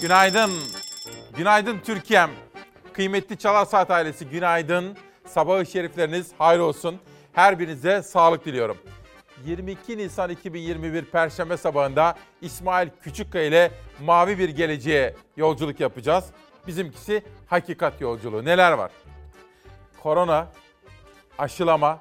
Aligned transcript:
Günaydın. 0.00 0.50
Günaydın 1.36 1.78
Türkiye'm. 1.84 2.30
Kıymetli 2.92 3.38
Çalar 3.38 3.64
Saat 3.64 3.90
ailesi 3.90 4.28
günaydın. 4.28 4.96
Sabahı 5.26 5.66
şerifleriniz 5.66 6.30
hayır 6.38 6.60
olsun. 6.60 7.00
Her 7.32 7.58
birinize 7.58 8.02
sağlık 8.02 8.44
diliyorum. 8.44 8.76
22 9.44 9.98
Nisan 9.98 10.30
2021 10.30 11.04
Perşembe 11.04 11.56
sabahında 11.56 12.14
İsmail 12.40 12.88
Küçükkaya 13.02 13.44
ile 13.44 13.70
mavi 14.04 14.38
bir 14.38 14.48
geleceğe 14.48 15.14
yolculuk 15.36 15.80
yapacağız. 15.80 16.24
Bizimkisi 16.66 17.22
hakikat 17.46 18.00
yolculuğu. 18.00 18.44
Neler 18.44 18.72
var? 18.72 18.90
Korona, 20.02 20.48
aşılama, 21.38 21.98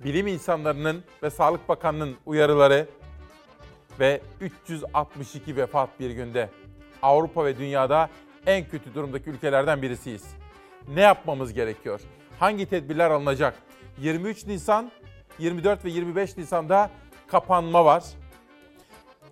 bilim 0.00 0.26
insanlarının 0.26 1.04
ve 1.22 1.30
Sağlık 1.30 1.68
Bakanı'nın 1.68 2.16
uyarıları 2.26 2.86
ve 4.00 4.20
362 4.40 5.56
vefat 5.56 6.00
bir 6.00 6.10
günde. 6.10 6.50
Avrupa 7.02 7.44
ve 7.44 7.58
dünyada 7.58 8.08
en 8.46 8.68
kötü 8.68 8.94
durumdaki 8.94 9.30
ülkelerden 9.30 9.82
birisiyiz. 9.82 10.24
Ne 10.88 11.00
yapmamız 11.00 11.52
gerekiyor? 11.52 12.00
Hangi 12.38 12.66
tedbirler 12.66 13.10
alınacak? 13.10 13.54
23 13.98 14.46
Nisan, 14.46 14.90
24 15.38 15.84
ve 15.84 15.90
25 15.90 16.36
Nisan'da 16.36 16.90
kapanma 17.28 17.84
var. 17.84 18.04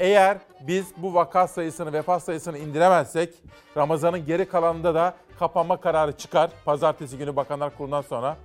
Eğer 0.01 0.39
biz 0.61 0.87
bu 0.97 1.15
vaka 1.15 1.49
sayısını, 1.49 1.93
vefat 1.93 2.23
sayısını 2.23 2.59
indiremezsek 2.59 3.35
Ramazan'ın 3.77 4.27
geri 4.27 4.49
kalanında 4.49 4.95
da 4.95 5.15
kapanma 5.39 5.81
kararı 5.81 6.13
çıkar. 6.13 6.51
Pazartesi 6.65 7.19
günü 7.19 7.37
Bakanlar 7.37 7.77
Kurulu'ndan 7.77 8.03
sonra. 8.03 8.37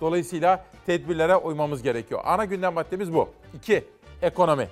Dolayısıyla 0.00 0.64
tedbirlere 0.86 1.36
uymamız 1.36 1.82
gerekiyor. 1.82 2.20
Ana 2.24 2.44
gündem 2.44 2.74
maddemiz 2.74 3.14
bu. 3.14 3.28
2. 3.54 3.84
Ekonomi. 4.22 4.68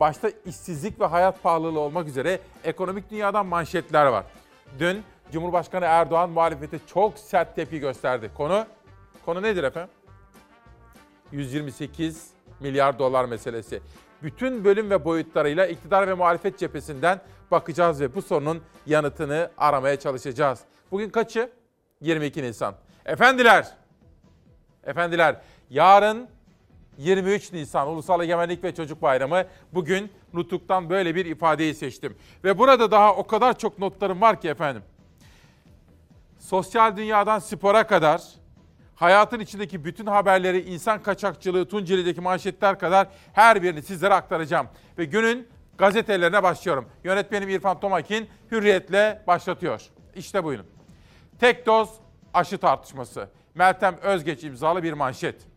Başta 0.00 0.30
işsizlik 0.46 1.00
ve 1.00 1.06
hayat 1.06 1.42
pahalılığı 1.42 1.80
olmak 1.80 2.08
üzere 2.08 2.40
ekonomik 2.64 3.10
dünyadan 3.10 3.46
manşetler 3.46 4.06
var. 4.06 4.24
Dün 4.78 5.02
Cumhurbaşkanı 5.32 5.84
Erdoğan 5.84 6.30
muhalefete 6.30 6.78
çok 6.86 7.18
sert 7.18 7.56
tepki 7.56 7.80
gösterdi. 7.80 8.30
Konu 8.36 8.66
konu 9.24 9.42
nedir 9.42 9.64
efendim? 9.64 9.90
128 11.32 12.30
milyar 12.60 12.98
dolar 12.98 13.24
meselesi. 13.24 13.82
Bütün 14.22 14.64
bölüm 14.64 14.90
ve 14.90 15.04
boyutlarıyla 15.04 15.66
iktidar 15.66 16.08
ve 16.08 16.14
muhalefet 16.14 16.58
cephesinden 16.58 17.20
bakacağız 17.50 18.00
ve 18.00 18.14
bu 18.14 18.22
sorunun 18.22 18.62
yanıtını 18.86 19.50
aramaya 19.58 19.98
çalışacağız. 19.98 20.60
Bugün 20.90 21.10
kaçı? 21.10 21.50
22 22.00 22.42
Nisan. 22.42 22.74
Efendiler, 23.06 23.66
efendiler 24.84 25.36
yarın 25.70 26.28
23 27.00 27.52
Nisan 27.52 27.88
Ulusal 27.88 28.22
Egemenlik 28.22 28.64
ve 28.64 28.74
Çocuk 28.74 29.02
Bayramı. 29.02 29.44
Bugün 29.74 30.12
Nutuk'tan 30.32 30.90
böyle 30.90 31.14
bir 31.14 31.26
ifadeyi 31.26 31.74
seçtim. 31.74 32.16
Ve 32.44 32.58
burada 32.58 32.90
daha 32.90 33.16
o 33.16 33.26
kadar 33.26 33.58
çok 33.58 33.78
notlarım 33.78 34.20
var 34.20 34.40
ki 34.40 34.48
efendim. 34.48 34.82
Sosyal 36.38 36.96
dünyadan 36.96 37.38
spora 37.38 37.86
kadar, 37.86 38.22
hayatın 38.94 39.40
içindeki 39.40 39.84
bütün 39.84 40.06
haberleri, 40.06 40.60
insan 40.60 41.02
kaçakçılığı, 41.02 41.68
Tunceli'deki 41.68 42.20
manşetler 42.20 42.78
kadar 42.78 43.08
her 43.32 43.62
birini 43.62 43.82
sizlere 43.82 44.14
aktaracağım. 44.14 44.66
Ve 44.98 45.04
günün 45.04 45.48
gazetelerine 45.78 46.42
başlıyorum. 46.42 46.88
Yönetmenim 47.04 47.48
İrfan 47.48 47.80
Tomakin 47.80 48.28
hürriyetle 48.50 49.22
başlatıyor. 49.26 49.82
İşte 50.14 50.44
buyurun. 50.44 50.66
Tek 51.38 51.66
doz 51.66 51.90
aşı 52.34 52.58
tartışması. 52.58 53.28
Meltem 53.54 53.96
Özgeç 54.02 54.44
imzalı 54.44 54.82
bir 54.82 54.92
manşet. 54.92 55.49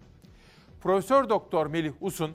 Profesör 0.84 1.30
Doktor 1.30 1.67
Melih 1.67 1.92
Usun, 2.02 2.31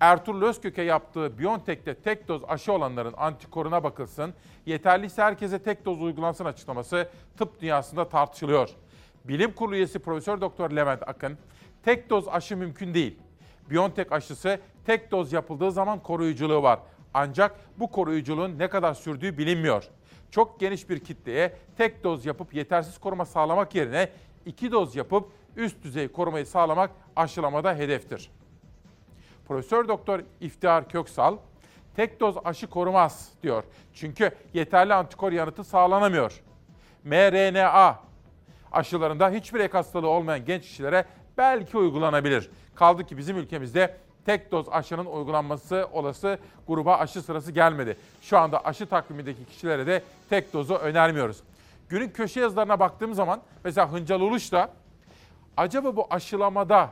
Ertuğrul 0.00 0.42
Özkök'e 0.42 0.82
yaptığı 0.82 1.38
Biontech'te 1.38 1.94
tek 1.94 2.28
doz 2.28 2.42
aşı 2.48 2.72
olanların 2.72 3.14
antikoruna 3.16 3.84
bakılsın, 3.84 4.34
yeterliyse 4.66 5.22
herkese 5.22 5.62
tek 5.62 5.84
doz 5.84 6.02
uygulansın 6.02 6.44
açıklaması 6.44 7.08
tıp 7.38 7.60
dünyasında 7.60 8.08
tartışılıyor. 8.08 8.70
Bilim 9.24 9.52
Kurulu 9.52 9.76
üyesi 9.76 9.98
Profesör 9.98 10.40
Doktor 10.40 10.70
Levent 10.70 11.08
Akın, 11.08 11.38
tek 11.84 12.10
doz 12.10 12.28
aşı 12.28 12.56
mümkün 12.56 12.94
değil. 12.94 13.18
Biontech 13.70 14.12
aşısı 14.12 14.60
tek 14.86 15.10
doz 15.10 15.32
yapıldığı 15.32 15.72
zaman 15.72 16.02
koruyuculuğu 16.02 16.62
var. 16.62 16.78
Ancak 17.14 17.56
bu 17.78 17.90
koruyuculuğun 17.90 18.58
ne 18.58 18.68
kadar 18.68 18.94
sürdüğü 18.94 19.38
bilinmiyor. 19.38 19.84
Çok 20.30 20.60
geniş 20.60 20.90
bir 20.90 21.00
kitleye 21.00 21.56
tek 21.76 22.04
doz 22.04 22.26
yapıp 22.26 22.54
yetersiz 22.54 22.98
koruma 22.98 23.24
sağlamak 23.24 23.74
yerine 23.74 24.08
iki 24.46 24.72
doz 24.72 24.96
yapıp 24.96 25.32
üst 25.58 25.82
düzey 25.82 26.08
korumayı 26.08 26.46
sağlamak 26.46 26.90
aşılamada 27.16 27.74
hedeftir. 27.74 28.30
Profesör 29.48 29.88
Doktor 29.88 30.20
İftihar 30.40 30.88
Köksal, 30.88 31.36
tek 31.96 32.20
doz 32.20 32.36
aşı 32.44 32.66
korumaz 32.66 33.28
diyor. 33.42 33.64
Çünkü 33.94 34.30
yeterli 34.54 34.94
antikor 34.94 35.32
yanıtı 35.32 35.64
sağlanamıyor. 35.64 36.42
mRNA 37.04 37.98
aşılarında 38.72 39.30
hiçbir 39.30 39.60
ek 39.60 39.72
hastalığı 39.72 40.08
olmayan 40.08 40.44
genç 40.44 40.62
kişilere 40.62 41.04
belki 41.38 41.76
uygulanabilir. 41.76 42.50
Kaldı 42.74 43.06
ki 43.06 43.18
bizim 43.18 43.36
ülkemizde 43.36 43.96
tek 44.26 44.52
doz 44.52 44.68
aşının 44.68 45.06
uygulanması 45.06 45.88
olası 45.92 46.38
gruba 46.66 46.96
aşı 46.96 47.22
sırası 47.22 47.52
gelmedi. 47.52 47.96
Şu 48.22 48.38
anda 48.38 48.64
aşı 48.64 48.86
takvimindeki 48.86 49.44
kişilere 49.44 49.86
de 49.86 50.02
tek 50.30 50.52
dozu 50.52 50.74
önermiyoruz. 50.74 51.42
Günün 51.88 52.08
köşe 52.08 52.40
yazılarına 52.40 52.80
baktığım 52.80 53.14
zaman 53.14 53.40
mesela 53.64 53.92
Hıncal 53.92 54.20
Uluş 54.20 54.52
da 54.52 54.70
acaba 55.58 55.96
bu 55.96 56.06
aşılamada 56.10 56.90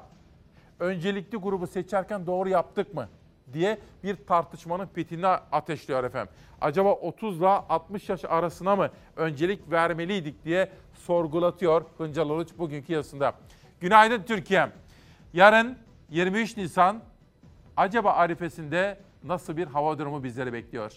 öncelikli 0.81 1.37
grubu 1.39 1.67
seçerken 1.67 2.27
doğru 2.27 2.49
yaptık 2.49 2.95
mı 2.95 3.09
diye 3.53 3.79
bir 4.05 4.17
tartışmanın 4.27 4.87
fitilini 4.87 5.27
ateşliyor 5.27 6.05
efendim. 6.05 6.33
Acaba 6.61 6.93
30 6.93 7.39
ile 7.39 7.47
60 7.47 8.09
yaş 8.09 8.25
arasına 8.25 8.77
mı 8.77 8.91
öncelik 9.17 9.71
vermeliydik 9.71 10.45
diye 10.45 10.71
sorgulatıyor 10.95 11.85
Hıncal 11.99 12.31
Uluç 12.31 12.49
bugünkü 12.59 12.93
yazısında. 12.93 13.33
Günaydın 13.81 14.23
Türkiye'm. 14.23 14.73
Yarın 15.33 15.79
23 16.11 16.57
Nisan 16.57 17.01
acaba 17.77 18.13
arifesinde 18.13 18.99
nasıl 19.25 19.57
bir 19.57 19.67
hava 19.67 19.99
durumu 19.99 20.25
bizleri 20.25 20.53
bekliyor? 20.53 20.93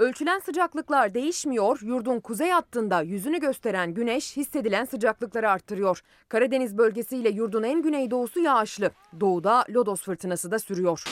Ölçülen 0.00 0.38
sıcaklıklar 0.38 1.14
değişmiyor. 1.14 1.78
Yurdun 1.82 2.20
kuzey 2.20 2.50
hattında 2.50 3.02
yüzünü 3.02 3.40
gösteren 3.40 3.94
güneş 3.94 4.36
hissedilen 4.36 4.84
sıcaklıkları 4.84 5.50
arttırıyor. 5.50 6.00
Karadeniz 6.28 6.78
bölgesiyle 6.78 7.28
yurdun 7.28 7.62
en 7.62 7.82
güneydoğusu 7.82 8.40
yağışlı. 8.40 8.90
Doğuda 9.20 9.64
lodos 9.70 10.02
fırtınası 10.02 10.50
da 10.50 10.58
sürüyor. 10.58 11.04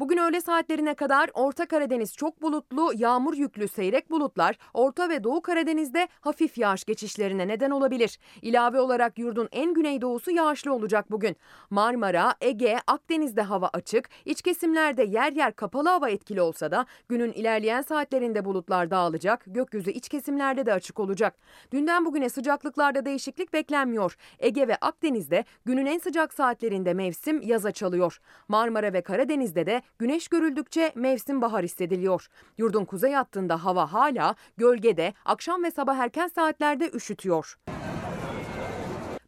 Bugün 0.00 0.16
öğle 0.16 0.40
saatlerine 0.40 0.94
kadar 0.94 1.30
Orta 1.34 1.66
Karadeniz 1.66 2.16
çok 2.16 2.42
bulutlu, 2.42 2.92
yağmur 2.96 3.34
yüklü 3.34 3.68
seyrek 3.68 4.10
bulutlar 4.10 4.58
Orta 4.74 5.08
ve 5.08 5.24
Doğu 5.24 5.42
Karadeniz'de 5.42 6.08
hafif 6.20 6.58
yağış 6.58 6.84
geçişlerine 6.84 7.48
neden 7.48 7.70
olabilir. 7.70 8.18
İlave 8.42 8.80
olarak 8.80 9.18
yurdun 9.18 9.48
en 9.52 9.74
güneydoğusu 9.74 10.30
yağışlı 10.30 10.74
olacak 10.74 11.10
bugün. 11.10 11.36
Marmara, 11.70 12.34
Ege, 12.40 12.78
Akdeniz'de 12.86 13.42
hava 13.42 13.70
açık, 13.72 14.08
iç 14.24 14.42
kesimlerde 14.42 15.02
yer 15.02 15.32
yer 15.32 15.52
kapalı 15.52 15.88
hava 15.88 16.10
etkili 16.10 16.40
olsa 16.40 16.70
da 16.70 16.86
günün 17.08 17.32
ilerleyen 17.32 17.82
saatlerinde 17.82 18.44
bulutlar 18.44 18.90
dağılacak, 18.90 19.44
gökyüzü 19.46 19.90
iç 19.90 20.08
kesimlerde 20.08 20.66
de 20.66 20.72
açık 20.72 21.00
olacak. 21.00 21.36
Dünden 21.72 22.04
bugüne 22.04 22.28
sıcaklıklarda 22.28 23.04
değişiklik 23.04 23.52
beklenmiyor. 23.52 24.16
Ege 24.38 24.68
ve 24.68 24.76
Akdeniz'de 24.76 25.44
günün 25.64 25.86
en 25.86 25.98
sıcak 25.98 26.34
saatlerinde 26.34 26.94
mevsim 26.94 27.42
yaza 27.42 27.72
çalıyor. 27.72 28.20
Marmara 28.48 28.92
ve 28.92 29.02
Karadeniz'de 29.02 29.66
de 29.66 29.82
Güneş 29.98 30.28
görüldükçe 30.28 30.92
mevsim 30.94 31.42
bahar 31.42 31.64
hissediliyor. 31.64 32.26
Yurdun 32.58 32.84
kuzey 32.84 33.12
hattında 33.12 33.64
hava 33.64 33.92
hala 33.92 34.34
gölgede, 34.56 35.14
akşam 35.24 35.62
ve 35.62 35.70
sabah 35.70 35.96
erken 35.96 36.28
saatlerde 36.28 36.90
üşütüyor. 36.90 37.56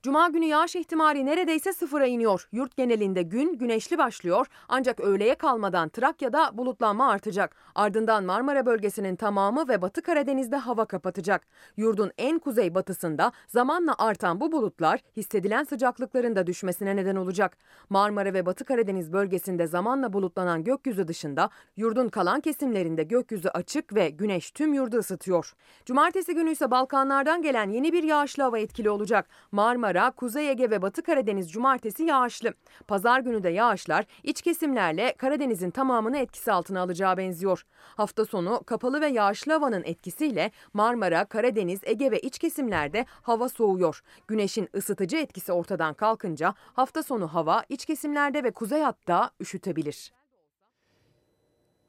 Cuma 0.02 0.28
günü 0.28 0.44
yağış 0.44 0.76
ihtimali 0.76 1.26
neredeyse 1.26 1.72
sıfıra 1.72 2.06
iniyor. 2.06 2.48
Yurt 2.52 2.76
genelinde 2.76 3.22
gün 3.22 3.58
güneşli 3.58 3.98
başlıyor 3.98 4.46
ancak 4.68 5.00
öğleye 5.00 5.34
kalmadan 5.34 5.88
Trakya'da 5.88 6.58
bulutlanma 6.58 7.10
artacak. 7.10 7.56
Ardından 7.74 8.24
Marmara 8.24 8.66
bölgesinin 8.66 9.16
tamamı 9.16 9.68
ve 9.68 9.82
Batı 9.82 10.02
Karadeniz'de 10.02 10.56
hava 10.56 10.84
kapatacak. 10.84 11.46
Yurdun 11.76 12.10
en 12.18 12.38
kuzey 12.38 12.74
batısında 12.74 13.32
zamanla 13.48 13.94
artan 13.98 14.40
bu 14.40 14.52
bulutlar 14.52 15.00
hissedilen 15.16 15.64
sıcaklıkların 15.64 16.36
da 16.36 16.46
düşmesine 16.46 16.96
neden 16.96 17.16
olacak. 17.16 17.56
Marmara 17.90 18.34
ve 18.34 18.46
Batı 18.46 18.64
Karadeniz 18.64 19.12
bölgesinde 19.12 19.66
zamanla 19.66 20.12
bulutlanan 20.12 20.64
gökyüzü 20.64 21.08
dışında 21.08 21.50
yurdun 21.76 22.08
kalan 22.08 22.40
kesimlerinde 22.40 23.02
gökyüzü 23.02 23.48
açık 23.48 23.94
ve 23.94 24.10
güneş 24.10 24.50
tüm 24.50 24.74
yurdu 24.74 24.96
ısıtıyor. 24.96 25.54
Cumartesi 25.86 26.34
günü 26.34 26.50
ise 26.50 26.70
Balkanlardan 26.70 27.42
gelen 27.42 27.70
yeni 27.70 27.92
bir 27.92 28.02
yağışlı 28.02 28.42
hava 28.42 28.58
etkili 28.58 28.90
olacak. 28.90 29.28
Marmara 29.52 29.91
Marmara, 29.92 30.10
Kuzey 30.10 30.50
Ege 30.50 30.70
ve 30.70 30.82
Batı 30.82 31.02
Karadeniz 31.02 31.52
cumartesi 31.52 32.02
yağışlı. 32.04 32.54
Pazar 32.88 33.20
günü 33.20 33.42
de 33.42 33.48
yağışlar 33.48 34.04
iç 34.22 34.42
kesimlerle 34.42 35.14
Karadeniz'in 35.18 35.70
tamamını 35.70 36.18
etkisi 36.18 36.52
altına 36.52 36.80
alacağı 36.80 37.16
benziyor. 37.16 37.62
Hafta 37.96 38.24
sonu 38.24 38.62
kapalı 38.66 39.00
ve 39.00 39.06
yağışlı 39.06 39.52
havanın 39.52 39.82
etkisiyle 39.84 40.50
Marmara, 40.72 41.24
Karadeniz, 41.24 41.80
Ege 41.84 42.10
ve 42.10 42.20
iç 42.20 42.38
kesimlerde 42.38 43.06
hava 43.22 43.48
soğuyor. 43.48 44.02
Güneşin 44.28 44.68
ısıtıcı 44.76 45.16
etkisi 45.16 45.52
ortadan 45.52 45.94
kalkınca 45.94 46.54
hafta 46.74 47.02
sonu 47.02 47.34
hava 47.34 47.64
iç 47.68 47.86
kesimlerde 47.86 48.44
ve 48.44 48.50
kuzey 48.50 48.82
hatta 48.82 49.30
üşütebilir. 49.40 50.12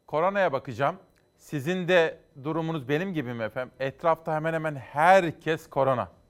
Koronaya 0.08 0.54
bakacağım. 0.54 0.96
Sizin 1.38 1.88
de 1.88 2.20
durumunuz 2.44 2.90
benim 2.90 3.14
gibi 3.14 3.34
mi 3.34 3.44
efendim? 3.44 3.74
Etrafta 3.80 4.36
hemen 4.36 4.54
hemen 4.54 4.76
herkes 4.76 5.70
korona. 5.70 6.23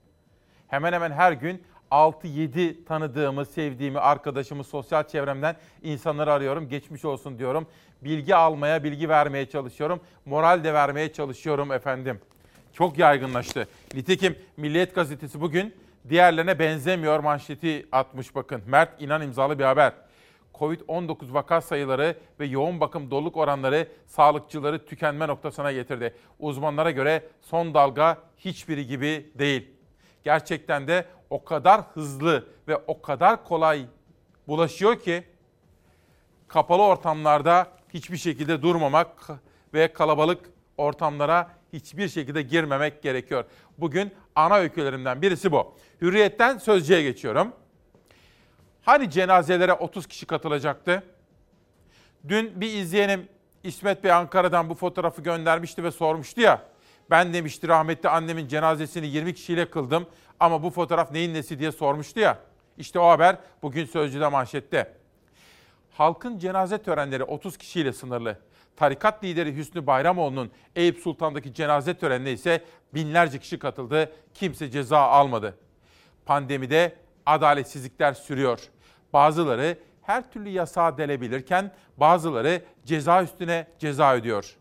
Hemen 0.73 0.93
hemen 0.93 1.11
her 1.11 1.31
gün 1.31 1.63
6-7 1.91 2.85
tanıdığımı, 2.85 3.45
sevdiğimi, 3.45 3.99
arkadaşımı 3.99 4.63
sosyal 4.63 5.03
çevremden 5.03 5.55
insanları 5.83 6.31
arıyorum. 6.33 6.69
Geçmiş 6.69 7.05
olsun 7.05 7.39
diyorum. 7.39 7.67
Bilgi 8.01 8.35
almaya, 8.35 8.83
bilgi 8.83 9.09
vermeye 9.09 9.45
çalışıyorum. 9.45 10.01
Moral 10.25 10.63
de 10.63 10.73
vermeye 10.73 11.13
çalışıyorum 11.13 11.71
efendim. 11.71 12.19
Çok 12.73 12.97
yaygınlaştı. 12.97 13.67
Nitekim 13.93 14.35
Milliyet 14.57 14.95
Gazetesi 14.95 15.41
bugün 15.41 15.73
diğerlerine 16.09 16.59
benzemiyor 16.59 17.19
manşeti 17.19 17.87
atmış 17.91 18.35
bakın. 18.35 18.61
Mert 18.67 19.01
İnan 19.01 19.21
imzalı 19.21 19.59
bir 19.59 19.63
haber. 19.63 19.93
Covid-19 20.53 21.33
vaka 21.33 21.61
sayıları 21.61 22.17
ve 22.39 22.45
yoğun 22.45 22.79
bakım 22.79 23.11
doluluk 23.11 23.37
oranları 23.37 23.87
sağlıkçıları 24.05 24.85
tükenme 24.85 25.27
noktasına 25.27 25.71
getirdi. 25.71 26.15
Uzmanlara 26.39 26.91
göre 26.91 27.23
son 27.41 27.73
dalga 27.73 28.17
hiçbiri 28.37 28.87
gibi 28.87 29.31
değil. 29.35 29.72
Gerçekten 30.23 30.87
de 30.87 31.05
o 31.29 31.43
kadar 31.43 31.81
hızlı 31.81 32.47
ve 32.67 32.77
o 32.87 33.01
kadar 33.01 33.43
kolay 33.43 33.85
bulaşıyor 34.47 34.99
ki 34.99 35.23
kapalı 36.47 36.83
ortamlarda 36.83 37.67
hiçbir 37.93 38.17
şekilde 38.17 38.61
durmamak 38.61 39.29
ve 39.73 39.93
kalabalık 39.93 40.39
ortamlara 40.77 41.51
hiçbir 41.73 42.07
şekilde 42.07 42.41
girmemek 42.41 43.03
gerekiyor. 43.03 43.45
Bugün 43.77 44.11
ana 44.35 44.57
öykülerimden 44.57 45.21
birisi 45.21 45.51
bu. 45.51 45.75
Hürriyetten 46.01 46.57
sözcüye 46.57 47.03
geçiyorum. 47.03 47.53
Hani 48.81 49.09
cenazelere 49.09 49.73
30 49.73 50.07
kişi 50.07 50.25
katılacaktı? 50.25 51.03
Dün 52.27 52.61
bir 52.61 52.73
izleyenim 52.73 53.27
İsmet 53.63 54.03
Bey 54.03 54.11
Ankara'dan 54.11 54.69
bu 54.69 54.75
fotoğrafı 54.75 55.21
göndermişti 55.21 55.83
ve 55.83 55.91
sormuştu 55.91 56.41
ya. 56.41 56.72
Ben 57.09 57.33
demişti 57.33 57.67
rahmetli 57.67 58.09
annemin 58.09 58.47
cenazesini 58.47 59.07
20 59.07 59.33
kişiyle 59.33 59.69
kıldım 59.69 60.07
ama 60.39 60.63
bu 60.63 60.69
fotoğraf 60.69 61.11
neyin 61.11 61.33
nesi 61.33 61.59
diye 61.59 61.71
sormuştu 61.71 62.19
ya. 62.19 62.39
İşte 62.77 62.99
o 62.99 63.09
haber 63.09 63.37
bugün 63.61 63.85
Sözcü'de 63.85 64.27
manşette. 64.27 64.93
Halkın 65.91 66.39
cenaze 66.39 66.77
törenleri 66.77 67.23
30 67.23 67.57
kişiyle 67.57 67.93
sınırlı. 67.93 68.39
Tarikat 68.75 69.23
lideri 69.23 69.55
Hüsnü 69.55 69.87
Bayramoğlu'nun 69.87 70.51
Eyüp 70.75 70.99
Sultan'daki 70.99 71.53
cenaze 71.53 71.93
törenine 71.93 72.31
ise 72.31 72.63
binlerce 72.93 73.39
kişi 73.39 73.59
katıldı. 73.59 74.11
Kimse 74.33 74.71
ceza 74.71 74.99
almadı. 74.99 75.57
Pandemide 76.25 76.95
adaletsizlikler 77.25 78.13
sürüyor. 78.13 78.59
Bazıları 79.13 79.77
her 80.01 80.31
türlü 80.31 80.49
yasağı 80.49 80.97
delebilirken 80.97 81.71
bazıları 81.97 82.61
ceza 82.85 83.23
üstüne 83.23 83.67
ceza 83.79 84.15
ödüyor. 84.15 84.57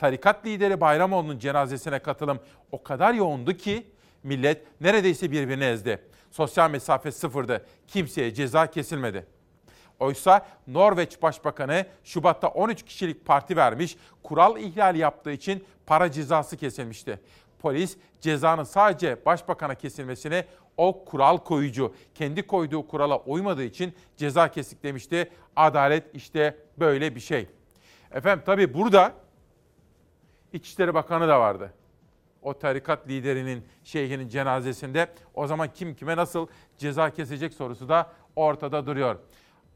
Tarikat 0.00 0.46
lideri 0.46 0.80
Bayramoğlu'nun 0.80 1.38
cenazesine 1.38 1.98
katılım 1.98 2.40
o 2.72 2.82
kadar 2.82 3.14
yoğundu 3.14 3.52
ki 3.56 3.86
millet 4.22 4.80
neredeyse 4.80 5.30
birbirini 5.30 5.64
ezdi. 5.64 6.02
Sosyal 6.30 6.70
mesafe 6.70 7.12
sıfırdı. 7.12 7.66
Kimseye 7.86 8.34
ceza 8.34 8.66
kesilmedi. 8.66 9.26
Oysa 9.98 10.46
Norveç 10.66 11.22
Başbakanı 11.22 11.86
Şubat'ta 12.04 12.48
13 12.48 12.82
kişilik 12.82 13.26
parti 13.26 13.56
vermiş, 13.56 13.96
kural 14.22 14.56
ihlali 14.56 14.98
yaptığı 14.98 15.32
için 15.32 15.64
para 15.86 16.12
cezası 16.12 16.56
kesilmişti. 16.56 17.20
Polis 17.58 17.96
cezanın 18.20 18.64
sadece 18.64 19.24
başbakana 19.26 19.74
kesilmesini 19.74 20.44
o 20.76 21.04
kural 21.04 21.38
koyucu 21.38 21.94
kendi 22.14 22.46
koyduğu 22.46 22.88
kurala 22.88 23.18
uymadığı 23.18 23.64
için 23.64 23.94
ceza 24.16 24.48
kesik 24.48 24.82
demişti. 24.82 25.30
Adalet 25.56 26.14
işte 26.14 26.56
böyle 26.78 27.14
bir 27.14 27.20
şey. 27.20 27.46
Efendim 28.12 28.42
tabii 28.46 28.74
burada 28.74 29.12
İçişleri 30.52 30.94
Bakanı 30.94 31.28
da 31.28 31.40
vardı. 31.40 31.72
O 32.42 32.58
tarikat 32.58 33.08
liderinin, 33.08 33.64
şeyhinin 33.84 34.28
cenazesinde 34.28 35.08
o 35.34 35.46
zaman 35.46 35.68
kim 35.74 35.94
kime 35.94 36.16
nasıl 36.16 36.46
ceza 36.78 37.10
kesecek 37.10 37.54
sorusu 37.54 37.88
da 37.88 38.12
ortada 38.36 38.86
duruyor. 38.86 39.18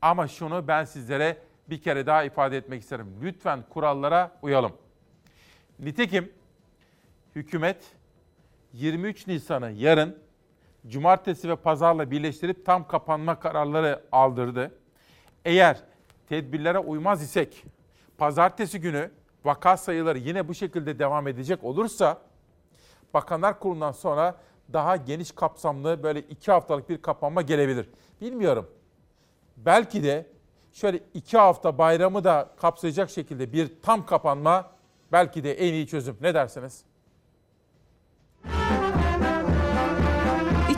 Ama 0.03 0.29
şunu 0.29 0.69
ben 0.69 0.85
sizlere 0.85 1.37
bir 1.71 1.83
kere 1.83 2.07
daha 2.07 2.25
ifade 2.25 2.57
etmek 2.57 2.83
isterim. 2.83 3.15
Lütfen 3.23 3.65
kurallara 3.71 4.39
uyalım. 4.43 4.73
Nitekim 5.79 6.33
hükümet 7.35 7.85
23 8.73 9.27
Nisan'ı 9.27 9.71
yarın 9.71 10.19
cumartesi 10.87 11.49
ve 11.49 11.57
pazarla 11.57 12.11
birleştirip 12.11 12.67
tam 12.67 12.89
kapanma 12.89 13.41
kararları 13.41 14.03
aldırdı. 14.13 14.75
Eğer 15.45 15.81
tedbirlere 16.29 16.79
uymaz 16.79 17.23
isek 17.23 17.65
pazartesi 18.19 18.81
günü 18.81 19.11
vaka 19.45 19.77
sayıları 19.77 20.19
yine 20.19 20.49
bu 20.49 20.55
şekilde 20.55 20.99
devam 20.99 21.29
edecek 21.29 21.65
olursa 21.65 22.19
Bakanlar 23.15 23.61
Kurulu'ndan 23.61 23.93
sonra 23.93 24.35
daha 24.73 24.97
geniş 24.97 25.33
kapsamlı 25.33 26.03
böyle 26.03 26.21
iki 26.21 26.53
haftalık 26.53 26.89
bir 26.89 27.03
kapanma 27.03 27.43
gelebilir. 27.43 27.89
Bilmiyorum. 28.21 28.71
Belki 29.57 30.05
de 30.05 30.27
şöyle 30.73 31.01
iki 31.15 31.39
hafta 31.39 31.79
bayramı 31.79 32.25
da 32.25 32.51
kapsayacak 32.57 33.11
şekilde 33.11 33.53
bir 33.53 33.73
tam 33.83 34.07
kapanma 34.07 34.71
belki 35.13 35.45
de 35.45 35.53
en 35.53 35.73
iyi 35.73 35.87
çözüm. 35.87 36.17
Ne 36.21 36.35
dersiniz? 36.35 36.85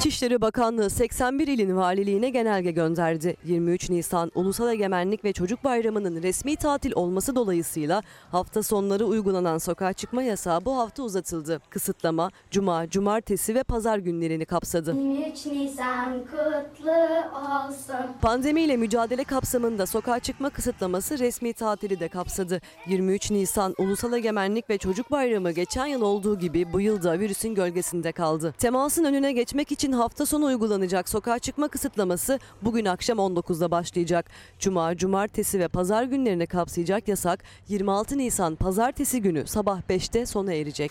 İçişleri 0.06 0.40
Bakanlığı 0.40 0.90
81 0.90 1.48
ilin 1.48 1.76
valiliğine 1.76 2.30
genelge 2.30 2.70
gönderdi. 2.70 3.36
23 3.44 3.90
Nisan 3.90 4.32
Ulusal 4.34 4.72
Egemenlik 4.72 5.24
ve 5.24 5.32
Çocuk 5.32 5.64
Bayramı'nın 5.64 6.22
resmi 6.22 6.56
tatil 6.56 6.92
olması 6.94 7.36
dolayısıyla 7.36 8.02
hafta 8.30 8.62
sonları 8.62 9.06
uygulanan 9.06 9.58
sokağa 9.58 9.92
çıkma 9.92 10.22
yasağı 10.22 10.64
bu 10.64 10.78
hafta 10.78 11.02
uzatıldı. 11.02 11.60
Kısıtlama 11.70 12.30
cuma, 12.50 12.88
cumartesi 12.88 13.54
ve 13.54 13.62
pazar 13.62 13.98
günlerini 13.98 14.44
kapsadı. 14.44 14.94
23 14.96 15.46
Nisan 15.46 16.20
kutlu 16.20 16.90
olsun. 16.90 18.06
Pandemiyle 18.22 18.76
mücadele 18.76 19.24
kapsamında 19.24 19.86
sokağa 19.86 20.18
çıkma 20.18 20.50
kısıtlaması 20.50 21.18
resmi 21.18 21.52
tatili 21.52 22.00
de 22.00 22.08
kapsadı. 22.08 22.60
23 22.86 23.30
Nisan 23.30 23.74
Ulusal 23.78 24.12
Egemenlik 24.12 24.70
ve 24.70 24.78
Çocuk 24.78 25.10
Bayramı 25.10 25.50
geçen 25.50 25.86
yıl 25.86 26.00
olduğu 26.00 26.38
gibi 26.38 26.72
bu 26.72 26.80
yıl 26.80 27.02
da 27.02 27.18
virüsün 27.18 27.54
gölgesinde 27.54 28.12
kaldı. 28.12 28.54
Temasın 28.58 29.04
önüne 29.04 29.32
geçmek 29.32 29.72
için 29.72 29.95
hafta 29.96 30.26
sonu 30.26 30.44
uygulanacak 30.44 31.08
sokağa 31.08 31.38
çıkma 31.38 31.68
kısıtlaması 31.68 32.38
bugün 32.62 32.84
akşam 32.84 33.18
19'da 33.18 33.70
başlayacak. 33.70 34.30
Cuma, 34.58 34.96
cumartesi 34.96 35.58
ve 35.58 35.68
pazar 35.68 36.04
günlerini 36.04 36.46
kapsayacak 36.46 37.08
yasak 37.08 37.44
26 37.68 38.18
Nisan 38.18 38.54
pazartesi 38.56 39.22
günü 39.22 39.46
sabah 39.46 39.80
5'te 39.80 40.26
sona 40.26 40.52
erecek. 40.52 40.90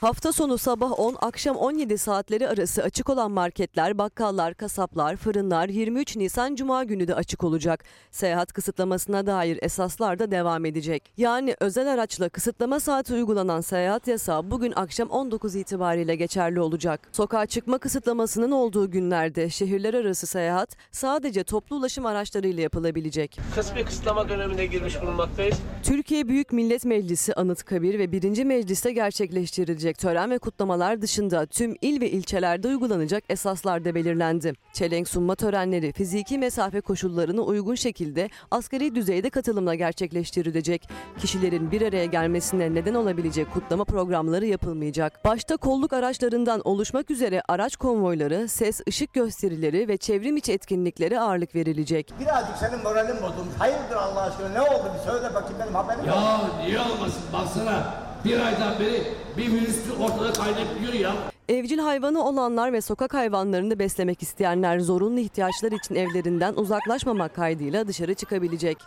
Hafta 0.00 0.32
sonu 0.32 0.58
sabah 0.58 0.98
10, 0.98 1.16
akşam 1.20 1.56
17 1.56 1.98
saatleri 1.98 2.48
arası 2.48 2.82
açık 2.82 3.08
olan 3.08 3.30
marketler, 3.30 3.98
bakkallar, 3.98 4.54
kasaplar, 4.54 5.16
fırınlar 5.16 5.68
23 5.68 6.16
Nisan 6.16 6.54
Cuma 6.54 6.84
günü 6.84 7.08
de 7.08 7.14
açık 7.14 7.44
olacak. 7.44 7.84
Seyahat 8.10 8.52
kısıtlamasına 8.52 9.26
dair 9.26 9.58
esaslar 9.62 10.18
da 10.18 10.30
devam 10.30 10.64
edecek. 10.64 11.12
Yani 11.16 11.56
özel 11.60 11.92
araçla 11.92 12.28
kısıtlama 12.28 12.80
saati 12.80 13.14
uygulanan 13.14 13.60
seyahat 13.60 14.06
yasağı 14.08 14.50
bugün 14.50 14.72
akşam 14.76 15.08
19 15.08 15.54
itibariyle 15.56 16.16
geçerli 16.16 16.60
olacak. 16.60 17.08
Sokağa 17.12 17.46
çıkma 17.46 17.78
kısıtlamasının 17.78 18.50
olduğu 18.50 18.90
günlerde 18.90 19.50
şehirler 19.50 19.94
arası 19.94 20.26
seyahat 20.26 20.76
sadece 20.92 21.44
toplu 21.44 21.76
ulaşım 21.76 22.06
araçlarıyla 22.06 22.62
yapılabilecek. 22.62 23.38
kısmi 23.54 23.84
kısıtlama 23.84 24.28
dönemine 24.28 24.66
girmiş 24.66 25.02
bulunmaktayız. 25.02 25.56
Türkiye 25.82 26.28
Büyük 26.28 26.52
Millet 26.52 26.84
Meclisi 26.84 27.34
Anıtkabir 27.34 27.98
ve 27.98 28.12
1. 28.12 28.44
Meclis'te 28.44 28.92
gerçekleştirilecek 28.92 29.85
tören 29.92 30.30
ve 30.30 30.38
kutlamalar 30.38 31.02
dışında 31.02 31.46
tüm 31.46 31.76
il 31.80 32.00
ve 32.00 32.10
ilçelerde 32.10 32.68
uygulanacak 32.68 33.24
esaslar 33.28 33.84
da 33.84 33.94
belirlendi. 33.94 34.52
Çelenk 34.72 35.08
sunma 35.08 35.34
törenleri 35.34 35.92
fiziki 35.92 36.38
mesafe 36.38 36.80
koşullarına 36.80 37.40
uygun 37.40 37.74
şekilde 37.74 38.30
asgari 38.50 38.94
düzeyde 38.94 39.30
katılımla 39.30 39.74
gerçekleştirilecek. 39.74 40.88
Kişilerin 41.18 41.70
bir 41.70 41.82
araya 41.82 42.04
gelmesine 42.04 42.74
neden 42.74 42.94
olabilecek 42.94 43.52
kutlama 43.52 43.84
programları 43.84 44.46
yapılmayacak. 44.46 45.24
Başta 45.24 45.56
kolluk 45.56 45.92
araçlarından 45.92 46.60
oluşmak 46.64 47.10
üzere 47.10 47.42
araç 47.48 47.76
konvoyları, 47.76 48.48
ses 48.48 48.80
ışık 48.88 49.12
gösterileri 49.12 49.88
ve 49.88 49.96
çevrim 49.96 50.36
içi 50.36 50.52
etkinliklere 50.52 51.20
ağırlık 51.20 51.54
verilecek. 51.54 52.12
Birazcık 52.20 52.56
senin 52.56 52.82
moralin 52.82 53.16
bozulmuş. 53.16 53.54
Hayırdır 53.58 53.96
Allah 53.96 54.22
aşkına 54.22 54.48
ne 54.48 54.60
oldu 54.60 54.90
bir 54.94 55.10
söyle 55.10 55.34
bakayım 55.34 55.56
benim 55.60 55.74
haberim 55.74 56.04
yok. 56.04 56.16
Ya 56.16 56.40
niye 56.64 56.80
olmasın 56.80 57.22
baksana 57.32 58.05
bir 58.26 58.40
aydan 58.46 58.80
beri 58.80 59.02
bir 59.36 59.52
virüs 59.52 59.76
ortada 60.00 60.32
kaynayıp 60.32 60.68
ya. 61.00 61.12
Evcil 61.48 61.78
hayvanı 61.78 62.24
olanlar 62.24 62.72
ve 62.72 62.80
sokak 62.80 63.14
hayvanlarını 63.14 63.78
beslemek 63.78 64.22
isteyenler 64.22 64.80
zorunlu 64.80 65.20
ihtiyaçlar 65.20 65.72
için 65.72 65.94
evlerinden 65.94 66.54
uzaklaşmamak 66.54 67.34
kaydıyla 67.34 67.88
dışarı 67.88 68.14
çıkabilecek. 68.14 68.78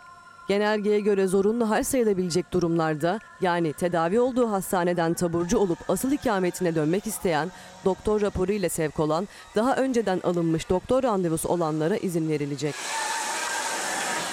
Genelgeye 0.48 1.00
göre 1.00 1.26
zorunlu 1.26 1.70
hal 1.70 1.82
sayılabilecek 1.82 2.52
durumlarda 2.52 3.18
yani 3.40 3.72
tedavi 3.72 4.20
olduğu 4.20 4.50
hastaneden 4.50 5.14
taburcu 5.14 5.58
olup 5.58 5.78
asıl 5.88 6.12
ikametine 6.12 6.74
dönmek 6.74 7.06
isteyen, 7.06 7.52
doktor 7.84 8.20
raporu 8.20 8.52
ile 8.52 8.68
sevk 8.68 9.00
olan, 9.00 9.28
daha 9.56 9.76
önceden 9.76 10.20
alınmış 10.24 10.70
doktor 10.70 11.02
randevusu 11.02 11.48
olanlara 11.48 11.96
izin 11.96 12.28
verilecek. 12.28 12.74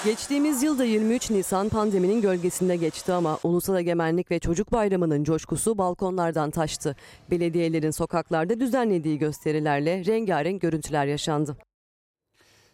Geçtiğimiz 0.05 0.63
yılda 0.63 0.83
23 0.85 1.29
Nisan 1.29 1.69
pandeminin 1.69 2.21
gölgesinde 2.21 2.75
geçti 2.75 3.13
ama 3.13 3.39
Ulusal 3.43 3.79
Egemenlik 3.79 4.31
ve 4.31 4.39
Çocuk 4.39 4.71
Bayramı'nın 4.71 5.23
coşkusu 5.23 5.77
balkonlardan 5.77 6.51
taştı. 6.51 6.95
Belediyelerin 7.31 7.91
sokaklarda 7.91 8.59
düzenlediği 8.59 9.17
gösterilerle 9.17 10.05
rengarenk 10.05 10.61
görüntüler 10.61 11.05
yaşandı. 11.05 11.57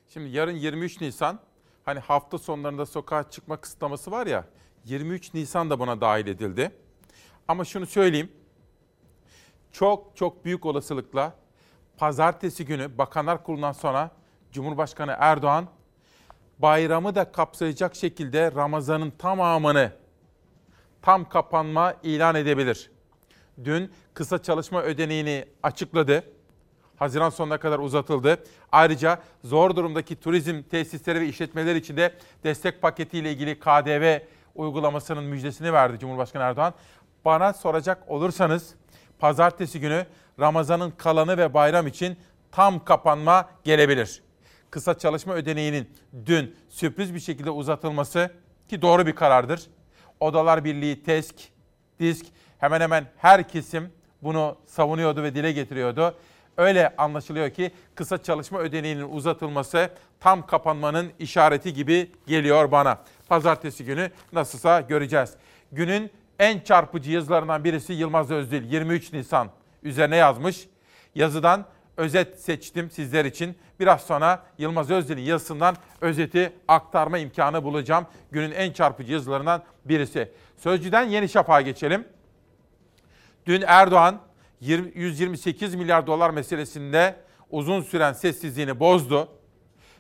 Şimdi 0.08 0.30
yarın 0.30 0.52
23 0.52 1.02
Nisan 1.02 1.40
hani 1.84 2.00
hafta 2.00 2.38
sonlarında 2.38 2.86
sokağa 2.86 3.30
çıkma 3.30 3.58
kısıtlaması 3.58 4.12
var 4.12 4.28
ya 4.28 4.46
23 4.86 5.34
Nisan 5.34 5.70
da 5.70 5.80
buna 5.80 6.02
dahil 6.02 6.28
edildi. 6.28 6.72
Ama 7.48 7.66
şunu 7.66 7.86
söyleyeyim. 7.86 8.32
Çok 9.72 10.16
çok 10.16 10.46
büyük 10.46 10.66
olasılıkla 10.66 11.34
pazartesi 11.98 12.66
günü 12.66 12.98
Bakanlar 12.98 13.44
Kurulu'ndan 13.44 13.72
sonra 13.72 14.12
Cumhurbaşkanı 14.52 15.16
Erdoğan 15.20 15.68
bayramı 16.60 17.16
da 17.16 17.32
kapsayacak 17.32 17.96
şekilde 17.96 18.52
Ramazan'ın 18.56 19.12
tamamını 19.12 19.92
tam 21.02 21.30
kapanma 21.30 21.94
ilan 22.04 22.36
edebilir. 22.36 22.92
Dün 23.64 23.92
kısa 24.14 24.44
çalışma 24.44 24.82
ödeneğini 24.82 25.46
açıkladı. 25.64 26.24
Haziran 26.96 27.30
sonuna 27.30 27.58
kadar 27.58 27.80
uzatıldı. 27.80 28.44
Ayrıca 28.72 29.20
zor 29.44 29.76
durumdaki 29.76 30.16
turizm 30.16 30.62
tesisleri 30.62 31.22
ve 31.22 31.28
işletmeler 31.28 31.76
için 31.76 31.98
de 31.98 32.14
destek 32.44 32.82
paketiyle 32.82 33.32
ilgili 33.32 33.60
KDV 33.60 34.20
uygulamasının 34.56 35.24
müjdesini 35.24 35.74
verdi 35.74 36.00
Cumhurbaşkanı 36.00 36.44
Erdoğan. 36.44 36.74
Bana 37.26 37.54
soracak 37.54 38.04
olursanız 38.08 38.76
pazartesi 39.20 39.80
günü 39.80 40.06
Ramazan'ın 40.40 40.92
kalanı 40.92 41.38
ve 41.38 41.54
bayram 41.54 41.88
için 41.88 42.18
tam 42.52 42.86
kapanma 42.86 43.50
gelebilir. 43.64 44.24
Kısa 44.74 44.98
çalışma 44.98 45.34
ödeneğinin 45.34 45.90
dün 46.26 46.56
sürpriz 46.70 47.14
bir 47.14 47.20
şekilde 47.20 47.50
uzatılması 47.50 48.32
ki 48.70 48.82
doğru 48.82 49.06
bir 49.08 49.16
karardır. 49.16 49.62
Odalar 50.20 50.66
Birliği, 50.66 51.04
TESK, 51.04 51.36
DİSK 52.00 52.26
hemen 52.60 52.82
hemen 52.82 53.08
her 53.18 53.50
kesim 53.50 53.92
bunu 54.22 54.58
savunuyordu 54.66 55.24
ve 55.24 55.36
dile 55.36 55.52
getiriyordu. 55.52 56.16
Öyle 56.58 56.96
anlaşılıyor 56.98 57.50
ki 57.50 57.72
kısa 57.96 58.24
çalışma 58.24 58.60
ödeneğinin 58.60 59.10
uzatılması 59.10 59.90
tam 60.20 60.48
kapanmanın 60.48 61.12
işareti 61.20 61.74
gibi 61.74 62.12
geliyor 62.28 62.72
bana. 62.72 63.00
Pazartesi 63.30 63.86
günü 63.86 64.12
nasılsa 64.32 64.82
göreceğiz. 64.82 65.34
Günün 65.72 66.12
en 66.40 66.60
çarpıcı 66.60 67.12
yazılarından 67.12 67.64
birisi 67.64 67.94
Yılmaz 67.94 68.32
Özdil 68.32 68.72
23 68.72 69.14
Nisan 69.14 69.50
üzerine 69.84 70.16
yazmış. 70.16 70.68
Yazıdan 71.16 71.66
özet 71.98 72.40
seçtim 72.40 72.92
sizler 72.92 73.26
için. 73.26 73.58
Biraz 73.80 74.02
sonra 74.02 74.44
Yılmaz 74.58 74.92
Özdil'in 74.92 75.22
yazısından 75.22 75.76
özeti 76.02 76.54
aktarma 76.68 77.18
imkanı 77.18 77.64
bulacağım. 77.64 78.06
Günün 78.32 78.52
en 78.52 78.72
çarpıcı 78.72 79.14
yazılarından 79.14 79.64
birisi. 79.86 80.32
Sözcüden 80.58 81.04
Yeni 81.04 81.30
Şafak'a 81.30 81.62
geçelim. 81.62 82.08
Dün 83.46 83.64
Erdoğan 83.68 84.20
128 84.62 85.76
milyar 85.76 86.08
dolar 86.08 86.30
meselesinde 86.30 87.16
uzun 87.52 87.82
süren 87.82 88.14
sessizliğini 88.14 88.80
bozdu 88.80 89.28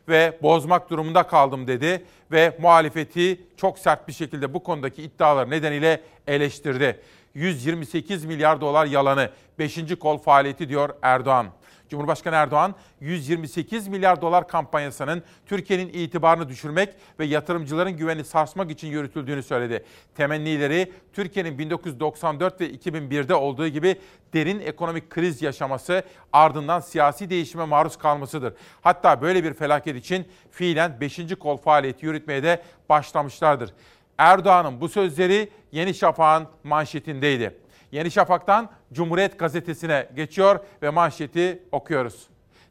ve 0.07 0.39
bozmak 0.41 0.89
durumunda 0.89 1.23
kaldım 1.23 1.67
dedi 1.67 2.05
ve 2.31 2.57
muhalefeti 2.61 3.41
çok 3.57 3.79
sert 3.79 4.07
bir 4.07 4.13
şekilde 4.13 4.53
bu 4.53 4.63
konudaki 4.63 5.03
iddialar 5.03 5.49
nedeniyle 5.49 6.01
eleştirdi. 6.27 7.01
128 7.33 8.25
milyar 8.25 8.61
dolar 8.61 8.85
yalanı 8.85 9.29
5. 9.59 9.99
kol 9.99 10.17
faaliyeti 10.17 10.69
diyor 10.69 10.89
Erdoğan. 11.01 11.47
Cumhurbaşkanı 11.93 12.35
Erdoğan 12.35 12.75
128 13.01 13.87
milyar 13.87 14.21
dolar 14.21 14.47
kampanyasının 14.47 15.23
Türkiye'nin 15.45 15.89
itibarını 15.93 16.49
düşürmek 16.49 16.89
ve 17.19 17.25
yatırımcıların 17.25 17.97
güvenini 17.97 18.23
sarsmak 18.23 18.71
için 18.71 18.87
yürütüldüğünü 18.87 19.43
söyledi. 19.43 19.85
Temennileri 20.15 20.91
Türkiye'nin 21.13 21.57
1994 21.57 22.61
ve 22.61 22.69
2001'de 22.69 23.35
olduğu 23.35 23.67
gibi 23.67 23.95
derin 24.33 24.59
ekonomik 24.59 25.09
kriz 25.09 25.41
yaşaması 25.41 26.03
ardından 26.33 26.79
siyasi 26.79 27.29
değişime 27.29 27.65
maruz 27.65 27.97
kalmasıdır. 27.97 28.53
Hatta 28.81 29.21
böyle 29.21 29.43
bir 29.43 29.53
felaket 29.53 29.95
için 29.95 30.27
fiilen 30.51 31.01
5. 31.01 31.19
kol 31.39 31.57
faaliyeti 31.57 32.05
yürütmeye 32.05 32.43
de 32.43 32.63
başlamışlardır. 32.89 33.73
Erdoğan'ın 34.17 34.81
bu 34.81 34.89
sözleri 34.89 35.49
Yeni 35.71 35.93
Şafak'ın 35.93 36.47
manşetindeydi. 36.63 37.62
Yeni 37.93 38.11
Şafak'tan 38.11 38.69
Cumhuriyet 38.93 39.39
Gazetesi'ne 39.39 40.09
geçiyor 40.15 40.59
ve 40.81 40.89
manşeti 40.89 41.63
okuyoruz. 41.71 42.27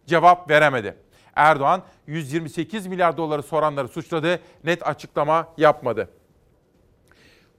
Cevap 0.06 0.50
veremedi. 0.50 0.94
Erdoğan 1.36 1.82
128 2.06 2.86
milyar 2.86 3.16
doları 3.16 3.42
soranları 3.42 3.88
suçladı, 3.88 4.40
net 4.64 4.86
açıklama 4.86 5.48
yapmadı. 5.58 6.08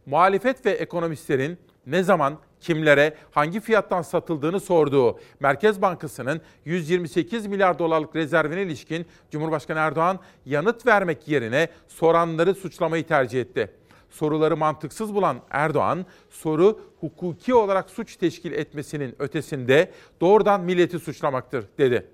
Muhalefet 0.05 0.65
ve 0.65 0.71
ekonomistlerin 0.71 1.57
ne 1.87 2.03
zaman 2.03 2.37
kimlere 2.59 3.13
hangi 3.31 3.59
fiyattan 3.59 4.01
satıldığını 4.01 4.59
sorduğu 4.59 5.19
Merkez 5.39 5.81
Bankası'nın 5.81 6.41
128 6.65 7.47
milyar 7.47 7.79
dolarlık 7.79 8.15
rezervine 8.15 8.61
ilişkin 8.61 9.05
Cumhurbaşkanı 9.31 9.79
Erdoğan 9.79 10.19
yanıt 10.45 10.85
vermek 10.85 11.27
yerine 11.27 11.67
soranları 11.87 12.55
suçlamayı 12.55 13.07
tercih 13.07 13.41
etti 13.41 13.73
soruları 14.13 14.57
mantıksız 14.57 15.15
bulan 15.15 15.37
Erdoğan, 15.49 16.05
soru 16.29 16.79
hukuki 16.99 17.53
olarak 17.53 17.89
suç 17.89 18.15
teşkil 18.15 18.51
etmesinin 18.51 19.15
ötesinde 19.19 19.91
doğrudan 20.21 20.61
milleti 20.61 20.99
suçlamaktır 20.99 21.65
dedi. 21.77 22.07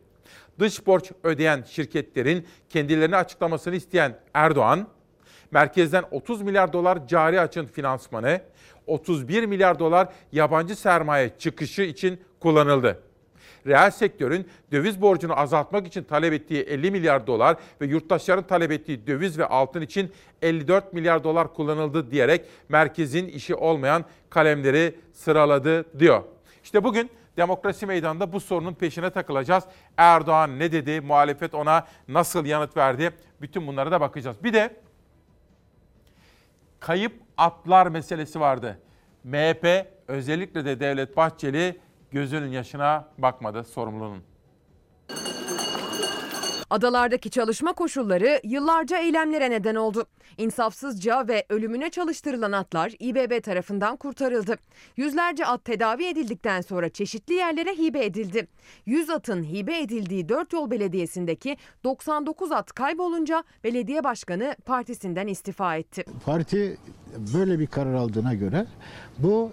Dış 0.60 0.88
borç 0.88 1.12
ödeyen 1.24 1.64
şirketlerin 1.68 2.46
kendilerini 2.70 3.16
açıklamasını 3.16 3.76
isteyen 3.76 4.20
Erdoğan, 4.34 4.88
merkezden 5.52 6.04
30 6.12 6.42
milyar 6.42 6.74
dolar 6.74 7.08
cari 7.08 7.42
açın 7.42 7.66
finansmanı, 7.66 8.42
31 8.88 9.46
milyar 9.46 9.80
dolar 9.80 10.10
yabancı 10.32 10.76
sermaye 10.76 11.32
çıkışı 11.40 11.82
için 11.82 12.22
kullanıldı 12.40 13.09
reel 13.68 13.92
sektörün 13.92 14.48
döviz 14.72 15.02
borcunu 15.02 15.40
azaltmak 15.40 15.88
için 15.88 16.04
talep 16.04 16.34
ettiği 16.34 16.62
50 16.64 16.92
milyar 16.92 17.28
dolar 17.28 17.58
ve 17.82 17.86
yurttaşların 17.86 18.48
talep 18.48 18.72
ettiği 18.72 19.08
döviz 19.08 19.38
ve 19.38 19.46
altın 19.46 19.82
için 19.82 20.12
54 20.42 20.94
milyar 20.94 21.24
dolar 21.24 21.54
kullanıldı 21.54 22.12
diyerek 22.12 22.46
merkezin 22.70 23.28
işi 23.28 23.56
olmayan 23.56 24.06
kalemleri 24.30 24.96
sıraladı 25.14 26.00
diyor. 26.00 26.24
İşte 26.64 26.84
bugün 26.84 27.10
demokrasi 27.38 27.86
meydanında 27.86 28.34
bu 28.34 28.40
sorunun 28.40 28.74
peşine 28.74 29.10
takılacağız. 29.10 29.64
Erdoğan 29.98 30.60
ne 30.60 30.72
dedi, 30.72 31.02
muhalefet 31.02 31.54
ona 31.54 31.88
nasıl 32.08 32.46
yanıt 32.46 32.78
verdi? 32.78 33.12
Bütün 33.42 33.68
bunlara 33.68 33.92
da 33.92 34.02
bakacağız. 34.02 34.44
Bir 34.44 34.54
de 34.54 34.76
kayıp 36.80 37.14
atlar 37.38 37.88
meselesi 37.88 38.40
vardı. 38.40 38.80
MHP 39.24 39.88
özellikle 40.08 40.66
de 40.66 40.80
Devlet 40.80 41.18
Bahçeli 41.18 41.80
gözünün 42.12 42.52
yaşına 42.52 43.08
bakmadı 43.18 43.64
sorumlunun. 43.64 44.24
Adalardaki 46.70 47.30
çalışma 47.30 47.74
koşulları 47.74 48.40
yıllarca 48.44 48.98
eylemlere 48.98 49.50
neden 49.50 49.76
oldu. 49.76 50.06
İnsafsızca 50.38 51.28
ve 51.28 51.46
ölümüne 51.50 51.90
çalıştırılan 51.90 52.52
atlar 52.52 52.94
İBB 53.00 53.44
tarafından 53.44 53.98
kurtarıldı. 53.98 54.56
Yüzlerce 54.98 55.46
at 55.46 55.66
tedavi 55.66 56.06
edildikten 56.06 56.62
sonra 56.62 56.90
çeşitli 56.90 57.34
yerlere 57.34 57.74
hibe 57.78 58.06
edildi. 58.06 58.48
100 58.86 59.10
atın 59.10 59.44
hibe 59.44 59.80
edildiği 59.80 60.30
4 60.30 60.54
yol 60.54 60.72
belediyesindeki 60.72 61.58
99 61.84 62.52
at 62.52 62.72
kaybolunca 62.72 63.44
belediye 63.64 64.04
başkanı 64.04 64.56
partisinden 64.66 65.28
istifa 65.28 65.76
etti. 65.76 66.06
Parti 66.26 66.78
böyle 67.34 67.60
bir 67.60 67.68
karar 67.68 67.94
aldığına 67.94 68.34
göre 68.34 68.66
bu 69.18 69.52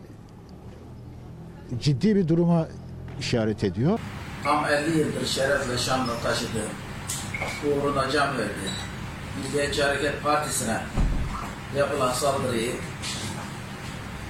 ciddi 1.81 2.17
bir 2.17 2.29
duruma 2.29 2.69
işaret 3.21 3.65
ediyor. 3.65 3.99
Tam 4.45 4.65
50 4.65 4.99
yıldır 4.99 5.27
şerefle 5.27 5.79
şanla 5.79 6.13
taşıdı. 6.23 6.63
Uğruna 7.67 8.11
can 8.11 8.39
verdi. 8.39 8.71
Milliyetçi 9.45 9.83
Hareket 9.83 10.23
Partisi'ne 10.23 10.81
yapılan 11.77 12.13
saldırıyı 12.13 12.73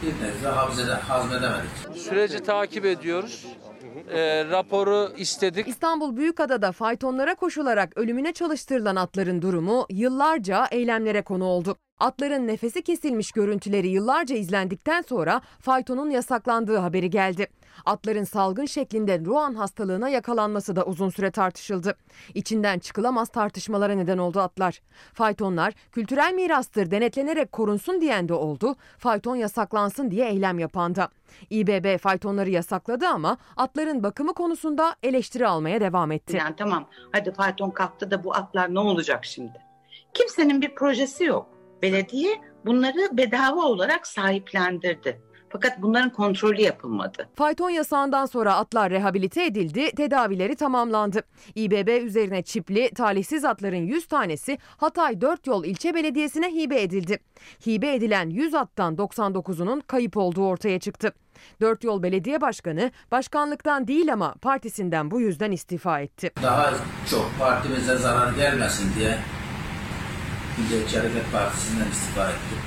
bir 0.03 0.25
nebze 0.25 0.49
hazmede, 0.49 0.95
hazmedemedik. 0.95 1.71
Süreci 1.95 2.39
takip 2.43 2.85
ediyoruz. 2.85 3.47
Ee, 4.11 4.45
raporu 4.45 5.13
istedik. 5.17 5.69
İstanbul 5.69 6.17
Büyükada'da 6.17 6.73
faytonlara 6.73 7.35
koşularak 7.35 7.97
ölümüne 7.97 8.33
çalıştırılan 8.33 8.97
atların 8.97 9.43
durumu 9.43 9.87
yıllarca 9.91 10.67
eylemlere 10.71 11.23
konu 11.23 11.45
oldu. 11.45 11.77
Atların 12.01 12.47
nefesi 12.47 12.83
kesilmiş 12.83 13.33
görüntüleri 13.33 13.89
yıllarca 13.89 14.37
izlendikten 14.37 15.03
sonra 15.03 15.41
faytonun 15.61 16.11
yasaklandığı 16.11 16.77
haberi 16.77 17.11
geldi. 17.11 17.47
Atların 17.85 18.25
salgın 18.25 18.65
şeklinde 18.65 19.21
Ruan 19.25 19.55
hastalığına 19.55 20.09
yakalanması 20.09 20.77
da 20.77 20.85
uzun 20.85 21.09
süre 21.09 21.31
tartışıldı. 21.31 21.97
İçinden 22.35 22.79
çıkılamaz 22.79 23.29
tartışmalara 23.29 23.93
neden 23.93 24.19
oldu 24.19 24.41
atlar. 24.41 24.81
Faytonlar 25.13 25.75
kültürel 25.93 26.35
mirastır 26.35 26.91
denetlenerek 26.91 27.53
korunsun 27.53 28.01
diyen 28.01 28.29
de 28.29 28.35
oldu. 28.35 28.77
Fayton 28.99 29.37
yasaklansın 29.37 30.11
diye 30.11 30.29
eylem 30.29 30.59
yapan 30.59 30.95
da. 30.95 31.09
İBB 31.51 31.99
faytonları 31.99 32.51
yasakladı 32.51 33.07
ama 33.07 33.37
atların 33.57 34.03
bakımı 34.03 34.35
konusunda 34.35 34.97
eleştiri 35.03 35.47
almaya 35.47 35.81
devam 35.81 36.13
etti. 36.13 36.37
Yani 36.37 36.57
tamam 36.57 36.89
hadi 37.13 37.33
fayton 37.33 37.71
kalktı 37.71 38.11
da 38.11 38.25
bu 38.25 38.35
atlar 38.35 38.75
ne 38.75 38.79
olacak 38.79 39.25
şimdi? 39.25 39.61
Kimsenin 40.15 40.63
bir 40.63 40.75
projesi 40.75 41.25
yok. 41.25 41.56
Belediye 41.83 42.41
bunları 42.67 43.17
bedava 43.17 43.63
olarak 43.63 44.07
sahiplendirdi. 44.07 45.21
Fakat 45.49 45.83
bunların 45.83 46.13
kontrolü 46.13 46.61
yapılmadı. 46.61 47.29
Fayton 47.35 47.71
yasağından 47.71 48.27
sonra 48.27 48.55
atlar 48.55 48.91
rehabilite 48.91 49.45
edildi, 49.45 49.91
tedavileri 49.91 50.57
tamamlandı. 50.57 51.23
İBB 51.55 52.03
üzerine 52.03 52.43
çipli, 52.43 52.91
talihsiz 52.95 53.45
atların 53.45 53.77
100 53.77 54.07
tanesi 54.07 54.59
Hatay 54.77 55.21
4 55.21 55.47
Yol 55.47 55.65
İlçe 55.65 55.95
Belediyesi'ne 55.95 56.49
hibe 56.55 56.83
edildi. 56.83 57.19
Hibe 57.67 57.95
edilen 57.95 58.31
100 58.31 58.55
attan 58.55 58.95
99'unun 58.95 59.83
kayıp 59.87 60.17
olduğu 60.17 60.47
ortaya 60.47 60.81
çıktı. 60.81 61.13
Dört 61.61 61.85
Yol 61.85 62.03
Belediye 62.03 62.41
Başkanı 62.41 62.91
başkanlıktan 63.11 63.89
değil 63.89 64.13
ama 64.13 64.35
partisinden 64.43 65.11
bu 65.11 65.21
yüzden 65.21 65.53
istifa 65.53 66.01
etti. 66.01 66.31
Daha 66.43 66.71
çok 67.11 67.31
partimize 67.39 67.97
zarar 67.97 68.33
gelmesin 68.33 68.95
diye 68.99 69.19
Milliyetçi 70.59 70.99
Hareket 70.99 71.33
Partisi'nden 71.33 71.91
istifa 71.91 72.31
ettim. 72.31 72.59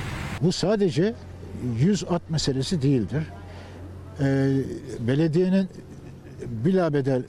Bu 0.42 0.52
sadece 0.52 1.14
100 1.78 2.04
at 2.04 2.30
meselesi 2.30 2.82
değildir. 2.82 3.22
Ee, 4.20 4.56
belediyenin 5.00 5.68
bilabedel 6.46 7.22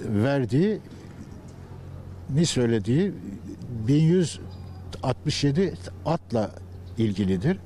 verdiği 0.00 0.80
ni 2.30 2.46
söylediği 2.46 3.12
1167 3.88 5.74
atla 6.06 6.50
ilgilidir. 6.98 7.58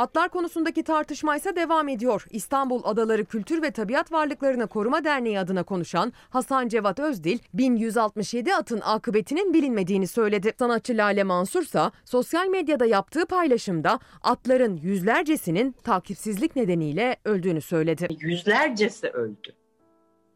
Atlar 0.00 0.28
konusundaki 0.28 0.82
tartışma 0.82 1.36
ise 1.36 1.56
devam 1.56 1.88
ediyor. 1.88 2.26
İstanbul 2.30 2.80
Adaları 2.84 3.24
Kültür 3.24 3.62
ve 3.62 3.70
Tabiat 3.70 4.12
Varlıklarını 4.12 4.66
Koruma 4.66 5.04
Derneği 5.04 5.38
adına 5.38 5.62
konuşan 5.62 6.12
Hasan 6.30 6.68
Cevat 6.68 6.98
Özdil, 6.98 7.38
1167 7.54 8.54
atın 8.54 8.80
akıbetinin 8.80 9.54
bilinmediğini 9.54 10.06
söyledi. 10.06 10.52
Sanatçı 10.58 10.96
Lale 10.96 11.24
Mansur 11.24 11.62
ise 11.62 11.80
sosyal 12.04 12.46
medyada 12.46 12.86
yaptığı 12.86 13.26
paylaşımda 13.26 13.98
atların 14.22 14.76
yüzlercesinin 14.76 15.72
takipsizlik 15.72 16.56
nedeniyle 16.56 17.16
öldüğünü 17.24 17.60
söyledi. 17.60 18.08
Yüzlercesi 18.20 19.08
öldü. 19.08 19.54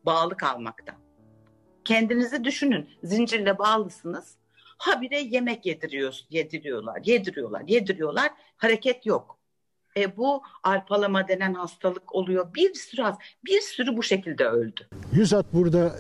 Bağlı 0.06 0.37
kalmaktan. 0.37 0.97
Kendinizi 1.85 2.44
düşünün. 2.44 2.88
Zincirle 3.02 3.59
bağlısınız. 3.59 4.37
Habire 4.78 5.21
yemek 5.21 5.66
yediriyor, 5.66 6.18
yediriyorlar, 6.30 7.00
yediriyorlar, 7.04 7.62
yediriyorlar. 7.66 8.30
Hareket 8.56 9.06
yok. 9.06 9.43
E, 9.96 10.16
bu 10.16 10.42
arpalama 10.62 11.28
denen 11.28 11.54
hastalık 11.54 12.14
oluyor. 12.14 12.54
Bir 12.54 12.74
sürü 12.74 13.02
bir 13.46 13.60
sürü 13.60 13.96
bu 13.96 14.02
şekilde 14.02 14.44
öldü. 14.44 14.88
100 15.12 15.32
at 15.32 15.46
burada 15.52 15.96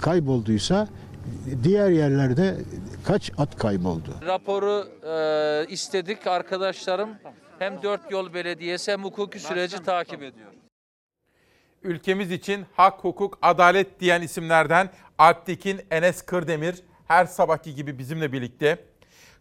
kaybolduysa 0.00 0.88
diğer 1.62 1.90
yerlerde 1.90 2.56
kaç 3.04 3.30
at 3.38 3.56
kayboldu? 3.56 4.10
Raporu 4.26 4.88
e, 5.06 5.72
istedik 5.72 6.26
arkadaşlarım. 6.26 7.10
Hem 7.58 7.82
Dört 7.82 8.10
Yol 8.10 8.34
Belediyesi 8.34 8.92
hem 8.92 9.04
hukuki 9.04 9.40
süreci 9.40 9.82
takip 9.82 10.22
ediyor. 10.22 10.48
Ülkemiz 11.82 12.32
için 12.32 12.66
hak, 12.76 13.04
hukuk, 13.04 13.38
adalet 13.42 14.00
diyen 14.00 14.22
isimlerden 14.22 14.90
Alptekin, 15.18 15.80
Enes 15.90 16.22
Kırdemir 16.22 16.74
her 17.06 17.26
sabahki 17.26 17.74
gibi 17.74 17.98
bizimle 17.98 18.32
birlikte. 18.32 18.78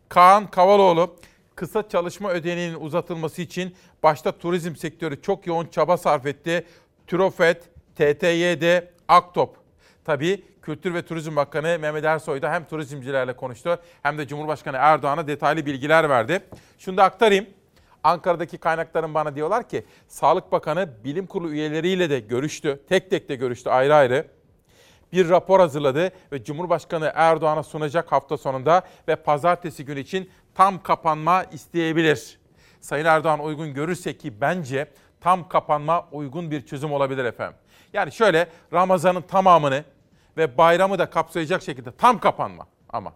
Kaan 0.09 0.51
Kavaloğlu 0.51 1.15
kısa 1.57 1.89
çalışma 1.89 2.31
ödeneğinin 2.31 2.79
uzatılması 2.79 3.41
için 3.41 3.75
başta 4.03 4.31
turizm 4.31 4.75
sektörü 4.75 5.21
çok 5.21 5.47
yoğun 5.47 5.67
çaba 5.67 5.97
sarf 5.97 6.25
etti. 6.25 6.65
Türofet, 7.07 7.63
TTYD, 7.95 8.83
Aktop. 9.07 9.57
Tabii 10.05 10.43
Kültür 10.61 10.93
ve 10.93 11.01
Turizm 11.01 11.35
Bakanı 11.35 11.79
Mehmet 11.79 12.05
Ersoy 12.05 12.41
da 12.41 12.51
hem 12.51 12.65
turizmcilerle 12.65 13.35
konuştu 13.35 13.79
hem 14.03 14.17
de 14.17 14.27
Cumhurbaşkanı 14.27 14.77
Erdoğan'a 14.79 15.27
detaylı 15.27 15.65
bilgiler 15.65 16.09
verdi. 16.09 16.39
Şunu 16.77 16.98
da 16.98 17.03
aktarayım. 17.03 17.46
Ankara'daki 18.03 18.57
kaynaklarım 18.57 19.13
bana 19.13 19.35
diyorlar 19.35 19.70
ki 19.70 19.85
Sağlık 20.07 20.51
Bakanı 20.51 20.89
bilim 21.03 21.27
kurulu 21.27 21.51
üyeleriyle 21.51 22.09
de 22.09 22.20
görüştü. 22.20 22.81
Tek 22.89 23.09
tek 23.09 23.29
de 23.29 23.35
görüştü 23.35 23.70
ayrı 23.70 23.96
ayrı. 23.96 24.27
Bir 25.11 25.29
rapor 25.29 25.59
hazırladı 25.59 26.11
ve 26.31 26.43
Cumhurbaşkanı 26.43 27.11
Erdoğan'a 27.15 27.63
sunacak 27.63 28.11
hafta 28.11 28.37
sonunda 28.37 28.81
ve 29.07 29.15
pazartesi 29.15 29.85
günü 29.85 30.00
için 30.00 30.29
tam 30.57 30.83
kapanma 30.83 31.43
isteyebilir. 31.43 32.39
Sayın 32.81 33.05
Erdoğan 33.05 33.39
uygun 33.39 33.74
görürse 33.74 34.17
ki 34.17 34.41
bence 34.41 34.91
tam 35.22 35.50
kapanma 35.50 36.07
uygun 36.11 36.51
bir 36.51 36.65
çözüm 36.65 36.91
olabilir 36.91 37.25
efendim. 37.25 37.57
Yani 37.93 38.11
şöyle 38.11 38.48
Ramazan'ın 38.74 39.22
tamamını 39.22 39.83
ve 40.37 40.57
bayramı 40.57 41.00
da 41.00 41.09
kapsayacak 41.09 41.63
şekilde 41.63 41.91
tam 41.91 42.20
kapanma 42.20 42.67
ama 42.89 43.13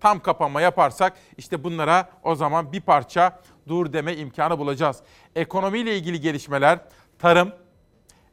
tam 0.00 0.20
kapanma 0.20 0.60
yaparsak 0.60 1.12
işte 1.36 1.64
bunlara 1.64 2.10
o 2.22 2.34
zaman 2.34 2.72
bir 2.72 2.80
parça 2.80 3.40
dur 3.68 3.92
deme 3.92 4.16
imkanı 4.16 4.58
bulacağız. 4.58 4.96
Ekonomiyle 5.36 5.96
ilgili 5.96 6.20
gelişmeler, 6.20 6.78
tarım, 7.18 7.52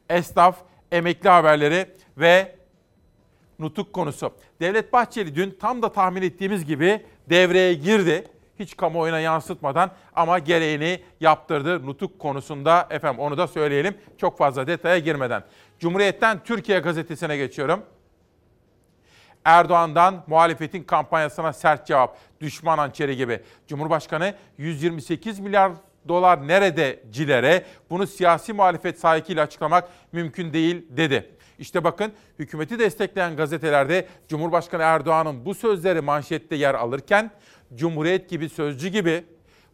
esnaf, 0.09 0.57
emekli 0.91 1.29
haberleri 1.29 1.95
ve 2.17 2.55
nutuk 3.59 3.93
konusu. 3.93 4.33
Devlet 4.59 4.93
Bahçeli 4.93 5.35
dün 5.35 5.57
tam 5.59 5.81
da 5.81 5.91
tahmin 5.91 6.21
ettiğimiz 6.21 6.65
gibi 6.65 7.05
devreye 7.29 7.73
girdi. 7.73 8.23
Hiç 8.59 8.77
kamuoyuna 8.77 9.19
yansıtmadan 9.19 9.91
ama 10.15 10.39
gereğini 10.39 10.99
yaptırdı 11.19 11.85
nutuk 11.85 12.19
konusunda. 12.19 12.87
Efendim 12.89 13.19
onu 13.19 13.37
da 13.37 13.47
söyleyelim 13.47 13.97
çok 14.17 14.37
fazla 14.37 14.67
detaya 14.67 14.99
girmeden. 14.99 15.43
Cumhuriyet'ten 15.79 16.43
Türkiye 16.43 16.79
gazetesine 16.79 17.37
geçiyorum. 17.37 17.83
Erdoğan'dan 19.45 20.23
muhalefetin 20.27 20.83
kampanyasına 20.83 21.53
sert 21.53 21.87
cevap. 21.87 22.17
Düşman 22.41 22.77
hançeri 22.77 23.17
gibi. 23.17 23.41
Cumhurbaşkanı 23.67 24.33
128 24.57 25.39
milyar 25.39 25.71
dolar 26.07 26.47
nerede 26.47 27.03
cilere 27.11 27.65
bunu 27.89 28.07
siyasi 28.07 28.53
muhalefet 28.53 28.99
sahikiyle 28.99 29.41
açıklamak 29.41 29.89
mümkün 30.11 30.53
değil 30.53 30.85
dedi. 30.89 31.31
İşte 31.59 31.83
bakın 31.83 32.11
hükümeti 32.39 32.79
destekleyen 32.79 33.35
gazetelerde 33.35 34.07
Cumhurbaşkanı 34.27 34.83
Erdoğan'ın 34.83 35.45
bu 35.45 35.55
sözleri 35.55 36.01
manşette 36.01 36.55
yer 36.55 36.73
alırken 36.73 37.31
Cumhuriyet 37.75 38.29
gibi 38.29 38.49
Sözcü 38.49 38.87
gibi 38.87 39.23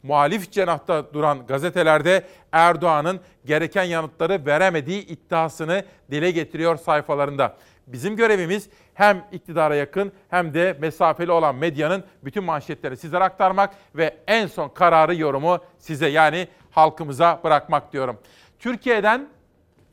muhalif 0.04 0.52
cenahta 0.52 1.13
duran 1.13 1.48
gazetelerde 1.48 2.24
Erdoğan'ın 2.52 3.19
gereken 3.45 3.84
yanıtları 3.84 4.45
veremediği 4.45 5.06
iddiasını 5.06 5.86
dile 6.12 6.32
getiriyor 6.32 6.78
sayfalarında. 6.78 7.58
Bizim 7.88 8.15
görevimiz 8.15 8.69
hem 8.93 9.26
iktidara 9.32 9.76
yakın 9.76 10.12
hem 10.30 10.54
de 10.54 10.78
mesafeli 10.82 11.32
olan 11.32 11.56
medyanın 11.56 12.04
bütün 12.24 12.43
manşetleri 12.43 12.98
sizlere 12.98 13.24
aktarmak 13.24 13.76
ve 13.95 14.17
en 14.28 14.48
son 14.48 14.69
kararı 14.69 15.15
yorumu 15.15 15.60
size 15.80 16.08
yani 16.08 16.48
halkımıza 16.71 17.41
bırakmak 17.43 17.93
diyorum. 17.93 18.17
Türkiye'den 18.60 19.28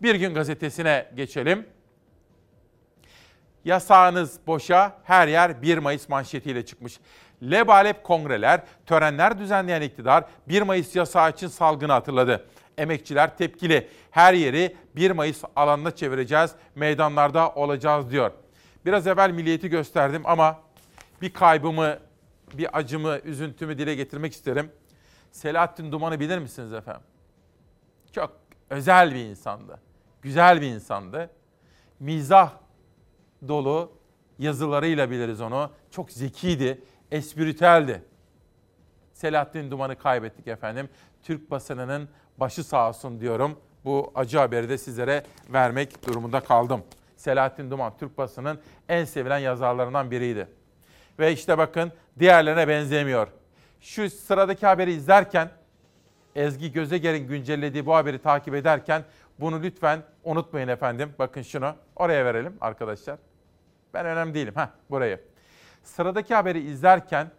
Bir 0.02 0.14
Gün 0.14 0.34
Gazetesi'ne 0.34 1.06
geçelim. 1.16 1.66
Yasağınız 3.64 4.38
boşa, 4.46 4.96
her 5.04 5.28
yer 5.28 5.62
1 5.62 5.78
Mayıs 5.78 6.08
manşetiyle 6.08 6.66
çıkmış. 6.66 7.00
Lebalep 7.42 8.04
kongreler, 8.04 8.62
törenler 8.86 9.38
düzenleyen 9.38 9.82
iktidar 9.82 10.24
1 10.48 10.62
Mayıs 10.62 10.96
yasağı 10.96 11.30
için 11.30 11.48
salgını 11.48 11.92
hatırladı. 11.92 12.46
Emekçiler 12.78 13.36
tepkili. 13.36 13.88
Her 14.10 14.34
yeri 14.34 14.76
1 14.96 15.10
Mayıs 15.10 15.42
alanına 15.56 15.90
çevireceğiz, 15.90 16.50
meydanlarda 16.74 17.50
olacağız 17.50 18.10
diyor. 18.10 18.30
Biraz 18.86 19.06
evvel 19.06 19.30
milliyeti 19.30 19.68
gösterdim 19.68 20.22
ama 20.24 20.60
bir 21.22 21.32
kaybımı, 21.32 21.98
bir 22.54 22.78
acımı, 22.78 23.18
üzüntümü 23.24 23.78
dile 23.78 23.94
getirmek 23.94 24.32
isterim. 24.32 24.72
Selahattin 25.32 25.92
Duman'ı 25.92 26.20
bilir 26.20 26.38
misiniz 26.38 26.72
efendim? 26.72 27.02
Çok 28.12 28.36
özel 28.70 29.14
bir 29.14 29.24
insandı. 29.24 29.80
Güzel 30.22 30.60
bir 30.60 30.66
insandı. 30.66 31.30
Mizah 32.00 32.50
dolu 33.48 33.92
yazılarıyla 34.38 35.10
biliriz 35.10 35.40
onu. 35.40 35.70
Çok 35.90 36.10
zekiydi, 36.10 36.80
espritüeldi. 37.10 38.02
Selahattin 39.12 39.70
Duman'ı 39.70 39.98
kaybettik 39.98 40.46
efendim. 40.46 40.88
Türk 41.22 41.50
basınının 41.50 42.08
başı 42.38 42.64
sağ 42.64 42.88
olsun 42.88 43.20
diyorum. 43.20 43.58
Bu 43.84 44.12
acı 44.14 44.38
haberi 44.38 44.68
de 44.68 44.78
sizlere 44.78 45.24
vermek 45.52 46.06
durumunda 46.08 46.40
kaldım. 46.40 46.82
Selahattin 47.16 47.70
Duman 47.70 47.92
Türk 47.98 48.18
basının 48.18 48.58
en 48.88 49.04
sevilen 49.04 49.38
yazarlarından 49.38 50.10
biriydi. 50.10 50.48
Ve 51.18 51.32
işte 51.32 51.58
bakın 51.58 51.92
diğerlerine 52.18 52.68
benzemiyor. 52.68 53.28
şu 53.80 54.10
sıradaki 54.10 54.66
haberi 54.66 54.92
izlerken 54.92 55.50
Ezgi 56.34 56.72
Gözeger'in 56.72 57.28
güncellediği 57.28 57.86
bu 57.86 57.94
haberi 57.94 58.18
takip 58.18 58.54
ederken 58.54 59.04
bunu 59.40 59.62
lütfen 59.62 60.02
unutmayın 60.24 60.68
efendim. 60.68 61.14
Bakın 61.18 61.42
şunu 61.42 61.74
oraya 61.96 62.24
verelim 62.24 62.56
arkadaşlar. 62.60 63.18
Ben 63.94 64.06
önemli 64.06 64.34
değilim. 64.34 64.54
Heh, 64.56 64.68
burayı. 64.90 65.20
Sıradaki 65.82 66.34
haberi 66.34 66.60
izlerken 66.60 67.30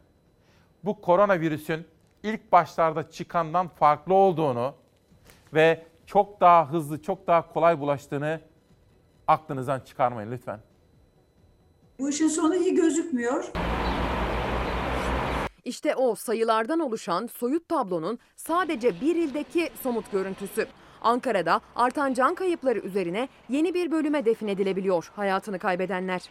bu 0.84 1.02
koronavirüsün 1.02 1.88
ilk 2.24 2.52
başlarda 2.52 3.12
çıkandan 3.12 3.68
farklı 3.68 4.14
olduğunu 4.14 4.76
ve 5.54 5.86
çok 6.06 6.42
daha 6.42 6.72
hızlı, 6.72 7.02
çok 7.02 7.28
daha 7.28 7.54
kolay 7.54 7.80
bulaştığını 7.80 8.42
aklınızdan 9.28 9.80
çıkarmayın 9.80 10.32
lütfen. 10.32 10.60
Bu 12.00 12.10
işin 12.10 12.28
sonu 12.28 12.56
iyi 12.56 12.76
gözükmüyor. 12.76 13.52
İşte 15.66 15.96
o 15.96 16.16
sayılardan 16.16 16.80
oluşan 16.80 17.28
soyut 17.28 17.70
tablonun 17.70 18.20
sadece 18.36 19.02
bir 19.02 19.16
ildeki 19.16 19.70
somut 19.84 20.12
görüntüsü. 20.12 20.68
Ankara'da 21.04 21.62
artan 21.76 22.14
can 22.14 22.36
kayıpları 22.36 22.80
üzerine 22.80 23.30
yeni 23.50 23.74
bir 23.74 23.92
bölüme 23.92 24.26
defnedilebiliyor 24.26 25.12
hayatını 25.16 25.60
kaybedenler. 25.60 26.22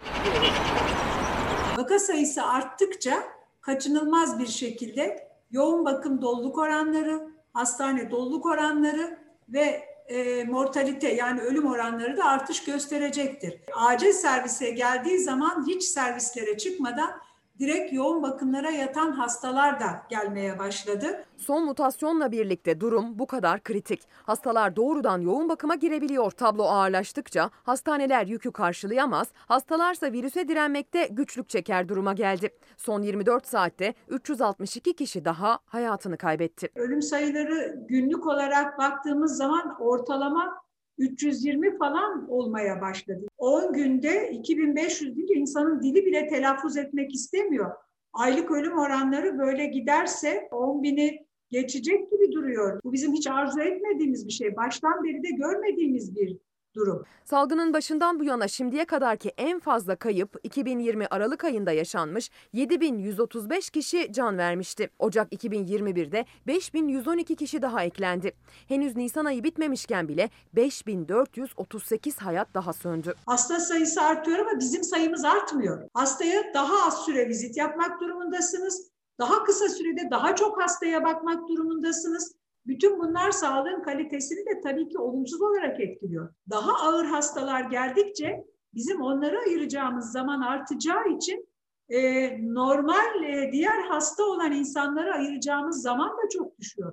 Vaka 1.79 1.99
sayısı 1.99 2.43
arttıkça 2.43 3.23
kaçınılmaz 3.61 4.39
bir 4.39 4.47
şekilde 4.47 5.29
yoğun 5.51 5.85
bakım 5.85 6.23
doluluk 6.23 6.59
oranları, 6.59 7.29
hastane 7.53 8.11
doluluk 8.11 8.47
oranları 8.47 9.19
ve 9.49 9.83
e, 10.09 10.45
mortalite 10.45 11.15
yani 11.15 11.41
ölüm 11.41 11.67
oranları 11.67 12.17
da 12.17 12.25
artış 12.25 12.65
gösterecektir. 12.65 13.61
Acil 13.75 14.13
servise 14.13 14.71
geldiği 14.71 15.19
zaman 15.19 15.67
hiç 15.67 15.83
servislere 15.83 16.59
çıkmadan 16.59 17.11
direkt 17.59 17.93
yoğun 17.93 18.23
bakımlara 18.23 18.71
yatan 18.71 19.13
hastalar 19.13 19.81
da 19.81 20.03
gelmeye 20.11 20.59
başladı. 20.59 21.25
Son 21.37 21.65
mutasyonla 21.65 22.33
birlikte 22.33 22.81
durum 22.81 23.19
bu 23.19 23.27
kadar 23.27 23.63
kritik. 23.63 24.01
Hastalar 24.23 24.77
doğrudan 24.77 25.21
yoğun 25.21 25.49
bakıma 25.49 25.75
girebiliyor. 25.75 26.31
Tablo 26.31 26.63
ağırlaştıkça 26.65 27.51
hastaneler 27.63 28.27
yükü 28.27 28.53
karşılayamaz, 28.53 29.29
hastalarsa 29.35 30.13
virüse 30.13 30.49
direnmekte 30.49 31.09
güçlük 31.11 31.49
çeker 31.49 31.89
duruma 31.89 32.13
geldi. 32.13 32.51
Son 32.77 33.03
24 33.03 33.47
saatte 33.47 33.95
362 34.09 34.97
kişi 34.97 35.25
daha 35.25 35.59
hayatını 35.65 36.17
kaybetti. 36.17 36.69
Ölüm 36.77 37.03
sayıları 37.03 37.77
günlük 37.89 38.27
olarak 38.27 38.79
baktığımız 38.79 39.37
zaman 39.37 39.77
ortalama 39.81 40.62
320 40.99 41.79
falan 41.79 42.31
olmaya 42.31 42.81
başladı. 42.81 43.27
10 43.39 43.73
günde 43.73 44.31
2500 44.31 45.17
deyince 45.17 45.35
insanın 45.35 45.83
dili 45.83 46.07
bile 46.07 46.27
telaffuz 46.27 46.77
etmek 46.77 47.15
istemiyor. 47.15 47.71
Aylık 48.13 48.51
ölüm 48.51 48.79
oranları 48.79 49.39
böyle 49.39 49.67
giderse 49.67 50.49
10 50.51 50.83
bini 50.83 51.27
geçecek 51.51 52.11
gibi 52.11 52.33
duruyor. 52.33 52.81
Bu 52.85 52.93
bizim 52.93 53.13
hiç 53.13 53.27
arzu 53.27 53.61
etmediğimiz 53.61 54.27
bir 54.27 54.33
şey. 54.33 54.57
Baştan 54.57 55.05
beri 55.05 55.23
de 55.23 55.31
görmediğimiz 55.31 56.17
bir 56.17 56.39
durum. 56.75 57.05
Salgının 57.25 57.73
başından 57.73 58.21
bu 58.21 58.25
yana 58.25 58.49
şimdiye 58.49 58.85
kadarki 58.85 59.29
en 59.29 59.61
fazla 59.61 59.97
kayıp 59.97 60.37
2020 60.43 61.07
Aralık 61.07 61.45
ayında 61.45 61.73
yaşanmış 61.73 62.31
7135 62.53 63.71
kişi 63.71 64.13
can 64.13 64.39
vermişti. 64.39 64.91
Ocak 64.99 65.33
2021'de 65.33 66.25
5112 66.47 67.37
kişi 67.37 67.63
daha 67.63 67.85
eklendi. 67.85 68.33
Henüz 68.69 68.97
Nisan 68.97 69.25
ayı 69.25 69.45
bitmemişken 69.45 70.09
bile 70.09 70.31
5438 70.53 72.19
hayat 72.19 72.55
daha 72.55 72.73
söndü. 72.73 73.15
Hasta 73.27 73.61
sayısı 73.61 74.03
artıyor 74.03 74.39
ama 74.39 74.61
bizim 74.61 74.85
sayımız 74.85 75.25
artmıyor. 75.25 75.89
Hastaya 75.95 76.55
daha 76.55 76.87
az 76.87 77.05
süre 77.05 77.29
vizit 77.29 77.57
yapmak 77.57 78.01
durumundasınız. 78.01 78.93
Daha 79.19 79.45
kısa 79.45 79.69
sürede 79.69 80.11
daha 80.11 80.37
çok 80.37 80.63
hastaya 80.63 81.05
bakmak 81.05 81.49
durumundasınız. 81.49 82.35
Bütün 82.67 82.99
bunlar 82.99 83.31
sağlığın 83.31 83.83
kalitesini 83.83 84.47
de 84.47 84.61
tabii 84.61 84.89
ki 84.89 84.99
olumsuz 84.99 85.43
olarak 85.43 85.81
etkiliyor. 85.81 86.35
Daha 86.51 86.89
ağır 86.89 87.05
hastalar 87.05 87.61
geldikçe 87.61 88.45
bizim 88.75 89.03
onlara 89.03 89.41
ayıracağımız 89.41 90.13
zaman 90.13 90.41
artacağı 90.41 91.09
için 91.17 91.49
e, 91.89 92.31
normal 92.55 93.23
e, 93.23 93.53
diğer 93.53 93.83
hasta 93.83 94.25
olan 94.25 94.53
insanlara 94.53 95.15
ayıracağımız 95.15 95.83
zaman 95.83 96.11
da 96.11 96.29
çok 96.33 96.59
düşüyor. 96.59 96.93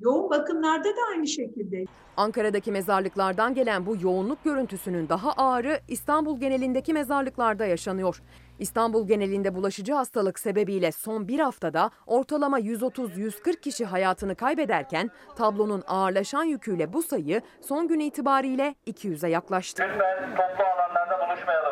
Yoğun 0.00 0.30
bakımlarda 0.30 0.88
da 0.88 1.00
aynı 1.12 1.26
şekilde. 1.26 1.84
Ankara'daki 2.16 2.72
mezarlıklardan 2.72 3.54
gelen 3.54 3.86
bu 3.86 3.96
yoğunluk 4.02 4.44
görüntüsünün 4.44 5.08
daha 5.08 5.32
ağırı 5.32 5.80
İstanbul 5.88 6.40
genelindeki 6.40 6.92
mezarlıklarda 6.92 7.66
yaşanıyor. 7.66 8.22
İstanbul 8.58 9.08
genelinde 9.08 9.54
bulaşıcı 9.54 9.92
hastalık 9.92 10.38
sebebiyle 10.38 10.92
son 10.92 11.28
bir 11.28 11.40
haftada 11.40 11.90
ortalama 12.06 12.60
130-140 12.60 13.60
kişi 13.60 13.84
hayatını 13.84 14.34
kaybederken 14.34 15.10
tablonun 15.36 15.82
ağırlaşan 15.86 16.44
yüküyle 16.44 16.92
bu 16.92 17.02
sayı 17.02 17.42
son 17.60 17.88
gün 17.88 18.00
itibariyle 18.00 18.74
200'e 18.86 19.30
yaklaştı. 19.30 19.82
Lütfen 19.82 20.30
toplu 20.30 20.64
alanlarda 20.64 21.28
buluşmayalım. 21.28 21.69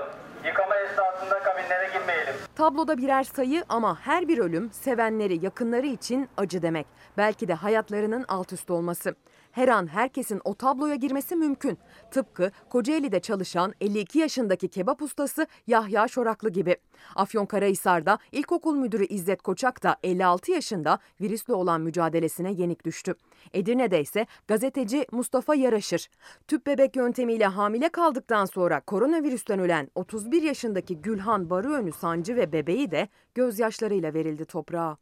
Tabloda 2.58 2.98
birer 2.98 3.24
sayı 3.24 3.64
ama 3.68 4.00
her 4.00 4.28
bir 4.28 4.38
ölüm 4.38 4.72
sevenleri, 4.72 5.44
yakınları 5.44 5.86
için 5.86 6.28
acı 6.36 6.62
demek. 6.62 6.86
Belki 7.16 7.48
de 7.48 7.54
hayatlarının 7.54 8.24
alt 8.28 8.52
üst 8.52 8.70
olması. 8.70 9.14
Her 9.52 9.68
an 9.68 9.86
herkesin 9.86 10.40
o 10.44 10.54
tabloya 10.54 10.94
girmesi 10.94 11.36
mümkün. 11.36 11.78
Tıpkı 12.10 12.50
Kocaeli'de 12.68 13.20
çalışan 13.20 13.74
52 13.80 14.18
yaşındaki 14.18 14.68
kebap 14.68 15.02
ustası 15.02 15.46
Yahya 15.66 16.08
Şoraklı 16.08 16.50
gibi. 16.50 16.76
Afyonkarahisar'da 17.16 18.18
ilkokul 18.32 18.74
müdürü 18.74 19.04
İzzet 19.04 19.42
Koçak 19.42 19.82
da 19.82 19.96
56 20.02 20.52
yaşında 20.52 20.98
virüsle 21.20 21.54
olan 21.54 21.80
mücadelesine 21.80 22.52
yenik 22.52 22.84
düştü. 22.84 23.14
Edirne'de 23.52 24.00
ise 24.00 24.26
gazeteci 24.48 25.06
Mustafa 25.12 25.54
Yaraşır. 25.54 26.08
Tüp 26.48 26.66
bebek 26.66 26.96
yöntemiyle 26.96 27.46
hamile 27.46 27.88
kaldıktan 27.88 28.44
sonra 28.44 28.80
koronavirüsten 28.80 29.58
ölen 29.58 29.88
31 29.94 30.42
yaşındaki 30.42 31.02
Gülhan 31.02 31.50
Barıönü 31.50 31.92
Sancı 31.92 32.36
ve 32.36 32.52
bebeği 32.52 32.90
de 32.90 33.08
gözyaşlarıyla 33.34 34.14
verildi 34.14 34.44
toprağa. 34.44 34.96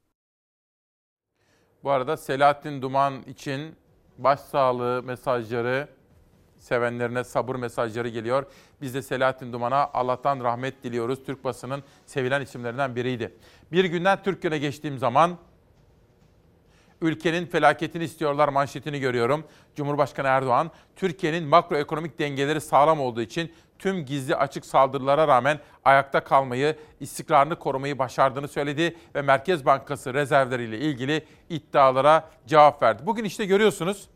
Bu 1.85 1.91
arada 1.91 2.17
Selahattin 2.17 2.83
Duman 2.83 3.23
için 3.23 3.77
başsağlığı 4.19 5.03
mesajları, 5.03 5.89
sevenlerine 6.59 7.25
sabır 7.25 7.57
mesajları 7.57 8.09
geliyor. 8.09 8.47
Biz 8.81 8.95
de 8.95 9.03
Selahattin 9.03 9.53
Duman'a 9.53 9.91
Allah'tan 9.95 10.45
rahmet 10.45 10.85
diliyoruz. 10.85 11.25
Türk 11.27 11.45
basının 11.45 11.83
sevilen 12.07 12.41
isimlerinden 12.41 12.97
biriydi. 12.97 13.35
Bir 13.73 13.85
günden 13.85 14.23
Türk 14.23 14.43
güne 14.43 14.59
geçtiğim 14.59 14.99
zaman 14.99 15.39
ülkenin 17.01 17.47
felaketini 17.47 18.05
istiyorlar 18.05 18.49
manşetini 18.49 19.01
görüyorum. 19.01 19.45
Cumhurbaşkanı 19.75 20.27
Erdoğan, 20.27 20.71
Türkiye'nin 20.97 21.45
makroekonomik 21.49 22.19
dengeleri 22.19 22.61
sağlam 22.61 23.01
olduğu 23.01 23.23
için 23.23 23.53
tüm 23.79 24.05
gizli 24.05 24.37
açık 24.37 24.67
saldırılara 24.67 25.29
rağmen 25.29 25.59
ayakta 25.85 26.25
kalmayı, 26.25 26.77
istikrarını 27.01 27.57
korumayı 27.57 27.99
başardığını 27.99 28.49
söyledi 28.49 28.97
ve 29.15 29.23
Merkez 29.23 29.67
Bankası 29.67 30.15
rezervleriyle 30.15 30.79
ilgili 30.79 31.27
iddialara 31.49 32.31
cevap 32.47 32.83
verdi. 32.83 33.07
Bugün 33.07 33.25
işte 33.25 33.45
görüyorsunuz 33.45 34.09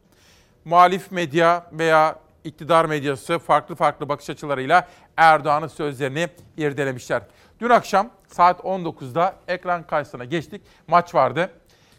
muhalif 0.65 1.11
medya 1.11 1.67
veya 1.73 2.17
iktidar 2.45 2.85
medyası 2.85 3.39
farklı 3.39 3.75
farklı 3.75 4.09
bakış 4.09 4.31
açılarıyla 4.31 4.89
Erdoğan'ın 5.17 5.67
sözlerini 5.67 6.29
irdelemişler. 6.57 7.23
Dün 7.61 7.71
akşam 7.71 8.11
saat 8.27 8.61
19'da 8.61 9.35
ekran 9.49 9.87
karşısına 9.87 10.25
geçtik. 10.25 10.63
Maç 10.87 11.15
vardı. 11.15 11.51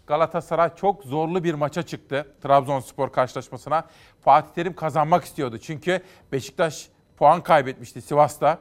Galatasaray 0.08 0.76
çok 0.76 1.04
zorlu 1.04 1.43
bir 1.43 1.54
maça 1.54 1.84
çıktı 1.84 2.36
Trabzonspor 2.43 3.12
karşılaşmasına. 3.12 3.88
Fatih 4.21 4.54
Terim 4.54 4.76
kazanmak 4.76 5.24
istiyordu. 5.24 5.58
Çünkü 5.58 6.04
Beşiktaş 6.32 6.89
puan 7.21 7.43
kaybetmişti 7.43 8.01
Sivas'ta. 8.01 8.60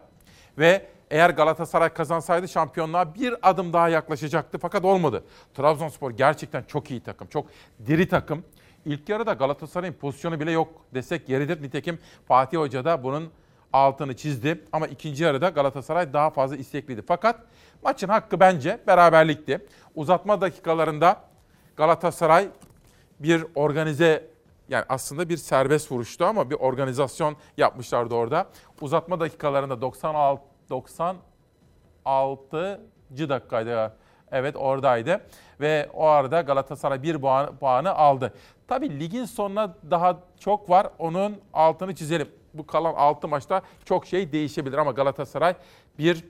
Ve 0.59 0.87
eğer 1.11 1.31
Galatasaray 1.31 1.89
kazansaydı 1.89 2.49
şampiyonluğa 2.49 3.15
bir 3.15 3.35
adım 3.43 3.73
daha 3.73 3.89
yaklaşacaktı. 3.89 4.59
Fakat 4.59 4.85
olmadı. 4.85 5.25
Trabzonspor 5.55 6.11
gerçekten 6.11 6.63
çok 6.63 6.91
iyi 6.91 7.01
takım. 7.01 7.29
Çok 7.29 7.47
diri 7.87 8.09
takım. 8.09 8.45
İlk 8.85 9.09
yarıda 9.09 9.33
Galatasaray'ın 9.33 9.93
pozisyonu 9.93 10.41
bile 10.41 10.51
yok 10.51 10.69
desek 10.95 11.29
yeridir. 11.29 11.63
Nitekim 11.63 11.99
Fatih 12.29 12.59
Hoca 12.59 12.85
da 12.85 13.03
bunun 13.03 13.31
altını 13.73 14.17
çizdi. 14.17 14.65
Ama 14.73 14.87
ikinci 14.87 15.25
yarıda 15.25 15.49
Galatasaray 15.49 16.13
daha 16.13 16.31
fazla 16.31 16.57
istekliydi. 16.57 17.03
Fakat 17.07 17.41
maçın 17.83 18.09
hakkı 18.09 18.41
bence 18.41 18.81
beraberlikti. 18.87 19.67
Uzatma 19.95 20.41
dakikalarında 20.41 21.21
Galatasaray 21.77 22.49
bir 23.21 23.45
organize 23.55 24.31
yani 24.71 24.85
aslında 24.89 25.29
bir 25.29 25.37
serbest 25.37 25.93
vuruştu 25.93 26.25
ama 26.25 26.51
bir 26.51 26.55
organizasyon 26.55 27.37
yapmışlardı 27.57 28.15
orada. 28.15 28.47
Uzatma 28.81 29.21
dakikalarında 29.21 29.81
96 29.81 30.43
96. 30.71 32.81
dakikaydı. 33.17 33.97
Evet 34.33 34.57
oradaydı 34.57 35.21
ve 35.61 35.91
o 35.95 36.07
arada 36.07 36.41
Galatasaray 36.41 37.03
bir 37.03 37.21
puan, 37.21 37.57
puanı 37.57 37.95
aldı. 37.95 38.35
Tabii 38.69 39.01
ligin 39.01 39.25
sonuna 39.25 39.75
daha 39.91 40.21
çok 40.39 40.71
var. 40.71 40.91
Onun 40.99 41.37
altını 41.53 41.95
çizelim. 41.95 42.29
Bu 42.55 42.67
kalan 42.67 42.95
6 42.95 43.29
maçta 43.29 43.63
çok 43.85 44.07
şey 44.07 44.33
değişebilir 44.33 44.79
ama 44.79 44.91
Galatasaray 44.91 45.55
bir 45.99 46.25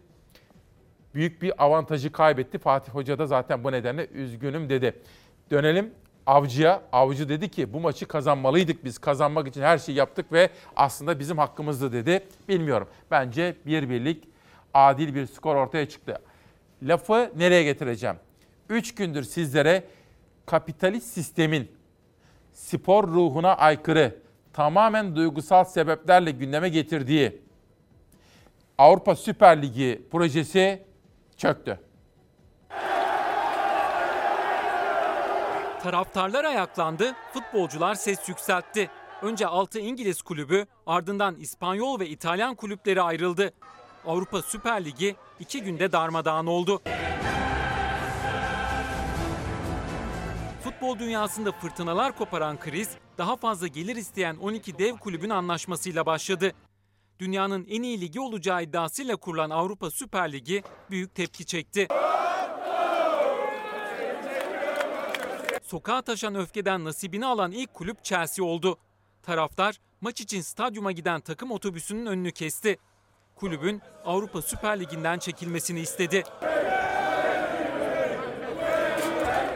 büyük 1.14 1.42
bir 1.42 1.64
avantajı 1.64 2.12
kaybetti. 2.12 2.58
Fatih 2.58 2.94
Hoca 2.94 3.18
da 3.18 3.26
zaten 3.26 3.64
bu 3.64 3.72
nedenle 3.72 4.06
üzgünüm 4.06 4.68
dedi. 4.68 5.02
Dönelim 5.50 5.94
Avcı'ya. 6.26 6.82
Avcı 6.92 7.28
dedi 7.28 7.48
ki 7.48 7.72
bu 7.72 7.80
maçı 7.80 8.08
kazanmalıydık 8.08 8.84
biz. 8.84 8.98
Kazanmak 8.98 9.48
için 9.48 9.62
her 9.62 9.78
şeyi 9.78 9.98
yaptık 9.98 10.32
ve 10.32 10.50
aslında 10.76 11.18
bizim 11.18 11.38
hakkımızdı 11.38 11.92
dedi. 11.92 12.26
Bilmiyorum. 12.48 12.88
Bence 13.10 13.56
bir 13.66 13.90
birlik 13.90 14.28
adil 14.74 15.14
bir 15.14 15.26
skor 15.26 15.56
ortaya 15.56 15.88
çıktı. 15.88 16.18
Lafı 16.82 17.32
nereye 17.36 17.62
getireceğim? 17.62 18.16
Üç 18.68 18.94
gündür 18.94 19.22
sizlere 19.22 19.84
kapitalist 20.46 21.06
sistemin 21.06 21.70
spor 22.52 23.08
ruhuna 23.08 23.54
aykırı, 23.54 24.18
tamamen 24.52 25.16
duygusal 25.16 25.64
sebeplerle 25.64 26.30
gündeme 26.30 26.68
getirdiği 26.68 27.40
Avrupa 28.78 29.16
Süper 29.16 29.62
Ligi 29.62 30.02
projesi 30.10 30.82
çöktü. 31.36 31.80
Taraftarlar 35.82 36.44
ayaklandı, 36.44 37.14
futbolcular 37.32 37.94
ses 37.94 38.28
yükseltti. 38.28 38.90
Önce 39.22 39.46
6 39.46 39.78
İngiliz 39.78 40.22
kulübü, 40.22 40.66
ardından 40.86 41.36
İspanyol 41.36 42.00
ve 42.00 42.08
İtalyan 42.08 42.54
kulüpleri 42.54 43.02
ayrıldı. 43.02 43.52
Avrupa 44.06 44.42
Süper 44.42 44.84
Ligi 44.84 45.16
iki 45.40 45.62
günde 45.62 45.92
darmadağın 45.92 46.46
oldu. 46.46 46.82
Futbol 50.64 50.98
dünyasında 50.98 51.52
fırtınalar 51.52 52.16
koparan 52.16 52.60
kriz, 52.60 52.90
daha 53.18 53.36
fazla 53.36 53.66
gelir 53.66 53.96
isteyen 53.96 54.36
12 54.36 54.78
dev 54.78 54.96
kulübün 54.96 55.30
anlaşmasıyla 55.30 56.06
başladı. 56.06 56.52
Dünyanın 57.18 57.66
en 57.70 57.82
iyi 57.82 58.00
ligi 58.00 58.20
olacağı 58.20 58.62
iddiasıyla 58.62 59.16
kurulan 59.16 59.50
Avrupa 59.50 59.90
Süper 59.90 60.32
Ligi 60.32 60.62
büyük 60.90 61.14
tepki 61.14 61.46
çekti. 61.46 61.88
Sokağa 65.70 66.02
taşan 66.02 66.34
öfkeden 66.34 66.84
nasibini 66.84 67.26
alan 67.26 67.52
ilk 67.52 67.74
kulüp 67.74 68.04
Chelsea 68.04 68.44
oldu. 68.44 68.78
Taraftar 69.22 69.80
maç 70.00 70.20
için 70.20 70.40
stadyuma 70.40 70.92
giden 70.92 71.20
takım 71.20 71.50
otobüsünün 71.50 72.06
önünü 72.06 72.32
kesti. 72.32 72.78
Kulübün 73.36 73.82
Avrupa 74.04 74.42
Süper 74.42 74.80
Ligi'nden 74.80 75.18
çekilmesini 75.18 75.80
istedi. 75.80 76.22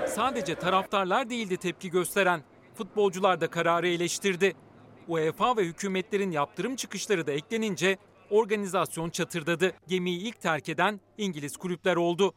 Sadece 0.09 0.55
taraftarlar 0.55 1.31
değildi 1.31 1.57
tepki 1.57 1.91
gösteren. 1.91 2.43
Futbolcular 2.75 3.41
da 3.41 3.51
kararı 3.51 3.89
eleştirdi. 3.89 4.55
UEFA 5.09 5.57
ve 5.57 5.65
hükümetlerin 5.65 6.31
yaptırım 6.31 6.77
çıkışları 6.77 7.27
da 7.27 7.33
eklenince 7.33 7.99
organizasyon 8.31 9.11
çatırdadı. 9.11 9.73
Gemiyi 9.89 10.21
ilk 10.21 10.41
terk 10.41 10.69
eden 10.69 11.01
İngiliz 11.19 11.57
kulüpler 11.57 11.97
oldu. 11.97 12.35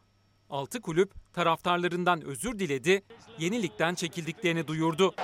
6 0.50 0.80
kulüp 0.80 1.10
taraftarlarından 1.32 2.22
özür 2.24 2.58
diledi, 2.58 3.02
yenilikten 3.38 3.94
çekildiklerini 3.94 4.66
duyurdu. 4.66 5.14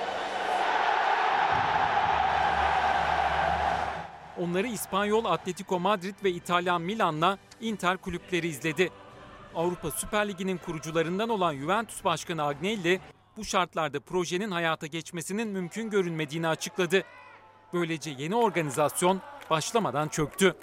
Onları 4.39 4.67
İspanyol 4.67 5.25
Atletico 5.25 5.79
Madrid 5.79 6.15
ve 6.23 6.31
İtalyan 6.31 6.81
Milan'la 6.81 7.37
Inter 7.61 7.97
kulüpleri 7.97 8.47
izledi. 8.47 8.89
Avrupa 9.55 9.91
Süper 9.91 10.27
Ligi'nin 10.27 10.57
kurucularından 10.57 11.29
olan 11.29 11.55
Juventus 11.55 12.03
Başkanı 12.03 12.43
Agnelli 12.43 12.99
bu 13.37 13.45
şartlarda 13.45 13.99
projenin 13.99 14.51
hayata 14.51 14.87
geçmesinin 14.87 15.47
mümkün 15.47 15.89
görünmediğini 15.89 16.47
açıkladı. 16.47 17.03
Böylece 17.73 18.15
yeni 18.17 18.35
organizasyon 18.35 19.21
başlamadan 19.49 20.07
çöktü. 20.07 20.55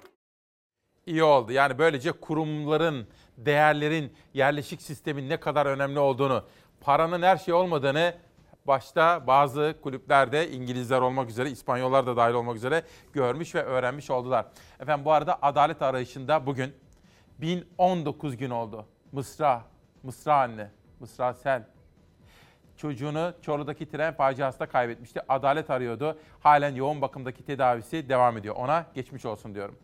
İyi 1.07 1.25
oldu. 1.25 1.53
Yani 1.53 1.79
böylece 1.79 2.13
kurumların, 2.13 3.07
değerlerin, 3.37 4.13
yerleşik 4.35 4.83
sistemin 4.83 5.29
ne 5.29 5.41
kadar 5.41 5.67
önemli 5.67 5.99
olduğunu, 5.99 6.45
paranın 6.81 7.23
her 7.23 7.37
şey 7.37 7.55
olmadığını 7.55 8.15
başta 8.67 9.27
bazı 9.27 9.75
kulüplerde 9.83 10.51
İngilizler 10.51 11.01
olmak 11.01 11.31
üzere, 11.31 11.51
İspanyollar 11.51 12.07
da 12.07 12.17
dahil 12.17 12.35
olmak 12.35 12.57
üzere 12.57 12.83
görmüş 13.13 13.55
ve 13.55 13.63
öğrenmiş 13.63 14.11
oldular. 14.11 14.47
Efendim 14.81 15.05
bu 15.05 15.13
arada 15.13 15.39
adalet 15.43 15.83
arayışında 15.83 16.47
bugün 16.47 16.75
1019 17.39 18.37
gün 18.37 18.51
oldu. 18.51 18.87
Mısra, 19.13 19.63
Mısra 20.03 20.35
anne, 20.35 20.71
Mısra 21.01 21.35
Sel. 21.35 21.67
Çocuğunu 22.77 23.33
Çorlu'daki 23.43 23.91
tren 23.91 24.15
faciasında 24.15 24.67
kaybetmişti. 24.67 25.21
Adalet 25.29 25.71
arıyordu. 25.71 26.19
Halen 26.41 26.75
yoğun 26.75 27.01
bakımdaki 27.01 27.45
tedavisi 27.45 28.09
devam 28.09 28.37
ediyor. 28.37 28.57
Ona 28.57 28.87
geçmiş 28.95 29.25
olsun 29.25 29.55
diyorum. 29.55 29.79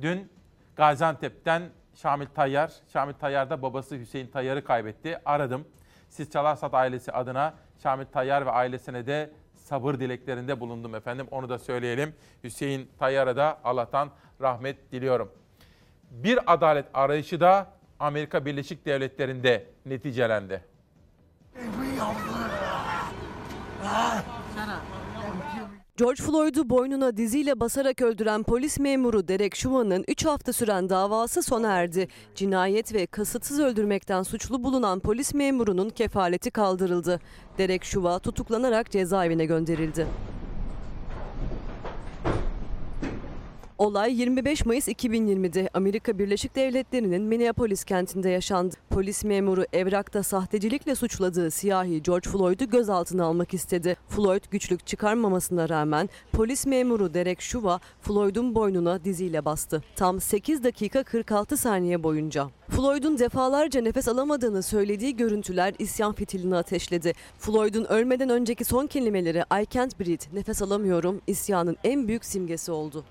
Dün 0.00 0.32
Gaziantep'ten 0.78 1.62
Şamil 1.94 2.26
Tayyar, 2.26 2.72
Şamil 2.92 3.14
Tayyar 3.14 3.50
da 3.50 3.62
babası 3.62 3.98
Hüseyin 3.98 4.26
Tayyar'ı 4.26 4.64
kaybetti. 4.64 5.18
Aradım. 5.24 5.64
Siz 6.08 6.30
Çalarsat 6.30 6.74
ailesi 6.74 7.12
adına 7.12 7.54
Şamil 7.82 8.04
Tayyar 8.04 8.46
ve 8.46 8.50
ailesine 8.50 9.06
de 9.06 9.30
sabır 9.56 9.94
dileklerinde 9.94 10.60
bulundum 10.60 10.94
efendim. 10.94 11.26
Onu 11.30 11.48
da 11.48 11.58
söyleyelim. 11.58 12.14
Hüseyin 12.44 12.90
Tayyar'a 12.98 13.36
da 13.36 13.58
Allah'tan 13.64 14.10
rahmet 14.40 14.92
diliyorum. 14.92 15.32
Bir 16.10 16.52
adalet 16.52 16.86
arayışı 16.94 17.40
da 17.40 17.66
Amerika 17.98 18.46
Birleşik 18.46 18.86
Devletleri'nde 18.86 19.66
neticelendi. 19.86 20.64
George 25.98 26.22
Floyd'u 26.22 26.70
boynuna 26.70 27.16
diziyle 27.16 27.60
basarak 27.60 28.02
öldüren 28.02 28.42
polis 28.42 28.78
memuru 28.78 29.28
Derek 29.28 29.54
Chauvin'ın 29.54 30.04
3 30.08 30.24
hafta 30.24 30.52
süren 30.52 30.88
davası 30.88 31.42
sona 31.42 31.68
erdi. 31.68 32.08
Cinayet 32.34 32.94
ve 32.94 33.06
kasıtsız 33.06 33.60
öldürmekten 33.60 34.22
suçlu 34.22 34.64
bulunan 34.64 35.00
polis 35.00 35.34
memurunun 35.34 35.90
kefaleti 35.90 36.50
kaldırıldı. 36.50 37.20
Derek 37.58 37.84
Chauvin 37.84 38.18
tutuklanarak 38.18 38.90
cezaevine 38.90 39.44
gönderildi. 39.44 40.06
Olay 43.78 44.20
25 44.20 44.66
Mayıs 44.66 44.88
2020'de 44.88 45.70
Amerika 45.74 46.18
Birleşik 46.18 46.56
Devletleri'nin 46.56 47.22
Minneapolis 47.22 47.84
kentinde 47.84 48.28
yaşandı. 48.28 48.74
Polis 48.90 49.24
memuru 49.24 49.64
evrakta 49.72 50.22
sahtecilikle 50.22 50.94
suçladığı 50.94 51.50
siyahi 51.50 52.02
George 52.02 52.30
Floyd'u 52.30 52.70
gözaltına 52.70 53.24
almak 53.24 53.54
istedi. 53.54 53.96
Floyd 54.08 54.44
güçlük 54.50 54.86
çıkarmamasına 54.86 55.68
rağmen 55.68 56.08
polis 56.32 56.66
memuru 56.66 57.14
Derek 57.14 57.40
Chauvin 57.40 57.80
Floyd'un 58.00 58.54
boynuna 58.54 59.04
diziyle 59.04 59.44
bastı. 59.44 59.82
Tam 59.96 60.20
8 60.20 60.64
dakika 60.64 61.02
46 61.02 61.56
saniye 61.56 62.02
boyunca. 62.02 62.48
Floyd'un 62.68 63.18
defalarca 63.18 63.80
nefes 63.80 64.08
alamadığını 64.08 64.62
söylediği 64.62 65.16
görüntüler 65.16 65.74
isyan 65.78 66.12
fitilini 66.12 66.56
ateşledi. 66.56 67.12
Floyd'un 67.38 67.84
ölmeden 67.84 68.28
önceki 68.28 68.64
son 68.64 68.86
kelimeleri 68.86 69.38
I 69.62 69.66
can't 69.70 70.00
breathe, 70.00 70.36
nefes 70.36 70.62
alamıyorum 70.62 71.20
isyanın 71.26 71.76
en 71.84 72.08
büyük 72.08 72.24
simgesi 72.24 72.72
oldu. 72.72 73.04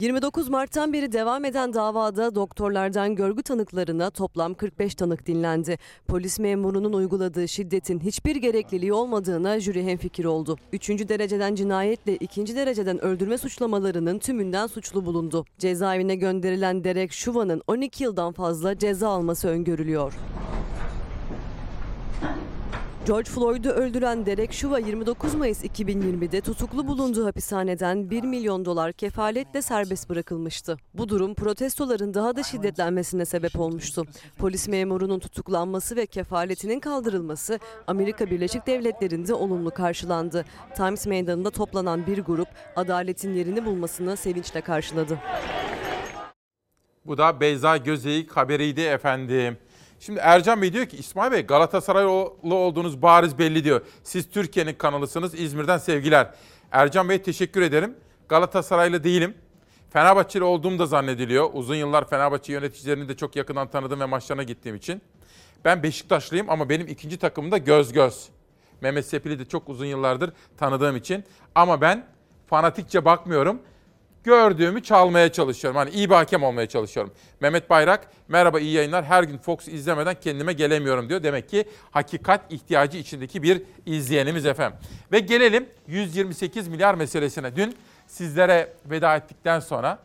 29 0.00 0.48
Mart'tan 0.48 0.92
beri 0.92 1.12
devam 1.12 1.44
eden 1.44 1.74
davada 1.74 2.34
doktorlardan 2.34 3.14
görgü 3.14 3.42
tanıklarına 3.42 4.10
toplam 4.10 4.54
45 4.54 4.94
tanık 4.94 5.26
dinlendi. 5.26 5.78
Polis 6.08 6.38
memurunun 6.38 6.92
uyguladığı 6.92 7.48
şiddetin 7.48 8.00
hiçbir 8.00 8.36
gerekliliği 8.36 8.92
olmadığına 8.92 9.60
jüri 9.60 9.86
hemfikir 9.86 10.24
oldu. 10.24 10.58
Üçüncü 10.72 11.08
dereceden 11.08 11.54
cinayetle 11.54 12.16
ikinci 12.16 12.56
dereceden 12.56 13.04
öldürme 13.04 13.38
suçlamalarının 13.38 14.18
tümünden 14.18 14.66
suçlu 14.66 15.06
bulundu. 15.06 15.44
Cezaevine 15.58 16.14
gönderilen 16.14 16.84
Derek 16.84 17.12
Chauvin'ın 17.12 17.62
12 17.66 18.04
yıldan 18.04 18.32
fazla 18.32 18.78
ceza 18.78 19.08
alması 19.08 19.48
öngörülüyor. 19.48 20.14
George 23.06 23.30
Floyd'u 23.30 23.68
öldüren 23.68 24.26
Derek 24.26 24.52
Chauvin 24.52 24.86
29 24.86 25.34
Mayıs 25.34 25.64
2020'de 25.64 26.40
tutuklu 26.40 26.86
bulunduğu 26.86 27.26
hapishaneden 27.26 28.10
1 28.10 28.22
milyon 28.22 28.64
dolar 28.64 28.92
kefaletle 28.92 29.62
serbest 29.62 30.10
bırakılmıştı. 30.10 30.76
Bu 30.94 31.08
durum 31.08 31.34
protestoların 31.34 32.14
daha 32.14 32.36
da 32.36 32.42
şiddetlenmesine 32.42 33.24
sebep 33.24 33.60
olmuştu. 33.60 34.04
Polis 34.38 34.68
memurunun 34.68 35.18
tutuklanması 35.18 35.96
ve 35.96 36.06
kefaletinin 36.06 36.80
kaldırılması 36.80 37.58
Amerika 37.86 38.30
Birleşik 38.30 38.66
Devletleri'nde 38.66 39.34
olumlu 39.34 39.70
karşılandı. 39.70 40.44
Times 40.76 41.06
Meydanı'nda 41.06 41.50
toplanan 41.50 42.06
bir 42.06 42.18
grup 42.18 42.48
adaletin 42.76 43.34
yerini 43.34 43.64
bulmasını 43.64 44.16
sevinçle 44.16 44.60
karşıladı. 44.60 45.18
Bu 47.06 47.18
da 47.18 47.40
Beyza 47.40 47.76
Gözeyik 47.76 48.32
haberiydi 48.32 48.80
efendim. 48.80 49.58
Şimdi 50.00 50.20
Ercan 50.22 50.62
Bey 50.62 50.72
diyor 50.72 50.86
ki 50.86 50.96
İsmail 50.96 51.32
Bey 51.32 51.42
Galatasaraylı 51.42 52.10
olduğunuz 52.10 53.02
bariz 53.02 53.38
belli 53.38 53.64
diyor. 53.64 53.80
Siz 54.02 54.30
Türkiye'nin 54.30 54.74
kanalısınız. 54.74 55.34
İzmir'den 55.34 55.78
sevgiler. 55.78 56.30
Ercan 56.72 57.08
Bey 57.08 57.22
teşekkür 57.22 57.62
ederim. 57.62 57.94
Galatasaraylı 58.28 59.04
değilim. 59.04 59.34
Fenerbahçeli 59.90 60.44
olduğum 60.44 60.78
da 60.78 60.86
zannediliyor. 60.86 61.50
Uzun 61.52 61.74
yıllar 61.74 62.08
Fenerbahçe 62.08 62.52
yöneticilerini 62.52 63.08
de 63.08 63.16
çok 63.16 63.36
yakından 63.36 63.70
tanıdım 63.70 64.00
ve 64.00 64.04
maçlarına 64.04 64.42
gittiğim 64.42 64.76
için. 64.76 65.02
Ben 65.64 65.82
Beşiktaşlıyım 65.82 66.50
ama 66.50 66.68
benim 66.68 66.88
ikinci 66.88 67.18
takımım 67.18 67.50
da 67.50 67.58
Göz 67.58 67.92
Göz. 67.92 68.28
Mehmet 68.80 69.06
Sepil'i 69.06 69.38
de 69.38 69.44
çok 69.44 69.68
uzun 69.68 69.86
yıllardır 69.86 70.32
tanıdığım 70.58 70.96
için. 70.96 71.24
Ama 71.54 71.80
ben 71.80 72.06
fanatikçe 72.46 73.04
bakmıyorum. 73.04 73.62
Gördüğümü 74.24 74.82
çalmaya 74.82 75.32
çalışıyorum. 75.32 75.78
Hani 75.78 75.90
iyi 75.90 76.10
bir 76.10 76.14
hakem 76.14 76.42
olmaya 76.42 76.68
çalışıyorum. 76.68 77.12
Mehmet 77.40 77.70
Bayrak, 77.70 78.10
merhaba 78.28 78.60
iyi 78.60 78.72
yayınlar. 78.72 79.04
Her 79.04 79.22
gün 79.22 79.38
Fox 79.38 79.68
izlemeden 79.68 80.14
kendime 80.20 80.52
gelemiyorum 80.52 81.08
diyor. 81.08 81.22
Demek 81.22 81.48
ki 81.48 81.64
hakikat 81.90 82.52
ihtiyacı 82.52 82.98
içindeki 82.98 83.42
bir 83.42 83.62
izleyenimiz 83.86 84.46
efendim. 84.46 84.78
Ve 85.12 85.18
gelelim 85.18 85.68
128 85.86 86.68
milyar 86.68 86.94
meselesine. 86.94 87.56
Dün 87.56 87.76
sizlere 88.06 88.72
veda 88.86 89.16
ettikten 89.16 89.60
sonra 89.60 89.98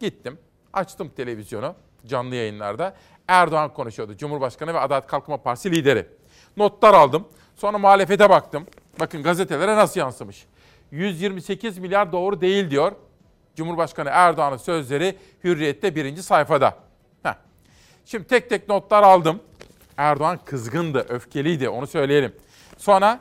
gittim, 0.00 0.38
açtım 0.72 1.08
televizyonu 1.16 1.74
canlı 2.06 2.34
yayınlarda. 2.34 2.94
Erdoğan 3.28 3.72
konuşuyordu. 3.74 4.16
Cumhurbaşkanı 4.16 4.74
ve 4.74 4.78
Adalet 4.80 5.06
Kalkınma 5.06 5.36
Partisi 5.36 5.70
lideri. 5.70 6.06
Notlar 6.56 6.94
aldım. 6.94 7.28
Sonra 7.56 7.78
muhalefete 7.78 8.30
baktım. 8.30 8.66
Bakın 9.00 9.22
gazetelere 9.22 9.76
nasıl 9.76 10.00
yansımış. 10.00 10.46
128 10.90 11.78
milyar 11.78 12.12
doğru 12.12 12.40
değil 12.40 12.70
diyor. 12.70 12.92
Cumhurbaşkanı 13.56 14.08
Erdoğan'ın 14.12 14.56
sözleri 14.56 15.16
Hürriyet'te 15.44 15.94
birinci 15.94 16.22
sayfada. 16.22 16.74
Heh. 17.22 17.34
Şimdi 18.04 18.26
tek 18.26 18.50
tek 18.50 18.68
notlar 18.68 19.02
aldım. 19.02 19.40
Erdoğan 19.96 20.38
kızgındı, 20.44 21.06
öfkeliydi 21.08 21.68
onu 21.68 21.86
söyleyelim. 21.86 22.32
Sonra 22.78 23.20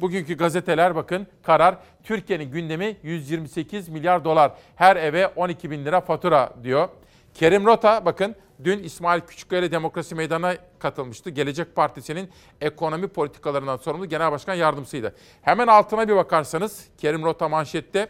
bugünkü 0.00 0.36
gazeteler 0.36 0.94
bakın 0.94 1.26
karar 1.42 1.76
Türkiye'nin 2.04 2.50
gündemi 2.50 2.96
128 3.02 3.88
milyar 3.88 4.24
dolar. 4.24 4.52
Her 4.76 4.96
eve 4.96 5.26
12 5.26 5.70
bin 5.70 5.84
lira 5.84 6.00
fatura 6.00 6.52
diyor. 6.62 6.88
Kerim 7.34 7.66
Rota 7.66 8.04
bakın 8.04 8.34
dün 8.64 8.82
İsmail 8.82 9.20
Küçükkaya 9.20 9.70
Demokrasi 9.70 10.14
Meydanı'na 10.14 10.54
katılmıştı. 10.78 11.30
Gelecek 11.30 11.76
Partisi'nin 11.76 12.30
ekonomi 12.60 13.08
politikalarından 13.08 13.76
sorumlu 13.76 14.06
genel 14.06 14.32
başkan 14.32 14.54
yardımcısıydı. 14.54 15.14
Hemen 15.42 15.66
altına 15.66 16.08
bir 16.08 16.16
bakarsanız 16.16 16.88
Kerim 16.98 17.24
Rota 17.24 17.48
manşette 17.48 18.08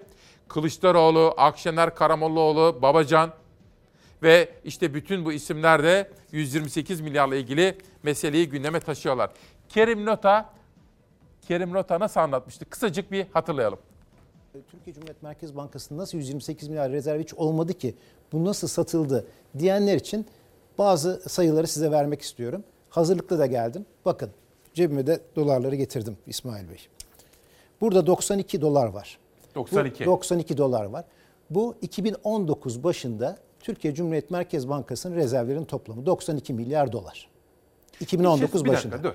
Kılıçdaroğlu, 0.48 1.34
Akşener 1.36 1.94
Karamollaoğlu, 1.94 2.78
Babacan 2.82 3.32
ve 4.22 4.48
işte 4.64 4.94
bütün 4.94 5.24
bu 5.24 5.32
isimler 5.32 5.82
de 5.82 6.10
128 6.32 7.00
milyarla 7.00 7.36
ilgili 7.36 7.78
meseleyi 8.02 8.48
gündeme 8.48 8.80
taşıyorlar. 8.80 9.30
Kerim 9.68 10.06
Rota 10.06 10.56
Kerim 11.48 11.74
Rota 11.74 12.00
nasıl 12.00 12.20
anlatmıştı? 12.20 12.64
Kısacık 12.64 13.12
bir 13.12 13.26
hatırlayalım. 13.32 13.78
Türkiye 14.70 14.94
Cumhuriyet 14.94 15.22
Merkez 15.22 15.56
Bankası 15.56 15.96
nasıl 15.96 16.18
128 16.18 16.68
milyar 16.68 16.92
rezerv 16.92 17.20
hiç 17.20 17.34
olmadı 17.34 17.74
ki? 17.74 17.94
Bu 18.32 18.44
nasıl 18.44 18.68
satıldı 18.68 19.26
diyenler 19.58 19.96
için 19.96 20.26
bazı 20.78 21.22
sayıları 21.28 21.66
size 21.66 21.90
vermek 21.90 22.22
istiyorum. 22.22 22.64
Hazırlıklı 22.90 23.38
da 23.38 23.46
geldim. 23.46 23.86
Bakın 24.04 24.30
cebime 24.74 25.06
de 25.06 25.20
dolarları 25.36 25.76
getirdim 25.76 26.16
İsmail 26.26 26.68
Bey. 26.68 26.88
Burada 27.80 28.06
92 28.06 28.60
dolar 28.60 28.86
var. 28.86 29.18
92. 29.56 30.06
Bu 30.06 30.10
92 30.10 30.56
dolar 30.56 30.84
var. 30.84 31.04
Bu 31.50 31.74
2019 31.82 32.84
başında 32.84 33.38
Türkiye 33.60 33.94
Cumhuriyet 33.94 34.30
Merkez 34.30 34.68
Bankası'nın 34.68 35.16
rezervlerinin 35.16 35.64
toplamı 35.64 36.06
92 36.06 36.52
milyar 36.52 36.92
dolar. 36.92 37.28
2019 38.00 38.64
bir 38.64 38.70
başında. 38.70 38.92
dakika 38.92 39.08
dur. 39.08 39.14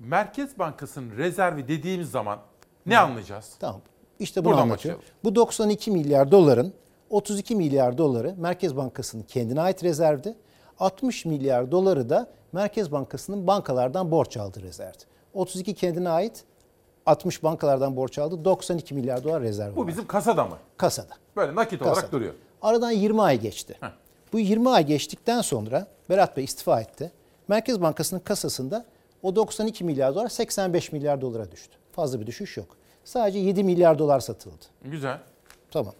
Merkez 0.00 0.58
Bankası'nın 0.58 1.16
rezervi 1.16 1.68
dediğimiz 1.68 2.10
zaman 2.10 2.38
ne 2.86 2.98
anlayacağız? 2.98 3.54
Tamam. 3.60 3.80
İşte 4.18 4.44
bunu 4.44 4.52
Buradan 4.52 4.62
anlatıyorum. 4.62 5.02
Bu 5.24 5.34
92 5.34 5.90
milyar 5.90 6.30
doların 6.30 6.72
32 7.10 7.56
milyar 7.56 7.98
doları 7.98 8.34
Merkez 8.38 8.76
Bankası'nın 8.76 9.22
kendine 9.22 9.60
ait 9.60 9.84
rezervdi. 9.84 10.34
60 10.78 11.24
milyar 11.24 11.70
doları 11.70 12.10
da 12.10 12.30
Merkez 12.52 12.92
Bankası'nın 12.92 13.46
bankalardan 13.46 14.10
borç 14.10 14.36
aldığı 14.36 14.62
rezervdi. 14.62 15.04
32 15.34 15.74
kendine 15.74 16.08
ait, 16.08 16.44
60 17.06 17.42
bankalardan 17.42 17.96
borç 17.96 18.18
aldı. 18.18 18.44
92 18.44 18.94
milyar 18.94 19.24
dolar 19.24 19.42
rezerv 19.42 19.76
Bu 19.76 19.80
var. 19.80 19.88
bizim 19.88 20.06
kasada 20.06 20.44
mı? 20.44 20.56
Kasada. 20.76 21.14
Böyle 21.36 21.54
nakit 21.54 21.82
olarak 21.82 21.94
Kasada. 21.96 22.12
duruyor. 22.12 22.34
Aradan 22.62 22.90
20 22.90 23.22
ay 23.22 23.40
geçti. 23.40 23.78
Bu 24.32 24.38
20 24.38 24.70
ay 24.70 24.86
geçtikten 24.86 25.40
sonra 25.40 25.86
Berat 26.10 26.36
Bey 26.36 26.44
istifa 26.44 26.80
etti. 26.80 27.12
Merkez 27.48 27.80
Bankası'nın 27.82 28.20
kasasında 28.20 28.84
o 29.22 29.36
92 29.36 29.84
milyar 29.84 30.14
dolar 30.14 30.28
85 30.28 30.92
milyar 30.92 31.20
dolara 31.20 31.50
düştü. 31.50 31.76
Fazla 31.92 32.20
bir 32.20 32.26
düşüş 32.26 32.56
yok. 32.56 32.76
Sadece 33.04 33.38
7 33.38 33.64
milyar 33.64 33.98
dolar 33.98 34.20
satıldı. 34.20 34.64
Güzel. 34.84 35.18
Tamam. 35.70 35.94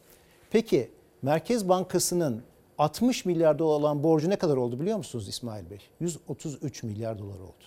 Peki 0.50 0.90
Merkez 1.22 1.68
Bankası'nın 1.68 2.42
60 2.78 3.24
milyar 3.24 3.58
dolar 3.58 3.76
olan 3.80 4.02
borcu 4.02 4.30
ne 4.30 4.36
kadar 4.36 4.56
oldu 4.56 4.80
biliyor 4.80 4.96
musunuz 4.98 5.28
İsmail 5.28 5.70
Bey? 5.70 5.78
133 6.00 6.82
milyar 6.82 7.18
dolar 7.18 7.38
oldu. 7.38 7.64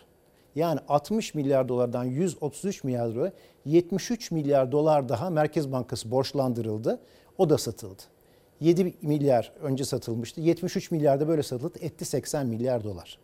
Yani 0.58 0.80
60 0.88 1.34
milyar 1.34 1.70
dolardan 1.70 2.04
133 2.04 2.84
milyar 2.84 3.16
dolara 3.16 3.32
73 3.66 4.32
milyar 4.32 4.72
dolar 4.72 5.10
daha 5.10 5.30
Merkez 5.30 5.72
Bankası 5.72 6.12
borçlandırıldı. 6.12 7.00
O 7.38 7.50
da 7.50 7.58
satıldı. 7.58 8.02
7 8.60 8.94
milyar 9.02 9.52
önce 9.62 9.86
satılmıştı. 9.86 10.42
73 10.42 10.92
milyar 10.92 11.20
da 11.20 11.28
böyle 11.28 11.44
satıldı. 11.44 11.80
Etti 11.82 12.06
80 12.06 12.48
milyar 12.48 12.84
dolar. 12.84 13.20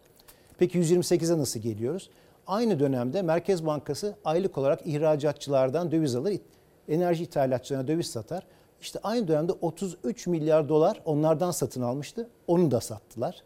Peki 0.58 0.80
128'e 0.80 1.38
nasıl 1.38 1.60
geliyoruz? 1.60 2.10
Aynı 2.48 2.80
dönemde 2.80 3.22
Merkez 3.22 3.65
Bankası 3.65 4.15
aylık 4.26 4.58
olarak 4.58 4.88
ihracatçılardan 4.88 5.91
döviz 5.91 6.15
alır, 6.15 6.39
enerji 6.88 7.24
ithalatçılarına 7.24 7.88
döviz 7.88 8.08
satar. 8.08 8.43
İşte 8.82 9.00
aynı 9.04 9.28
dönemde 9.28 9.52
33 9.52 10.28
milyar 10.28 10.69
dolar 10.69 11.02
onlardan 11.06 11.52
satın 11.52 11.82
almıştı. 11.82 12.30
Onu 12.48 12.72
da 12.72 12.82
sattılar. 12.82 13.43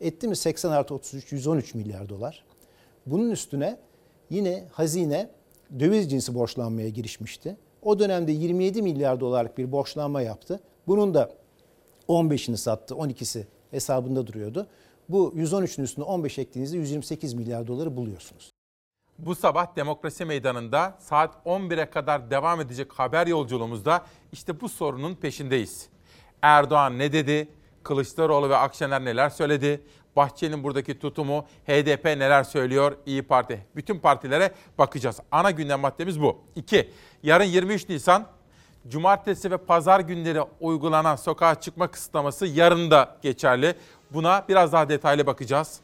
Etti 0.00 0.28
mi 0.28 0.36
80 0.36 0.70
artı 0.70 0.94
33, 0.94 1.32
113 1.32 1.74
milyar 1.74 2.08
dolar. 2.08 2.44
Bunun 3.06 3.30
üstüne 3.30 3.78
yine 4.30 4.64
hazine 4.72 5.30
döviz 5.80 6.10
cinsi 6.10 6.34
borçlanmaya 6.34 6.88
girişmişti. 6.88 7.56
O 7.82 7.98
dönemde 7.98 8.32
27 8.32 8.82
milyar 8.82 9.20
dolarlık 9.20 9.58
bir 9.58 9.72
borçlanma 9.72 10.22
yaptı. 10.22 10.60
Bunun 10.86 11.14
da 11.14 11.30
15'ini 12.08 12.56
sattı, 12.56 12.94
12'si 12.94 13.44
hesabında 13.70 14.26
duruyordu. 14.26 14.66
Bu 15.08 15.32
113'ün 15.36 15.84
üstüne 15.84 16.04
15 16.04 16.38
ektiğinizde 16.38 16.76
128 16.76 17.34
milyar 17.34 17.66
doları 17.66 17.96
buluyorsunuz. 17.96 18.50
Bu 19.18 19.34
sabah 19.34 19.76
Demokrasi 19.76 20.24
Meydanı'nda 20.24 20.96
saat 21.00 21.46
11'e 21.46 21.90
kadar 21.90 22.30
devam 22.30 22.60
edecek 22.60 22.92
haber 22.92 23.26
yolculuğumuzda 23.26 24.06
işte 24.32 24.60
bu 24.60 24.68
sorunun 24.68 25.14
peşindeyiz. 25.14 25.88
Erdoğan 26.42 26.98
ne 26.98 27.12
dedi? 27.12 27.48
Kılıçdaroğlu 27.82 28.48
ve 28.48 28.56
Akşener 28.56 29.04
neler 29.04 29.30
söyledi? 29.30 29.80
Bahçeli'nin 30.16 30.64
buradaki 30.64 30.98
tutumu, 30.98 31.46
HDP 31.66 32.04
neler 32.04 32.44
söylüyor, 32.44 32.96
İyi 33.06 33.22
Parti. 33.22 33.66
Bütün 33.76 33.98
partilere 33.98 34.52
bakacağız. 34.78 35.20
Ana 35.32 35.50
gündem 35.50 35.80
maddemiz 35.80 36.20
bu. 36.20 36.38
2. 36.56 36.90
Yarın 37.22 37.44
23 37.44 37.88
Nisan 37.88 38.26
Cumartesi 38.88 39.50
ve 39.50 39.56
pazar 39.56 40.00
günleri 40.00 40.40
uygulanan 40.60 41.16
sokağa 41.16 41.60
çıkma 41.60 41.90
kısıtlaması 41.90 42.46
yarın 42.46 42.90
da 42.90 43.16
geçerli. 43.22 43.74
Buna 44.10 44.44
biraz 44.48 44.72
daha 44.72 44.88
detaylı 44.88 45.26
bakacağız. 45.26 45.80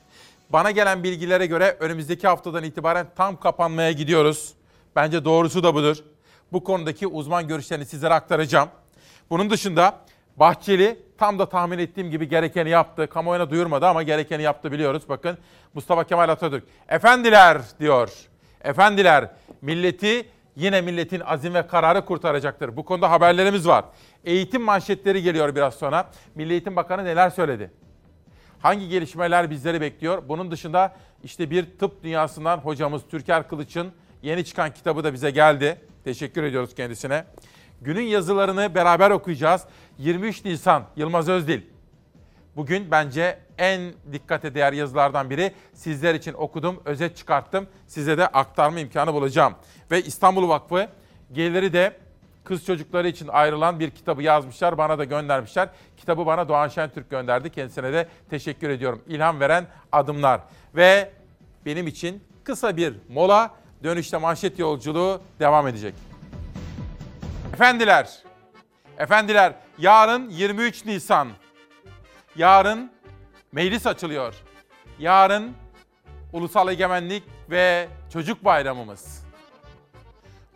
Bana 0.50 0.70
gelen 0.70 1.04
bilgilere 1.04 1.46
göre 1.46 1.76
önümüzdeki 1.80 2.28
haftadan 2.28 2.64
itibaren 2.64 3.06
tam 3.16 3.40
kapanmaya 3.40 3.92
gidiyoruz. 3.92 4.54
Bence 4.96 5.24
doğrusu 5.24 5.62
da 5.62 5.74
budur. 5.74 5.96
Bu 6.52 6.64
konudaki 6.64 7.06
uzman 7.06 7.48
görüşlerini 7.48 7.86
sizlere 7.86 8.14
aktaracağım. 8.14 8.68
Bunun 9.30 9.50
dışında 9.50 10.00
Bahçeli 10.36 10.98
tam 11.18 11.38
da 11.38 11.48
tahmin 11.48 11.78
ettiğim 11.78 12.10
gibi 12.10 12.28
gerekeni 12.28 12.70
yaptı. 12.70 13.06
Kamuoyuna 13.06 13.50
duyurmadı 13.50 13.86
ama 13.86 14.02
gerekeni 14.02 14.42
yaptı 14.42 14.72
biliyoruz. 14.72 15.02
Bakın 15.08 15.38
Mustafa 15.74 16.04
Kemal 16.04 16.28
Atatürk. 16.28 16.64
Efendiler 16.88 17.58
diyor. 17.80 18.10
Efendiler 18.64 19.30
milleti 19.62 20.28
yine 20.56 20.80
milletin 20.80 21.20
azim 21.20 21.54
ve 21.54 21.66
kararı 21.66 22.04
kurtaracaktır. 22.04 22.76
Bu 22.76 22.84
konuda 22.84 23.10
haberlerimiz 23.10 23.68
var. 23.68 23.84
Eğitim 24.24 24.62
manşetleri 24.62 25.22
geliyor 25.22 25.54
biraz 25.54 25.74
sonra. 25.74 26.10
Milli 26.34 26.52
Eğitim 26.52 26.76
Bakanı 26.76 27.04
neler 27.04 27.30
söyledi? 27.30 27.70
Hangi 28.58 28.88
gelişmeler 28.88 29.50
bizleri 29.50 29.80
bekliyor? 29.80 30.22
Bunun 30.28 30.50
dışında 30.50 30.96
işte 31.24 31.50
bir 31.50 31.78
tıp 31.78 32.02
dünyasından 32.02 32.58
hocamız 32.58 33.02
Türker 33.10 33.48
Kılıç'ın 33.48 33.92
yeni 34.22 34.44
çıkan 34.44 34.74
kitabı 34.74 35.04
da 35.04 35.12
bize 35.12 35.30
geldi. 35.30 35.80
Teşekkür 36.04 36.42
ediyoruz 36.42 36.74
kendisine. 36.74 37.24
Günün 37.80 38.02
yazılarını 38.02 38.74
beraber 38.74 39.10
okuyacağız. 39.10 39.64
23 40.00 40.44
Nisan 40.44 40.84
Yılmaz 40.96 41.28
Özdil. 41.28 41.60
Bugün 42.56 42.90
bence 42.90 43.38
en 43.58 43.92
dikkate 44.12 44.54
değer 44.54 44.72
yazılardan 44.72 45.30
biri. 45.30 45.52
Sizler 45.74 46.14
için 46.14 46.32
okudum, 46.32 46.82
özet 46.84 47.16
çıkarttım. 47.16 47.66
Size 47.86 48.18
de 48.18 48.26
aktarma 48.26 48.80
imkanı 48.80 49.14
bulacağım. 49.14 49.54
Ve 49.90 50.02
İstanbul 50.02 50.48
Vakfı 50.48 50.88
geliri 51.32 51.72
de 51.72 51.96
kız 52.44 52.66
çocukları 52.66 53.08
için 53.08 53.28
ayrılan 53.28 53.80
bir 53.80 53.90
kitabı 53.90 54.22
yazmışlar. 54.22 54.78
Bana 54.78 54.98
da 54.98 55.04
göndermişler. 55.04 55.68
Kitabı 55.96 56.26
bana 56.26 56.48
Doğan 56.48 56.68
Şentürk 56.68 57.10
gönderdi. 57.10 57.50
Kendisine 57.50 57.92
de 57.92 58.08
teşekkür 58.30 58.70
ediyorum. 58.70 59.02
İlham 59.06 59.40
veren 59.40 59.66
adımlar. 59.92 60.40
Ve 60.74 61.10
benim 61.66 61.86
için 61.86 62.24
kısa 62.44 62.76
bir 62.76 62.94
mola. 63.08 63.50
Dönüşte 63.84 64.16
manşet 64.16 64.58
yolculuğu 64.58 65.20
devam 65.40 65.68
edecek. 65.68 65.94
Efendiler, 67.52 68.10
efendiler 68.98 69.54
yarın 69.80 70.30
23 70.30 70.84
Nisan. 70.86 71.28
Yarın 72.36 72.90
meclis 73.52 73.86
açılıyor. 73.86 74.34
Yarın 74.98 75.52
Ulusal 76.32 76.68
Egemenlik 76.68 77.22
ve 77.50 77.88
Çocuk 78.12 78.44
Bayramımız. 78.44 79.24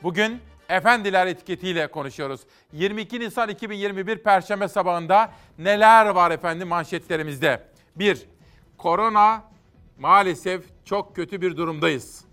Bugün 0.02 0.40
efendiler 0.68 1.26
etiketiyle 1.26 1.86
konuşuyoruz. 1.86 2.40
22 2.72 3.20
Nisan 3.20 3.48
2021 3.48 4.18
Perşembe 4.18 4.68
sabahında 4.68 5.32
neler 5.58 6.06
var 6.06 6.30
efendim 6.30 6.68
manşetlerimizde? 6.68 7.68
1. 7.96 8.26
Korona 8.78 9.44
maalesef 9.98 10.64
çok 10.84 11.16
kötü 11.16 11.40
bir 11.40 11.56
durumdayız. 11.56 12.24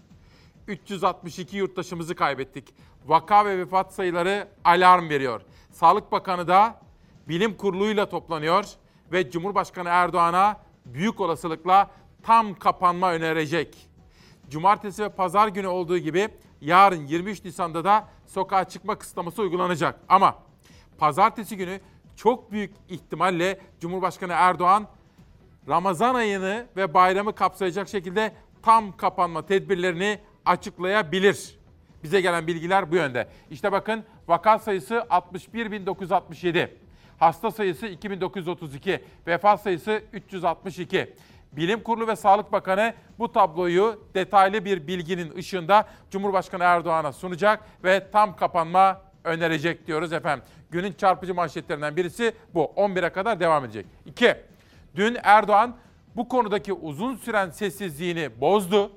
362 0.67 1.57
yurttaşımızı 1.57 2.15
kaybettik. 2.15 2.73
Vaka 3.05 3.45
ve 3.45 3.57
vefat 3.57 3.93
sayıları 3.93 4.47
alarm 4.63 5.09
veriyor. 5.09 5.41
Sağlık 5.71 6.11
Bakanı 6.11 6.47
da 6.47 6.81
bilim 7.27 7.57
kuruluyla 7.57 8.09
toplanıyor 8.09 8.65
ve 9.11 9.31
Cumhurbaşkanı 9.31 9.89
Erdoğan'a 9.89 10.57
büyük 10.85 11.19
olasılıkla 11.19 11.89
tam 12.23 12.55
kapanma 12.55 13.13
önerecek. 13.13 13.77
Cumartesi 14.49 15.03
ve 15.03 15.09
pazar 15.09 15.47
günü 15.47 15.67
olduğu 15.67 15.97
gibi 15.97 16.29
yarın 16.61 17.07
23 17.07 17.45
Nisan'da 17.45 17.83
da 17.83 18.07
sokağa 18.25 18.63
çıkma 18.63 18.95
kısıtlaması 18.95 19.41
uygulanacak. 19.41 19.99
Ama 20.09 20.35
pazartesi 20.97 21.57
günü 21.57 21.79
çok 22.15 22.51
büyük 22.51 22.73
ihtimalle 22.89 23.59
Cumhurbaşkanı 23.79 24.33
Erdoğan 24.35 24.87
Ramazan 25.67 26.15
ayını 26.15 26.67
ve 26.77 26.93
bayramı 26.93 27.35
kapsayacak 27.35 27.89
şekilde 27.89 28.33
tam 28.61 28.97
kapanma 28.97 29.45
tedbirlerini 29.45 30.19
açıklayabilir. 30.45 31.60
Bize 32.03 32.21
gelen 32.21 32.47
bilgiler 32.47 32.91
bu 32.91 32.95
yönde. 32.95 33.27
İşte 33.49 33.71
bakın 33.71 34.03
vaka 34.27 34.59
sayısı 34.59 34.95
61.967. 34.95 36.69
Hasta 37.19 37.51
sayısı 37.51 37.87
2932, 37.87 39.03
vefat 39.27 39.61
sayısı 39.61 40.03
362. 40.13 41.13
Bilim 41.51 41.83
Kurulu 41.83 42.07
ve 42.07 42.15
Sağlık 42.15 42.51
Bakanı 42.51 42.93
bu 43.19 43.31
tabloyu 43.31 44.03
detaylı 44.13 44.65
bir 44.65 44.87
bilginin 44.87 45.35
ışığında 45.37 45.87
Cumhurbaşkanı 46.11 46.63
Erdoğan'a 46.63 47.11
sunacak 47.11 47.59
ve 47.83 48.11
tam 48.11 48.35
kapanma 48.35 49.01
önerecek 49.23 49.87
diyoruz 49.87 50.13
efendim. 50.13 50.45
Günün 50.71 50.93
çarpıcı 50.93 51.33
manşetlerinden 51.33 51.95
birisi 51.95 52.33
bu. 52.53 52.63
11'e 52.63 53.09
kadar 53.09 53.39
devam 53.39 53.65
edecek. 53.65 53.85
2. 54.05 54.35
Dün 54.95 55.17
Erdoğan 55.23 55.75
bu 56.15 56.27
konudaki 56.27 56.73
uzun 56.73 57.15
süren 57.15 57.49
sessizliğini 57.49 58.41
bozdu. 58.41 58.91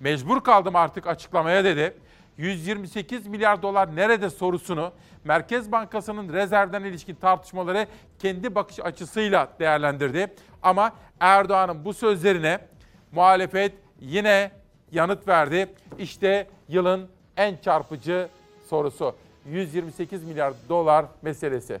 Mecbur 0.00 0.40
kaldım 0.40 0.76
artık 0.76 1.06
açıklamaya 1.06 1.64
dedi. 1.64 1.94
128 2.38 3.26
milyar 3.26 3.62
dolar 3.62 3.96
nerede 3.96 4.30
sorusunu 4.30 4.92
Merkez 5.24 5.72
Bankası'nın 5.72 6.32
rezervden 6.32 6.84
ilişkin 6.84 7.14
tartışmaları 7.14 7.86
kendi 8.18 8.54
bakış 8.54 8.80
açısıyla 8.80 9.48
değerlendirdi. 9.60 10.34
Ama 10.62 10.92
Erdoğan'ın 11.20 11.84
bu 11.84 11.94
sözlerine 11.94 12.58
muhalefet 13.12 13.72
yine 14.00 14.50
yanıt 14.92 15.28
verdi. 15.28 15.74
İşte 15.98 16.48
yılın 16.68 17.08
en 17.36 17.56
çarpıcı 17.56 18.28
sorusu. 18.68 19.14
128 19.46 20.24
milyar 20.24 20.52
dolar 20.68 21.06
meselesi. 21.22 21.80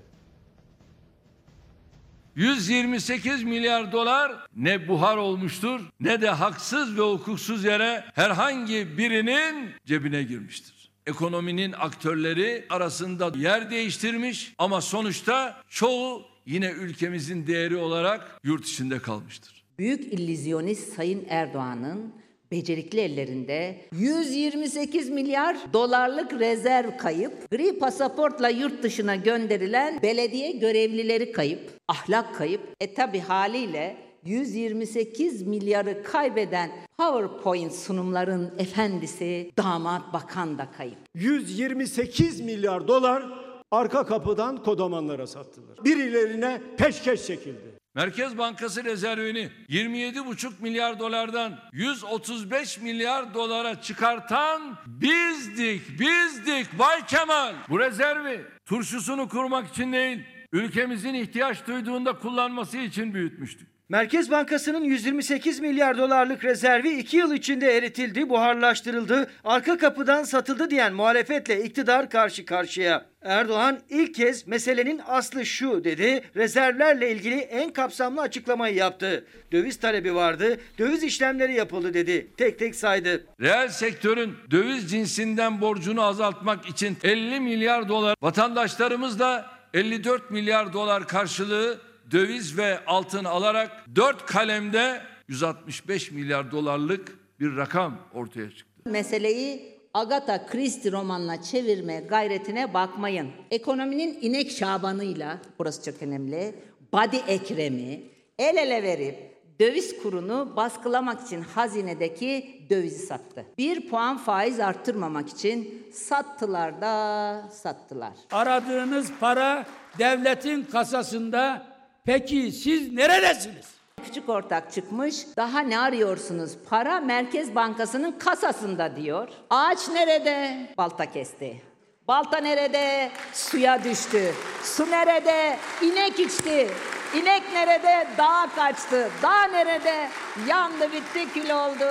128 2.36 3.42
milyar 3.42 3.92
dolar 3.92 4.32
ne 4.56 4.88
buhar 4.88 5.16
olmuştur 5.16 5.80
ne 6.00 6.22
de 6.22 6.28
haksız 6.28 6.98
ve 6.98 7.02
hukuksuz 7.02 7.64
yere 7.64 8.04
herhangi 8.14 8.98
birinin 8.98 9.70
cebine 9.84 10.22
girmiştir. 10.22 10.90
Ekonominin 11.06 11.72
aktörleri 11.72 12.64
arasında 12.70 13.32
yer 13.38 13.70
değiştirmiş 13.70 14.54
ama 14.58 14.80
sonuçta 14.80 15.62
çoğu 15.68 16.22
yine 16.46 16.70
ülkemizin 16.70 17.46
değeri 17.46 17.76
olarak 17.76 18.40
yurt 18.44 18.66
içinde 18.66 18.98
kalmıştır. 18.98 19.64
Büyük 19.78 20.12
illüzyonist 20.12 20.92
Sayın 20.92 21.26
Erdoğan'ın 21.28 22.23
becerikli 22.54 23.00
ellerinde 23.00 23.76
128 23.92 25.10
milyar 25.10 25.56
dolarlık 25.72 26.32
rezerv 26.32 26.96
kayıp, 26.98 27.50
gri 27.50 27.78
pasaportla 27.78 28.48
yurt 28.48 28.82
dışına 28.82 29.16
gönderilen 29.16 30.02
belediye 30.02 30.52
görevlileri 30.52 31.32
kayıp, 31.32 31.60
ahlak 31.88 32.34
kayıp. 32.34 32.60
E 32.80 32.94
tabi 32.94 33.20
haliyle 33.20 33.96
128 34.24 35.42
milyarı 35.42 36.02
kaybeden 36.02 36.70
PowerPoint 36.98 37.72
sunumların 37.72 38.54
efendisi 38.58 39.50
damat 39.58 40.12
bakan 40.12 40.58
da 40.58 40.68
kayıp. 40.76 40.98
128 41.14 42.40
milyar 42.40 42.88
dolar 42.88 43.24
arka 43.70 44.06
kapıdan 44.06 44.62
kodamanlara 44.62 45.26
sattılar. 45.26 45.84
Birilerine 45.84 46.60
peşkeş 46.76 47.26
çekildi. 47.26 47.73
Merkez 47.94 48.38
Bankası 48.38 48.84
rezervini 48.84 49.50
27,5 49.68 50.52
milyar 50.60 50.98
dolardan 50.98 51.60
135 51.72 52.78
milyar 52.78 53.34
dolara 53.34 53.82
çıkartan 53.82 54.78
bizdik, 54.86 56.00
bizdik 56.00 56.78
Bay 56.78 57.06
Kemal. 57.06 57.54
Bu 57.68 57.80
rezervi 57.80 58.44
turşusunu 58.66 59.28
kurmak 59.28 59.68
için 59.68 59.92
değil, 59.92 60.24
ülkemizin 60.52 61.14
ihtiyaç 61.14 61.66
duyduğunda 61.66 62.18
kullanması 62.18 62.78
için 62.78 63.14
büyütmüştük. 63.14 63.73
Merkez 63.88 64.30
Bankası'nın 64.30 64.84
128 64.84 65.60
milyar 65.60 65.98
dolarlık 65.98 66.44
rezervi 66.44 66.90
2 66.90 67.16
yıl 67.16 67.34
içinde 67.34 67.76
eritildi, 67.76 68.28
buharlaştırıldı, 68.28 69.30
arka 69.44 69.78
kapıdan 69.78 70.22
satıldı 70.22 70.70
diyen 70.70 70.94
muhalefetle 70.94 71.64
iktidar 71.64 72.10
karşı 72.10 72.44
karşıya. 72.44 73.06
Erdoğan 73.22 73.78
ilk 73.90 74.14
kez 74.14 74.46
meselenin 74.46 75.00
aslı 75.06 75.46
şu 75.46 75.84
dedi, 75.84 76.22
rezervlerle 76.36 77.12
ilgili 77.12 77.34
en 77.34 77.72
kapsamlı 77.72 78.20
açıklamayı 78.20 78.74
yaptı. 78.74 79.26
Döviz 79.52 79.76
talebi 79.76 80.14
vardı, 80.14 80.60
döviz 80.78 81.02
işlemleri 81.02 81.54
yapıldı 81.54 81.94
dedi, 81.94 82.26
tek 82.36 82.58
tek 82.58 82.74
saydı. 82.74 83.26
Reel 83.40 83.68
sektörün 83.68 84.34
döviz 84.50 84.90
cinsinden 84.90 85.60
borcunu 85.60 86.02
azaltmak 86.02 86.66
için 86.66 86.96
50 87.02 87.40
milyar 87.40 87.88
dolar, 87.88 88.16
vatandaşlarımız 88.22 89.18
da 89.18 89.46
54 89.74 90.30
milyar 90.30 90.72
dolar 90.72 91.08
karşılığı 91.08 91.93
döviz 92.14 92.58
ve 92.58 92.84
altın 92.86 93.24
alarak 93.24 93.70
4 93.96 94.26
kalemde 94.26 95.00
165 95.28 96.10
milyar 96.10 96.50
dolarlık 96.50 97.18
bir 97.40 97.56
rakam 97.56 97.96
ortaya 98.14 98.50
çıktı. 98.50 98.90
Meseleyi 98.90 99.74
Agatha 99.94 100.46
Christie 100.46 100.92
romanına 100.92 101.42
çevirme 101.42 102.00
gayretine 102.00 102.74
bakmayın. 102.74 103.30
Ekonominin 103.50 104.18
inek 104.20 104.50
şabanıyla, 104.50 105.38
burası 105.58 105.90
çok 105.90 106.02
önemli, 106.02 106.54
Badi 106.92 107.16
Ekrem'i 107.16 108.02
el 108.38 108.56
ele 108.56 108.82
verip 108.82 109.34
döviz 109.60 110.02
kurunu 110.02 110.52
baskılamak 110.56 111.22
için 111.26 111.40
hazinedeki 111.40 112.62
dövizi 112.70 113.06
sattı. 113.06 113.46
Bir 113.58 113.88
puan 113.88 114.18
faiz 114.18 114.60
arttırmamak 114.60 115.28
için 115.28 115.86
sattılar 115.92 116.80
da 116.80 117.48
sattılar. 117.52 118.12
Aradığınız 118.32 119.10
para 119.20 119.66
devletin 119.98 120.64
kasasında. 120.64 121.73
Peki 122.06 122.52
siz 122.52 122.92
neredesiniz? 122.92 123.66
Küçük 124.04 124.28
ortak 124.28 124.72
çıkmış. 124.72 125.16
Daha 125.36 125.60
ne 125.60 125.78
arıyorsunuz? 125.78 126.52
Para 126.70 127.00
Merkez 127.00 127.54
Bankası'nın 127.54 128.12
kasasında 128.18 128.96
diyor. 128.96 129.28
Ağaç 129.50 129.88
nerede? 129.88 130.66
Balta 130.78 131.12
kesti. 131.12 131.62
Balta 132.08 132.38
nerede? 132.38 133.10
Suya 133.32 133.84
düştü. 133.84 134.32
Su 134.62 134.90
nerede? 134.90 135.58
İnek 135.82 136.20
içti. 136.20 136.68
İnek 137.14 137.42
nerede? 137.52 138.06
Dağa 138.18 138.48
kaçtı. 138.56 139.08
Dağ 139.22 139.42
nerede? 139.44 140.08
Yandı 140.48 140.92
bitti 140.92 141.32
kül 141.34 141.50
oldu. 141.50 141.84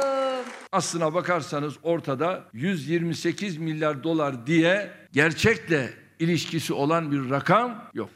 Aslına 0.72 1.14
bakarsanız 1.14 1.74
ortada 1.84 2.44
128 2.54 3.58
milyar 3.58 4.04
dolar 4.04 4.48
diye 4.48 4.92
gerçekle 5.12 5.90
ilişkisi 6.20 6.74
olan 6.74 7.12
bir 7.12 7.30
rakam 7.30 7.90
yok. 7.94 8.10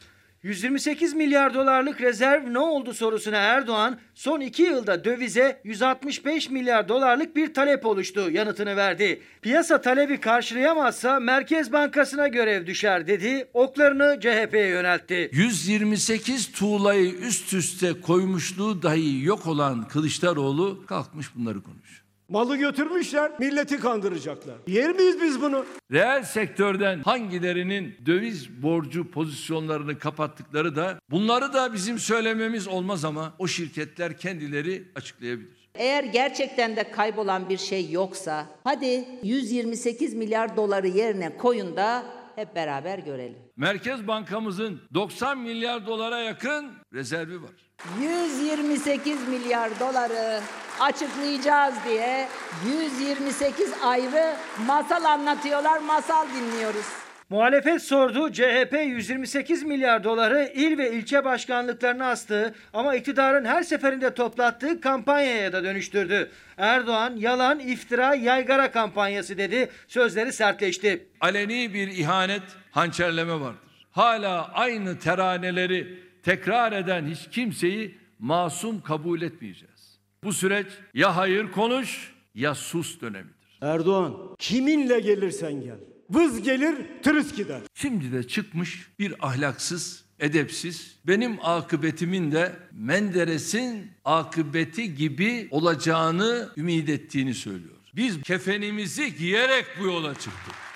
128 0.48 1.14
milyar 1.14 1.54
dolarlık 1.54 2.02
rezerv 2.02 2.54
ne 2.54 2.60
oldu 2.60 2.94
sorusuna 2.94 3.38
Erdoğan 3.38 4.00
son 4.16 4.40
2 4.40 4.64
yılda 4.64 5.04
dövize 5.04 5.62
165 5.64 6.50
milyar 6.50 6.90
dolarlık 6.90 7.36
bir 7.36 7.54
talep 7.54 7.86
oluştu 7.86 8.32
yanıtını 8.32 8.76
verdi. 8.76 9.22
Piyasa 9.42 9.82
talebi 9.82 10.20
karşılayamazsa 10.20 11.20
Merkez 11.20 11.72
Bankası'na 11.72 12.28
görev 12.28 12.66
düşer 12.66 13.08
dedi. 13.08 13.48
Oklarını 13.54 14.20
CHP'ye 14.22 14.68
yöneltti. 14.68 15.30
128 15.34 16.52
tuğlayı 16.52 17.12
üst 17.12 17.54
üste 17.54 18.02
koymuşluğu 18.02 18.84
dahi 18.84 19.24
yok 19.26 19.48
olan 19.48 19.88
Kılıçdaroğlu 19.88 20.86
kalkmış 20.86 21.36
bunları 21.36 21.62
konuşuyor. 21.62 22.07
Malı 22.30 22.58
götürmüşler, 22.58 23.32
milleti 23.40 23.80
kandıracaklar. 23.80 24.56
Yer 24.68 24.96
miyiz 24.96 25.22
biz 25.22 25.42
bunu? 25.42 25.66
Reel 25.92 26.24
sektörden 26.24 27.00
hangilerinin 27.00 27.96
döviz 28.06 28.64
borcu 28.64 29.12
pozisyonlarını 29.12 30.00
kapattıkları 30.00 30.76
da 30.76 31.00
bunları 31.12 31.54
da 31.54 31.74
bizim 31.74 32.00
söylememiz 32.00 32.68
olmaz 32.68 33.06
ama 33.06 33.34
o 33.40 33.48
şirketler 33.48 34.18
kendileri 34.18 34.84
açıklayabilir. 34.96 35.70
Eğer 35.76 36.04
gerçekten 36.04 36.76
de 36.76 36.92
kaybolan 36.92 37.50
bir 37.50 37.58
şey 37.58 37.92
yoksa 37.92 38.46
hadi 38.64 39.06
128 39.24 40.14
milyar 40.14 40.58
doları 40.58 40.88
yerine 40.88 41.38
koyun 41.38 41.76
da 41.76 42.04
hep 42.36 42.56
beraber 42.56 43.00
görelim. 43.00 43.38
Merkez 43.58 44.08
Bankamızın 44.08 44.82
90 44.94 45.38
milyar 45.38 45.88
dolara 45.88 46.20
yakın 46.20 46.72
rezervi 46.94 47.42
var. 47.44 47.67
128 48.02 49.28
milyar 49.28 49.80
doları 49.80 50.40
açıklayacağız 50.80 51.76
diye 51.90 52.28
128 52.66 53.74
ayrı 53.84 54.36
masal 54.68 55.04
anlatıyorlar, 55.04 55.80
masal 55.80 56.26
dinliyoruz. 56.30 56.86
Muhalefet 57.30 57.82
sordu. 57.82 58.32
CHP 58.32 58.74
128 58.86 59.64
milyar 59.64 60.04
doları 60.04 60.52
il 60.56 60.78
ve 60.78 60.92
ilçe 60.92 61.26
başkanlıklarına 61.26 62.10
astı 62.10 62.56
ama 62.74 62.96
iktidarın 62.96 63.46
her 63.46 63.64
seferinde 63.64 64.14
toplattığı 64.14 64.82
kampanyaya 64.82 65.54
da 65.54 65.64
dönüştürdü. 65.64 66.32
Erdoğan 66.58 67.14
yalan, 67.18 67.60
iftira, 67.60 68.16
yaygara 68.16 68.72
kampanyası 68.72 69.38
dedi. 69.38 69.70
Sözleri 69.88 70.34
sertleşti. 70.34 71.08
Aleni 71.22 71.74
bir 71.74 71.88
ihanet, 71.88 72.44
hançerleme 72.72 73.34
vardır. 73.34 73.60
Hala 73.92 74.52
aynı 74.54 75.00
teraneleri 75.00 76.07
tekrar 76.28 76.72
eden 76.72 77.08
hiç 77.08 77.30
kimseyi 77.32 77.98
masum 78.20 78.82
kabul 78.82 79.22
etmeyeceğiz. 79.22 80.00
Bu 80.24 80.34
süreç 80.34 80.68
ya 80.94 81.16
hayır 81.16 81.52
konuş 81.52 82.14
ya 82.36 82.56
sus 82.56 83.02
dönemidir. 83.02 83.58
Erdoğan 83.62 84.18
kiminle 84.40 85.00
gelirsen 85.00 85.62
gel. 85.62 85.78
Vız 86.10 86.42
gelir 86.42 86.76
tırıs 87.04 87.36
gider. 87.36 87.62
Şimdi 87.76 88.12
de 88.12 88.28
çıkmış 88.28 88.88
bir 89.00 89.28
ahlaksız, 89.28 90.04
edepsiz, 90.20 90.96
benim 91.08 91.38
akıbetimin 91.44 92.32
de 92.32 92.56
Menderes'in 92.72 93.92
akıbeti 94.06 94.96
gibi 94.96 95.48
olacağını 95.52 96.50
ümit 96.58 96.90
ettiğini 96.90 97.34
söylüyor. 97.34 97.76
Biz 97.96 98.22
kefenimizi 98.22 99.16
giyerek 99.16 99.66
bu 99.80 99.86
yola 99.86 100.14
çıktık. 100.14 100.67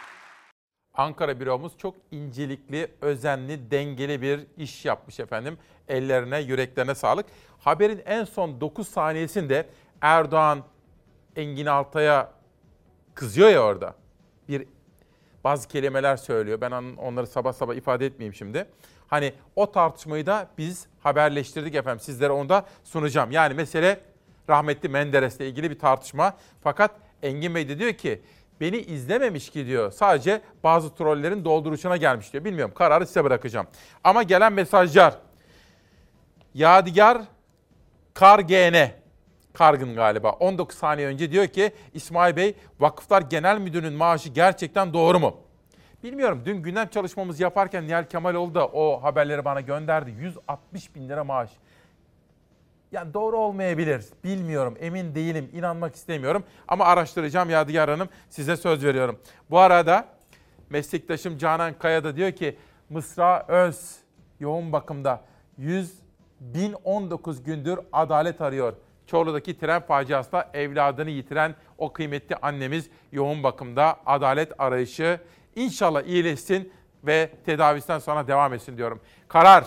Ankara 0.94 1.40
büromuz 1.40 1.78
çok 1.78 1.96
incelikli, 2.12 2.92
özenli, 3.02 3.72
dengeli 3.72 4.22
bir 4.22 4.48
iş 4.58 4.86
yapmış 4.86 5.20
efendim. 5.20 5.58
Ellerine, 5.88 6.40
yüreklerine 6.40 6.96
sağlık. 6.96 7.26
Haberin 7.60 8.02
en 8.06 8.24
son 8.24 8.62
9 8.62 8.88
saniyesinde 8.88 9.70
Erdoğan 10.02 10.64
Engin 11.36 11.66
Altay'a 11.66 12.32
kızıyor 13.16 13.50
ya 13.50 13.64
orada. 13.64 13.96
Bir 14.48 14.68
bazı 15.44 15.68
kelimeler 15.68 16.18
söylüyor. 16.18 16.62
Ben 16.62 16.72
onları 16.98 17.28
sabah 17.28 17.54
sabah 17.54 17.76
ifade 17.76 18.06
etmeyeyim 18.06 18.34
şimdi. 18.34 18.66
Hani 19.08 19.34
o 19.56 19.72
tartışmayı 19.72 20.26
da 20.26 20.50
biz 20.58 20.88
haberleştirdik 21.00 21.76
efendim. 21.76 22.00
Sizlere 22.00 22.32
onu 22.32 22.50
da 22.50 22.66
sunacağım. 22.84 23.32
Yani 23.32 23.54
mesele 23.54 24.00
rahmetli 24.50 24.90
Menderes'le 24.90 25.40
ilgili 25.40 25.70
bir 25.70 25.80
tartışma. 25.80 26.38
Fakat 26.62 26.92
Engin 27.24 27.56
Bey 27.56 27.70
de 27.70 27.80
diyor 27.80 27.94
ki 27.94 28.22
beni 28.62 28.78
izlememiş 28.78 29.50
ki 29.50 29.66
diyor. 29.66 29.92
Sadece 29.92 30.42
bazı 30.64 30.96
trollerin 30.96 31.46
dolduruşuna 31.46 31.98
gelmiş 31.98 32.34
diyor. 32.34 32.46
Bilmiyorum 32.46 32.74
kararı 32.76 33.08
size 33.08 33.24
bırakacağım. 33.24 33.68
Ama 34.04 34.24
gelen 34.24 34.54
mesajlar. 34.54 35.14
Yadigar 36.54 37.22
Kargene 38.14 39.02
Kargın 39.54 39.96
galiba. 39.96 40.32
19 40.32 40.78
saniye 40.78 41.08
önce 41.08 41.32
diyor 41.32 41.48
ki 41.48 41.72
İsmail 41.94 42.36
Bey 42.36 42.56
Vakıflar 42.80 43.22
Genel 43.22 43.58
Müdürü'nün 43.58 43.94
maaşı 43.94 44.30
gerçekten 44.30 44.94
doğru 44.94 45.20
mu? 45.20 45.38
Bilmiyorum 46.04 46.42
dün 46.46 46.58
gündem 46.58 46.88
çalışmamız 46.88 47.40
yaparken 47.40 47.88
Nihal 47.88 48.04
Kemaloğlu 48.04 48.56
da 48.56 48.68
o 48.68 49.04
haberleri 49.04 49.46
bana 49.46 49.62
gönderdi. 49.62 50.12
160 50.12 50.96
bin 50.96 51.10
lira 51.10 51.24
maaş. 51.24 51.50
Yani 52.92 53.14
doğru 53.14 53.38
olmayabilir. 53.38 54.06
Bilmiyorum, 54.24 54.78
emin 54.80 55.16
değilim, 55.16 55.50
inanmak 55.54 55.96
istemiyorum. 55.96 56.44
Ama 56.68 56.86
araştıracağım 56.86 57.50
Yadigar 57.50 57.90
Hanım, 57.90 58.10
size 58.30 58.58
söz 58.58 58.86
veriyorum. 58.86 59.20
Bu 59.50 59.60
arada 59.60 60.08
meslektaşım 60.70 61.38
Canan 61.38 61.74
Kaya 61.74 62.04
da 62.04 62.16
diyor 62.16 62.32
ki 62.32 62.58
Mısra 62.90 63.46
Öz 63.48 63.96
yoğun 64.40 64.72
bakımda 64.72 65.22
100 65.58 66.02
1019 66.40 67.44
gündür 67.44 67.80
adalet 67.94 68.42
arıyor. 68.42 68.74
Çorlu'daki 69.08 69.60
tren 69.60 69.82
faciasında 69.82 70.50
evladını 70.54 71.10
yitiren 71.10 71.56
o 71.78 71.94
kıymetli 71.94 72.36
annemiz 72.36 72.90
yoğun 73.12 73.44
bakımda 73.44 73.98
adalet 74.06 74.52
arayışı 74.58 75.20
inşallah 75.56 76.04
iyileşsin 76.04 76.74
ve 77.04 77.32
tedavisinden 77.46 78.00
sonra 78.00 78.28
devam 78.28 78.54
etsin 78.54 78.78
diyorum. 78.78 79.02
Karar. 79.28 79.66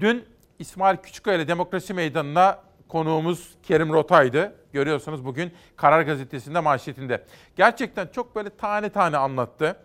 Dün 0.00 0.33
İsmail 0.64 0.96
Küçükkaya 0.96 1.48
Demokrasi 1.48 1.94
Meydanı'na 1.94 2.58
konuğumuz 2.88 3.54
Kerim 3.62 3.92
Rota'ydı. 3.92 4.54
Görüyorsunuz 4.72 5.24
bugün 5.24 5.52
Karar 5.76 6.02
Gazetesi'nde 6.02 6.60
manşetinde. 6.60 7.24
Gerçekten 7.56 8.06
çok 8.06 8.36
böyle 8.36 8.50
tane 8.50 8.88
tane 8.88 9.16
anlattı. 9.16 9.76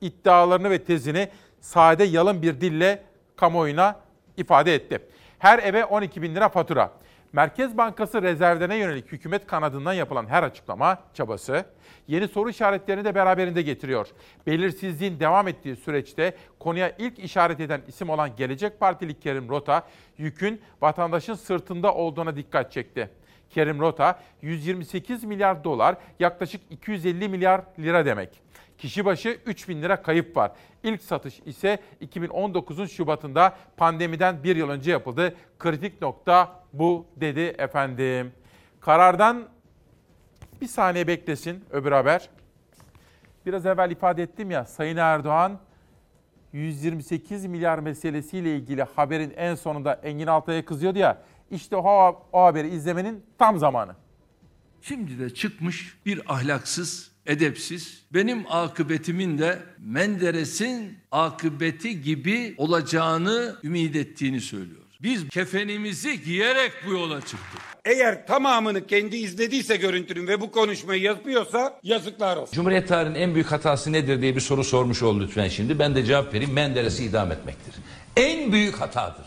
İddialarını 0.00 0.70
ve 0.70 0.84
tezini 0.84 1.28
sade 1.60 2.04
yalın 2.04 2.42
bir 2.42 2.60
dille 2.60 3.02
kamuoyuna 3.36 4.00
ifade 4.36 4.74
etti. 4.74 5.08
Her 5.38 5.58
eve 5.58 5.84
12 5.84 6.22
bin 6.22 6.34
lira 6.34 6.48
fatura. 6.48 6.92
Merkez 7.36 7.76
Bankası 7.76 8.22
rezervlerine 8.22 8.76
yönelik 8.76 9.12
hükümet 9.12 9.46
kanadından 9.46 9.92
yapılan 9.92 10.26
her 10.26 10.42
açıklama 10.42 10.98
çabası 11.14 11.64
yeni 12.08 12.28
soru 12.28 12.50
işaretlerini 12.50 13.04
de 13.04 13.14
beraberinde 13.14 13.62
getiriyor. 13.62 14.08
Belirsizliğin 14.46 15.20
devam 15.20 15.48
ettiği 15.48 15.76
süreçte 15.76 16.36
konuya 16.58 16.92
ilk 16.98 17.18
işaret 17.18 17.60
eden 17.60 17.82
isim 17.88 18.10
olan 18.10 18.36
Gelecek 18.36 18.80
Partili 18.80 19.20
Kerim 19.20 19.48
Rota 19.48 19.86
yükün 20.18 20.60
vatandaşın 20.80 21.34
sırtında 21.34 21.94
olduğuna 21.94 22.36
dikkat 22.36 22.72
çekti. 22.72 23.10
Kerim 23.50 23.80
Rota 23.80 24.20
128 24.42 25.24
milyar 25.24 25.64
dolar 25.64 25.96
yaklaşık 26.20 26.60
250 26.70 27.28
milyar 27.28 27.60
lira 27.78 28.06
demek. 28.06 28.40
Kişi 28.78 29.04
başı 29.04 29.38
3 29.46 29.68
bin 29.68 29.82
lira 29.82 30.02
kayıp 30.02 30.36
var. 30.36 30.52
İlk 30.82 31.02
satış 31.02 31.40
ise 31.46 31.78
2019'un 32.04 32.86
Şubat'ında 32.86 33.56
pandemiden 33.76 34.44
bir 34.44 34.56
yıl 34.56 34.68
önce 34.68 34.90
yapıldı. 34.90 35.34
Kritik 35.58 36.02
nokta 36.02 36.65
bu 36.78 37.06
dedi 37.16 37.40
efendim. 37.40 38.32
Karardan 38.80 39.48
bir 40.60 40.66
saniye 40.66 41.06
beklesin 41.06 41.64
öbür 41.70 41.92
haber. 41.92 42.30
Biraz 43.46 43.66
evvel 43.66 43.90
ifade 43.90 44.22
ettim 44.22 44.50
ya 44.50 44.64
Sayın 44.64 44.96
Erdoğan 44.96 45.58
128 46.52 47.46
milyar 47.46 47.78
meselesiyle 47.78 48.56
ilgili 48.56 48.82
haberin 48.82 49.32
en 49.36 49.54
sonunda 49.54 49.94
Engin 49.94 50.26
Altay'a 50.26 50.64
kızıyordu 50.64 50.98
ya. 50.98 51.22
İşte 51.50 51.76
o, 51.76 52.26
o 52.32 52.42
haberi 52.42 52.68
izlemenin 52.68 53.22
tam 53.38 53.58
zamanı. 53.58 53.96
Şimdi 54.82 55.18
de 55.18 55.34
çıkmış 55.34 55.98
bir 56.06 56.34
ahlaksız, 56.34 57.12
edepsiz, 57.26 58.06
benim 58.14 58.44
akıbetimin 58.50 59.38
de 59.38 59.58
Menderes'in 59.78 60.98
akıbeti 61.10 62.02
gibi 62.02 62.54
olacağını 62.58 63.56
ümit 63.64 63.96
ettiğini 63.96 64.40
söylüyor. 64.40 64.85
Biz 65.02 65.28
kefenimizi 65.28 66.22
giyerek 66.22 66.72
bu 66.86 66.92
yola 66.92 67.20
çıktık. 67.20 67.60
Eğer 67.84 68.26
tamamını 68.26 68.86
kendi 68.86 69.16
izlediyse 69.16 69.76
görüntünün 69.76 70.26
ve 70.26 70.40
bu 70.40 70.50
konuşmayı 70.50 71.02
yapıyorsa 71.02 71.80
yazıklar 71.82 72.36
olsun. 72.36 72.54
Cumhuriyet 72.54 72.88
tarihinin 72.88 73.18
en 73.18 73.34
büyük 73.34 73.52
hatası 73.52 73.92
nedir 73.92 74.22
diye 74.22 74.36
bir 74.36 74.40
soru 74.40 74.64
sormuş 74.64 75.02
ol 75.02 75.20
lütfen 75.20 75.48
şimdi. 75.48 75.78
Ben 75.78 75.94
de 75.94 76.04
cevap 76.04 76.34
vereyim. 76.34 76.52
Menderes'i 76.52 77.04
idam 77.04 77.32
etmektir. 77.32 77.74
En 78.16 78.52
büyük 78.52 78.80
hatadır. 78.80 79.24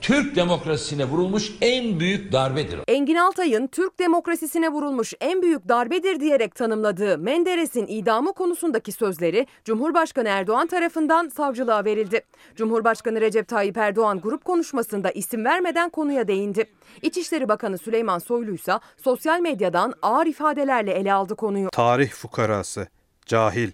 Türk 0.00 0.36
demokrasisine 0.36 1.04
vurulmuş 1.04 1.52
en 1.60 2.00
büyük 2.00 2.32
darbedir. 2.32 2.80
Engin 2.88 3.14
Altay'ın 3.14 3.66
Türk 3.66 3.98
demokrasisine 3.98 4.68
vurulmuş 4.68 5.14
en 5.20 5.42
büyük 5.42 5.68
darbedir 5.68 6.20
diyerek 6.20 6.54
tanımladığı 6.54 7.18
Menderes'in 7.18 7.86
idamı 7.86 8.32
konusundaki 8.32 8.92
sözleri 8.92 9.46
Cumhurbaşkanı 9.64 10.28
Erdoğan 10.28 10.66
tarafından 10.66 11.28
savcılığa 11.28 11.84
verildi. 11.84 12.20
Cumhurbaşkanı 12.56 13.20
Recep 13.20 13.48
Tayyip 13.48 13.76
Erdoğan 13.76 14.20
grup 14.20 14.44
konuşmasında 14.44 15.10
isim 15.10 15.44
vermeden 15.44 15.90
konuya 15.90 16.28
değindi. 16.28 16.64
İçişleri 17.02 17.48
Bakanı 17.48 17.78
Süleyman 17.78 18.18
Soylu 18.18 18.54
ise 18.54 18.72
sosyal 18.96 19.40
medyadan 19.40 19.94
ağır 20.02 20.26
ifadelerle 20.26 20.92
ele 20.92 21.12
aldı 21.12 21.36
konuyu. 21.36 21.70
Tarih 21.70 22.10
fukarası, 22.10 22.88
cahil, 23.26 23.70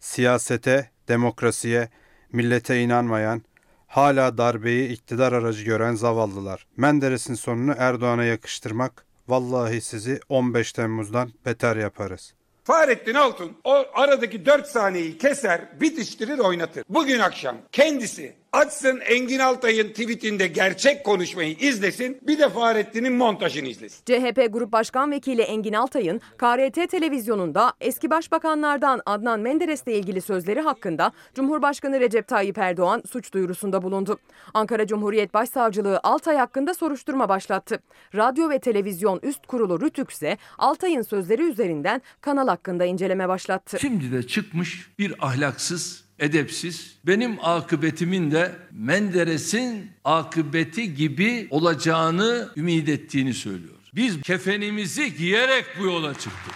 siyasete, 0.00 0.90
demokrasiye, 1.08 1.88
millete 2.32 2.80
inanmayan, 2.80 3.42
hala 3.88 4.38
darbeyi 4.38 4.88
iktidar 4.88 5.32
aracı 5.32 5.64
gören 5.64 5.94
zavallılar. 5.94 6.66
Menderes'in 6.76 7.34
sonunu 7.34 7.74
Erdoğan'a 7.78 8.24
yakıştırmak, 8.24 9.04
vallahi 9.28 9.80
sizi 9.80 10.20
15 10.28 10.72
Temmuz'dan 10.72 11.32
beter 11.46 11.76
yaparız. 11.76 12.34
Fahrettin 12.64 13.14
Altun 13.14 13.56
o 13.64 13.84
aradaki 13.94 14.46
4 14.46 14.66
saniyeyi 14.66 15.18
keser, 15.18 15.80
bitiştirir, 15.80 16.38
oynatır. 16.38 16.84
Bugün 16.88 17.18
akşam 17.18 17.56
kendisi 17.72 18.34
Açsın 18.52 19.00
Engin 19.00 19.38
Altay'ın 19.38 19.88
tweetinde 19.88 20.46
gerçek 20.46 21.04
konuşmayı 21.04 21.56
izlesin. 21.60 22.18
Bir 22.22 22.38
de 22.38 22.48
Fahrettin'in 22.48 23.12
montajını 23.12 23.68
izlesin. 23.68 24.04
CHP 24.04 24.52
Grup 24.52 24.72
Başkan 24.72 25.10
Vekili 25.10 25.42
Engin 25.42 25.72
Altay'ın 25.72 26.18
KRT 26.18 26.90
televizyonunda 26.90 27.72
eski 27.80 28.10
başbakanlardan 28.10 29.00
Adnan 29.06 29.40
Menderes'le 29.40 29.86
ilgili 29.86 30.20
sözleri 30.20 30.60
hakkında 30.60 31.12
Cumhurbaşkanı 31.34 32.00
Recep 32.00 32.28
Tayyip 32.28 32.58
Erdoğan 32.58 33.02
suç 33.10 33.32
duyurusunda 33.32 33.82
bulundu. 33.82 34.18
Ankara 34.54 34.86
Cumhuriyet 34.86 35.34
Başsavcılığı 35.34 36.00
Altay 36.02 36.36
hakkında 36.36 36.74
soruşturma 36.74 37.28
başlattı. 37.28 37.78
Radyo 38.14 38.50
ve 38.50 38.58
Televizyon 38.58 39.20
Üst 39.22 39.46
Kurulu 39.46 39.80
Rütük 39.80 40.10
ise 40.10 40.38
Altay'ın 40.58 41.02
sözleri 41.02 41.42
üzerinden 41.42 42.02
kanal 42.20 42.48
hakkında 42.48 42.84
inceleme 42.84 43.28
başlattı. 43.28 43.78
Şimdi 43.80 44.12
de 44.12 44.26
çıkmış 44.26 44.90
bir 44.98 45.14
ahlaksız, 45.26 46.07
edepsiz, 46.18 46.94
benim 47.06 47.44
akıbetimin 47.44 48.30
de 48.30 48.52
Menderes'in 48.72 49.90
akıbeti 50.04 50.94
gibi 50.94 51.46
olacağını 51.50 52.48
ümit 52.56 52.88
ettiğini 52.88 53.34
söylüyor. 53.34 53.74
Biz 53.94 54.22
kefenimizi 54.22 55.16
giyerek 55.16 55.64
bu 55.78 55.84
yola 55.84 56.14
çıktık. 56.14 56.54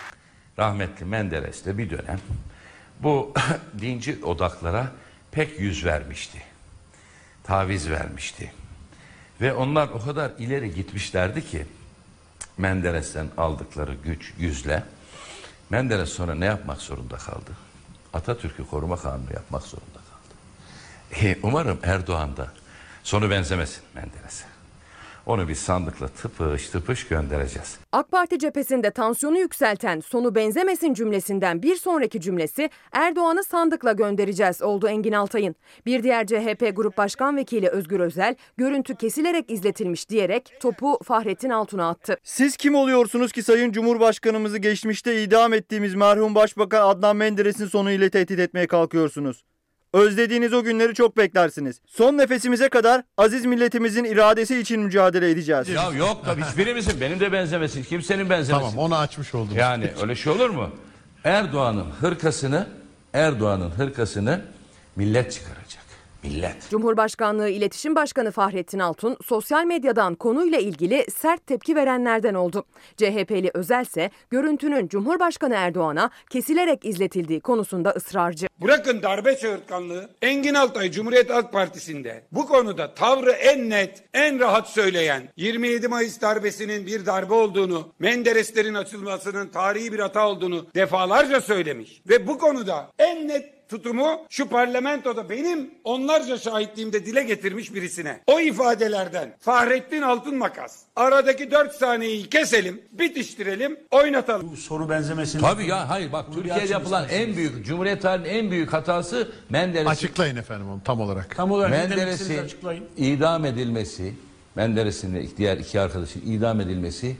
Rahmetli 0.59 1.05
Menderes 1.05 1.65
de 1.65 1.79
bir 1.79 1.91
dönem 1.91 2.21
bu 3.01 3.35
dinci 3.81 4.25
odaklara 4.25 4.93
pek 5.33 5.61
yüz 5.61 5.85
vermişti. 5.85 6.43
Taviz 7.45 7.91
vermişti. 7.91 8.53
Ve 9.41 9.53
onlar 9.53 9.89
o 9.89 10.05
kadar 10.05 10.31
ileri 10.39 10.75
gitmişlerdi 10.75 11.47
ki 11.47 11.67
Menderes'ten 12.59 13.27
aldıkları 13.37 13.95
güç 14.05 14.33
yüzle 14.39 14.83
Menderes 15.71 16.09
sonra 16.09 16.35
ne 16.35 16.45
yapmak 16.45 16.81
zorunda 16.81 17.17
kaldı? 17.17 17.51
Atatürk'ü 18.13 18.67
koruma 18.67 18.97
kanunu 18.97 19.33
yapmak 19.35 19.63
zorunda 19.63 19.99
kaldı. 20.11 20.35
E, 21.27 21.39
umarım 21.43 21.79
Erdoğan 21.83 22.37
da 22.37 22.53
sonu 23.03 23.31
benzemesin 23.31 23.83
Menderes'e. 23.95 24.52
Onu 25.27 25.49
bir 25.49 25.55
sandıkla 25.55 26.09
tıpış 26.09 26.69
tıpış 26.69 27.09
göndereceğiz. 27.09 27.79
AK 27.93 28.11
Parti 28.11 28.39
cephesinde 28.39 28.91
tansiyonu 28.91 29.39
yükselten 29.39 30.01
sonu 30.01 30.35
benzemesin 30.35 30.95
cümlesinden 30.95 31.63
bir 31.63 31.77
sonraki 31.77 32.21
cümlesi 32.21 32.71
Erdoğan'ı 32.93 33.45
sandıkla 33.45 33.93
göndereceğiz 33.93 34.63
oldu 34.63 34.89
Engin 34.89 35.13
Altay'ın. 35.13 35.55
Bir 35.87 36.03
diğer 36.03 36.27
CHP 36.27 36.77
Grup 36.77 36.97
Başkan 36.97 37.37
Vekili 37.37 37.69
Özgür 37.69 38.01
Özel 38.01 38.37
görüntü 38.57 38.95
kesilerek 38.95 39.51
izletilmiş 39.51 40.09
diyerek 40.09 40.53
topu 40.61 40.99
Fahrettin 41.05 41.51
Altun'a 41.51 41.89
attı. 41.89 42.17
Siz 42.23 42.57
kim 42.57 42.75
oluyorsunuz 42.75 43.33
ki 43.33 43.43
Sayın 43.43 43.73
Cumhurbaşkanımızı 43.73 44.59
geçmişte 44.59 45.23
idam 45.23 45.53
ettiğimiz 45.53 45.95
merhum 45.95 46.35
Başbakan 46.35 46.89
Adnan 46.89 47.17
Menderes'in 47.17 47.67
sonu 47.67 47.91
ile 47.91 48.11
tehdit 48.11 48.39
etmeye 48.39 48.67
kalkıyorsunuz? 48.67 49.45
Özlediğiniz 49.93 50.53
o 50.53 50.63
günleri 50.63 50.95
çok 50.95 51.17
beklersiniz. 51.17 51.81
Son 51.87 52.19
nefesimize 52.19 52.69
kadar 52.69 53.03
aziz 53.17 53.45
milletimizin 53.45 54.05
iradesi 54.05 54.59
için 54.59 54.81
mücadele 54.81 55.31
edeceğiz. 55.31 55.69
Ya 55.69 55.91
yok 55.91 56.23
tabii 56.25 56.43
hiçbirimizin 56.43 57.01
benim 57.01 57.21
de 57.21 57.33
benzemesin, 57.33 57.83
kimsenin 57.83 58.31
benzemesin. 58.31 58.69
Tamam 58.69 58.79
onu 58.79 58.97
açmış 58.97 59.35
oldum. 59.35 59.57
Yani 59.57 59.91
öyle 60.03 60.15
şey 60.15 60.33
olur 60.33 60.51
mu? 60.51 60.71
Erdoğan'ın 61.25 61.87
hırkasını, 62.01 62.67
Erdoğan'ın 63.13 63.71
hırkasını 63.71 64.41
millet 64.97 65.33
çıkaracak. 65.33 65.62
Millet. 66.25 66.71
Cumhurbaşkanlığı 66.71 67.49
İletişim 67.49 67.95
Başkanı 67.95 68.31
Fahrettin 68.31 68.79
Altun 68.79 69.17
sosyal 69.25 69.65
medyadan 69.65 70.15
konuyla 70.15 70.59
ilgili 70.59 71.07
sert 71.11 71.47
tepki 71.47 71.77
verenlerden 71.77 72.35
oldu. 72.35 72.65
CHP'li 72.97 73.51
Özel 73.55 73.83
ise 73.83 74.11
görüntünün 74.31 74.89
Cumhurbaşkanı 74.89 75.55
Erdoğan'a 75.55 76.11
kesilerek 76.31 76.85
izletildiği 76.85 77.41
konusunda 77.41 77.91
ısrarcı. 77.91 78.47
Bırakın 78.63 79.03
darbe 79.03 79.37
çığırtkanlığı. 79.37 80.11
Engin 80.23 80.55
Altay 80.55 80.91
Cumhuriyet 80.91 81.31
Halk 81.31 81.53
Partisi'nde 81.53 82.25
bu 82.33 82.47
konuda 82.47 82.95
tavrı 82.95 83.31
en 83.31 83.71
net, 83.71 84.05
en 84.15 84.41
rahat 84.41 84.69
söyleyen 84.69 85.23
27 85.37 85.89
Mayıs 85.89 86.21
darbesinin 86.21 86.87
bir 86.87 87.07
darbe 87.07 87.35
olduğunu, 87.35 87.93
Mendereslerin 87.99 88.75
açılmasının 88.75 89.49
tarihi 89.49 89.93
bir 89.93 89.99
hata 89.99 90.29
olduğunu 90.29 90.67
defalarca 90.75 91.41
söylemiş. 91.41 92.03
Ve 92.09 92.27
bu 92.29 92.39
konuda 92.39 92.91
en 92.99 93.29
net 93.29 93.62
tutumu 93.73 94.27
şu 94.31 94.49
parlamentoda 94.49 95.31
benim 95.31 95.71
onlarca 95.85 96.39
şahitliğimde 96.39 97.07
dile 97.07 97.23
getirmiş 97.23 97.75
birisine. 97.75 98.21
O 98.27 98.41
ifadelerden 98.41 99.37
Fahrettin 99.41 100.03
Altın 100.03 100.39
Makas. 100.39 100.79
Aradaki 100.97 101.51
dört 101.51 101.75
saniyeyi 101.75 102.29
keselim, 102.29 102.83
bitiştirelim, 102.93 103.77
oynatalım. 103.91 104.51
Bu 104.53 104.57
soru 104.57 104.89
benzemesini... 104.89 105.41
Tabii 105.43 105.67
ya 105.67 105.89
hayır 105.89 106.13
bak 106.13 106.27
Türkiye'de 106.35 106.73
yapılan 106.73 107.09
en 107.11 107.37
büyük 107.37 107.67
Cumhuriyet 107.67 108.03
tarihinin 108.03 108.45
en 108.45 108.51
büyük 108.51 108.73
hatası 108.73 109.33
Menderes'in 109.51 109.91
Açıklayın 109.91 110.37
efendim 110.37 110.71
onu 110.71 110.81
tam 110.85 111.01
olarak. 111.01 111.37
Tam 111.37 111.51
olarak 111.51 111.71
Menderes'in 111.71 112.41
idam 112.97 113.45
edilmesi, 113.45 114.15
Menderes'in 114.55 115.15
ve 115.15 115.37
diğer 115.37 115.57
iki 115.57 115.81
arkadaşın 115.81 116.23
idam 116.27 116.61
edilmesi 116.61 117.17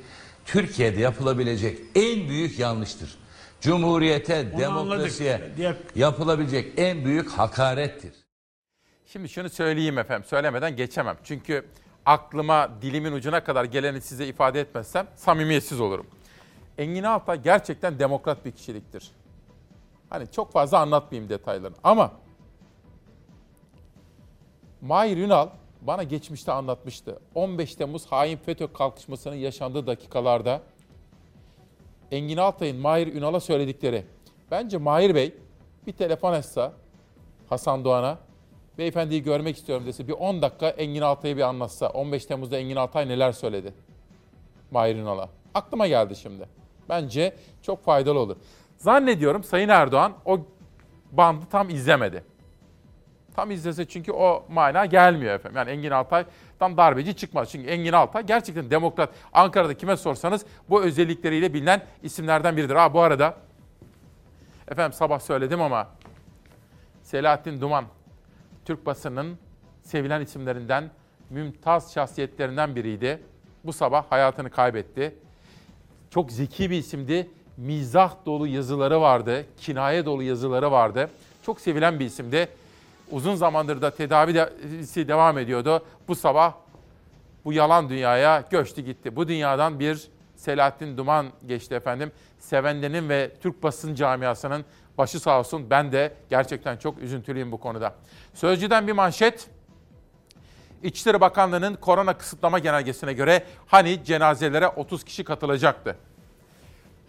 Türkiye'de 0.47 1.01
yapılabilecek 1.01 1.79
en 1.95 2.29
büyük 2.29 2.59
yanlıştır. 2.59 3.22
Cumhuriyete, 3.63 4.47
Onu 4.55 4.59
demokrasiye 4.61 5.35
anladık. 5.35 5.57
Diğer- 5.57 5.77
yapılabilecek 5.95 6.79
en 6.79 7.05
büyük 7.05 7.31
hakarettir. 7.31 8.13
Şimdi 9.07 9.29
şunu 9.29 9.49
söyleyeyim 9.51 9.99
efendim, 9.99 10.29
söylemeden 10.29 10.77
geçemem. 10.77 11.17
Çünkü 11.25 11.67
aklıma 12.07 12.71
dilimin 12.83 13.13
ucuna 13.13 13.45
kadar 13.45 13.65
geleni 13.65 14.01
size 14.01 14.27
ifade 14.27 14.61
etmezsem 14.61 15.07
samimiyetsiz 15.17 15.81
olurum. 15.81 16.07
Engin 16.79 17.03
Altay 17.03 17.43
gerçekten 17.43 17.99
demokrat 17.99 18.45
bir 18.45 18.53
kişiliktir. 18.53 19.11
Hani 20.11 20.31
çok 20.31 20.53
fazla 20.53 20.79
anlatmayayım 20.79 21.31
detaylarını 21.31 21.77
ama 21.85 22.13
Mahir 24.81 25.17
Ünal 25.17 25.49
bana 25.81 26.03
geçmişte 26.03 26.53
anlatmıştı. 26.53 27.19
15 27.35 27.75
Temmuz 27.75 28.07
hain 28.07 28.37
FETÖ 28.37 28.73
kalkışmasının 28.73 29.35
yaşandığı 29.35 29.87
dakikalarda 29.87 30.61
Engin 32.13 32.37
Altay'ın 32.37 32.77
Mahir 32.77 33.15
Ünal'a 33.15 33.41
söyledikleri. 33.41 34.05
Bence 34.51 34.79
Mahir 34.79 35.15
Bey 35.15 35.35
bir 35.87 35.93
telefon 35.93 36.33
etse 36.33 36.71
Hasan 37.49 37.85
Doğan'a 37.85 38.19
beyefendiyi 38.79 39.23
görmek 39.23 39.57
istiyorum 39.57 39.87
dese 39.87 40.09
bir 40.09 40.13
10 40.13 40.43
dakika 40.43 40.69
Engin 40.69 41.01
Altay'ı 41.01 41.37
bir 41.37 41.43
anlatsa. 41.43 41.89
15 41.89 42.27
Temmuz'da 42.27 42.59
Engin 42.59 42.77
Altay 42.77 43.09
neler 43.09 43.33
söyledi 43.33 43.75
Mahir 44.71 44.97
Ünal'a. 44.97 45.29
Aklıma 45.55 45.87
geldi 45.87 46.17
şimdi. 46.17 46.49
Bence 46.89 47.37
çok 47.63 47.85
faydalı 47.85 48.19
olur. 48.19 48.37
Zannediyorum 48.77 49.45
Sayın 49.45 49.69
Erdoğan 49.69 50.13
o 50.25 50.41
bandı 51.13 51.45
tam 51.51 51.71
izlemedi. 51.71 52.25
Tam 53.37 53.51
izlese 53.51 53.89
çünkü 53.89 54.13
o 54.13 54.45
mana 54.49 54.87
gelmiyor 54.87 55.35
efendim. 55.35 55.57
Yani 55.59 55.71
Engin 55.71 55.91
Altay'dan 56.63 56.77
darbeci 56.77 57.17
çıkmaz. 57.17 57.51
Çünkü 57.51 57.69
Engin 57.69 57.93
Altay 57.93 58.27
gerçekten 58.27 58.71
demokrat. 58.71 59.11
Ankara'da 59.33 59.75
kime 59.75 59.97
sorsanız 59.97 60.47
bu 60.69 60.83
özellikleriyle 60.83 61.55
bilinen 61.55 61.83
isimlerden 62.03 62.57
biridir. 62.57 62.75
Ha 62.75 62.95
bu 62.95 63.01
arada 63.01 63.37
efendim 64.69 64.93
sabah 64.93 65.21
söyledim 65.21 65.61
ama 65.63 65.89
Selahattin 67.03 67.61
Duman 67.61 67.85
Türk 68.65 68.87
basının 68.87 69.39
sevilen 69.83 70.21
isimlerinden, 70.21 70.91
mümtaz 71.31 71.93
şahsiyetlerinden 71.93 72.77
biriydi. 72.77 73.23
Bu 73.65 73.73
sabah 73.73 74.05
hayatını 74.11 74.51
kaybetti. 74.51 75.15
Çok 76.11 76.33
zeki 76.33 76.71
bir 76.71 76.79
isimdi. 76.79 77.31
Mizah 77.57 78.15
dolu 78.27 78.47
yazıları 78.47 79.01
vardı, 79.01 79.47
kinaye 79.57 80.05
dolu 80.05 80.23
yazıları 80.23 80.71
vardı. 80.71 81.11
Çok 81.47 81.61
sevilen 81.61 82.01
bir 82.01 82.05
isimdi. 82.05 82.49
Uzun 83.13 83.35
zamandır 83.35 83.83
da 83.83 83.91
tedavisi 83.91 85.09
devam 85.09 85.39
ediyordu. 85.39 85.85
Bu 86.09 86.15
sabah 86.15 86.55
bu 87.45 87.53
yalan 87.53 87.89
dünyaya 87.89 88.45
göçtü 88.51 88.83
gitti. 88.83 89.17
Bu 89.17 89.29
dünyadan 89.29 89.81
bir 89.81 90.09
Selahattin 90.37 90.97
Duman 90.97 91.27
geçti 91.47 91.75
efendim. 91.75 92.13
Sevenlerin 92.39 93.09
ve 93.09 93.31
Türk 93.41 93.63
basın 93.63 93.95
camiasının 93.95 94.65
başı 94.99 95.21
sağ 95.21 95.39
olsun. 95.39 95.71
Ben 95.71 95.93
de 95.93 96.13
gerçekten 96.31 96.77
çok 96.77 96.99
üzüntülüyüm 96.99 97.53
bu 97.53 97.61
konuda. 97.61 97.95
Sözcüden 98.35 98.87
bir 98.87 98.93
manşet. 98.93 99.47
İçişleri 100.83 101.21
Bakanlığı'nın 101.21 101.75
korona 101.75 102.19
kısıtlama 102.19 102.59
genelgesine 102.59 103.13
göre 103.13 103.45
hani 103.67 104.05
cenazelere 104.05 104.69
30 104.69 105.05
kişi 105.05 105.25
katılacaktı. 105.25 105.97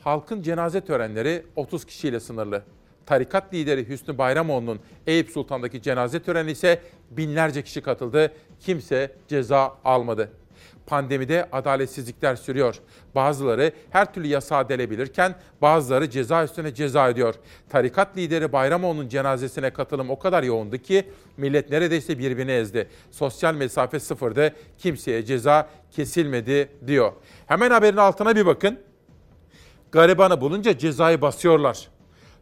Halkın 0.04 0.41
cenaze 0.41 0.82
törenleri 0.82 1.45
30 1.56 1.86
kişiyle 1.86 2.20
sınırlı. 2.20 2.64
Tarikat 3.06 3.54
lideri 3.54 3.89
Hüsnü 3.89 4.18
Bayramoğlu'nun 4.18 4.80
Eyüp 5.08 5.30
Sultan'daki 5.30 5.82
cenaze 5.82 6.20
töreni 6.20 6.51
ise 6.51 6.82
binlerce 7.12 7.62
kişi 7.62 7.82
katıldı. 7.82 8.32
Kimse 8.60 9.12
ceza 9.28 9.78
almadı. 9.86 10.30
Pandemide 10.86 11.49
adaletsizlikler 11.51 12.36
sürüyor. 12.36 12.80
Bazıları 13.16 13.72
her 13.89 14.14
türlü 14.14 14.28
yasağı 14.28 14.70
delebilirken 14.70 15.36
bazıları 15.62 16.10
ceza 16.10 16.43
üstüne 16.43 16.74
ceza 16.74 17.10
ediyor. 17.10 17.36
Tarikat 17.70 18.18
lideri 18.18 18.54
Bayramoğlu'nun 18.54 19.08
cenazesine 19.10 19.70
katılım 19.70 20.10
o 20.10 20.20
kadar 20.20 20.43
yoğundu 20.43 20.78
ki 20.78 21.10
millet 21.38 21.70
neredeyse 21.70 22.20
birbirini 22.20 22.51
ezdi. 22.51 22.88
Sosyal 23.12 23.54
mesafe 23.54 23.99
sıfırdı. 23.99 24.54
Kimseye 24.78 25.26
ceza 25.26 25.70
kesilmedi 25.91 26.70
diyor. 26.88 27.12
Hemen 27.47 27.72
haberin 27.72 27.97
altına 27.97 28.36
bir 28.36 28.45
bakın. 28.45 28.80
Garibanı 29.91 30.41
bulunca 30.41 30.78
cezayı 30.78 31.22
basıyorlar. 31.22 31.93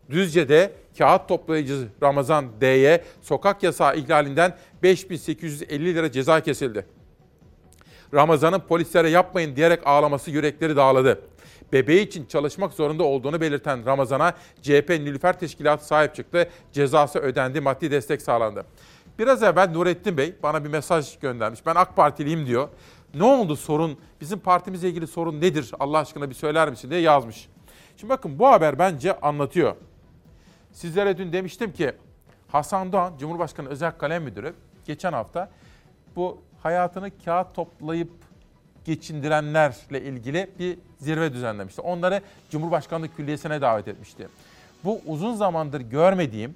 Düzce'de 0.09 0.71
kağıt 0.97 1.27
toplayıcı 1.27 1.87
Ramazan 2.03 2.45
D'ye 2.61 3.03
sokak 3.21 3.63
yasağı 3.63 3.97
ihlalinden 3.97 4.57
5850 4.83 5.95
lira 5.95 6.11
ceza 6.11 6.39
kesildi. 6.39 6.85
Ramazan'ın 8.13 8.59
polislere 8.59 9.09
yapmayın 9.09 9.55
diyerek 9.55 9.87
ağlaması 9.87 10.31
yürekleri 10.31 10.75
dağladı. 10.75 11.21
Bebeği 11.73 12.07
için 12.07 12.25
çalışmak 12.25 12.73
zorunda 12.73 13.03
olduğunu 13.03 13.41
belirten 13.41 13.85
Ramazan'a 13.85 14.33
CHP 14.61 14.89
Nilüfer 14.89 15.39
Teşkilatı 15.39 15.85
sahip 15.85 16.15
çıktı. 16.15 16.49
Cezası 16.71 17.19
ödendi, 17.19 17.61
maddi 17.61 17.91
destek 17.91 18.21
sağlandı. 18.21 18.65
Biraz 19.19 19.43
evvel 19.43 19.69
Nurettin 19.69 20.17
Bey 20.17 20.33
bana 20.43 20.63
bir 20.63 20.69
mesaj 20.69 21.19
göndermiş. 21.19 21.65
Ben 21.65 21.75
AK 21.75 21.95
Partiliyim 21.95 22.45
diyor. 22.45 22.69
Ne 23.13 23.23
oldu 23.23 23.55
sorun? 23.55 23.97
Bizim 24.21 24.39
partimizle 24.39 24.89
ilgili 24.89 25.07
sorun 25.07 25.41
nedir? 25.41 25.71
Allah 25.79 25.97
aşkına 25.97 26.29
bir 26.29 26.35
söyler 26.35 26.69
misin 26.69 26.89
diye 26.89 27.01
yazmış. 27.01 27.47
Şimdi 27.97 28.13
bakın 28.13 28.39
bu 28.39 28.47
haber 28.47 28.79
bence 28.79 29.19
anlatıyor. 29.19 29.75
Sizlere 30.71 31.17
dün 31.17 31.33
demiştim 31.33 31.73
ki 31.73 31.91
Hasan 32.47 32.91
Doğan, 32.91 33.13
Cumhurbaşkanı 33.19 33.69
Özel 33.69 33.91
Kalem 33.91 34.23
Müdürü 34.23 34.53
geçen 34.85 35.13
hafta 35.13 35.49
bu 36.15 36.41
hayatını 36.63 37.11
kağıt 37.25 37.55
toplayıp 37.55 38.11
geçindirenlerle 38.85 40.01
ilgili 40.01 40.49
bir 40.59 40.77
zirve 40.97 41.33
düzenlemişti. 41.33 41.81
Onları 41.81 42.21
Cumhurbaşkanlığı 42.49 43.15
Külliyesi'ne 43.15 43.61
davet 43.61 43.87
etmişti. 43.87 44.27
Bu 44.83 45.01
uzun 45.07 45.35
zamandır 45.35 45.81
görmediğim 45.81 46.55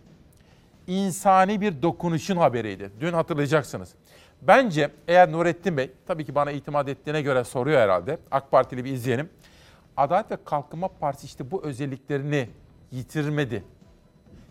insani 0.88 1.62
bir 1.62 1.82
dokunuşun 1.82 2.38
haberiydi. 2.38 2.92
Dün 3.00 3.14
hatırlayacaksınız. 3.14 3.94
Bence 4.42 4.92
eğer 5.08 5.32
Nurettin 5.32 5.78
Bey, 5.78 5.92
tabii 6.08 6.26
ki 6.26 6.36
bana 6.36 6.52
itimat 6.52 6.90
ettiğine 6.90 7.22
göre 7.22 7.44
soruyor 7.44 7.82
herhalde. 7.82 8.18
AK 8.32 8.52
Partili 8.52 8.86
bir 8.86 8.92
izleyenim. 8.92 9.30
Adalet 9.98 10.32
ve 10.32 10.38
Kalkınma 10.46 10.88
Partisi 10.88 11.26
işte 11.26 11.52
bu 11.52 11.64
özelliklerini 11.64 12.50
yitirmedi. 12.92 13.64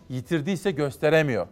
Yitirdiyse 0.09 0.71
gösteremiyor. 0.71 1.47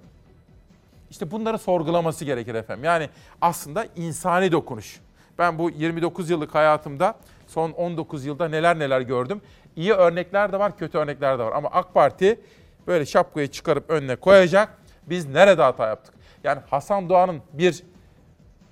İşte 1.10 1.32
bunları 1.32 1.58
sorgulaması 1.58 2.26
gerekir 2.26 2.56
efendim. 2.56 2.84
Yani 2.84 3.10
aslında 3.42 3.88
insani 3.96 4.52
dokunuş. 4.52 5.00
Ben 5.38 5.60
bu 5.60 5.70
29 5.70 6.30
yıllık 6.30 6.56
hayatımda 6.56 7.16
son 7.48 7.72
19 7.72 8.26
yılda 8.26 8.48
neler 8.48 8.80
neler 8.80 9.02
gördüm. 9.02 9.42
İyi 9.76 9.94
örnekler 9.94 10.52
de 10.52 10.60
var, 10.60 10.78
kötü 10.78 10.98
örnekler 10.98 11.40
de 11.40 11.44
var. 11.44 11.52
Ama 11.52 11.70
AK 11.70 11.94
Parti 11.94 12.40
böyle 12.88 13.06
şapkayı 13.06 13.48
çıkarıp 13.48 13.90
önüne 13.90 14.16
koyacak. 14.16 14.78
Biz 15.10 15.28
nerede 15.28 15.62
hata 15.62 15.88
yaptık? 15.88 16.14
Yani 16.44 16.62
Hasan 16.70 17.10
Doğan'ın 17.10 17.42
bir 17.54 17.84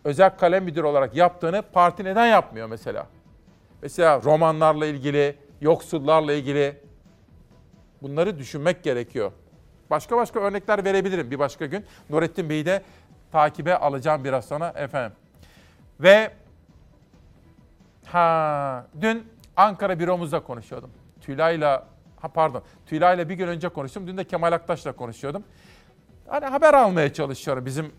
özel 0.03 0.37
kalem 0.37 0.63
müdürü 0.63 0.85
olarak 0.85 1.15
yaptığını 1.15 1.61
parti 1.61 2.03
neden 2.03 2.25
yapmıyor 2.25 2.67
mesela? 2.67 3.07
Mesela 3.81 4.21
romanlarla 4.23 4.85
ilgili, 4.85 5.35
yoksullarla 5.61 6.33
ilgili 6.33 6.77
bunları 8.01 8.39
düşünmek 8.39 8.83
gerekiyor. 8.83 9.31
Başka 9.91 10.17
başka 10.17 10.39
örnekler 10.39 10.85
verebilirim 10.85 11.31
bir 11.31 11.39
başka 11.39 11.65
gün. 11.65 11.85
Nurettin 12.09 12.49
Bey'i 12.49 12.65
de 12.65 12.81
takibe 13.31 13.77
alacağım 13.77 14.23
biraz 14.23 14.45
sonra 14.45 14.73
efendim. 14.75 15.17
Ve 15.99 16.31
ha 18.05 18.85
dün 19.01 19.23
Ankara 19.57 19.99
büromuzda 19.99 20.43
konuşuyordum. 20.43 20.89
Tülay'la 21.21 21.87
ha 22.21 22.27
pardon 22.27 22.63
Tülay'la 22.85 23.29
bir 23.29 23.35
gün 23.35 23.47
önce 23.47 23.69
konuştum. 23.69 24.07
Dün 24.07 24.17
de 24.17 24.23
Kemal 24.23 24.51
Aktaş'la 24.51 24.91
konuşuyordum. 24.91 25.43
Hani 26.27 26.45
haber 26.45 26.73
almaya 26.73 27.13
çalışıyorum 27.13 27.65
bizim 27.65 27.91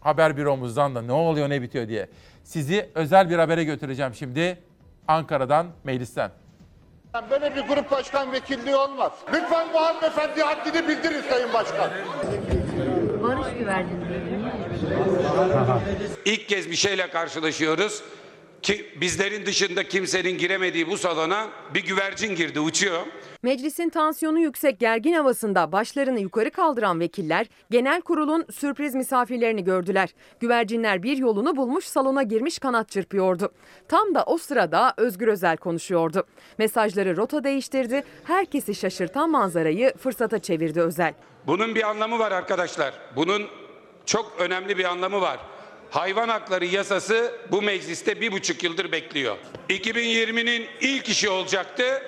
haber 0.00 0.36
büromuzdan 0.36 0.94
da 0.94 1.02
ne 1.02 1.12
oluyor 1.12 1.50
ne 1.50 1.62
bitiyor 1.62 1.88
diye. 1.88 2.08
Sizi 2.44 2.90
özel 2.94 3.30
bir 3.30 3.38
habere 3.38 3.64
götüreceğim 3.64 4.14
şimdi 4.14 4.58
Ankara'dan, 5.08 5.66
meclisten. 5.84 6.30
Böyle 7.30 7.56
bir 7.56 7.60
grup 7.60 7.90
başkan 7.90 8.32
vekilliği 8.32 8.76
olmaz. 8.76 9.12
Lütfen 9.32 9.66
bu 9.74 9.80
hanımefendi 9.82 10.42
haddini 10.42 10.88
bildirin 10.88 11.22
Sayın 11.30 11.52
Başkan. 11.52 11.90
Barış 13.22 13.46
güvercin. 13.58 14.04
İlk 16.24 16.48
kez 16.48 16.70
bir 16.70 16.76
şeyle 16.76 17.10
karşılaşıyoruz. 17.10 18.02
Ki 18.66 18.86
bizlerin 19.00 19.46
dışında 19.46 19.88
kimsenin 19.88 20.38
giremediği 20.38 20.88
bu 20.88 20.96
salona 20.96 21.48
bir 21.74 21.84
güvercin 21.84 22.34
girdi, 22.34 22.60
uçuyor. 22.60 23.06
Meclisin 23.42 23.88
tansiyonu 23.88 24.38
yüksek 24.38 24.80
gergin 24.80 25.12
havasında 25.12 25.72
başlarını 25.72 26.20
yukarı 26.20 26.50
kaldıran 26.50 27.00
vekiller 27.00 27.46
genel 27.70 28.00
kurulun 28.00 28.44
sürpriz 28.52 28.94
misafirlerini 28.94 29.64
gördüler. 29.64 30.08
Güvercinler 30.40 31.02
bir 31.02 31.16
yolunu 31.16 31.56
bulmuş 31.56 31.84
salona 31.84 32.22
girmiş 32.22 32.58
kanat 32.58 32.90
çırpıyordu. 32.90 33.52
Tam 33.88 34.14
da 34.14 34.24
o 34.24 34.38
sırada 34.38 34.94
Özgür 34.96 35.28
Özel 35.28 35.56
konuşuyordu. 35.56 36.26
Mesajları 36.58 37.16
rota 37.16 37.44
değiştirdi. 37.44 38.04
Herkesi 38.24 38.74
şaşırtan 38.74 39.30
manzarayı 39.30 39.94
fırsata 39.96 40.38
çevirdi 40.38 40.80
Özel. 40.80 41.14
Bunun 41.46 41.74
bir 41.74 41.88
anlamı 41.88 42.18
var 42.18 42.32
arkadaşlar. 42.32 42.94
Bunun 43.16 43.42
çok 44.06 44.32
önemli 44.38 44.78
bir 44.78 44.84
anlamı 44.84 45.20
var. 45.20 45.38
Hayvan 45.96 46.28
hakları 46.28 46.66
yasası 46.66 47.34
bu 47.50 47.62
mecliste 47.62 48.20
bir 48.20 48.32
buçuk 48.32 48.62
yıldır 48.62 48.92
bekliyor. 48.92 49.36
2020'nin 49.68 50.66
ilk 50.80 51.08
işi 51.08 51.28
olacaktı. 51.28 52.02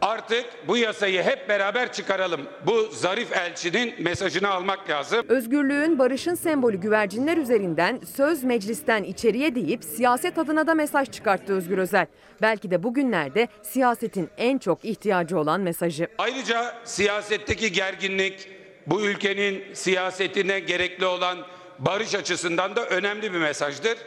Artık 0.00 0.44
bu 0.68 0.76
yasayı 0.76 1.22
hep 1.22 1.48
beraber 1.48 1.92
çıkaralım. 1.92 2.40
Bu 2.66 2.88
zarif 2.92 3.32
elçinin 3.36 3.94
mesajını 4.02 4.48
almak 4.48 4.90
lazım. 4.90 5.26
Özgürlüğün, 5.28 5.98
barışın 5.98 6.34
sembolü 6.34 6.76
güvercinler 6.76 7.36
üzerinden 7.36 8.00
söz 8.16 8.44
meclisten 8.44 9.04
içeriye 9.04 9.54
deyip 9.54 9.84
siyaset 9.84 10.38
adına 10.38 10.66
da 10.66 10.74
mesaj 10.74 11.10
çıkarttı 11.10 11.52
Özgür 11.52 11.78
Özel. 11.78 12.06
Belki 12.42 12.70
de 12.70 12.82
bugünlerde 12.82 13.48
siyasetin 13.62 14.30
en 14.38 14.58
çok 14.58 14.84
ihtiyacı 14.84 15.38
olan 15.38 15.60
mesajı. 15.60 16.08
Ayrıca 16.18 16.74
siyasetteki 16.84 17.72
gerginlik 17.72 18.48
bu 18.86 19.02
ülkenin 19.02 19.74
siyasetine 19.74 20.60
gerekli 20.60 21.06
olan 21.06 21.38
barış 21.78 22.14
açısından 22.14 22.76
da 22.76 22.86
önemli 22.86 23.32
bir 23.32 23.38
mesajdır. 23.38 23.98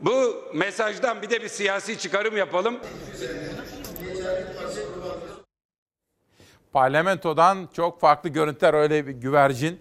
Bu 0.00 0.44
mesajdan 0.54 1.22
bir 1.22 1.30
de 1.30 1.42
bir 1.42 1.48
siyasi 1.48 1.98
çıkarım 1.98 2.36
yapalım. 2.36 2.78
Parlamentodan 6.72 7.68
çok 7.72 8.00
farklı 8.00 8.28
görüntüler 8.28 8.74
öyle 8.74 9.06
bir 9.06 9.12
güvercin 9.12 9.80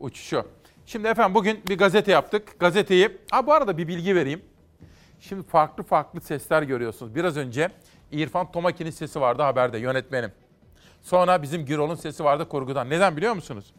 uçuşu. 0.00 0.46
Şimdi 0.86 1.08
efendim 1.08 1.34
bugün 1.34 1.60
bir 1.68 1.78
gazete 1.78 2.12
yaptık. 2.12 2.60
Gazeteyi, 2.60 3.18
ha 3.30 3.46
bu 3.46 3.52
arada 3.52 3.78
bir 3.78 3.88
bilgi 3.88 4.16
vereyim. 4.16 4.42
Şimdi 5.20 5.46
farklı 5.46 5.82
farklı 5.82 6.20
sesler 6.20 6.62
görüyorsunuz. 6.62 7.14
Biraz 7.14 7.36
önce 7.36 7.70
İrfan 8.12 8.52
Tomaki'nin 8.52 8.90
sesi 8.90 9.20
vardı 9.20 9.42
haberde 9.42 9.78
yönetmenim. 9.78 10.32
Sonra 11.02 11.42
bizim 11.42 11.66
Gürol'un 11.66 11.94
sesi 11.94 12.24
vardı 12.24 12.48
kurgudan. 12.48 12.90
Neden 12.90 13.16
biliyor 13.16 13.34
musunuz? 13.34 13.74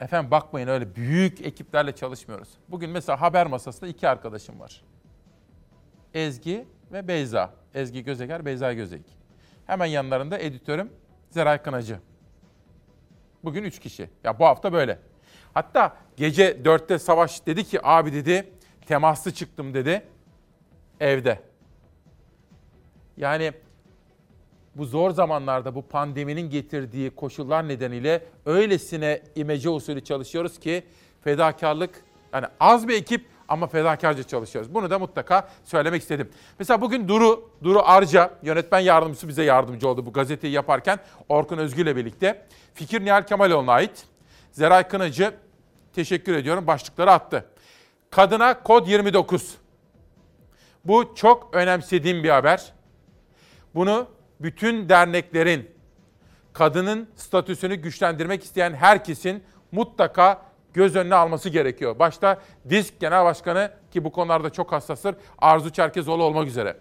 Efendim 0.00 0.30
bakmayın 0.30 0.68
öyle 0.68 0.94
büyük 0.94 1.46
ekiplerle 1.46 1.94
çalışmıyoruz. 1.94 2.48
Bugün 2.68 2.90
mesela 2.90 3.20
haber 3.20 3.46
masasında 3.46 3.90
iki 3.90 4.08
arkadaşım 4.08 4.60
var. 4.60 4.82
Ezgi 6.14 6.66
ve 6.92 7.08
Beyza. 7.08 7.54
Ezgi 7.74 8.04
Gözeger, 8.04 8.44
Beyza 8.44 8.72
Gözeyik. 8.72 9.06
Hemen 9.66 9.86
yanlarında 9.86 10.38
editörüm 10.38 10.92
Zeray 11.30 11.62
Kınacı. 11.62 11.98
Bugün 13.44 13.64
üç 13.64 13.78
kişi. 13.78 14.10
Ya 14.24 14.38
bu 14.38 14.44
hafta 14.44 14.72
böyle. 14.72 14.98
Hatta 15.54 15.96
gece 16.16 16.64
dörtte 16.64 16.98
Savaş 16.98 17.46
dedi 17.46 17.64
ki 17.64 17.86
abi 17.86 18.12
dedi 18.12 18.52
temaslı 18.86 19.34
çıktım 19.34 19.74
dedi 19.74 20.02
evde. 21.00 21.40
Yani 23.16 23.52
bu 24.76 24.84
zor 24.84 25.10
zamanlarda 25.10 25.74
bu 25.74 25.82
pandeminin 25.82 26.50
getirdiği 26.50 27.10
koşullar 27.10 27.68
nedeniyle 27.68 28.24
öylesine 28.46 29.22
imece 29.34 29.68
usulü 29.68 30.04
çalışıyoruz 30.04 30.58
ki 30.58 30.84
fedakarlık 31.24 32.04
yani 32.32 32.46
az 32.60 32.88
bir 32.88 32.94
ekip 32.94 33.26
ama 33.48 33.66
fedakarca 33.66 34.22
çalışıyoruz. 34.22 34.74
Bunu 34.74 34.90
da 34.90 34.98
mutlaka 34.98 35.48
söylemek 35.64 36.02
istedim. 36.02 36.30
Mesela 36.58 36.80
bugün 36.80 37.08
Duru, 37.08 37.50
Duru 37.62 37.82
Arca, 37.84 38.30
yönetmen 38.42 38.80
yardımcısı 38.80 39.28
bize 39.28 39.42
yardımcı 39.42 39.88
oldu 39.88 40.06
bu 40.06 40.12
gazeteyi 40.12 40.52
yaparken 40.52 40.98
Orkun 41.28 41.58
Özgü 41.58 41.82
ile 41.82 41.96
birlikte. 41.96 42.46
Fikir 42.74 43.04
Nihal 43.04 43.22
Kemaloğlu'na 43.22 43.72
ait. 43.72 44.06
Zeray 44.52 44.88
Kınacı, 44.88 45.34
teşekkür 45.94 46.34
ediyorum, 46.34 46.66
başlıkları 46.66 47.12
attı. 47.12 47.44
Kadına 48.10 48.62
kod 48.62 48.86
29. 48.86 49.54
Bu 50.84 51.14
çok 51.14 51.54
önemsediğim 51.54 52.24
bir 52.24 52.30
haber. 52.30 52.72
Bunu 53.74 54.06
bütün 54.40 54.88
derneklerin, 54.88 55.70
kadının 56.52 57.08
statüsünü 57.16 57.74
güçlendirmek 57.74 58.44
isteyen 58.44 58.74
herkesin 58.74 59.42
mutlaka 59.72 60.42
göz 60.74 60.96
önüne 60.96 61.14
alması 61.14 61.48
gerekiyor. 61.48 61.98
Başta 61.98 62.40
DİSK 62.68 63.00
Genel 63.00 63.24
Başkanı 63.24 63.72
ki 63.90 64.04
bu 64.04 64.12
konularda 64.12 64.50
çok 64.50 64.72
hassastır 64.72 65.14
Arzu 65.38 65.70
Çerkezoğlu 65.70 66.22
olmak 66.22 66.48
üzere. 66.48 66.76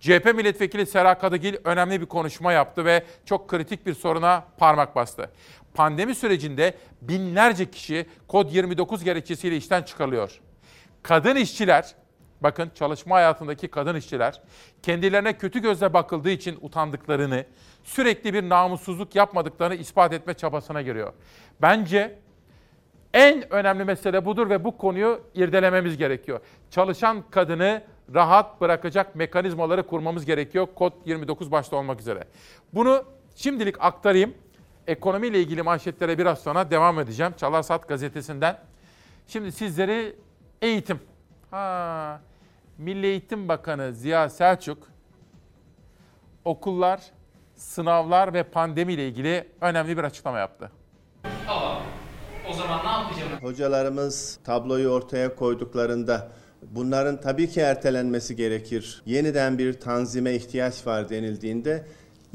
CHP 0.00 0.34
Milletvekili 0.34 0.86
Sera 0.86 1.18
Kadıgil 1.18 1.54
önemli 1.64 2.00
bir 2.00 2.06
konuşma 2.06 2.52
yaptı 2.52 2.84
ve 2.84 3.04
çok 3.24 3.48
kritik 3.48 3.86
bir 3.86 3.94
soruna 3.94 4.44
parmak 4.58 4.96
bastı. 4.96 5.30
Pandemi 5.74 6.14
sürecinde 6.14 6.74
binlerce 7.02 7.70
kişi 7.70 8.06
kod 8.28 8.50
29 8.50 9.04
gerekçesiyle 9.04 9.56
işten 9.56 9.82
çıkarılıyor. 9.82 10.40
Kadın 11.02 11.36
işçiler 11.36 11.94
bakın 12.40 12.70
çalışma 12.74 13.16
hayatındaki 13.16 13.68
kadın 13.68 13.94
işçiler 13.94 14.40
kendilerine 14.82 15.38
kötü 15.38 15.62
gözle 15.62 15.92
bakıldığı 15.92 16.30
için 16.30 16.58
utandıklarını, 16.60 17.44
sürekli 17.84 18.34
bir 18.34 18.48
namussuzluk 18.48 19.14
yapmadıklarını 19.14 19.74
ispat 19.74 20.12
etme 20.12 20.34
çabasına 20.34 20.82
giriyor. 20.82 21.12
Bence 21.62 22.18
en 23.14 23.52
önemli 23.52 23.84
mesele 23.84 24.24
budur 24.24 24.50
ve 24.50 24.64
bu 24.64 24.76
konuyu 24.76 25.20
irdelememiz 25.34 25.96
gerekiyor. 25.96 26.40
Çalışan 26.70 27.24
kadını 27.30 27.82
rahat 28.14 28.60
bırakacak 28.60 29.16
mekanizmaları 29.16 29.86
kurmamız 29.86 30.24
gerekiyor. 30.24 30.68
Kod 30.74 30.92
29 31.04 31.52
başta 31.52 31.76
olmak 31.76 32.00
üzere. 32.00 32.24
Bunu 32.74 33.04
şimdilik 33.36 33.76
aktarayım. 33.80 34.34
Ekonomiyle 34.86 35.40
ilgili 35.40 35.62
manşetlere 35.62 36.18
biraz 36.18 36.38
sonra 36.38 36.70
devam 36.70 36.98
edeceğim. 36.98 37.34
Çalar 37.36 37.62
Saat 37.62 37.88
gazetesinden. 37.88 38.58
Şimdi 39.28 39.52
sizleri 39.52 40.16
eğitim. 40.62 41.00
Ha, 41.56 42.20
Milli 42.78 43.06
Eğitim 43.06 43.48
Bakanı 43.48 43.92
Ziya 43.94 44.28
Selçuk 44.28 44.78
okullar, 46.44 47.00
sınavlar 47.54 48.34
ve 48.34 48.42
pandemiyle 48.42 49.08
ilgili 49.08 49.48
önemli 49.60 49.96
bir 49.96 50.04
açıklama 50.04 50.38
yaptı. 50.38 50.70
Tamam. 51.46 51.82
O 52.50 52.52
zaman 52.52 52.84
ne 52.84 52.90
yapacağım? 52.90 53.32
Hocalarımız 53.42 54.38
tabloyu 54.44 54.88
ortaya 54.88 55.34
koyduklarında 55.34 56.28
bunların 56.62 57.20
tabii 57.20 57.48
ki 57.48 57.60
ertelenmesi 57.60 58.36
gerekir. 58.36 59.02
Yeniden 59.06 59.58
bir 59.58 59.80
tanzime 59.80 60.34
ihtiyaç 60.34 60.86
var 60.86 61.08
denildiğinde 61.08 61.86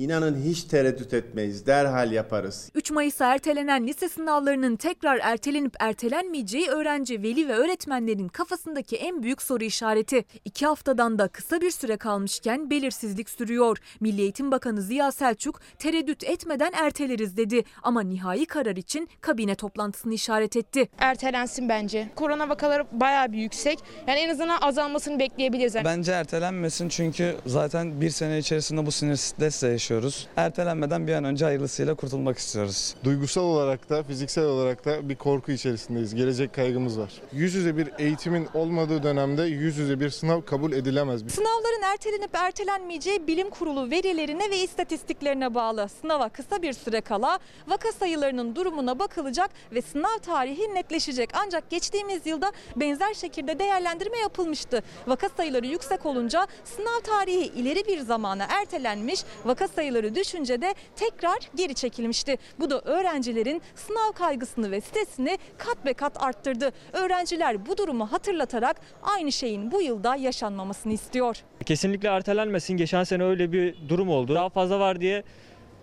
İnanın 0.01 0.41
hiç 0.45 0.63
tereddüt 0.63 1.13
etmeyiz. 1.13 1.65
Derhal 1.65 2.11
yaparız. 2.11 2.69
3 2.75 2.91
Mayıs'a 2.91 3.33
ertelenen 3.33 3.87
lise 3.87 4.09
sınavlarının 4.09 4.75
tekrar 4.75 5.19
ertelenip 5.21 5.73
ertelenmeyeceği 5.79 6.67
öğrenci, 6.67 7.23
veli 7.23 7.47
ve 7.47 7.53
öğretmenlerin 7.53 8.27
kafasındaki 8.27 8.95
en 8.95 9.23
büyük 9.23 9.41
soru 9.41 9.63
işareti. 9.63 10.25
İki 10.45 10.65
haftadan 10.65 11.19
da 11.19 11.27
kısa 11.27 11.61
bir 11.61 11.71
süre 11.71 11.97
kalmışken 11.97 12.69
belirsizlik 12.69 13.29
sürüyor. 13.29 13.77
Milli 13.99 14.21
Eğitim 14.21 14.51
Bakanı 14.51 14.81
Ziya 14.81 15.11
Selçuk 15.11 15.61
tereddüt 15.79 16.23
etmeden 16.23 16.71
erteleriz 16.73 17.37
dedi. 17.37 17.63
Ama 17.83 18.01
nihai 18.01 18.45
karar 18.45 18.75
için 18.75 19.09
kabine 19.21 19.55
toplantısını 19.55 20.13
işaret 20.13 20.55
etti. 20.55 20.89
Ertelensin 20.99 21.69
bence. 21.69 22.09
Korona 22.15 22.49
vakaları 22.49 22.85
bayağı 22.91 23.31
bir 23.31 23.37
yüksek. 23.37 23.79
Yani 24.07 24.19
en 24.19 24.29
azından 24.29 24.61
azalmasını 24.61 25.19
bekleyebiliriz. 25.19 25.75
Bence 25.75 26.11
ertelenmesin 26.11 26.89
çünkü 26.89 27.35
zaten 27.45 28.01
bir 28.01 28.09
sene 28.09 28.37
içerisinde 28.37 28.85
bu 28.85 28.91
sinir 28.91 29.15
stresle 29.15 29.73
yaşıyoruz. 29.91 30.27
Ertelenmeden 30.37 31.07
bir 31.07 31.13
an 31.13 31.23
önce 31.23 31.45
hayırlısıyla 31.45 31.95
kurtulmak 31.95 32.37
istiyoruz. 32.37 32.95
Duygusal 33.03 33.41
olarak 33.41 33.89
da 33.89 34.03
fiziksel 34.03 34.43
olarak 34.43 34.85
da 34.85 35.09
bir 35.09 35.15
korku 35.15 35.51
içerisindeyiz. 35.51 36.15
Gelecek 36.15 36.53
kaygımız 36.53 36.99
var. 36.99 37.11
Yüz 37.33 37.53
yüze 37.55 37.77
bir 37.77 37.89
eğitimin 37.99 38.47
olmadığı 38.53 39.03
dönemde 39.03 39.43
yüz 39.43 39.77
yüze 39.77 39.99
bir 39.99 40.09
sınav 40.09 40.41
kabul 40.41 40.71
edilemez. 40.71 41.21
Sınavların 41.21 41.81
ertelenip 41.93 42.35
ertelenmeyeceği 42.35 43.27
bilim 43.27 43.49
kurulu 43.49 43.91
verilerine 43.91 44.49
ve 44.49 44.57
istatistiklerine 44.57 45.55
bağlı. 45.55 45.89
Sınava 46.01 46.29
kısa 46.29 46.61
bir 46.61 46.73
süre 46.73 47.01
kala 47.01 47.39
vaka 47.67 47.91
sayılarının 47.91 48.55
durumuna 48.55 48.99
bakılacak 48.99 49.51
ve 49.71 49.81
sınav 49.81 50.17
tarihi 50.21 50.75
netleşecek. 50.75 51.29
Ancak 51.45 51.69
geçtiğimiz 51.69 52.25
yılda 52.25 52.51
benzer 52.75 53.13
şekilde 53.13 53.59
değerlendirme 53.59 54.17
yapılmıştı. 54.17 54.83
Vaka 55.07 55.29
sayıları 55.29 55.67
yüksek 55.67 56.05
olunca 56.05 56.47
sınav 56.63 56.99
tarihi 57.03 57.45
ileri 57.45 57.87
bir 57.87 57.99
zamana 57.99 58.45
ertelenmiş, 58.49 59.23
vaka 59.45 59.67
sayıları 59.75 60.15
düşünce 60.15 60.61
de 60.61 60.75
tekrar 60.95 61.39
geri 61.55 61.75
çekilmişti. 61.75 62.37
Bu 62.59 62.69
da 62.69 62.81
öğrencilerin 62.81 63.61
sınav 63.75 64.11
kaygısını 64.11 64.71
ve 64.71 64.81
stresini 64.81 65.37
kat 65.57 65.85
be 65.85 65.93
kat 65.93 66.23
arttırdı. 66.23 66.71
Öğrenciler 66.93 67.65
bu 67.65 67.77
durumu 67.77 68.11
hatırlatarak 68.11 68.81
aynı 69.03 69.31
şeyin 69.31 69.71
bu 69.71 69.81
yılda 69.81 70.15
yaşanmamasını 70.15 70.93
istiyor. 70.93 71.37
Kesinlikle 71.65 72.09
ertelenmesin. 72.09 72.77
Geçen 72.77 73.03
sene 73.03 73.23
öyle 73.23 73.51
bir 73.51 73.75
durum 73.89 74.09
oldu. 74.09 74.35
Daha 74.35 74.49
fazla 74.49 74.79
var 74.79 75.01
diye 75.01 75.23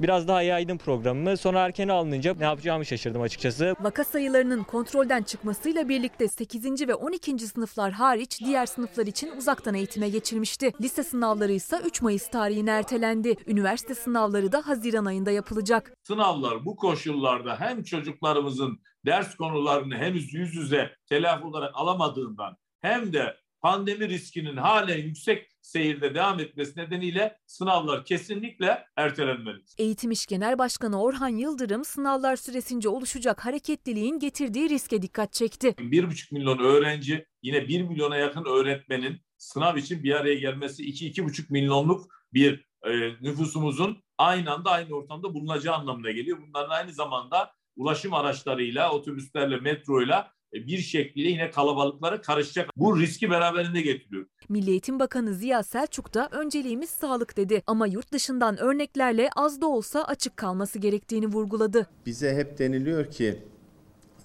biraz 0.00 0.28
daha 0.28 0.42
yaydım 0.42 0.78
programımı. 0.78 1.36
Sonra 1.36 1.60
erken 1.60 1.88
alınınca 1.88 2.34
ne 2.38 2.44
yapacağımı 2.44 2.84
şaşırdım 2.84 3.22
açıkçası. 3.22 3.74
Vaka 3.80 4.04
sayılarının 4.04 4.64
kontrolden 4.64 5.22
çıkmasıyla 5.22 5.88
birlikte 5.88 6.28
8. 6.28 6.88
ve 6.88 6.94
12. 6.94 7.38
sınıflar 7.38 7.92
hariç 7.92 8.40
diğer 8.40 8.66
sınıflar 8.66 9.06
için 9.06 9.36
uzaktan 9.36 9.74
eğitime 9.74 10.08
geçilmişti. 10.08 10.72
Lise 10.80 11.02
sınavları 11.04 11.52
ise 11.52 11.80
3 11.86 12.02
Mayıs 12.02 12.28
tarihine 12.30 12.70
ertelendi. 12.70 13.36
Üniversite 13.46 13.94
sınavları 13.94 14.52
da 14.52 14.66
Haziran 14.66 15.04
ayında 15.04 15.30
yapılacak. 15.30 15.92
Sınavlar 16.02 16.64
bu 16.64 16.76
koşullarda 16.76 17.60
hem 17.60 17.82
çocuklarımızın 17.82 18.80
ders 19.06 19.36
konularını 19.36 19.96
henüz 19.96 20.34
yüz 20.34 20.54
yüze 20.54 20.90
telafi 21.08 21.44
olarak 21.46 21.70
alamadığından 21.74 22.56
hem 22.80 23.12
de 23.12 23.36
pandemi 23.60 24.08
riskinin 24.08 24.56
halen 24.56 24.98
yüksek 24.98 25.48
seyirde 25.68 26.14
devam 26.14 26.40
etmesi 26.40 26.80
nedeniyle 26.80 27.38
sınavlar 27.46 28.04
kesinlikle 28.04 28.84
ertelenmeli. 28.96 29.62
Eğitim 29.78 30.10
İş 30.10 30.26
Genel 30.26 30.58
Başkanı 30.58 31.02
Orhan 31.02 31.28
Yıldırım 31.28 31.84
sınavlar 31.84 32.36
süresince 32.36 32.88
oluşacak 32.88 33.46
hareketliliğin 33.46 34.18
getirdiği 34.18 34.68
riske 34.68 35.02
dikkat 35.02 35.32
çekti. 35.32 35.68
1,5 35.68 36.34
milyon 36.34 36.58
öğrenci 36.58 37.26
yine 37.42 37.68
1 37.68 37.82
milyona 37.82 38.16
yakın 38.16 38.44
öğretmenin 38.44 39.20
sınav 39.36 39.76
için 39.76 40.02
bir 40.02 40.12
araya 40.12 40.34
gelmesi 40.34 40.82
2-2,5 40.82 41.52
milyonluk 41.52 42.06
bir 42.32 42.66
e, 42.82 42.90
nüfusumuzun 43.20 44.02
aynı 44.18 44.52
anda 44.52 44.70
aynı 44.70 44.94
ortamda 44.94 45.34
bulunacağı 45.34 45.74
anlamına 45.74 46.10
geliyor. 46.10 46.38
Bunların 46.48 46.70
aynı 46.70 46.92
zamanda 46.92 47.52
ulaşım 47.76 48.14
araçlarıyla, 48.14 48.92
otobüslerle, 48.92 49.56
metroyla 49.56 50.32
bir 50.52 50.78
şekilde 50.78 51.28
yine 51.28 51.50
kalabalıklara 51.50 52.20
karışacak. 52.20 52.70
Bu 52.76 53.00
riski 53.00 53.30
beraberinde 53.30 53.80
getiriyor. 53.80 54.26
Milli 54.48 54.70
Eğitim 54.70 54.98
Bakanı 54.98 55.34
Ziya 55.34 55.62
Selçuk 55.62 56.14
da 56.14 56.28
önceliğimiz 56.32 56.90
sağlık 56.90 57.36
dedi 57.36 57.62
ama 57.66 57.86
yurt 57.86 58.12
dışından 58.12 58.58
örneklerle 58.58 59.30
az 59.36 59.60
da 59.60 59.66
olsa 59.66 60.04
açık 60.04 60.36
kalması 60.36 60.78
gerektiğini 60.78 61.26
vurguladı. 61.26 61.86
Bize 62.06 62.34
hep 62.34 62.58
deniliyor 62.58 63.10
ki 63.10 63.38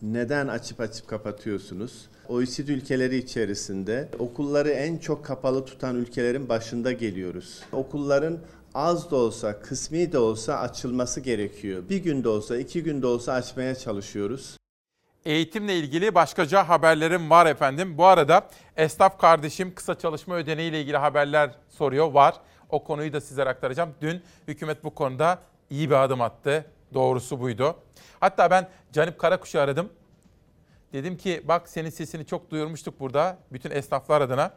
neden 0.02 0.48
açıp 0.48 0.80
açıp 0.80 1.08
kapatıyorsunuz? 1.08 2.08
OECD 2.28 2.68
ülkeleri 2.68 3.18
içerisinde 3.18 4.10
okulları 4.20 4.70
en 4.70 4.98
çok 4.98 5.26
kapalı 5.26 5.66
tutan 5.66 5.96
ülkelerin 5.96 6.50
başında 6.50 6.92
geliyoruz. 6.92 7.60
Okulların 7.72 8.40
az 8.74 9.12
da 9.12 9.16
olsa, 9.16 9.60
kısmi 9.60 10.12
de 10.12 10.18
olsa 10.18 10.60
açılması 10.60 11.22
gerekiyor. 11.22 11.84
Bir 11.90 11.98
günde 11.98 12.30
olsa, 12.30 12.58
iki 12.58 12.84
günde 12.84 13.08
olsa 13.08 13.34
açmaya 13.34 13.76
çalışıyoruz. 13.76 14.58
Eğitimle 15.26 15.76
ilgili 15.76 16.16
başkaca 16.16 16.70
haberlerim 16.70 17.30
var 17.30 17.46
efendim. 17.46 17.98
Bu 17.98 18.06
arada 18.06 18.50
esnaf 18.78 19.20
kardeşim 19.20 19.76
kısa 19.76 19.98
çalışma 20.00 20.36
ödeneği 20.36 20.70
ile 20.70 20.82
ilgili 20.82 20.98
haberler 20.98 21.52
soruyor. 21.70 22.12
Var. 22.12 22.36
O 22.70 22.84
konuyu 22.84 23.14
da 23.14 23.22
sizlere 23.22 23.50
aktaracağım. 23.50 23.96
Dün 24.02 24.22
hükümet 24.48 24.84
bu 24.84 24.96
konuda 24.96 25.40
iyi 25.70 25.90
bir 25.90 25.96
adım 25.96 26.22
attı. 26.22 26.66
Doğrusu 26.94 27.40
buydu. 27.40 27.76
Hatta 28.20 28.52
ben 28.52 28.70
Canip 28.92 29.20
Karakuş'u 29.20 29.60
aradım. 29.60 29.90
Dedim 30.94 31.18
ki 31.18 31.42
bak 31.48 31.70
senin 31.70 31.90
sesini 31.90 32.26
çok 32.26 32.52
duyurmuştuk 32.52 33.00
burada 33.00 33.38
bütün 33.52 33.72
esnaflar 33.72 34.22
adına. 34.22 34.54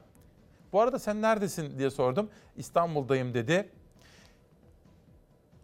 Bu 0.73 0.81
arada 0.81 0.99
sen 0.99 1.23
neredesin 1.23 1.79
diye 1.79 1.91
sordum. 1.91 2.31
İstanbul'dayım 2.57 3.35
dedi. 3.35 3.69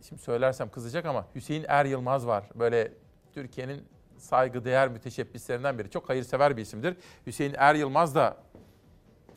Şimdi 0.09 0.23
söylersem 0.23 0.71
kızacak 0.71 1.07
ama 1.07 1.27
Hüseyin 1.35 1.65
Er 1.69 1.85
Yılmaz 1.85 2.27
var. 2.27 2.45
Böyle 2.55 2.93
Türkiye'nin 3.35 3.92
saygıdeğer 4.23 4.89
müteşebbislerinden 4.89 5.79
biri. 5.79 5.91
Çok 5.91 6.09
hayırsever 6.09 6.57
bir 6.57 6.63
isimdir. 6.63 6.97
Hüseyin 7.27 7.55
Er 7.59 7.75
Yılmaz 7.75 8.15
da 8.15 8.37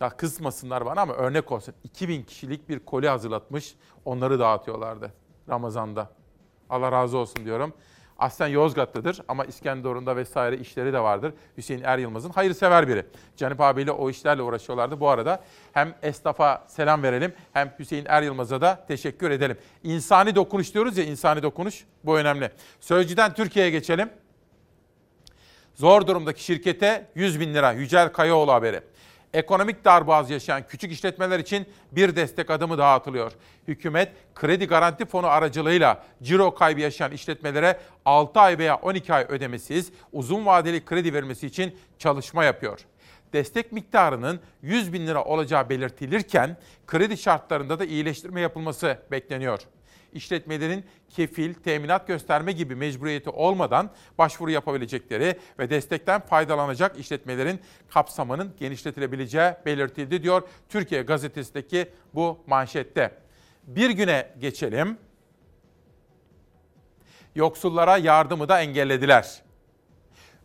ya 0.01 0.09
kızmasınlar 0.09 0.85
bana 0.85 1.01
ama 1.01 1.13
örnek 1.13 1.51
olsun. 1.51 1.73
2000 1.83 2.23
kişilik 2.23 2.69
bir 2.69 2.79
koli 2.79 3.09
hazırlatmış. 3.09 3.75
Onları 4.05 4.39
dağıtıyorlardı 4.39 5.13
Ramazan'da. 5.49 6.09
Allah 6.69 6.91
razı 6.91 7.17
olsun 7.17 7.45
diyorum. 7.45 7.73
Aslen 8.17 8.47
Yozgatlıdır 8.47 9.21
ama 9.27 9.45
İskenderun'da 9.45 10.15
vesaire 10.15 10.57
işleri 10.57 10.93
de 10.93 10.99
vardır. 10.99 11.33
Hüseyin 11.57 11.81
Er 11.83 11.97
Yılmaz'ın 11.97 12.29
hayırsever 12.29 12.87
biri. 12.87 13.05
Canip 13.37 13.61
abiyle 13.61 13.91
o 13.91 14.09
işlerle 14.09 14.41
uğraşıyorlardı. 14.41 14.99
Bu 14.99 15.09
arada 15.09 15.43
hem 15.73 15.95
esnafa 16.01 16.63
selam 16.67 17.03
verelim 17.03 17.33
hem 17.53 17.73
Hüseyin 17.79 18.05
Er 18.07 18.21
Yılmaz'a 18.21 18.61
da 18.61 18.85
teşekkür 18.87 19.31
edelim. 19.31 19.57
İnsani 19.83 20.35
dokunuş 20.35 20.73
diyoruz 20.73 20.97
ya 20.97 21.03
insani 21.03 21.43
dokunuş 21.43 21.85
bu 22.03 22.17
önemli. 22.17 22.51
Sözcüden 22.79 23.33
Türkiye'ye 23.33 23.71
geçelim. 23.71 24.09
Zor 25.75 26.07
durumdaki 26.07 26.43
şirkete 26.43 27.07
100 27.15 27.39
bin 27.39 27.53
lira 27.53 27.71
Yücel 27.71 28.13
Kayaoğlu 28.13 28.53
haberi. 28.53 28.81
Ekonomik 29.33 29.85
darboğaz 29.85 30.29
yaşayan 30.29 30.63
küçük 30.67 30.91
işletmeler 30.91 31.39
için 31.39 31.65
bir 31.91 32.15
destek 32.15 32.49
adımı 32.49 32.77
daha 32.77 32.93
atılıyor. 32.93 33.31
Hükümet 33.67 34.11
kredi 34.35 34.67
garanti 34.67 35.05
fonu 35.05 35.27
aracılığıyla 35.27 36.03
ciro 36.23 36.55
kaybı 36.55 36.81
yaşayan 36.81 37.11
işletmelere 37.11 37.79
6 38.05 38.39
ay 38.39 38.57
veya 38.57 38.75
12 38.75 39.13
ay 39.13 39.25
ödemesiz 39.29 39.91
uzun 40.13 40.45
vadeli 40.45 40.85
kredi 40.85 41.13
vermesi 41.13 41.47
için 41.47 41.77
çalışma 41.99 42.43
yapıyor. 42.43 42.79
Destek 43.33 43.71
miktarının 43.71 44.39
100 44.61 44.93
bin 44.93 45.07
lira 45.07 45.23
olacağı 45.23 45.69
belirtilirken 45.69 46.57
kredi 46.87 47.17
şartlarında 47.17 47.79
da 47.79 47.85
iyileştirme 47.85 48.41
yapılması 48.41 48.97
bekleniyor. 49.11 49.59
İşletmelerin 50.15 50.85
kefil, 51.09 51.53
teminat 51.53 52.07
gösterme 52.07 52.51
gibi 52.51 52.75
mecburiyeti 52.75 53.29
olmadan 53.29 53.91
başvuru 54.17 54.51
yapabilecekleri 54.51 55.39
ve 55.59 55.69
destekten 55.69 56.21
faydalanacak 56.21 56.99
işletmelerin 56.99 57.59
kapsamının 57.89 58.53
genişletilebileceği 58.59 59.53
belirtildi 59.65 60.23
diyor 60.23 60.41
Türkiye 60.69 61.01
Gazetesi'ndeki 61.01 61.89
bu 62.13 62.39
manşette. 62.47 63.11
Bir 63.63 63.89
güne 63.89 64.33
geçelim. 64.39 64.97
Yoksullara 67.35 67.97
yardımı 67.97 68.49
da 68.49 68.61
engellediler. 68.61 69.41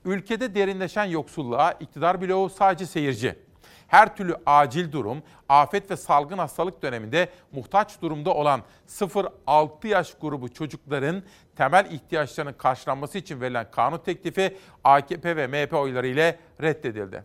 Ülkede 0.05 0.55
derinleşen 0.55 1.05
yoksulluğa 1.05 1.73
iktidar 1.73 2.21
bloğu 2.21 2.51
sadece 2.51 2.87
seyirci. 2.87 3.50
Her 3.91 4.17
türlü 4.17 4.37
acil 4.47 4.93
durum, 4.93 5.23
afet 5.49 5.91
ve 5.91 5.97
salgın 5.97 6.39
hastalık 6.39 6.83
döneminde 6.83 7.29
muhtaç 7.53 8.03
durumda 8.03 8.35
olan 8.35 8.63
0-6 8.89 9.87
yaş 9.87 10.15
grubu 10.21 10.49
çocukların 10.49 11.23
temel 11.57 11.91
ihtiyaçlarının 11.91 12.53
karşılanması 12.53 13.19
için 13.19 13.41
verilen 13.41 13.71
kanun 13.71 13.99
teklifi 13.99 14.57
AKP 14.85 15.37
ve 15.37 15.47
MHP 15.47 15.75
oyları 15.75 16.07
ile 16.07 16.39
reddedildi. 16.63 17.25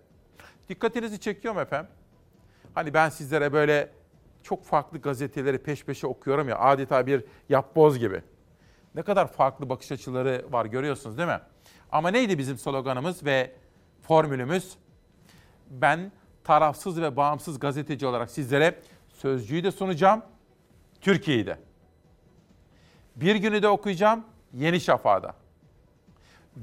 Dikkatinizi 0.69 1.19
çekiyor 1.19 1.53
mu 1.53 1.61
efendim? 1.61 1.91
Hani 2.73 2.93
ben 2.93 3.09
sizlere 3.09 3.53
böyle 3.53 3.89
çok 4.43 4.65
farklı 4.65 5.01
gazeteleri 5.01 5.57
peş 5.57 5.85
peşe 5.85 6.07
okuyorum 6.07 6.49
ya 6.49 6.59
adeta 6.59 7.07
bir 7.07 7.23
yapboz 7.49 7.99
gibi. 7.99 8.21
Ne 8.95 9.01
kadar 9.01 9.27
farklı 9.27 9.69
bakış 9.69 9.91
açıları 9.91 10.45
var 10.49 10.65
görüyorsunuz 10.65 11.17
değil 11.17 11.29
mi? 11.29 11.41
Ama 11.91 12.11
neydi 12.11 12.37
bizim 12.37 12.57
sloganımız 12.57 13.25
ve 13.25 13.51
formülümüz? 14.01 14.75
Ben 15.69 16.11
tarafsız 16.45 17.01
ve 17.01 17.15
bağımsız 17.15 17.59
gazeteci 17.59 18.05
olarak 18.05 18.31
sizlere 18.31 18.79
Sözcü'yü 19.09 19.63
de 19.63 19.71
sunacağım, 19.71 20.21
Türkiye'yi 21.01 21.45
de. 21.45 21.57
Bir 23.15 23.35
günü 23.35 23.61
de 23.61 23.67
okuyacağım, 23.67 24.23
Yeni 24.53 24.79
Şafak'da. 24.79 25.35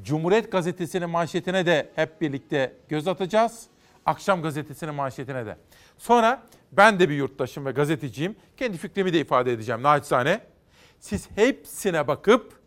Cumhuriyet 0.03 0.53
Gazetesi'nin 0.53 1.11
manşetine 1.11 1.67
de 1.67 1.91
hep 1.95 2.21
birlikte 2.21 2.77
göz 2.89 3.09
atacağız. 3.09 3.67
Akşam 4.07 4.43
Gazetesi'nin 4.43 4.95
manşetine 4.95 5.47
de. 5.47 5.57
Sonra 5.99 6.43
ben 6.73 7.01
de 7.01 7.09
bir 7.09 7.15
yurttaşım 7.15 7.67
ve 7.67 7.71
gazeteciyim. 7.71 8.37
Kendi 8.57 8.77
fikrimi 8.77 9.13
de 9.13 9.21
ifade 9.21 9.53
edeceğim 9.53 9.83
naçizane. 9.83 10.41
Siz 11.01 11.29
hepsine 11.35 12.09
bakıp 12.09 12.61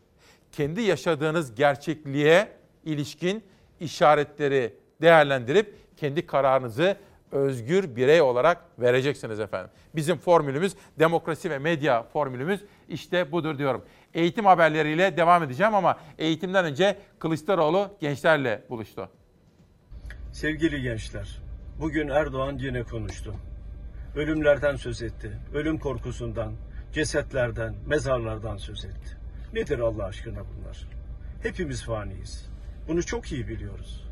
kendi 0.51 0.81
yaşadığınız 0.81 1.55
gerçekliğe 1.55 2.51
ilişkin 2.85 3.43
işaretleri 3.79 4.73
değerlendirip 5.01 5.84
kendi 5.97 6.25
kararınızı 6.25 6.97
özgür 7.31 7.95
birey 7.95 8.21
olarak 8.21 8.57
vereceksiniz 8.79 9.39
efendim. 9.39 9.69
Bizim 9.95 10.17
formülümüz 10.17 10.75
demokrasi 10.99 11.49
ve 11.49 11.59
medya 11.59 12.03
formülümüz 12.03 12.61
işte 12.89 13.31
budur 13.31 13.57
diyorum. 13.57 13.85
Eğitim 14.13 14.45
haberleriyle 14.45 15.17
devam 15.17 15.43
edeceğim 15.43 15.75
ama 15.75 15.97
eğitimden 16.17 16.65
önce 16.65 16.97
Kılıçdaroğlu 17.19 17.89
gençlerle 17.99 18.63
buluştu. 18.69 19.09
Sevgili 20.31 20.81
gençler, 20.81 21.41
bugün 21.79 22.07
Erdoğan 22.07 22.57
yine 22.57 22.83
konuştu. 22.83 23.33
Ölümlerden 24.15 24.75
söz 24.75 25.01
etti. 25.01 25.31
Ölüm 25.53 25.77
korkusundan, 25.79 26.53
cesetlerden, 26.93 27.75
mezarlardan 27.85 28.57
söz 28.57 28.85
etti. 28.85 29.17
Nedir 29.53 29.79
Allah 29.79 30.05
aşkına 30.05 30.39
bunlar? 30.39 30.87
Hepimiz 31.43 31.83
faniyiz. 31.83 32.49
Bunu 32.87 33.03
çok 33.03 33.31
iyi 33.31 33.47
biliyoruz. 33.47 34.04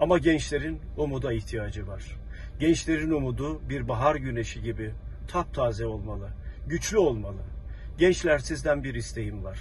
Ama 0.00 0.18
gençlerin 0.18 0.80
umuda 0.96 1.32
ihtiyacı 1.32 1.86
var. 1.86 2.16
Gençlerin 2.60 3.10
umudu 3.10 3.68
bir 3.68 3.88
bahar 3.88 4.16
güneşi 4.16 4.62
gibi 4.62 4.92
taptaze 5.28 5.86
olmalı, 5.86 6.28
güçlü 6.66 6.98
olmalı. 6.98 7.42
Gençler 7.98 8.38
sizden 8.38 8.84
bir 8.84 8.94
isteğim 8.94 9.44
var. 9.44 9.58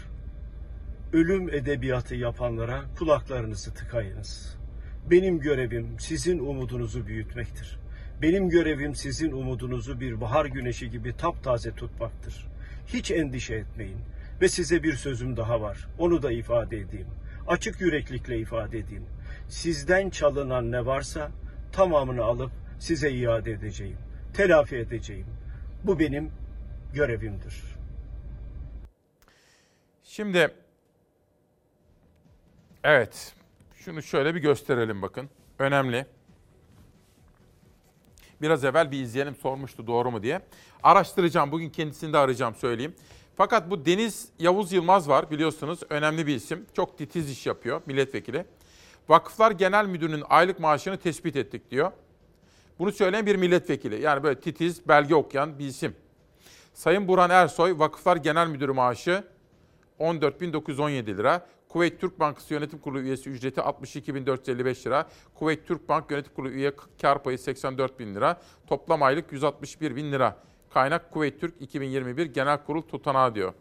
Ölüm 1.14 1.50
edebiyatı 1.50 2.16
yapanlara 2.16 2.84
kulaklarınızı 3.00 3.74
tıkayınız. 3.74 4.58
Benim 5.12 5.40
görevim 5.40 6.00
sizin 6.00 6.40
umudunuzu 6.40 7.08
büyütmektir. 7.08 7.80
Benim 8.22 8.50
görevim 8.50 8.96
sizin 8.96 9.32
umudunuzu 9.32 10.00
bir 10.00 10.22
bahar 10.22 10.46
güneşi 10.46 10.90
gibi 10.90 11.18
taptaze 11.18 11.72
tutmaktır. 11.72 12.48
Hiç 12.88 13.12
endişe 13.12 13.56
etmeyin. 13.56 13.98
Ve 14.42 14.50
size 14.50 14.84
bir 14.84 14.94
sözüm 14.94 15.38
daha 15.38 15.62
var. 15.62 15.88
Onu 16.00 16.22
da 16.22 16.32
ifade 16.32 16.78
edeyim. 16.78 17.08
Açık 17.48 17.82
yüreklikle 17.82 18.40
ifade 18.40 18.78
edeyim. 18.78 19.06
Sizden 19.50 20.10
çalınan 20.10 20.72
ne 20.72 20.86
varsa 20.86 21.32
tamamını 21.72 22.24
alıp 22.24 22.52
size 22.80 23.12
iade 23.12 23.52
edeceğim. 23.52 23.98
Telafi 24.34 24.76
edeceğim. 24.76 25.26
Bu 25.84 26.00
benim 26.00 26.32
görevimdir. 26.94 27.64
Şimdi 30.04 30.54
evet 32.84 33.34
şunu 33.76 34.02
şöyle 34.02 34.36
bir 34.36 34.40
gösterelim 34.40 35.02
bakın. 35.02 35.30
Önemli. 35.60 36.06
Biraz 38.42 38.64
evvel 38.64 38.92
bir 38.92 39.02
izleyenim 39.02 39.36
sormuştu 39.36 39.88
doğru 39.88 40.12
mu 40.12 40.24
diye. 40.24 40.42
Araştıracağım. 40.84 41.52
Bugün 41.52 41.70
kendisini 41.70 42.14
de 42.14 42.18
arayacağım 42.18 42.56
söyleyeyim. 42.56 42.96
Fakat 43.36 43.70
bu 43.70 43.86
Deniz 43.86 44.30
Yavuz 44.40 44.72
Yılmaz 44.72 45.10
var 45.10 45.32
biliyorsunuz. 45.32 45.80
Önemli 45.90 46.28
bir 46.28 46.36
isim. 46.36 46.66
Çok 46.74 46.98
titiz 46.98 47.32
iş 47.32 47.46
yapıyor 47.46 47.82
milletvekili. 47.86 48.46
Vakıflar 49.10 49.52
Genel 49.52 49.86
Müdürü'nün 49.86 50.24
aylık 50.30 50.60
maaşını 50.60 50.98
tespit 50.98 51.36
ettik 51.36 51.72
diyor. 51.72 51.92
Bunu 52.80 52.92
söyleyen 52.92 53.26
bir 53.26 53.36
milletvekili. 53.36 54.02
Yani 54.02 54.24
böyle 54.24 54.40
titiz, 54.40 54.88
belge 54.88 55.16
okuyan 55.16 55.60
bir 55.60 55.66
isim. 55.66 55.96
Sayın 56.74 57.08
Burhan 57.08 57.30
Ersoy, 57.30 57.80
Vakıflar 57.80 58.18
Genel 58.18 58.48
Müdürü 58.48 58.72
maaşı 58.72 59.24
14.917 60.00 61.18
lira. 61.18 61.48
Kuveyt 61.70 62.02
Türk 62.02 62.20
Bankası 62.20 62.54
Yönetim 62.54 62.80
Kurulu 62.80 63.00
üyesi 63.00 63.30
ücreti 63.30 63.62
62.455 63.62 64.86
lira. 64.86 65.08
Kuveyt 65.34 65.68
Türk 65.68 65.90
Bank 65.90 66.12
Yönetim 66.12 66.34
Kurulu 66.34 66.52
üye 66.52 66.72
kar 67.02 67.24
payı 67.24 67.38
84.000 67.38 68.16
lira. 68.16 68.42
Toplam 68.68 69.04
aylık 69.04 69.32
161.000 69.32 70.12
lira. 70.12 70.38
Kaynak 70.74 71.12
Kuveyt 71.12 71.42
Türk 71.42 71.62
2021 71.62 72.26
Genel 72.26 72.64
Kurul 72.66 72.82
tutanağı 72.82 73.36
diyor. 73.36 73.54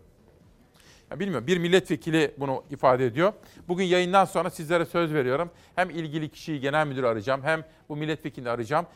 Ya 1.11 1.21
bilmiyorum 1.21 1.47
bir 1.47 1.59
milletvekili 1.59 2.35
bunu 2.39 2.65
ifade 2.71 3.07
ediyor. 3.07 3.33
Bugün 3.69 3.85
yayından 3.85 4.25
sonra 4.25 4.51
sizlere 4.51 4.85
söz 4.85 5.15
veriyorum. 5.15 5.51
Hem 5.75 5.91
ilgili 5.91 6.29
kişiyi 6.29 6.61
genel 6.61 6.87
müdür 6.87 7.05
arayacağım 7.05 7.43
hem 7.43 7.65
bu 7.89 7.97
milletvekilini 7.97 8.51
arayacağım. 8.51 8.87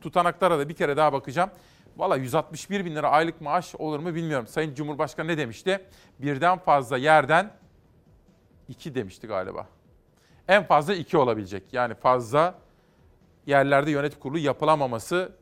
Tutanaklara 0.00 0.58
da 0.58 0.68
bir 0.68 0.74
kere 0.74 0.96
daha 0.96 1.12
bakacağım. 1.12 1.50
Valla 1.96 2.16
161 2.16 2.84
bin 2.84 2.94
lira 2.94 3.10
aylık 3.10 3.40
maaş 3.40 3.74
olur 3.74 3.98
mu 3.98 4.14
bilmiyorum. 4.14 4.46
Sayın 4.46 4.74
Cumhurbaşkanı 4.74 5.28
ne 5.28 5.38
demişti? 5.38 5.80
Birden 6.18 6.58
fazla 6.58 6.98
yerden 6.98 7.50
iki 8.68 8.94
demişti 8.94 9.26
galiba. 9.26 9.66
En 10.48 10.64
fazla 10.64 10.94
iki 10.94 11.18
olabilecek. 11.18 11.62
Yani 11.72 11.94
fazla 11.94 12.54
yerlerde 13.46 13.90
yönetim 13.90 14.20
kurulu 14.20 14.38
yapılamaması 14.38 15.32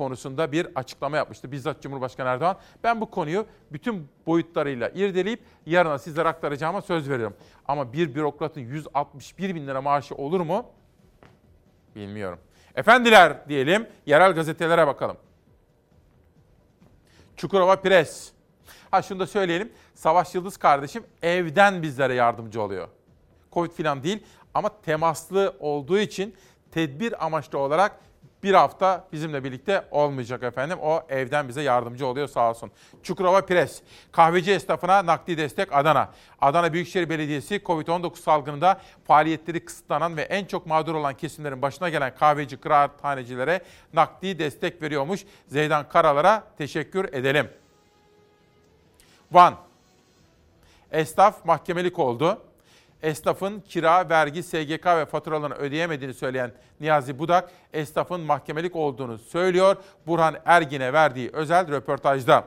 konusunda 0.00 0.52
bir 0.52 0.68
açıklama 0.74 1.16
yapmıştı 1.16 1.52
bizzat 1.52 1.82
Cumhurbaşkanı 1.82 2.28
Erdoğan. 2.28 2.56
Ben 2.84 3.00
bu 3.00 3.10
konuyu 3.10 3.46
bütün 3.72 4.08
boyutlarıyla 4.26 4.88
irdeleyip 4.88 5.42
yarına 5.66 5.98
sizlere 5.98 6.28
aktaracağıma 6.28 6.82
söz 6.82 7.10
veriyorum. 7.10 7.36
Ama 7.68 7.92
bir 7.92 8.14
bürokratın 8.14 8.60
161 8.60 9.54
bin 9.54 9.66
lira 9.66 9.82
maaşı 9.82 10.14
olur 10.14 10.40
mu? 10.40 10.66
Bilmiyorum. 11.96 12.38
Efendiler 12.74 13.48
diyelim, 13.48 13.88
yerel 14.06 14.32
gazetelere 14.32 14.86
bakalım. 14.86 15.16
Çukurova 17.36 17.76
Pres. 17.76 18.32
Ha 18.90 19.02
şunu 19.02 19.20
da 19.20 19.26
söyleyelim. 19.26 19.72
Savaş 19.94 20.34
Yıldız 20.34 20.56
kardeşim 20.56 21.04
evden 21.22 21.82
bizlere 21.82 22.14
yardımcı 22.14 22.62
oluyor. 22.62 22.88
Covid 23.52 23.70
falan 23.70 24.02
değil 24.02 24.22
ama 24.54 24.80
temaslı 24.82 25.56
olduğu 25.58 25.98
için 25.98 26.34
tedbir 26.70 27.24
amaçlı 27.24 27.58
olarak 27.58 28.00
bir 28.42 28.54
hafta 28.54 29.04
bizimle 29.12 29.44
birlikte 29.44 29.84
olmayacak 29.90 30.42
efendim. 30.42 30.78
O 30.82 31.02
evden 31.08 31.48
bize 31.48 31.62
yardımcı 31.62 32.06
oluyor 32.06 32.28
sağ 32.28 32.50
olsun. 32.50 32.70
Çukurova 33.02 33.40
Pres, 33.46 33.82
kahveci 34.12 34.52
esnafına 34.52 35.06
nakdi 35.06 35.38
destek 35.38 35.72
Adana. 35.72 36.08
Adana 36.40 36.72
Büyükşehir 36.72 37.08
Belediyesi 37.08 37.56
Covid-19 37.56 38.16
salgınında 38.16 38.80
faaliyetleri 39.04 39.64
kısıtlanan 39.64 40.16
ve 40.16 40.22
en 40.22 40.44
çok 40.44 40.66
mağdur 40.66 40.94
olan 40.94 41.14
kesimlerin 41.14 41.62
başına 41.62 41.88
gelen 41.88 42.14
kahveci, 42.16 42.56
kıraathanecilere 42.56 43.60
nakdi 43.94 44.38
destek 44.38 44.82
veriyormuş. 44.82 45.24
Zeydan 45.48 45.88
Karalar'a 45.88 46.44
teşekkür 46.58 47.12
edelim. 47.12 47.48
Van, 49.32 49.54
esnaf 50.92 51.44
mahkemelik 51.44 51.98
oldu 51.98 52.42
esnafın 53.02 53.60
kira, 53.60 54.08
vergi, 54.08 54.42
SGK 54.42 54.86
ve 54.86 55.06
faturalarını 55.06 55.54
ödeyemediğini 55.54 56.14
söyleyen 56.14 56.52
Niyazi 56.80 57.18
Budak, 57.18 57.50
esnafın 57.72 58.20
mahkemelik 58.20 58.76
olduğunu 58.76 59.18
söylüyor. 59.18 59.76
Burhan 60.06 60.36
Ergin'e 60.44 60.92
verdiği 60.92 61.30
özel 61.32 61.68
röportajda. 61.68 62.44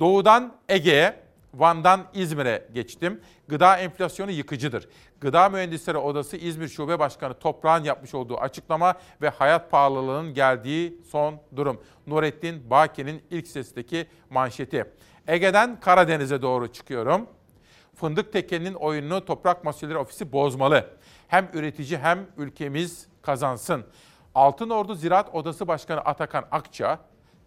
Doğudan 0.00 0.52
Ege'ye, 0.68 1.24
Van'dan 1.54 2.00
İzmir'e 2.14 2.68
geçtim. 2.74 3.20
Gıda 3.48 3.78
enflasyonu 3.78 4.30
yıkıcıdır. 4.30 4.88
Gıda 5.20 5.48
Mühendisleri 5.48 5.96
Odası 5.96 6.36
İzmir 6.36 6.68
Şube 6.68 6.98
Başkanı 6.98 7.34
Toprağ'ın 7.34 7.84
yapmış 7.84 8.14
olduğu 8.14 8.38
açıklama 8.38 8.94
ve 9.22 9.28
hayat 9.28 9.70
pahalılığının 9.70 10.34
geldiği 10.34 10.98
son 11.10 11.40
durum. 11.56 11.82
Nurettin 12.06 12.70
Baki'nin 12.70 13.22
ilk 13.30 13.48
sesdeki 13.48 14.06
manşeti. 14.30 14.84
Ege'den 15.28 15.80
Karadeniz'e 15.80 16.42
doğru 16.42 16.72
çıkıyorum. 16.72 17.26
Fındık 17.94 18.32
tekelinin 18.32 18.74
oyununu 18.74 19.24
Toprak 19.24 19.64
Mahsulleri 19.64 19.98
Ofisi 19.98 20.32
bozmalı. 20.32 20.90
Hem 21.28 21.48
üretici 21.52 21.98
hem 21.98 22.26
ülkemiz 22.36 23.06
kazansın. 23.22 23.84
Altın 24.34 24.70
Ordu 24.70 24.94
Ziraat 24.94 25.34
Odası 25.34 25.68
Başkanı 25.68 26.00
Atakan 26.00 26.44
Akça, 26.50 26.98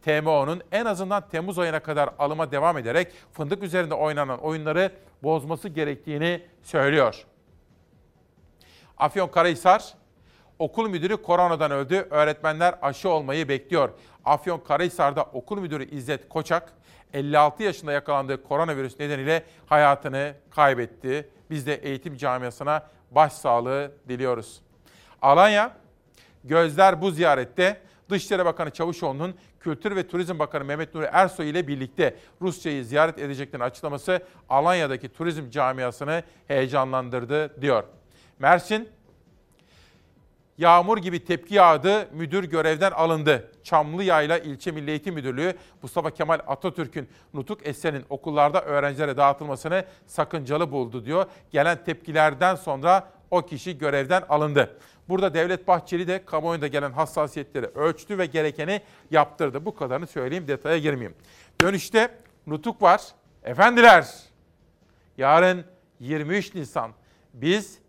TMO'nun 0.02 0.62
en 0.72 0.86
azından 0.86 1.30
Temmuz 1.30 1.60
ayına 1.60 1.80
kadar 1.80 2.10
alıma 2.20 2.52
devam 2.52 2.78
ederek 2.78 3.14
fındık 3.32 3.64
üzerinde 3.64 3.94
oynanan 3.94 4.40
oyunları 4.40 4.92
bozması 5.24 5.70
gerektiğini 5.70 6.44
söylüyor. 6.64 7.26
Afyonkarahisar, 8.98 9.94
okul 10.60 10.90
müdürü 10.90 11.22
koronadan 11.22 11.72
öldü. 11.72 12.08
Öğretmenler 12.10 12.76
aşı 12.82 13.10
olmayı 13.10 13.50
bekliyor. 13.50 13.90
Afyonkarahisar'da 14.26 15.24
okul 15.24 15.60
müdürü 15.60 15.90
İzzet 15.90 16.30
Koçak, 16.30 16.74
56 17.14 17.64
yaşında 17.64 17.92
yakalandığı 17.92 18.44
koronavirüs 18.44 19.00
nedeniyle 19.00 19.44
hayatını 19.66 20.34
kaybetti. 20.50 21.30
Biz 21.50 21.68
de 21.68 21.76
eğitim 21.76 22.18
camiasına 22.18 22.88
başsağlığı 23.12 23.92
diliyoruz. 24.10 24.62
Alanya, 25.22 25.72
gözler 26.44 27.02
bu 27.02 27.12
ziyarette 27.12 27.82
Dışişleri 28.10 28.46
Bakanı 28.46 28.72
Çavuşoğlu'nun 28.72 29.36
Kültür 29.60 29.96
ve 29.96 30.08
Turizm 30.08 30.40
Bakanı 30.40 30.66
Mehmet 30.66 30.96
Nuri 30.96 31.10
Ersoy 31.12 31.50
ile 31.50 31.68
birlikte 31.68 32.16
Rusya'yı 32.42 32.86
ziyaret 32.86 33.20
edeceklerini 33.20 33.64
açıklaması 33.64 34.20
Alanya'daki 34.50 35.10
turizm 35.10 35.50
camiasını 35.50 36.24
heyecanlandırdı 36.48 37.62
diyor. 37.62 37.84
Mersin, 38.40 38.90
yağmur 40.58 40.98
gibi 40.98 41.26
tepki 41.26 41.56
yağdı, 41.56 42.08
müdür 42.14 42.44
görevden 42.44 42.92
alındı. 42.92 43.52
Çamlıyayla 43.64 44.38
İlçe 44.38 44.72
Milli 44.72 44.90
Eğitim 44.90 45.14
Müdürlüğü 45.14 45.58
Mustafa 45.82 46.12
Kemal 46.12 46.40
Atatürk'ün 46.48 47.10
nutuk 47.34 47.68
eserinin 47.68 48.06
okullarda 48.10 48.62
öğrencilere 48.62 49.18
dağıtılmasını 49.18 49.86
sakıncalı 50.08 50.72
buldu 50.72 51.06
diyor. 51.06 51.26
Gelen 51.52 51.84
tepkilerden 51.84 52.56
sonra 52.56 53.12
o 53.32 53.42
kişi 53.42 53.78
görevden 53.78 54.24
alındı. 54.30 54.80
Burada 55.10 55.34
Devlet 55.34 55.68
Bahçeli 55.68 56.08
de 56.08 56.26
kamuoyunda 56.26 56.68
gelen 56.68 56.92
hassasiyetleri 56.92 57.66
ölçtü 57.66 58.18
ve 58.18 58.26
gerekeni 58.26 58.82
yaptırdı. 59.12 59.66
Bu 59.66 59.76
kadarını 59.76 60.08
söyleyeyim, 60.08 60.48
detaya 60.48 60.78
girmeyeyim. 60.78 61.16
Dönüşte 61.62 62.10
nutuk 62.48 62.82
var. 62.82 63.02
Efendiler, 63.44 64.08
yarın 65.18 65.66
23 66.00 66.56
Nisan 66.56 66.92
biz 67.34 67.80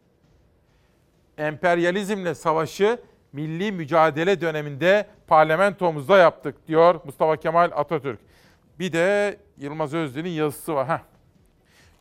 emperyalizmle 1.38 2.34
savaşı 2.34 2.98
milli 3.32 3.72
mücadele 3.72 4.40
döneminde 4.40 5.06
parlamentomuzda 5.26 6.18
yaptık 6.18 6.68
diyor 6.68 7.00
Mustafa 7.04 7.36
Kemal 7.36 7.70
Atatürk. 7.74 8.20
Bir 8.78 8.92
de 8.92 9.36
Yılmaz 9.58 9.94
Özdil'in 9.94 10.30
yazısı 10.30 10.74
var. 10.74 10.88
Heh. 10.88 11.02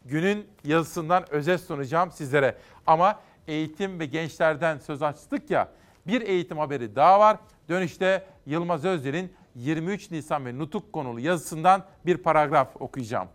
Günün 0.06 0.48
yazısından 0.64 1.34
özet 1.34 1.62
sunacağım 1.62 2.12
sizlere. 2.12 2.58
Ama 2.88 3.20
eğitim 3.48 4.00
ve 4.00 4.06
gençlerden 4.06 4.78
söz 4.78 5.02
açtık 5.02 5.52
ya. 5.52 5.72
Bir 6.08 6.22
eğitim 6.22 6.58
haberi 6.58 6.96
daha 6.96 7.20
var. 7.20 7.38
Dönüşte 7.70 8.26
Yılmaz 8.46 8.86
Özdil'in 8.86 9.34
23 9.56 10.12
Nisan 10.12 10.46
ve 10.46 10.58
Nutuk 10.58 10.94
konulu 10.94 11.20
yazısından 11.20 11.86
bir 12.06 12.18
paragraf 12.18 12.68
okuyacağım. 12.82 13.28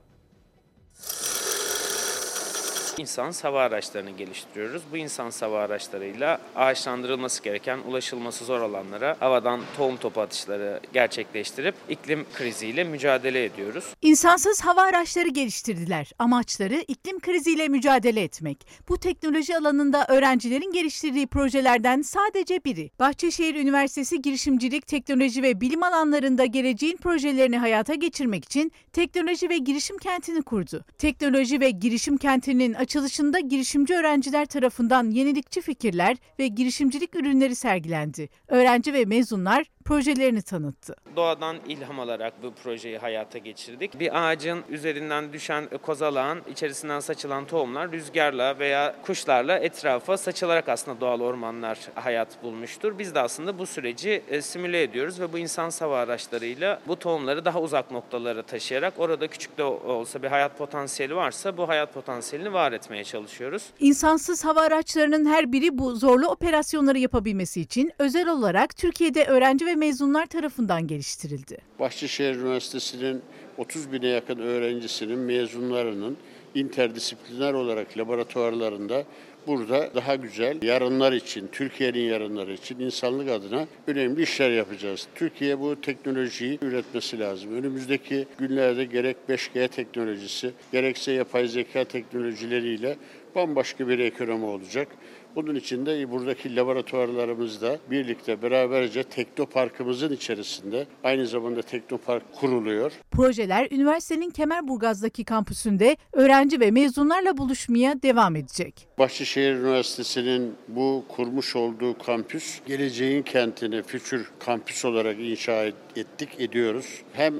İnsan 3.02 3.32
hava 3.42 3.60
araçlarını 3.60 4.10
geliştiriyoruz. 4.10 4.82
Bu 4.92 4.96
insan 4.96 5.30
hava 5.40 5.60
araçlarıyla 5.60 6.40
ağaçlandırılması 6.56 7.42
gereken, 7.42 7.78
ulaşılması 7.78 8.44
zor 8.44 8.60
alanlara 8.60 9.16
havadan 9.20 9.60
tohum 9.76 9.96
topu 9.96 10.20
atışları 10.20 10.80
gerçekleştirip 10.92 11.74
iklim 11.88 12.26
kriziyle 12.34 12.84
mücadele 12.84 13.44
ediyoruz. 13.44 13.84
İnsansız 14.02 14.60
hava 14.60 14.82
araçları 14.82 15.28
geliştirdiler. 15.28 16.12
Amaçları 16.18 16.84
iklim 16.88 17.20
kriziyle 17.20 17.68
mücadele 17.68 18.22
etmek. 18.22 18.66
Bu 18.88 18.98
teknoloji 18.98 19.56
alanında 19.56 20.06
öğrencilerin 20.08 20.72
geliştirdiği 20.72 21.26
projelerden 21.26 22.02
sadece 22.02 22.64
biri. 22.64 22.90
Bahçeşehir 23.00 23.54
Üniversitesi 23.54 24.22
Girişimcilik, 24.22 24.86
Teknoloji 24.86 25.42
ve 25.42 25.60
Bilim 25.60 25.82
alanlarında 25.82 26.44
geleceğin 26.44 26.96
projelerini 26.96 27.58
hayata 27.58 27.94
geçirmek 27.94 28.44
için 28.44 28.72
teknoloji 28.92 29.48
ve 29.48 29.58
girişim 29.58 29.98
kentini 29.98 30.42
kurdu. 30.42 30.84
Teknoloji 30.98 31.60
ve 31.60 31.70
girişim 31.70 32.16
kentinin 32.16 32.74
açılışında 32.92 33.38
girişimci 33.40 33.94
öğrenciler 33.94 34.46
tarafından 34.46 35.10
yenilikçi 35.10 35.60
fikirler 35.60 36.16
ve 36.38 36.46
girişimcilik 36.46 37.16
ürünleri 37.16 37.54
sergilendi. 37.54 38.28
Öğrenci 38.48 38.92
ve 38.92 39.04
mezunlar 39.04 39.64
projelerini 39.82 40.42
tanıttı. 40.42 40.96
Doğadan 41.16 41.56
ilham 41.68 42.00
alarak 42.00 42.42
bu 42.42 42.54
projeyi 42.62 42.98
hayata 42.98 43.38
geçirdik. 43.38 44.00
Bir 44.00 44.24
ağacın 44.24 44.62
üzerinden 44.68 45.32
düşen 45.32 45.68
kozalağın 45.82 46.40
içerisinden 46.52 47.00
saçılan 47.00 47.44
tohumlar 47.44 47.92
rüzgarla 47.92 48.58
veya 48.58 48.94
kuşlarla 49.06 49.58
etrafa 49.58 50.16
saçılarak 50.16 50.68
aslında 50.68 51.00
doğal 51.00 51.20
ormanlar 51.20 51.78
hayat 51.94 52.42
bulmuştur. 52.42 52.98
Biz 52.98 53.14
de 53.14 53.20
aslında 53.20 53.58
bu 53.58 53.66
süreci 53.66 54.22
e, 54.28 54.42
simüle 54.42 54.82
ediyoruz 54.82 55.20
ve 55.20 55.32
bu 55.32 55.38
insan 55.38 55.70
hava 55.80 55.98
araçlarıyla 55.98 56.80
bu 56.88 56.98
tohumları 56.98 57.44
daha 57.44 57.60
uzak 57.60 57.90
noktalara 57.90 58.42
taşıyarak 58.42 58.94
orada 58.98 59.26
küçük 59.26 59.58
de 59.58 59.64
olsa 59.64 60.22
bir 60.22 60.28
hayat 60.28 60.58
potansiyeli 60.58 61.16
varsa 61.16 61.56
bu 61.56 61.68
hayat 61.68 61.94
potansiyelini 61.94 62.52
var 62.52 62.72
etmeye 62.72 63.04
çalışıyoruz. 63.04 63.62
İnsansız 63.80 64.44
hava 64.44 64.60
araçlarının 64.60 65.26
her 65.26 65.52
biri 65.52 65.78
bu 65.78 65.96
zorlu 65.96 66.28
operasyonları 66.28 66.98
yapabilmesi 66.98 67.60
için 67.60 67.92
özel 67.98 68.28
olarak 68.28 68.76
Türkiye'de 68.76 69.24
öğrenci 69.24 69.66
ve 69.66 69.74
mezunlar 69.82 70.26
tarafından 70.26 70.86
geliştirildi. 70.86 71.58
Bahçeşehir 71.78 72.34
Üniversitesi'nin 72.34 73.22
30 73.58 73.92
bine 73.92 74.06
yakın 74.06 74.38
öğrencisinin, 74.38 75.18
mezunlarının 75.18 76.16
interdisipliner 76.54 77.52
olarak 77.52 77.98
laboratuvarlarında 77.98 79.04
burada 79.46 79.90
daha 79.94 80.14
güzel 80.14 80.62
yarınlar 80.62 81.12
için, 81.12 81.48
Türkiye'nin 81.52 82.00
yarınları 82.00 82.52
için 82.52 82.78
insanlık 82.78 83.30
adına 83.30 83.66
önemli 83.86 84.22
işler 84.22 84.50
yapacağız. 84.50 85.06
Türkiye 85.14 85.60
bu 85.60 85.80
teknolojiyi 85.80 86.58
üretmesi 86.62 87.18
lazım. 87.18 87.54
Önümüzdeki 87.54 88.26
günlerde 88.38 88.84
gerek 88.84 89.16
5G 89.28 89.68
teknolojisi, 89.68 90.50
gerekse 90.72 91.12
yapay 91.12 91.48
zeka 91.48 91.84
teknolojileriyle 91.84 92.96
bambaşka 93.34 93.88
bir 93.88 93.98
ekonomi 93.98 94.44
olacak. 94.44 94.88
Bunun 95.36 95.54
için 95.54 95.86
de 95.86 96.10
buradaki 96.10 96.56
laboratuvarlarımızda 96.56 97.78
birlikte 97.90 98.42
beraberce 98.42 99.02
Teknoparkımızın 99.02 100.12
içerisinde 100.12 100.86
aynı 101.04 101.26
zamanda 101.26 101.62
Teknopark 101.62 102.32
kuruluyor. 102.32 102.92
Projeler 103.10 103.68
üniversitenin 103.70 104.30
Kemerburgaz'daki 104.30 105.24
kampüsünde 105.24 105.96
öğrenci 106.12 106.60
ve 106.60 106.70
mezunlarla 106.70 107.36
buluşmaya 107.36 108.02
devam 108.02 108.36
edecek. 108.36 108.86
Bahçeşehir 108.98 109.54
Üniversitesi'nin 109.54 110.54
bu 110.68 111.04
kurmuş 111.08 111.56
olduğu 111.56 111.98
kampüs 111.98 112.60
geleceğin 112.66 113.22
kentini 113.22 113.82
Future 113.82 114.22
Kampüs 114.38 114.84
olarak 114.84 115.20
inşa 115.20 115.64
ettik, 115.96 116.28
ediyoruz. 116.38 117.02
Hem 117.12 117.34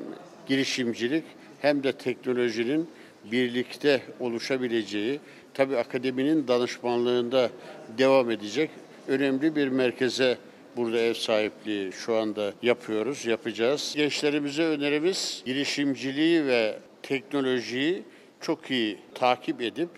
girişimcilik 0.46 1.24
hem 1.60 1.82
de 1.82 1.92
teknolojinin 1.92 2.88
birlikte 3.32 4.02
oluşabileceği 4.20 5.20
tabii 5.54 5.76
akademinin 5.76 6.48
danışmanlığında 6.48 7.50
devam 7.98 8.30
edecek 8.30 8.70
önemli 9.08 9.56
bir 9.56 9.68
merkeze 9.68 10.38
burada 10.76 10.98
ev 10.98 11.14
sahipliği 11.14 11.92
şu 11.92 12.16
anda 12.16 12.52
yapıyoruz, 12.62 13.26
yapacağız. 13.26 13.92
Gençlerimize 13.96 14.62
önerimiz 14.62 15.42
girişimciliği 15.46 16.46
ve 16.46 16.78
teknolojiyi 17.02 18.02
çok 18.40 18.70
iyi 18.70 18.98
takip 19.14 19.62
edip 19.62 19.88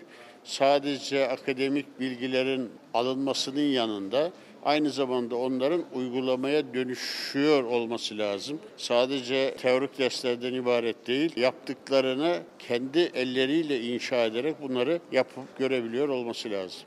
sadece 0.43 1.27
akademik 1.27 1.99
bilgilerin 1.99 2.69
alınmasının 2.93 3.61
yanında 3.61 4.31
aynı 4.65 4.89
zamanda 4.89 5.35
onların 5.35 5.83
uygulamaya 5.93 6.73
dönüşüyor 6.73 7.63
olması 7.63 8.17
lazım. 8.17 8.59
Sadece 8.77 9.55
teorik 9.57 9.99
derslerden 9.99 10.53
ibaret 10.53 11.07
değil, 11.07 11.37
yaptıklarını 11.37 12.43
kendi 12.59 12.99
elleriyle 12.99 13.81
inşa 13.81 14.15
ederek 14.15 14.61
bunları 14.61 14.99
yapıp 15.11 15.57
görebiliyor 15.57 16.09
olması 16.09 16.49
lazım. 16.51 16.81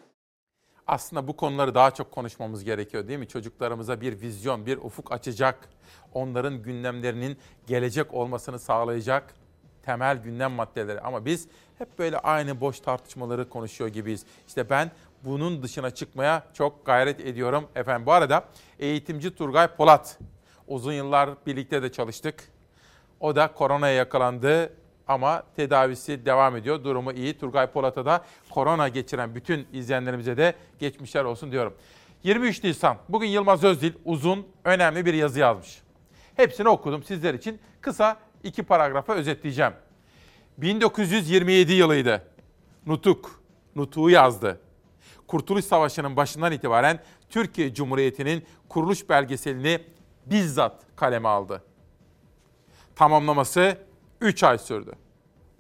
Aslında 0.87 1.29
bu 1.29 1.37
konuları 1.37 1.75
daha 1.75 1.91
çok 1.91 2.11
konuşmamız 2.11 2.65
gerekiyor 2.65 3.09
değil 3.09 3.19
mi? 3.19 3.29
Çocuklarımıza 3.29 4.01
bir 4.01 4.21
vizyon, 4.21 4.67
bir 4.67 4.77
ufuk 4.77 5.13
açacak, 5.13 5.69
onların 6.15 6.63
gündemlerinin 6.63 7.37
gelecek 7.67 8.15
olmasını 8.15 8.59
sağlayacak 8.59 9.35
temel 9.89 10.17
gündem 10.17 10.53
maddeleri. 10.53 11.01
Ama 11.01 11.25
biz 11.25 11.49
hep 11.79 11.99
böyle 11.99 12.19
aynı 12.19 12.61
boş 12.61 12.81
tartışmaları 12.81 13.49
konuşuyor 13.49 13.91
gibiyiz. 13.91 14.25
İşte 14.49 14.71
ben 14.71 14.91
bunun 15.25 15.63
dışına 15.63 15.91
çıkmaya 15.91 16.43
çok 16.55 16.87
gayret 16.87 17.21
ediyorum. 17.21 17.69
Efendim 17.75 18.07
bu 18.07 18.13
arada 18.13 18.45
eğitimci 18.79 19.35
Turgay 19.35 19.69
Polat. 19.69 20.19
Uzun 20.67 20.93
yıllar 20.93 21.31
birlikte 21.47 21.83
de 21.83 21.93
çalıştık. 21.93 22.45
O 23.21 23.37
da 23.37 23.53
koronaya 23.53 23.95
yakalandı 23.95 24.73
ama 25.09 25.43
tedavisi 25.57 26.27
devam 26.27 26.57
ediyor. 26.57 26.85
Durumu 26.85 27.13
iyi. 27.13 27.39
Turgay 27.39 27.67
Polat'a 27.67 28.07
da 28.07 28.25
korona 28.51 28.89
geçiren 28.89 29.35
bütün 29.35 29.67
izleyenlerimize 29.73 30.37
de 30.37 30.55
geçmişler 30.79 31.25
olsun 31.25 31.53
diyorum. 31.53 31.75
23 32.23 32.65
Nisan. 32.65 32.97
Bugün 33.09 33.29
Yılmaz 33.29 33.65
Özdil 33.65 33.93
uzun, 34.05 34.47
önemli 34.65 35.07
bir 35.07 35.15
yazı 35.15 35.41
yazmış. 35.41 35.83
Hepsini 36.37 36.69
okudum 36.69 37.03
sizler 37.03 37.35
için. 37.35 37.61
Kısa 37.81 38.17
iki 38.43 38.63
paragrafa 38.63 39.15
özetleyeceğim. 39.15 39.73
1927 40.59 41.73
yılıydı. 41.73 42.23
Nutuk, 42.87 43.43
Nutuk'u 43.77 44.11
yazdı. 44.11 44.61
Kurtuluş 45.29 45.65
Savaşı'nın 45.65 46.17
başından 46.17 46.53
itibaren 46.53 47.01
Türkiye 47.31 47.75
Cumhuriyeti'nin 47.75 48.45
kuruluş 48.69 49.09
belgeselini 49.09 49.81
bizzat 50.27 50.83
kaleme 50.97 51.29
aldı. 51.29 51.63
Tamamlaması 52.97 53.79
3 54.21 54.43
ay 54.43 54.59
sürdü. 54.59 54.93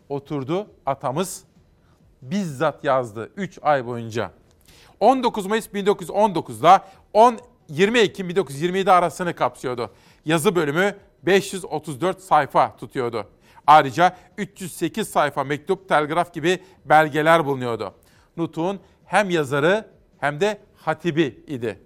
Oturdu 0.08 0.70
atamız 0.86 1.44
bizzat 2.22 2.84
yazdı 2.84 3.30
3 3.36 3.58
ay 3.62 3.86
boyunca. 3.86 4.30
19 5.00 5.46
Mayıs 5.46 5.66
1919'da 5.66 6.84
10 7.12 7.38
20 7.68 7.98
Ekim 7.98 8.28
1927 8.28 8.92
arasını 8.92 9.34
kapsıyordu. 9.34 9.90
Yazı 10.24 10.56
bölümü 10.56 10.96
534 11.22 12.20
sayfa 12.20 12.76
tutuyordu. 12.76 13.26
Ayrıca 13.66 14.16
308 14.38 15.08
sayfa 15.08 15.44
mektup, 15.44 15.88
telgraf 15.88 16.34
gibi 16.34 16.62
belgeler 16.84 17.46
bulunuyordu. 17.46 17.94
Nutuk'un 18.36 18.80
hem 19.08 19.30
yazarı 19.30 19.90
hem 20.18 20.40
de 20.40 20.60
hatibi 20.76 21.44
idi. 21.46 21.80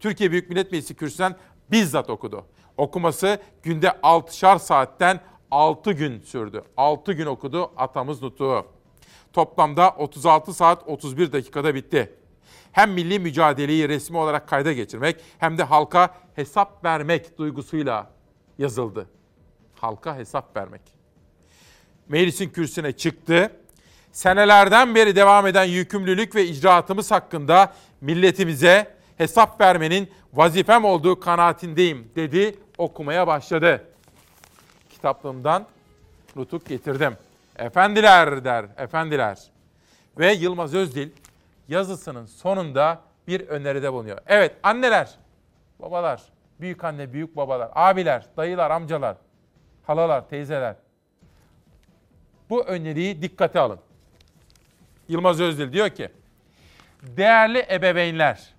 Türkiye 0.00 0.30
Büyük 0.30 0.50
Millet 0.50 0.72
Meclisi 0.72 0.94
kürsüden 0.94 1.36
bizzat 1.70 2.10
okudu. 2.10 2.46
Okuması 2.76 3.38
günde 3.62 3.86
6'şar 3.86 4.58
saatten 4.58 5.20
6 5.50 5.92
gün 5.92 6.20
sürdü. 6.20 6.62
6 6.76 7.12
gün 7.12 7.26
okudu 7.26 7.72
atamız 7.76 8.22
Nutuk'u. 8.22 8.66
Toplamda 9.32 9.90
36 9.90 10.54
saat 10.54 10.88
31 10.88 11.32
dakikada 11.32 11.74
bitti. 11.74 12.14
Hem 12.72 12.92
milli 12.92 13.18
mücadeleyi 13.18 13.88
resmi 13.88 14.16
olarak 14.16 14.48
kayda 14.48 14.72
geçirmek 14.72 15.20
hem 15.38 15.58
de 15.58 15.62
halka 15.62 16.14
hesap 16.34 16.84
vermek 16.84 17.38
duygusuyla 17.38 18.10
yazıldı. 18.58 19.06
Halka 19.74 20.16
hesap 20.16 20.56
vermek. 20.56 20.82
Meclisin 22.08 22.48
kürsüne 22.50 22.92
çıktı. 22.92 23.59
Senelerden 24.12 24.94
beri 24.94 25.16
devam 25.16 25.46
eden 25.46 25.64
yükümlülük 25.64 26.34
ve 26.34 26.44
icraatımız 26.44 27.10
hakkında 27.10 27.72
milletimize 28.00 28.94
hesap 29.18 29.60
vermenin 29.60 30.10
vazifem 30.32 30.84
olduğu 30.84 31.20
kanaatindeyim 31.20 32.12
dedi, 32.16 32.58
okumaya 32.78 33.26
başladı. 33.26 33.84
Kitaplığımdan 34.90 35.66
nutuk 36.36 36.66
getirdim. 36.66 37.16
Efendiler 37.56 38.44
der, 38.44 38.66
efendiler. 38.76 39.38
Ve 40.18 40.32
Yılmaz 40.32 40.74
Özdil 40.74 41.08
yazısının 41.68 42.26
sonunda 42.26 43.00
bir 43.28 43.48
öneride 43.48 43.92
bulunuyor. 43.92 44.18
Evet 44.26 44.56
anneler, 44.62 45.10
babalar, 45.78 46.22
büyük 46.60 46.84
anne, 46.84 47.12
büyük 47.12 47.36
babalar, 47.36 47.70
abiler, 47.74 48.26
dayılar, 48.36 48.70
amcalar, 48.70 49.16
halalar, 49.86 50.28
teyzeler. 50.28 50.76
Bu 52.50 52.64
öneriyi 52.64 53.22
dikkate 53.22 53.60
alın. 53.60 53.78
Yılmaz 55.10 55.40
Özdil 55.40 55.72
diyor 55.72 55.90
ki, 55.90 56.08
değerli 57.02 57.66
ebeveynler, 57.70 58.54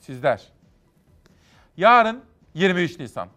sizler, 0.00 0.42
yarın 1.76 2.24
23 2.54 2.98
Nisan. 2.98 3.28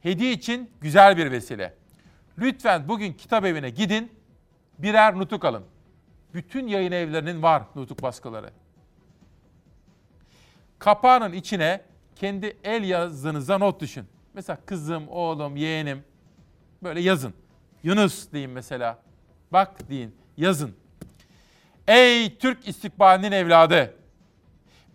Hediye 0.00 0.32
için 0.32 0.70
güzel 0.80 1.16
bir 1.16 1.30
vesile. 1.30 1.74
Lütfen 2.38 2.88
bugün 2.88 3.12
kitap 3.12 3.44
evine 3.44 3.70
gidin, 3.70 4.12
birer 4.78 5.18
nutuk 5.18 5.44
alın. 5.44 5.64
Bütün 6.34 6.66
yayın 6.66 6.92
evlerinin 6.92 7.42
var 7.42 7.62
nutuk 7.74 8.02
baskıları. 8.02 8.50
Kapağının 10.78 11.32
içine 11.32 11.80
kendi 12.16 12.56
el 12.64 12.84
yazınıza 12.84 13.58
not 13.58 13.80
düşün. 13.80 14.06
Mesela 14.34 14.58
kızım, 14.66 15.08
oğlum, 15.08 15.56
yeğenim 15.56 16.04
böyle 16.82 17.00
yazın. 17.00 17.34
Yunus 17.82 18.32
deyin 18.32 18.50
mesela. 18.50 18.98
Bak 19.52 19.90
deyin, 19.90 20.14
yazın. 20.36 20.79
Ey 21.90 22.38
Türk 22.38 22.68
istikbalinin 22.68 23.32
evladı! 23.32 23.94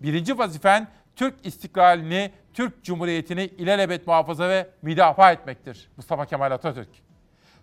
Birinci 0.01 0.37
vazifen 0.37 0.87
Türk 1.15 1.45
istiklalini, 1.45 2.31
Türk 2.53 2.83
Cumhuriyeti'ni 2.83 3.43
ilelebet 3.43 4.07
muhafaza 4.07 4.49
ve 4.49 4.69
müdafaa 4.81 5.31
etmektir. 5.31 5.89
Mustafa 5.97 6.25
Kemal 6.25 6.51
Atatürk. 6.51 6.89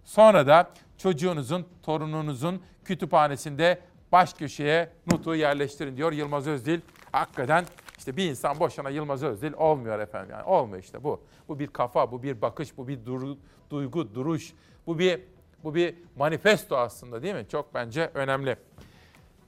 Sonra 0.04 0.46
da 0.46 0.70
çocuğunuzun, 0.98 1.66
torununuzun 1.82 2.62
kütüphanesinde 2.84 3.80
baş 4.12 4.34
köşeye 4.34 4.88
nutuğu 5.12 5.34
yerleştirin 5.34 5.96
diyor 5.96 6.12
Yılmaz 6.12 6.46
Özdil. 6.46 6.80
Hakikaten 7.12 7.64
işte 7.98 8.16
bir 8.16 8.30
insan 8.30 8.60
boşuna 8.60 8.90
Yılmaz 8.90 9.22
Özdil 9.22 9.52
olmuyor 9.52 9.98
efendim. 9.98 10.30
Yani 10.30 10.44
olmuyor 10.44 10.82
işte 10.82 11.04
bu. 11.04 11.24
Bu 11.48 11.58
bir 11.58 11.66
kafa, 11.66 12.12
bu 12.12 12.22
bir 12.22 12.42
bakış, 12.42 12.76
bu 12.76 12.88
bir 12.88 13.06
duru, 13.06 13.38
duygu, 13.70 14.14
duruş. 14.14 14.52
Bu 14.86 14.98
bir 14.98 15.20
bu 15.64 15.74
bir 15.74 15.94
manifesto 16.16 16.76
aslında 16.76 17.22
değil 17.22 17.34
mi? 17.34 17.46
Çok 17.48 17.74
bence 17.74 18.10
önemli. 18.14 18.56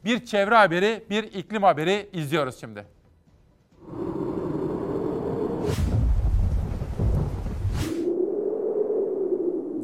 Bir 0.04 0.24
çevre 0.24 0.54
haberi, 0.54 1.04
bir 1.10 1.24
iklim 1.24 1.62
haberi 1.62 2.10
izliyoruz 2.12 2.60
şimdi. 2.60 2.84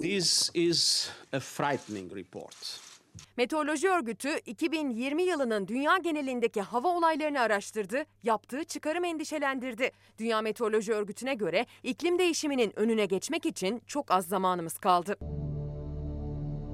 This 0.02 0.50
is 0.54 1.10
a 1.32 1.40
frightening 1.40 2.16
report. 2.16 2.80
Meteoroloji 3.36 3.88
Örgütü 3.88 4.28
2020 4.46 5.22
yılının 5.22 5.68
dünya 5.68 5.96
genelindeki 5.96 6.60
hava 6.60 6.88
olaylarını 6.88 7.40
araştırdı, 7.40 8.04
yaptığı 8.22 8.64
çıkarım 8.64 9.04
endişelendirdi. 9.04 9.90
Dünya 10.18 10.42
Meteoroloji 10.42 10.92
Örgütü'ne 10.92 11.34
göre 11.34 11.66
iklim 11.82 12.18
değişiminin 12.18 12.72
önüne 12.78 13.06
geçmek 13.06 13.46
için 13.46 13.82
çok 13.86 14.10
az 14.10 14.26
zamanımız 14.26 14.78
kaldı. 14.78 15.16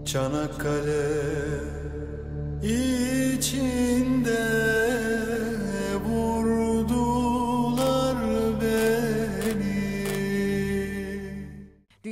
Çanakkale 0.07 1.96
içinde 2.63 4.47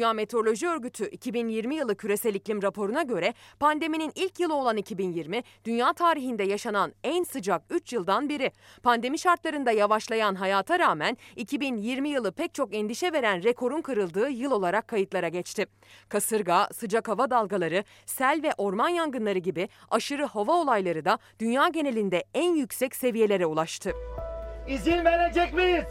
Dünya 0.04 0.12
Meteoroloji 0.12 0.68
Örgütü 0.68 1.08
2020 1.08 1.74
yılı 1.74 1.96
küresel 1.96 2.34
iklim 2.34 2.62
raporuna 2.62 3.02
göre 3.02 3.34
pandeminin 3.60 4.12
ilk 4.14 4.40
yılı 4.40 4.54
olan 4.54 4.76
2020 4.76 5.42
dünya 5.64 5.92
tarihinde 5.92 6.42
yaşanan 6.42 6.92
en 7.04 7.22
sıcak 7.24 7.62
3 7.70 7.92
yıldan 7.92 8.28
biri. 8.28 8.52
Pandemi 8.82 9.18
şartlarında 9.18 9.70
yavaşlayan 9.70 10.34
hayata 10.34 10.78
rağmen 10.78 11.16
2020 11.36 12.08
yılı 12.08 12.32
pek 12.32 12.54
çok 12.54 12.74
endişe 12.74 13.12
veren 13.12 13.42
rekorun 13.42 13.82
kırıldığı 13.82 14.28
yıl 14.28 14.50
olarak 14.50 14.88
kayıtlara 14.88 15.28
geçti. 15.28 15.66
Kasırga, 16.08 16.68
sıcak 16.72 17.08
hava 17.08 17.30
dalgaları, 17.30 17.84
sel 18.06 18.40
ve 18.42 18.52
orman 18.58 18.88
yangınları 18.88 19.38
gibi 19.38 19.68
aşırı 19.90 20.24
hava 20.24 20.52
olayları 20.52 21.04
da 21.04 21.18
dünya 21.38 21.68
genelinde 21.68 22.24
en 22.34 22.54
yüksek 22.54 22.96
seviyelere 22.96 23.46
ulaştı. 23.46 23.92
İzin 24.68 25.04
verecek 25.04 25.54
miyiz? 25.54 25.84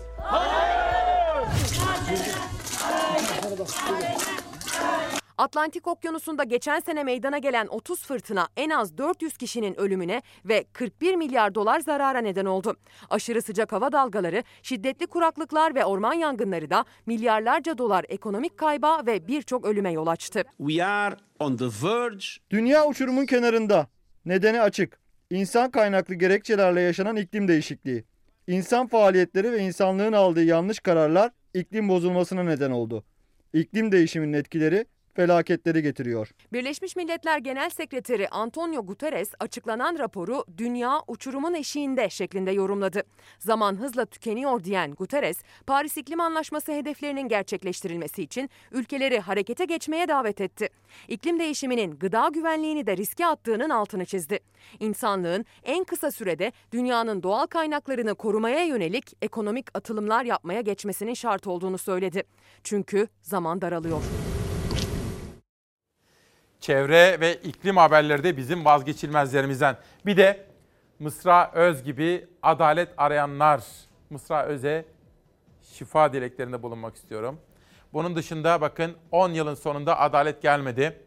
Atlantik 5.38 5.88
Okyanusu'nda 5.88 6.44
geçen 6.44 6.80
sene 6.80 7.04
meydana 7.04 7.38
gelen 7.38 7.68
30 7.68 8.04
fırtına 8.04 8.48
en 8.58 8.70
az 8.70 8.98
400 8.98 9.38
kişinin 9.38 9.80
ölümüne 9.80 10.22
ve 10.46 10.66
41 10.74 11.16
milyar 11.16 11.56
dolar 11.56 11.80
zarara 11.80 12.20
neden 12.20 12.46
oldu. 12.46 12.76
Aşırı 13.10 13.42
sıcak 13.42 13.72
hava 13.72 13.92
dalgaları, 13.92 14.44
şiddetli 14.64 15.08
kuraklıklar 15.08 15.76
ve 15.76 15.86
orman 15.86 16.14
yangınları 16.14 16.70
da 16.70 16.86
milyarlarca 17.06 17.78
dolar 17.78 18.06
ekonomik 18.10 18.58
kayba 18.58 19.06
ve 19.06 19.28
birçok 19.28 19.66
ölüme 19.66 19.92
yol 19.92 20.08
açtı. 20.08 20.44
We 20.58 20.86
are 20.86 21.16
on 21.40 21.58
the 21.58 21.66
verge. 21.84 22.26
Dünya 22.50 22.88
uçurumun 22.88 23.26
kenarında. 23.26 23.88
Nedeni 24.26 24.62
açık. 24.62 25.00
İnsan 25.30 25.72
kaynaklı 25.72 26.16
gerekçelerle 26.16 26.82
yaşanan 26.82 27.16
iklim 27.16 27.48
değişikliği. 27.48 28.06
İnsan 28.48 28.88
faaliyetleri 28.88 29.52
ve 29.52 29.60
insanlığın 29.60 30.14
aldığı 30.14 30.44
yanlış 30.44 30.80
kararlar 30.80 31.32
iklim 31.54 31.90
bozulmasına 31.90 32.44
neden 32.44 32.72
oldu. 32.72 33.04
İklim 33.54 33.92
değişiminin 33.92 34.34
etkileri 34.34 34.86
felaketleri 35.14 35.82
getiriyor. 35.82 36.32
Birleşmiş 36.54 36.96
Milletler 36.96 37.38
Genel 37.38 37.70
Sekreteri 37.70 38.30
Antonio 38.30 38.86
Guterres 38.86 39.30
açıklanan 39.40 40.00
raporu 40.00 40.46
dünya 40.58 41.00
uçurumun 41.08 41.54
eşiğinde 41.54 42.10
şeklinde 42.10 42.52
yorumladı. 42.52 43.04
Zaman 43.40 43.76
hızla 43.76 44.06
tükeniyor 44.06 44.64
diyen 44.64 44.92
Guterres, 44.92 45.38
Paris 45.68 45.98
İklim 45.98 46.20
Anlaşması 46.20 46.72
hedeflerinin 46.72 47.28
gerçekleştirilmesi 47.28 48.24
için 48.24 48.50
ülkeleri 48.72 49.20
harekete 49.20 49.66
geçmeye 49.66 50.08
davet 50.08 50.42
etti. 50.42 50.70
İklim 51.08 51.40
değişiminin 51.40 52.00
gıda 52.00 52.30
güvenliğini 52.34 52.88
de 52.88 52.98
riske 52.98 53.26
attığının 53.26 53.70
altını 53.70 54.06
çizdi. 54.06 54.40
İnsanlığın 54.80 55.46
en 55.64 55.84
kısa 55.84 56.12
sürede 56.12 56.52
dünyanın 56.72 57.24
doğal 57.24 57.46
kaynaklarını 57.48 58.16
korumaya 58.16 58.64
yönelik 58.64 59.14
ekonomik 59.22 59.78
atılımlar 59.78 60.24
yapmaya 60.24 60.62
geçmesinin 60.62 61.14
şart 61.14 61.48
olduğunu 61.48 61.78
söyledi. 61.78 62.24
Çünkü 62.64 63.08
zaman 63.22 63.62
daralıyor. 63.62 64.02
Çevre 66.60 67.20
ve 67.20 67.36
iklim 67.36 67.78
haberleri 67.78 68.24
de 68.24 68.38
bizim 68.38 68.66
vazgeçilmezlerimizden. 68.66 69.78
Bir 70.06 70.18
de 70.18 70.46
Mısra 71.00 71.52
Öz 71.54 71.84
gibi 71.84 72.28
adalet 72.44 72.90
arayanlar. 72.98 73.64
Mısra 74.10 74.46
Öz'e 74.46 74.86
şifa 75.62 76.14
dileklerinde 76.14 76.64
bulunmak 76.64 76.96
istiyorum. 76.96 77.40
Bunun 77.94 78.16
dışında 78.16 78.62
bakın 78.62 78.96
10 79.12 79.32
yılın 79.32 79.56
sonunda 79.56 80.00
adalet 80.00 80.42
gelmedi. 80.42 81.00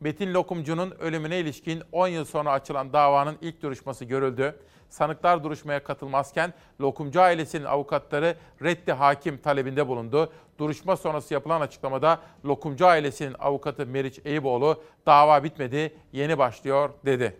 Metin 0.00 0.34
Lokumcu'nun 0.34 0.90
ölümüne 0.90 1.38
ilişkin 1.38 1.82
10 1.92 2.08
yıl 2.08 2.24
sonra 2.24 2.52
açılan 2.52 2.92
davanın 2.92 3.38
ilk 3.40 3.62
duruşması 3.62 4.04
görüldü. 4.04 4.58
Sanıklar 4.88 5.44
duruşmaya 5.44 5.84
katılmazken 5.84 6.52
Lokumcu 6.80 7.20
ailesinin 7.20 7.64
avukatları 7.64 8.36
reddi 8.62 8.92
hakim 8.92 9.38
talebinde 9.38 9.88
bulundu. 9.88 10.32
Duruşma 10.58 10.96
sonrası 10.96 11.34
yapılan 11.34 11.60
açıklamada 11.60 12.20
Lokumcu 12.44 12.86
ailesinin 12.86 13.36
avukatı 13.38 13.86
Meriç 13.86 14.20
Eyüboğlu 14.24 14.82
dava 15.06 15.44
bitmedi, 15.44 15.96
yeni 16.12 16.38
başlıyor 16.38 16.90
dedi. 17.04 17.36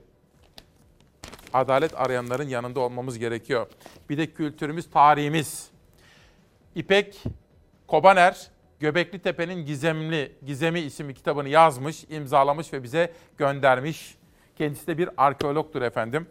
Adalet 1.52 2.00
arayanların 2.00 2.48
yanında 2.48 2.80
olmamız 2.80 3.18
gerekiyor. 3.18 3.66
Bir 4.10 4.18
de 4.18 4.26
kültürümüz, 4.26 4.90
tarihimiz. 4.90 5.70
İpek 6.74 7.22
Kobaner, 7.92 8.50
Göbekli 8.80 9.18
Tepe'nin 9.18 9.66
Gizemli 9.66 10.32
Gizemi 10.46 10.80
isimli 10.80 11.14
kitabını 11.14 11.48
yazmış, 11.48 12.04
imzalamış 12.08 12.72
ve 12.72 12.82
bize 12.82 13.12
göndermiş. 13.38 14.14
Kendisi 14.56 14.86
de 14.86 14.98
bir 14.98 15.10
arkeologtur 15.16 15.82
efendim. 15.82 16.26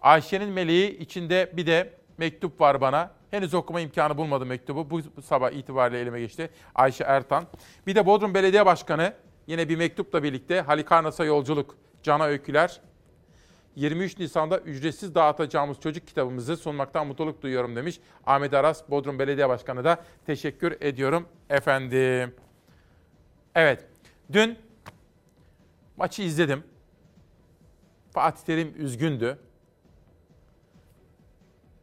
Ayşe'nin 0.00 0.48
meleği 0.48 0.98
içinde 0.98 1.52
bir 1.52 1.66
de 1.66 1.94
mektup 2.18 2.60
var 2.60 2.80
bana. 2.80 3.10
Henüz 3.30 3.54
okuma 3.54 3.80
imkanı 3.80 4.18
bulmadım 4.18 4.48
mektubu. 4.48 4.90
Bu, 4.90 5.22
sabah 5.22 5.50
itibariyle 5.50 6.00
elime 6.00 6.20
geçti. 6.20 6.50
Ayşe 6.74 7.04
Ertan. 7.04 7.44
Bir 7.86 7.94
de 7.94 8.06
Bodrum 8.06 8.34
Belediye 8.34 8.66
Başkanı 8.66 9.12
yine 9.46 9.68
bir 9.68 9.76
mektupla 9.76 10.22
birlikte 10.22 10.60
Halikarnas'a 10.60 11.24
yolculuk. 11.24 11.76
Cana 12.02 12.24
Öyküler. 12.24 12.80
23 13.76 14.18
Nisan'da 14.18 14.58
ücretsiz 14.58 15.14
dağıtacağımız 15.14 15.80
çocuk 15.80 16.06
kitabımızı 16.06 16.56
sunmaktan 16.56 17.06
mutluluk 17.06 17.42
duyuyorum 17.42 17.76
demiş. 17.76 18.00
Ahmet 18.26 18.54
Aras, 18.54 18.90
Bodrum 18.90 19.18
Belediye 19.18 19.48
Başkanı 19.48 19.84
da 19.84 20.04
teşekkür 20.26 20.76
ediyorum 20.80 21.28
efendim. 21.50 22.34
Evet, 23.54 23.84
dün 24.32 24.58
maçı 25.96 26.22
izledim. 26.22 26.64
Fatih 28.10 28.44
Terim 28.44 28.74
üzgündü. 28.76 29.38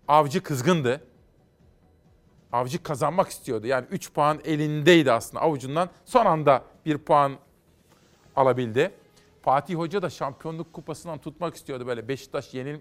Avcı 0.07 0.43
kızgındı. 0.43 1.01
Avcı 2.51 2.83
kazanmak 2.83 3.29
istiyordu. 3.29 3.67
Yani 3.67 3.85
3 3.91 4.13
puan 4.13 4.39
elindeydi 4.45 5.11
aslında 5.11 5.43
avucundan. 5.43 5.89
Son 6.05 6.25
anda 6.25 6.63
bir 6.85 6.97
puan 6.97 7.33
alabildi. 8.35 8.91
Fatih 9.43 9.75
Hoca 9.75 10.01
da 10.01 10.09
şampiyonluk 10.09 10.73
kupasından 10.73 11.17
tutmak 11.17 11.55
istiyordu 11.55 11.87
böyle. 11.87 12.07
Beşiktaş 12.07 12.53
yenil 12.53 12.79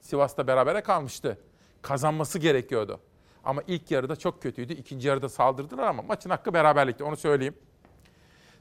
Sivas'ta 0.00 0.46
berabere 0.46 0.80
kalmıştı. 0.80 1.38
Kazanması 1.82 2.38
gerekiyordu. 2.38 3.00
Ama 3.44 3.62
ilk 3.66 3.90
yarıda 3.90 4.16
çok 4.16 4.42
kötüydü. 4.42 4.72
İkinci 4.72 5.08
yarıda 5.08 5.28
saldırdılar 5.28 5.86
ama 5.86 6.02
maçın 6.02 6.30
hakkı 6.30 6.54
beraberlikti 6.54 7.04
onu 7.04 7.16
söyleyeyim. 7.16 7.54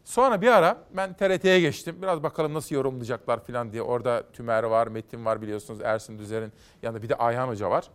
Sonra 0.04 0.42
bir 0.42 0.48
ara 0.48 0.78
ben 0.92 1.14
TRT'ye 1.14 1.60
geçtim. 1.60 2.02
Biraz 2.02 2.24
bakalım 2.24 2.54
nasıl 2.54 2.76
yorumlayacaklar 2.76 3.46
falan 3.46 3.72
diye. 3.72 3.82
Orada 3.82 4.32
Tümer 4.32 4.64
var, 4.64 4.88
Metin 4.88 5.26
var 5.26 5.42
biliyorsunuz. 5.42 5.82
Ersin 5.84 6.20
Düzer'in 6.20 6.52
yanında 6.84 7.04
bir 7.04 7.10
de 7.10 7.16
Ayhan 7.16 7.48
Hoca 7.48 7.70
var. 7.70 7.90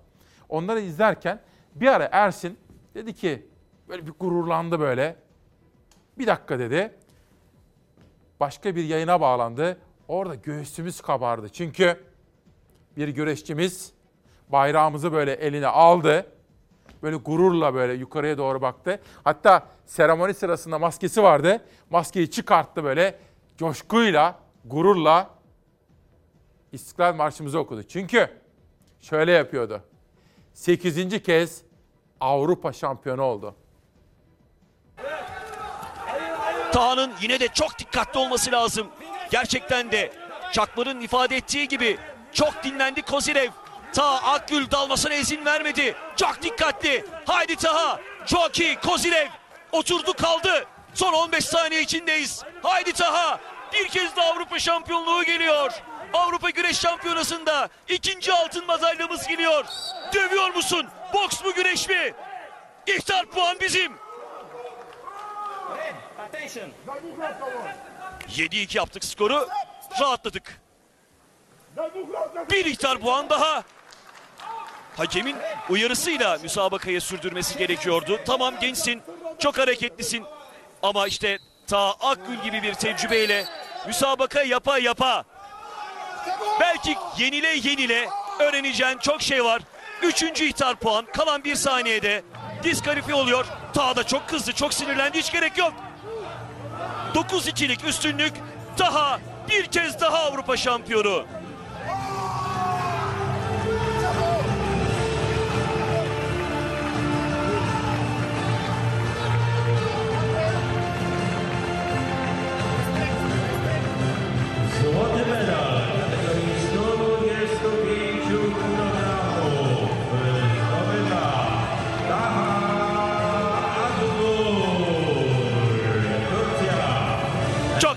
Onları 0.48 0.80
izlerken 0.80 1.40
bir 1.74 1.86
ara 1.86 2.08
Ersin 2.12 2.58
dedi 2.94 3.14
ki 3.14 3.46
böyle 3.88 4.06
bir 4.06 4.12
gururlandı 4.20 4.80
böyle. 4.80 5.16
Bir 6.18 6.26
dakika 6.26 6.58
dedi. 6.58 6.94
Başka 8.42 8.76
bir 8.76 8.84
yayına 8.84 9.20
bağlandı. 9.20 9.78
Orada 10.08 10.34
göğsümüz 10.34 11.00
kabardı. 11.00 11.48
Çünkü 11.48 12.04
bir 12.96 13.08
güreşçimiz 13.08 13.92
bayrağımızı 14.48 15.12
böyle 15.12 15.32
eline 15.32 15.66
aldı. 15.66 16.26
Böyle 17.02 17.16
gururla 17.16 17.74
böyle 17.74 17.92
yukarıya 17.92 18.38
doğru 18.38 18.62
baktı. 18.62 19.00
Hatta 19.24 19.66
seremoni 19.86 20.34
sırasında 20.34 20.78
maskesi 20.78 21.22
vardı. 21.22 21.64
Maskeyi 21.90 22.30
çıkarttı 22.30 22.84
böyle 22.84 23.18
coşkuyla, 23.56 24.38
gururla 24.64 25.30
İstiklal 26.72 27.14
Marşımızı 27.14 27.58
okudu. 27.58 27.82
Çünkü 27.82 28.28
şöyle 29.00 29.32
yapıyordu. 29.32 29.82
8. 30.54 31.22
kez 31.22 31.62
Avrupa 32.20 32.72
şampiyonu 32.72 33.22
oldu. 33.22 33.54
Taha'nın 36.72 37.12
yine 37.20 37.40
de 37.40 37.48
çok 37.48 37.78
dikkatli 37.78 38.18
olması 38.18 38.52
lazım. 38.52 38.88
Gerçekten 39.30 39.92
de 39.92 40.12
Çakmar'ın 40.52 41.00
ifade 41.00 41.36
ettiği 41.36 41.68
gibi 41.68 41.98
çok 42.32 42.64
dinlendi 42.64 43.02
Kozirev. 43.02 43.50
Taha 43.92 44.32
Akgül 44.32 44.70
dalmasına 44.70 45.14
izin 45.14 45.44
vermedi. 45.44 45.94
Çok 46.16 46.42
dikkatli. 46.42 47.04
Haydi 47.26 47.56
Taha. 47.56 48.00
Çok 48.26 48.60
iyi 48.60 48.76
Kozirev. 48.76 49.28
Oturdu 49.72 50.12
kaldı. 50.12 50.66
Son 50.94 51.12
15 51.12 51.44
saniye 51.44 51.80
içindeyiz. 51.80 52.42
Haydi 52.62 52.92
Taha. 52.92 53.40
Bir 53.72 53.88
kez 53.88 54.16
de 54.16 54.22
Avrupa 54.22 54.58
şampiyonluğu 54.58 55.24
geliyor. 55.24 55.72
Avrupa 56.12 56.50
Güreş 56.50 56.80
Şampiyonası'nda 56.80 57.68
ikinci 57.88 58.32
altın 58.32 58.66
madalyamız 58.66 59.26
geliyor. 59.26 59.64
Dövüyor 60.14 60.54
musun? 60.54 60.86
Boks 61.14 61.44
mu 61.44 61.52
güreş 61.52 61.88
mi? 61.88 62.14
İhtar 62.86 63.26
puan 63.26 63.60
bizim. 63.60 63.92
7-2 68.28 68.76
yaptık 68.76 69.04
skoru. 69.04 69.48
Rahatladık. 70.00 70.60
Bir 72.50 72.64
ihtar 72.64 72.98
puan 72.98 73.30
daha. 73.30 73.62
Hakemin 74.96 75.36
uyarısıyla 75.68 76.38
müsabakayı 76.42 77.00
sürdürmesi 77.00 77.58
gerekiyordu. 77.58 78.20
Tamam 78.26 78.54
gençsin, 78.60 79.02
çok 79.38 79.58
hareketlisin. 79.58 80.24
Ama 80.82 81.06
işte 81.06 81.38
ta 81.66 81.90
Akgül 82.00 82.42
gibi 82.42 82.62
bir 82.62 82.74
tecrübeyle 82.74 83.44
müsabaka 83.86 84.42
yapa 84.42 84.78
yapa. 84.78 85.24
Belki 86.60 86.96
yenile 87.18 87.48
yenile 87.48 88.08
öğreneceğin 88.38 88.98
çok 88.98 89.22
şey 89.22 89.44
var. 89.44 89.62
Üçüncü 90.02 90.44
ihtar 90.44 90.76
puan 90.76 91.06
kalan 91.06 91.44
bir 91.44 91.54
saniyede 91.54 92.22
diskalifiye 92.62 93.14
oluyor. 93.14 93.46
Ta 93.74 93.96
da 93.96 94.04
çok 94.06 94.28
kızdı, 94.28 94.52
çok 94.52 94.74
sinirlendi 94.74 95.18
hiç 95.18 95.32
gerek 95.32 95.58
yok. 95.58 95.72
9-2'lik 97.14 97.84
üstünlük 97.84 98.32
daha 98.78 99.20
bir 99.50 99.64
kez 99.64 100.00
daha 100.00 100.18
Avrupa 100.18 100.56
şampiyonu. 100.56 101.24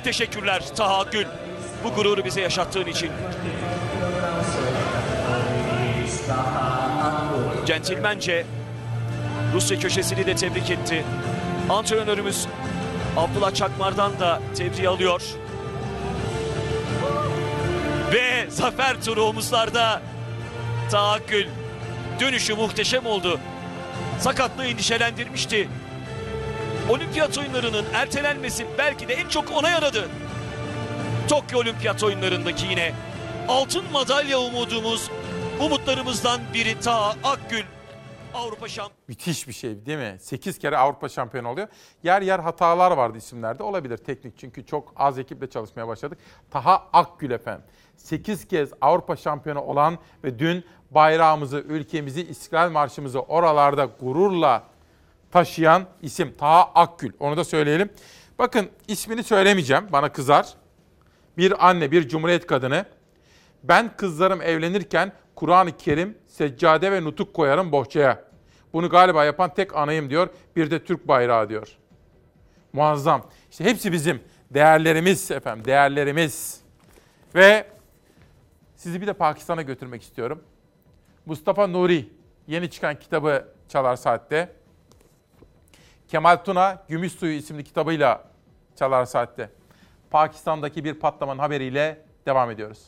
Teşekkürler 0.06 0.64
Taha 0.76 1.03
Gül. 1.03 1.26
Bu 1.84 1.94
gururu 1.94 2.26
bize 2.26 2.41
yaşattığın 2.41 2.86
için. 2.86 3.11
Centilmence 7.65 8.45
Rusya 9.53 9.80
köşesini 9.80 10.26
de 10.26 10.36
tebrik 10.36 10.72
etti. 10.72 11.06
Antrenörümüz 11.69 12.48
Abdullah 13.18 13.53
Çakmar'dan 13.53 14.19
da 14.19 14.41
tebrik 14.56 14.88
alıyor. 14.88 15.22
Ve 18.14 18.45
zafer 18.49 19.02
turu 19.02 19.23
omuzlarda 19.23 20.02
Taha 20.91 21.18
Gül. 21.18 21.48
Dönüşü 22.19 22.56
muhteşem 22.56 23.06
oldu. 23.06 23.40
Sakatlığı 24.19 24.65
endişelendirmişti. 24.65 25.69
Olimpiyat 26.90 27.38
oyunlarının 27.38 27.86
ertelenmesi 27.94 28.66
belki 28.78 29.07
de 29.07 29.14
en 29.14 29.28
çok 29.28 29.52
ona 29.52 29.70
yaradı. 29.70 30.10
Tokyo 31.30 31.60
Olimpiyat 31.60 32.03
oyunlarındaki 32.03 32.68
yine 32.68 32.94
altın 33.48 33.84
madalya 33.91 34.40
umudumuz, 34.40 35.12
umutlarımızdan 35.62 36.41
biri 36.53 36.80
Taha 36.80 37.16
Akgül. 37.24 37.64
Avrupa 38.34 38.68
şampiyonu. 38.68 38.99
Müthiş 39.07 39.48
bir 39.48 39.53
şey 39.53 39.86
değil 39.86 39.98
mi? 39.98 40.18
8 40.20 40.60
kere 40.60 40.78
Avrupa 40.78 41.10
şampiyonu 41.10 41.49
oluyor. 41.49 41.68
Yer 42.03 42.22
yer 42.22 42.40
hatalar 42.40 42.91
vardı 42.91 43.18
isimlerde. 43.18 43.64
Olabilir 43.64 43.98
teknik 43.98 44.38
çünkü 44.38 44.66
çok 44.66 44.94
az 44.95 45.20
ekiple 45.20 45.49
çalışmaya 45.49 45.88
başladık. 45.88 46.18
Taha 46.52 46.84
Akgül 46.94 47.32
efendim. 47.32 47.66
8 47.98 48.48
kez 48.48 48.70
Avrupa 48.82 49.16
şampiyonu 49.16 49.62
olan 49.62 49.98
ve 50.24 50.40
dün 50.40 50.66
bayrağımızı, 50.91 51.57
ülkemizi, 51.57 52.28
İstiklal 52.28 52.72
Marşımızı 52.72 53.22
oralarda 53.22 53.90
gururla 53.99 54.64
taşıyan 55.36 55.86
isim 56.02 56.34
Taha 56.38 56.72
Akgül. 56.76 57.12
Onu 57.20 57.38
da 57.38 57.44
söyleyelim. 57.44 57.90
Bakın 58.40 58.70
ismini 58.88 59.24
söylemeyeceğim. 59.24 59.88
Bana 59.91 60.12
kızar. 60.12 60.53
Bir 61.38 61.70
anne, 61.70 61.91
bir 61.91 62.10
cumhuriyet 62.10 62.48
kadını. 62.48 62.86
Ben 63.64 63.98
kızlarım 63.98 64.41
evlenirken 64.41 65.12
Kur'an-ı 65.36 65.78
Kerim, 65.78 66.18
seccade 66.28 66.91
ve 66.91 67.03
nutuk 67.03 67.34
koyarım 67.34 67.72
bohçaya. 67.72 68.24
Bunu 68.74 68.90
galiba 68.90 69.26
yapan 69.26 69.53
tek 69.53 69.76
anayım 69.76 70.10
diyor. 70.10 70.30
Bir 70.56 70.72
de 70.72 70.84
Türk 70.84 71.07
bayrağı 71.07 71.49
diyor. 71.49 71.68
Muazzam. 72.74 73.30
İşte 73.52 73.64
hepsi 73.64 73.91
bizim. 73.91 74.22
Değerlerimiz 74.52 75.32
efendim, 75.32 75.66
değerlerimiz. 75.66 76.62
Ve 77.36 77.68
sizi 78.76 79.02
bir 79.02 79.07
de 79.07 79.14
Pakistan'a 79.14 79.62
götürmek 79.62 80.02
istiyorum. 80.02 80.44
Mustafa 81.26 81.68
Nuri 81.68 82.10
yeni 82.48 82.70
çıkan 82.70 82.99
kitabı 82.99 83.48
Çalar 83.70 83.95
Saat'te. 83.95 84.65
Kemal 86.07 86.38
Tuna 86.38 86.84
Gümüş 86.88 87.14
Suyu 87.14 87.34
isimli 87.34 87.64
kitabıyla 87.64 88.23
Çalar 88.76 89.06
Saat'te. 89.06 89.49
Pakistan'daki 90.11 90.84
bir 90.84 90.94
patlamanın 90.94 91.40
haberiyle 91.40 92.02
devam 92.26 92.52
ediyoruz. 92.52 92.80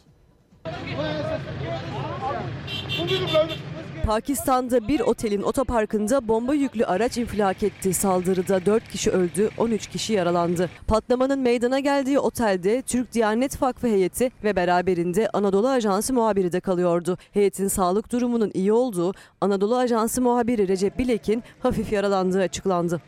Pakistan'da 4.07 4.87
bir 4.87 4.99
otelin 4.99 5.41
otoparkında 5.41 6.27
bomba 6.27 6.53
yüklü 6.53 6.85
araç 6.85 7.17
infilak 7.17 7.63
etti. 7.63 7.93
Saldırıda 7.93 8.65
4 8.65 8.87
kişi 8.87 9.11
öldü, 9.11 9.49
13 9.57 9.87
kişi 9.87 10.13
yaralandı. 10.13 10.69
Patlamanın 10.87 11.39
meydana 11.39 11.79
geldiği 11.79 12.19
otelde 12.19 12.81
Türk 12.81 13.13
Diyanet 13.13 13.61
Vakfı 13.61 13.87
heyeti 13.87 14.31
ve 14.43 14.55
beraberinde 14.55 15.29
Anadolu 15.33 15.67
Ajansı 15.67 16.13
muhabiri 16.13 16.51
de 16.51 16.59
kalıyordu. 16.59 17.17
Heyetin 17.33 17.67
sağlık 17.67 18.11
durumunun 18.11 18.51
iyi 18.53 18.73
olduğu, 18.73 19.13
Anadolu 19.41 19.77
Ajansı 19.77 20.21
muhabiri 20.21 20.67
Recep 20.67 20.99
Bilek'in 20.99 21.43
hafif 21.59 21.91
yaralandığı 21.91 22.41
açıklandı. 22.41 23.01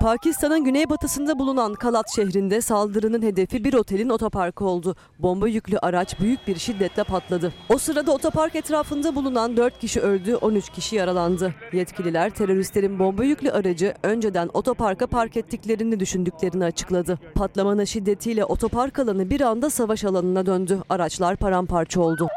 Pakistan'ın 0.00 0.64
güneybatısında 0.64 1.38
bulunan 1.38 1.74
Kalat 1.74 2.14
şehrinde 2.16 2.60
saldırının 2.60 3.22
hedefi 3.22 3.64
bir 3.64 3.74
otelin 3.74 4.08
otoparkı 4.08 4.64
oldu. 4.64 4.96
Bomba 5.18 5.48
yüklü 5.48 5.78
araç 5.78 6.20
büyük 6.20 6.46
bir 6.46 6.56
şiddetle 6.56 7.04
patladı. 7.04 7.52
O 7.68 7.78
sırada 7.78 8.12
otopark 8.12 8.56
etrafında 8.56 9.14
bulunan 9.14 9.56
4 9.56 9.78
kişi 9.78 10.00
öldü, 10.00 10.36
13 10.36 10.70
kişi 10.70 10.96
yaralandı. 10.96 11.54
Yetkililer 11.72 12.30
teröristlerin 12.30 12.98
bomba 12.98 13.24
yüklü 13.24 13.50
aracı 13.50 13.94
önceden 14.02 14.50
otoparka 14.54 15.06
park 15.06 15.36
ettiklerini 15.36 16.00
düşündüklerini 16.00 16.64
açıkladı. 16.64 17.18
Patlamanın 17.34 17.84
şiddetiyle 17.84 18.44
otopark 18.44 18.98
alanı 18.98 19.30
bir 19.30 19.40
anda 19.40 19.70
savaş 19.70 20.04
alanına 20.04 20.46
döndü. 20.46 20.78
Araçlar 20.88 21.36
paramparça 21.36 22.00
oldu. 22.00 22.28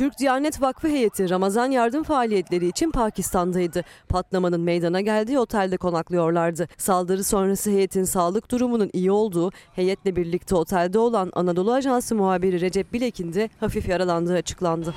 Türk 0.00 0.18
Diyanet 0.18 0.62
Vakfı 0.62 0.88
heyeti 0.88 1.30
Ramazan 1.30 1.70
yardım 1.70 2.02
faaliyetleri 2.02 2.68
için 2.68 2.90
Pakistan'daydı. 2.90 3.84
Patlamanın 4.08 4.60
meydana 4.60 5.00
geldiği 5.00 5.38
otelde 5.38 5.76
konaklıyorlardı. 5.76 6.68
Saldırı 6.78 7.24
sonrası 7.24 7.70
heyetin 7.70 8.04
sağlık 8.04 8.50
durumunun 8.50 8.90
iyi 8.92 9.10
olduğu, 9.10 9.50
heyetle 9.72 10.16
birlikte 10.16 10.54
otelde 10.54 10.98
olan 10.98 11.30
Anadolu 11.34 11.72
Ajansı 11.72 12.14
muhabiri 12.14 12.60
Recep 12.60 12.92
Bilek'in 12.92 13.32
de 13.32 13.50
hafif 13.60 13.88
yaralandığı 13.88 14.34
açıklandı. 14.34 14.94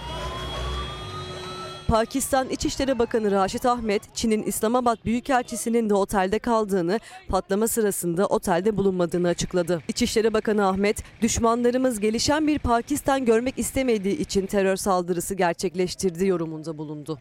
Pakistan 1.94 2.49
İçişleri 2.49 2.99
Bakanı 2.99 3.32
Raşit 3.32 3.65
Ahmet, 3.65 4.15
Çin'in 4.15 4.44
İslamabad 4.44 4.98
Büyükelçisi'nin 5.06 5.90
de 5.90 5.94
otelde 5.94 6.40
kaldığını, 6.40 6.99
patlama 7.30 7.68
sırasında 7.68 8.28
otelde 8.28 8.78
bulunmadığını 8.78 9.28
açıkladı. 9.28 9.82
İçişleri 9.88 10.34
Bakanı 10.34 10.68
Ahmet, 10.68 11.03
düşmanlarımız 11.22 11.99
gelişen 11.99 12.48
bir 12.48 12.60
Pakistan 12.60 13.26
görmek 13.26 13.60
istemediği 13.60 14.18
için 14.18 14.45
terör 14.45 14.76
saldırısı 14.76 15.36
gerçekleştirdi 15.36 16.28
yorumunda 16.28 16.78
bulundu. 16.78 17.20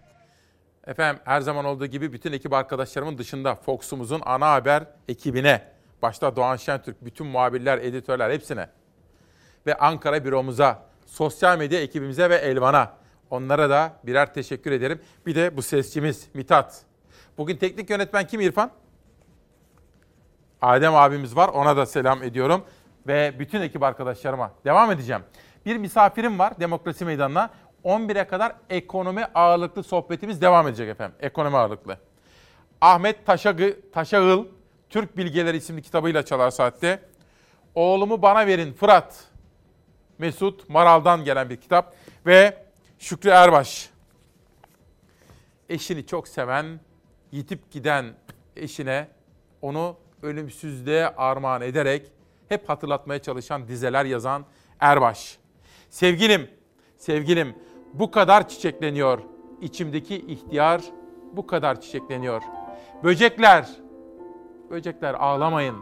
Efendim 0.86 1.23
her 1.24 1.40
zaman 1.40 1.65
olduğu 1.65 1.86
gibi 1.86 2.12
bütün 2.12 2.32
ekip 2.32 2.53
arkadaşlarımın 2.53 3.19
dışında 3.19 3.55
Fox'umuzun 3.55 4.20
ana 4.24 4.53
haber 4.53 4.85
ekibine, 5.09 5.62
başta 6.03 6.36
Doğan 6.36 6.57
Şentürk, 6.57 7.05
bütün 7.05 7.27
muhabirler, 7.27 7.78
editörler 7.78 8.31
hepsine 8.31 8.69
ve 9.66 9.74
Ankara 9.74 10.24
büromuza, 10.24 10.82
sosyal 11.07 11.59
medya 11.59 11.81
ekibimize 11.81 12.31
ve 12.31 12.36
Elvan'a 12.36 13.02
onlara 13.33 13.71
da 13.71 13.93
birer 14.05 14.35
teşekkür 14.35 14.73
ederim. 14.73 15.01
Bir 15.27 15.35
de 15.35 15.57
bu 15.57 15.63
sesçimiz 15.63 16.29
Mitat. 16.35 16.83
Bugün 17.39 17.57
teknik 17.57 17.91
yönetmen 17.91 18.27
kim 18.27 18.41
İrfan? 18.41 18.71
Adem 20.63 20.95
abimiz 20.95 21.37
var 21.37 21.49
ona 21.49 21.77
da 21.77 21.87
selam 21.87 22.23
ediyorum 22.23 22.65
ve 23.07 23.35
bütün 23.39 23.61
ekip 23.61 23.83
arkadaşlarıma 23.83 24.53
devam 24.65 24.91
edeceğim. 24.91 25.23
Bir 25.67 25.77
misafirim 25.77 26.39
var 26.39 26.61
Demokrasi 26.61 27.05
Meydanı'na. 27.05 27.51
11'e 27.85 28.27
kadar 28.27 28.53
ekonomi 28.71 29.25
ağırlıklı 29.35 29.83
sohbetimiz 29.83 30.41
devam 30.41 30.69
edecek 30.69 30.89
efendim. 30.89 31.17
Ekonomi 31.21 31.57
ağırlıklı. 31.57 31.99
Ahmet 32.81 33.27
Taşagı, 33.27 33.77
Taşağıl, 33.93 34.47
Türk 34.91 35.17
Bilgeleri 35.17 35.57
isimli 35.57 35.83
kitabıyla 35.83 36.23
çalar 36.23 36.51
saatte. 36.51 37.03
Oğlumu 37.75 38.23
bana 38.23 38.47
verin 38.47 38.73
Fırat. 38.73 39.25
Mesut 40.19 40.69
Maral'dan 40.69 41.25
gelen 41.25 41.51
bir 41.51 41.57
kitap. 41.57 41.95
Ve 42.27 42.62
Şükrü 43.03 43.31
Erbaş. 43.31 43.91
Eşini 45.69 46.07
çok 46.07 46.29
seven, 46.29 46.81
yitip 47.33 47.70
giden 47.70 48.15
eşine 48.57 49.09
onu 49.62 49.97
ölümsüzlüğe 50.23 51.09
armağan 51.09 51.62
ederek 51.62 52.12
hep 52.49 52.69
hatırlatmaya 52.69 53.23
çalışan 53.23 53.69
dizeler 53.69 54.05
yazan 54.05 54.45
Erbaş. 54.81 55.39
Sevgilim, 55.91 56.51
sevgilim 56.97 57.57
bu 57.95 58.11
kadar 58.11 58.49
çiçekleniyor. 58.49 59.19
İçimdeki 59.61 60.16
ihtiyar 60.16 60.83
bu 61.33 61.47
kadar 61.47 61.81
çiçekleniyor. 61.81 62.43
Böcekler, 63.05 63.69
böcekler 64.70 65.15
ağlamayın. 65.15 65.77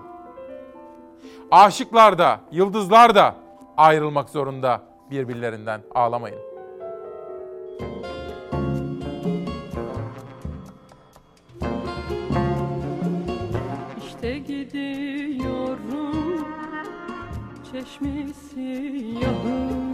Aşıklar 1.51 2.19
da, 2.19 2.41
yıldızlar 2.53 3.15
da 3.15 3.37
ayrılmak 3.77 4.31
zorunda 4.31 4.83
birbirlerinden 5.11 5.83
ağlamayın. 5.95 6.50
İşte 13.99 14.39
gidiyorum 14.39 16.11
çeşmesi 17.73 19.05
yahım 19.23 19.91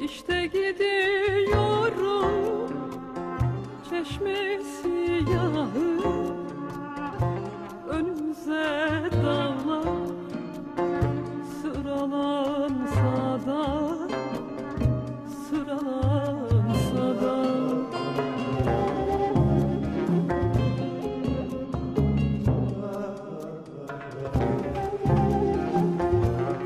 İşte 0.00 0.46
gidiyorum 0.46 1.54
çeşmesi 3.90 5.24
yahım 5.32 6.04
Önümüze 7.88 9.10
dağlar 9.22 9.63
sıralansa 12.04 13.46
da 13.46 13.64
sıralansa 15.48 17.06
da. 17.20 17.34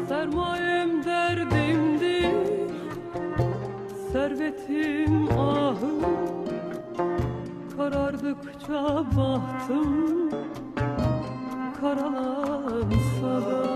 Sermayem 0.09 1.05
derdimdir 1.05 2.35
Servetim 4.13 5.29
ahım 5.39 6.03
Karardıkça 7.77 9.05
bahtım 9.17 10.31
Karalansa 11.81 13.51
da 13.51 13.68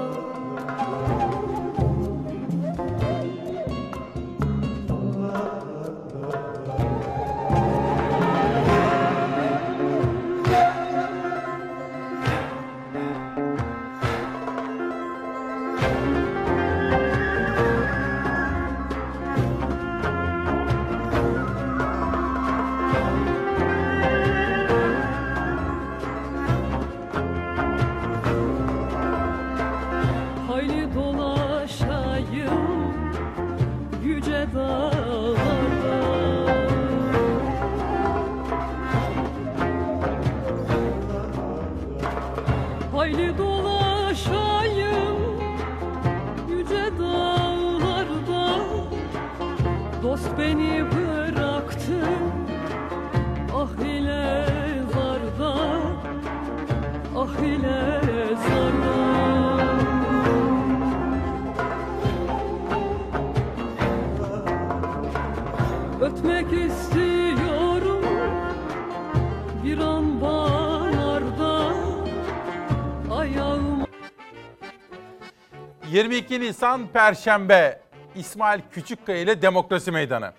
22 75.92 76.40
Nisan 76.40 76.88
Perşembe 76.88 77.80
İsmail 78.14 78.60
Küçükkaya 78.72 79.18
ile 79.18 79.42
Demokrasi 79.42 79.90
Meydanı. 79.90 80.32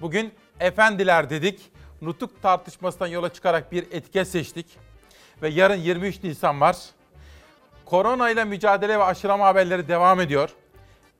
Bugün 0.00 0.32
efendiler 0.60 1.30
dedik. 1.30 1.60
Nutuk 2.02 2.42
tartışmasından 2.42 3.06
yola 3.06 3.32
çıkarak 3.32 3.72
bir 3.72 3.82
etiket 3.82 4.28
seçtik. 4.28 4.66
Ve 5.42 5.48
yarın 5.48 5.76
23 5.76 6.22
Nisan 6.22 6.60
var. 6.60 6.76
Korona 7.84 8.30
ile 8.30 8.44
mücadele 8.44 8.98
ve 8.98 9.04
aşılama 9.04 9.46
haberleri 9.46 9.88
devam 9.88 10.20
ediyor. 10.20 10.50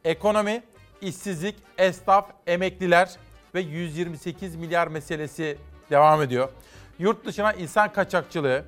Ekonomi, 0.04 0.62
işsizlik, 1.00 1.56
esnaf, 1.78 2.30
emekliler 2.46 3.10
ve 3.54 3.60
128 3.60 4.56
milyar 4.56 4.86
meselesi 4.88 5.58
devam 5.90 6.22
ediyor. 6.22 6.48
Yurt 6.98 7.26
dışına 7.26 7.52
insan 7.52 7.92
kaçakçılığı, 7.92 8.64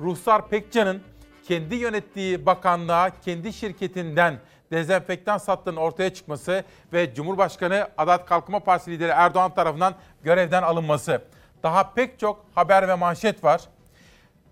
Ruhsar 0.00 0.48
Pekcan'ın 0.48 1.02
kendi 1.48 1.74
yönettiği 1.74 2.46
bakanlığa 2.46 3.10
kendi 3.20 3.52
şirketinden 3.52 4.38
dezenfektan 4.70 5.38
sattığının 5.38 5.76
ortaya 5.76 6.14
çıkması 6.14 6.64
ve 6.92 7.14
Cumhurbaşkanı 7.14 7.88
Adalet 7.98 8.26
Kalkınma 8.26 8.60
Partisi 8.60 8.90
lideri 8.90 9.10
Erdoğan 9.10 9.54
tarafından 9.54 9.94
görevden 10.22 10.62
alınması. 10.62 11.22
Daha 11.62 11.94
pek 11.94 12.18
çok 12.18 12.44
haber 12.54 12.88
ve 12.88 12.94
manşet 12.94 13.44
var. 13.44 13.60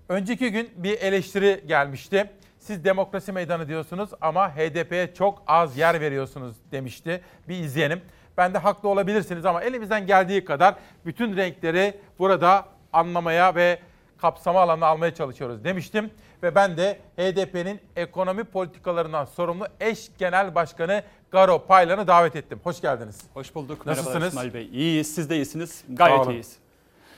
Önceki 0.08 0.52
gün 0.52 0.70
bir 0.76 1.00
eleştiri 1.00 1.64
gelmişti. 1.66 2.30
Siz 2.58 2.84
demokrasi 2.84 3.32
meydanı 3.32 3.68
diyorsunuz 3.68 4.10
ama 4.20 4.56
HDP'ye 4.56 5.14
çok 5.14 5.42
az 5.46 5.76
yer 5.76 6.00
veriyorsunuz 6.00 6.56
demişti. 6.72 7.20
Bir 7.48 7.56
izleyelim. 7.56 8.00
Ben 8.36 8.54
de 8.54 8.58
haklı 8.58 8.88
olabilirsiniz 8.88 9.46
ama 9.46 9.62
elimizden 9.62 10.06
geldiği 10.06 10.44
kadar 10.44 10.74
bütün 11.06 11.36
renkleri 11.36 11.94
burada 12.18 12.64
anlamaya 12.92 13.54
ve 13.54 13.78
kapsama 14.18 14.60
alanına 14.60 14.86
almaya 14.86 15.14
çalışıyoruz 15.14 15.64
demiştim. 15.64 16.10
Ve 16.42 16.54
ben 16.54 16.76
de 16.76 16.98
HDP'nin 17.18 17.80
ekonomi 17.96 18.44
politikalarından 18.44 19.24
sorumlu 19.24 19.66
eş 19.80 20.08
genel 20.18 20.54
başkanı 20.54 21.02
Garo 21.30 21.66
Paylan'ı 21.66 22.06
davet 22.06 22.36
ettim. 22.36 22.60
Hoş 22.64 22.80
geldiniz. 22.80 23.20
Hoş 23.34 23.54
bulduk. 23.54 23.86
Nasılsınız? 23.86 24.14
Merhaba 24.14 24.26
İsmail 24.28 24.54
Bey. 24.54 24.68
İyiyiz. 24.72 25.14
Siz 25.14 25.30
de 25.30 25.36
iyisiniz. 25.36 25.84
Gayet 25.88 26.26
iyiyiz. 26.28 26.56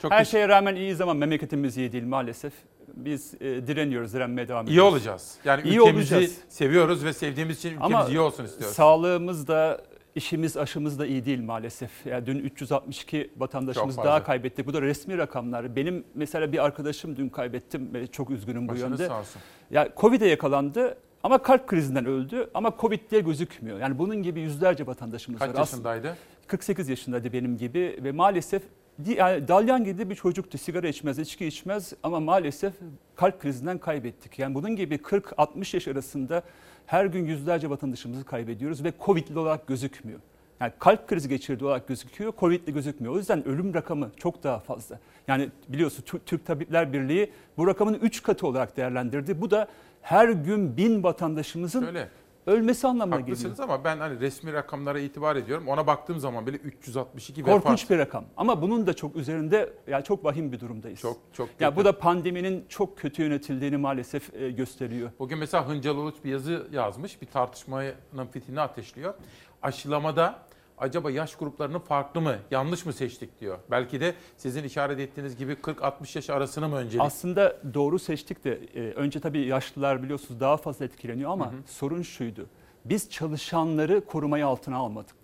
Çok 0.01 0.11
Her 0.11 0.25
şeye 0.25 0.47
rağmen 0.47 0.75
iyiyiz 0.75 1.01
ama 1.01 1.13
memleketimiz 1.13 1.77
iyi 1.77 1.91
değil 1.91 2.03
maalesef. 2.03 2.53
Biz 2.93 3.33
e, 3.33 3.39
direniyoruz, 3.67 4.13
direnmeye 4.13 4.47
devam 4.47 4.65
İyi 4.65 4.69
ediyoruz. 4.69 4.93
olacağız. 4.93 5.35
Yani 5.45 5.61
iyi 5.63 5.79
ülkemizi 5.79 6.15
olacağız. 6.15 6.37
seviyoruz 6.49 7.05
ve 7.05 7.13
sevdiğimiz 7.13 7.57
için 7.57 7.69
ülkemiz 7.69 7.85
Ama 7.95 8.05
iyi 8.07 8.19
olsun 8.19 8.45
istiyoruz. 8.45 8.75
sağlığımız 8.75 9.47
da 9.47 9.81
işimiz 10.15 10.57
aşımız 10.57 10.99
da 10.99 11.05
iyi 11.05 11.25
değil 11.25 11.41
maalesef. 11.43 12.05
Yani 12.05 12.25
dün 12.25 12.39
362 12.39 13.29
vatandaşımız 13.37 13.95
Çok 13.95 13.95
fazla. 13.95 14.09
daha 14.09 14.23
kaybettik. 14.23 14.67
Bu 14.67 14.73
da 14.73 14.81
resmi 14.81 15.17
rakamlar. 15.17 15.75
Benim 15.75 16.03
mesela 16.15 16.51
bir 16.51 16.65
arkadaşım 16.65 17.15
dün 17.17 17.29
kaybettim 17.29 18.07
çok 18.11 18.29
üzgünüm 18.29 18.67
bu 18.67 18.71
Başınız 18.71 18.99
yönde. 18.99 19.07
sağ 19.07 19.19
olsun. 19.19 19.41
Ya 19.71 19.89
Covid'e 19.97 20.27
yakalandı 20.27 20.97
ama 21.23 21.37
kalp 21.37 21.67
krizinden 21.67 22.05
öldü 22.05 22.49
ama 22.53 22.73
Covid 22.81 22.99
diye 23.11 23.21
gözükmüyor. 23.21 23.79
Yani 23.79 23.99
bunun 23.99 24.23
gibi 24.23 24.39
yüzlerce 24.41 24.87
vatandaşımız 24.87 25.39
Kaç 25.39 25.55
var. 25.55 25.61
Aslında- 25.61 25.89
yaşındaydı? 25.95 26.17
48 26.47 26.89
yaşındaydı 26.89 27.33
benim 27.33 27.57
gibi 27.57 27.99
ve 28.03 28.11
maalesef 28.11 28.63
yani 29.07 29.47
dalyan 29.47 29.83
gibi 29.83 30.09
bir 30.09 30.15
çocuktu. 30.15 30.57
Sigara 30.57 30.87
içmez, 30.87 31.19
içki 31.19 31.45
içmez 31.45 31.93
ama 32.03 32.19
maalesef 32.19 32.73
kalp 33.15 33.41
krizinden 33.41 33.77
kaybettik. 33.77 34.39
Yani 34.39 34.55
bunun 34.55 34.75
gibi 34.75 34.95
40-60 34.95 35.75
yaş 35.75 35.87
arasında 35.87 36.43
her 36.85 37.05
gün 37.05 37.25
yüzlerce 37.25 37.69
vatandaşımızı 37.69 38.25
kaybediyoruz 38.25 38.83
ve 38.83 38.93
Covid'li 39.05 39.39
olarak 39.39 39.67
gözükmüyor. 39.67 40.19
Yani 40.59 40.71
kalp 40.79 41.07
krizi 41.07 41.29
geçirdiği 41.29 41.65
olarak 41.65 41.87
gözüküyor, 41.87 42.33
Covid'li 42.39 42.73
gözükmüyor. 42.73 43.13
O 43.15 43.17
yüzden 43.17 43.47
ölüm 43.47 43.73
rakamı 43.73 44.11
çok 44.17 44.43
daha 44.43 44.59
fazla. 44.59 44.99
Yani 45.27 45.49
biliyorsun 45.67 46.03
Tü- 46.03 46.19
Türk 46.25 46.45
Tabipler 46.45 46.93
Birliği 46.93 47.31
bu 47.57 47.67
rakamın 47.67 47.93
3 47.93 48.23
katı 48.23 48.47
olarak 48.47 48.77
değerlendirdi. 48.77 49.41
Bu 49.41 49.51
da 49.51 49.67
her 50.01 50.29
gün 50.29 50.77
bin 50.77 51.03
vatandaşımızın 51.03 51.85
Öyle. 51.85 52.09
Ölmesi 52.47 52.87
anlamına 52.87 53.19
geliyor. 53.19 53.37
Haklısınız 53.37 53.59
ama 53.59 53.83
ben 53.83 53.97
hani 53.97 54.19
resmi 54.19 54.53
rakamlara 54.53 54.99
itibar 54.99 55.35
ediyorum. 55.35 55.67
Ona 55.67 55.87
baktığım 55.87 56.19
zaman 56.19 56.47
bile 56.47 56.57
362 56.57 57.43
Korkunç 57.43 57.79
vefat. 57.81 57.89
bir 57.89 57.97
rakam. 57.97 58.25
Ama 58.37 58.61
bunun 58.61 58.87
da 58.87 58.93
çok 58.93 59.15
üzerinde 59.15 59.73
yani 59.87 60.03
çok 60.03 60.25
vahim 60.25 60.51
bir 60.51 60.59
durumdayız. 60.59 60.99
Çok 60.99 61.17
çok 61.33 61.49
Ya 61.59 61.69
kötü. 61.69 61.75
bu 61.81 61.85
da 61.85 61.99
pandeminin 61.99 62.65
çok 62.69 62.97
kötü 62.97 63.21
yönetildiğini 63.23 63.77
maalesef 63.77 64.33
e, 64.33 64.51
gösteriyor. 64.51 65.11
Bugün 65.19 65.37
mesela 65.37 65.69
Hıncal 65.69 65.95
Uluç 65.95 66.15
bir 66.23 66.31
yazı 66.31 66.67
yazmış. 66.71 67.21
Bir 67.21 67.27
tartışmanın 67.27 68.27
fitilini 68.31 68.61
ateşliyor. 68.61 69.13
Aşılamada 69.61 70.39
acaba 70.77 71.11
yaş 71.11 71.35
gruplarını 71.35 71.79
farklı 71.79 72.21
mı, 72.21 72.35
yanlış 72.51 72.85
mı 72.85 72.93
seçtik 72.93 73.39
diyor. 73.41 73.57
Belki 73.71 74.01
de 74.01 74.13
sizin 74.37 74.63
işaret 74.63 74.99
ettiğiniz 74.99 75.35
gibi 75.37 75.53
40-60 75.53 76.17
yaş 76.17 76.29
arasını 76.29 76.69
mı 76.69 76.75
öncelik? 76.75 77.01
Aslında 77.05 77.57
doğru 77.73 77.99
seçtik 77.99 78.43
de 78.43 78.59
e, 78.75 78.79
önce 78.79 79.19
tabii 79.19 79.39
yaşlılar 79.45 80.03
biliyorsunuz 80.03 80.39
daha 80.39 80.57
fazla 80.57 80.85
etkileniyor 80.85 81.31
ama 81.31 81.53
sorun 81.67 82.01
şuydu. 82.01 82.45
Biz 82.85 83.09
çalışanları 83.09 84.05
korumayı 84.05 84.45
altına 84.47 84.77
almadık. 84.77 85.15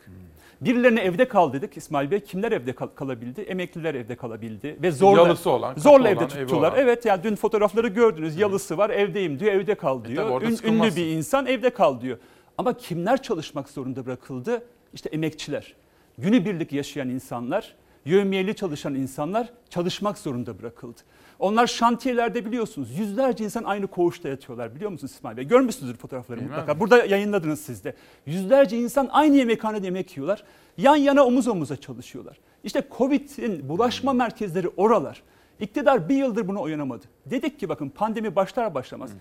Birilerine 0.61 1.01
evde 1.01 1.27
kal 1.27 1.53
dedik 1.53 1.77
İsmail 1.77 2.11
Bey. 2.11 2.19
Kimler 2.19 2.51
evde 2.51 2.73
kal- 2.75 2.87
kalabildi? 2.95 3.41
Emekliler 3.41 3.95
evde 3.95 4.15
kalabildi 4.15 4.77
ve 4.81 4.91
zorla 4.91 5.21
Yalısı 5.21 5.49
olan, 5.49 5.75
zorla 5.75 5.97
olan, 6.03 6.05
evde 6.17 6.27
tuttular. 6.27 6.59
olan. 6.71 6.73
Evet 6.79 7.05
yani 7.05 7.23
dün 7.23 7.35
fotoğrafları 7.35 7.87
gördünüz. 7.87 8.37
Yalısı 8.37 8.77
var, 8.77 8.89
evdeyim 8.89 9.39
diyor, 9.39 9.51
evde 9.53 9.75
kal 9.75 10.05
diyor. 10.05 10.13
E 10.23 10.25
tabii 10.25 10.33
orada 10.33 10.49
Ün- 10.51 10.59
ünlü 10.63 10.95
bir 10.95 11.05
insan 11.05 11.45
evde 11.45 11.69
kal 11.69 12.01
diyor. 12.01 12.17
Ama 12.57 12.77
kimler 12.77 13.21
çalışmak 13.21 13.69
zorunda 13.69 14.05
bırakıldı? 14.05 14.63
İşte 14.93 15.09
emekçiler. 15.09 15.73
Günübirlik 16.17 16.71
yaşayan 16.73 17.09
insanlar, 17.09 17.75
yövmiyeli 18.05 18.55
çalışan 18.55 18.95
insanlar 18.95 19.49
çalışmak 19.69 20.17
zorunda 20.17 20.59
bırakıldı. 20.59 20.99
Onlar 21.39 21.67
şantiyelerde 21.67 22.45
biliyorsunuz 22.45 22.99
yüzlerce 22.99 23.43
insan 23.43 23.63
aynı 23.63 23.87
koğuşta 23.87 24.29
yatıyorlar 24.29 24.75
biliyor 24.75 24.91
musunuz 24.91 25.11
İsmail 25.11 25.37
Bey? 25.37 25.45
Görmüşsünüzdür 25.45 25.97
fotoğrafları 25.97 26.39
Bilmem 26.39 26.51
mutlaka. 26.51 26.73
mi? 26.73 26.79
Burada 26.79 27.05
yayınladınız 27.05 27.61
siz 27.61 27.83
de. 27.83 27.95
Yüzlerce 28.25 28.77
insan 28.77 29.09
aynı 29.11 29.35
yemekhanede 29.37 29.85
yemek 29.85 30.17
yiyorlar. 30.17 30.43
Yan 30.77 30.95
yana 30.95 31.25
omuz 31.25 31.47
omuza 31.47 31.77
çalışıyorlar. 31.77 32.37
İşte 32.63 32.83
Covid'in 32.97 33.69
bulaşma 33.69 34.13
merkezleri 34.13 34.67
oralar. 34.67 35.23
İktidar 35.59 36.09
bir 36.09 36.15
yıldır 36.15 36.47
buna 36.47 36.61
uyanamadı. 36.61 37.05
Dedik 37.25 37.59
ki 37.59 37.69
bakın 37.69 37.89
pandemi 37.89 38.35
başlar 38.35 38.73
başlamaz. 38.75 39.11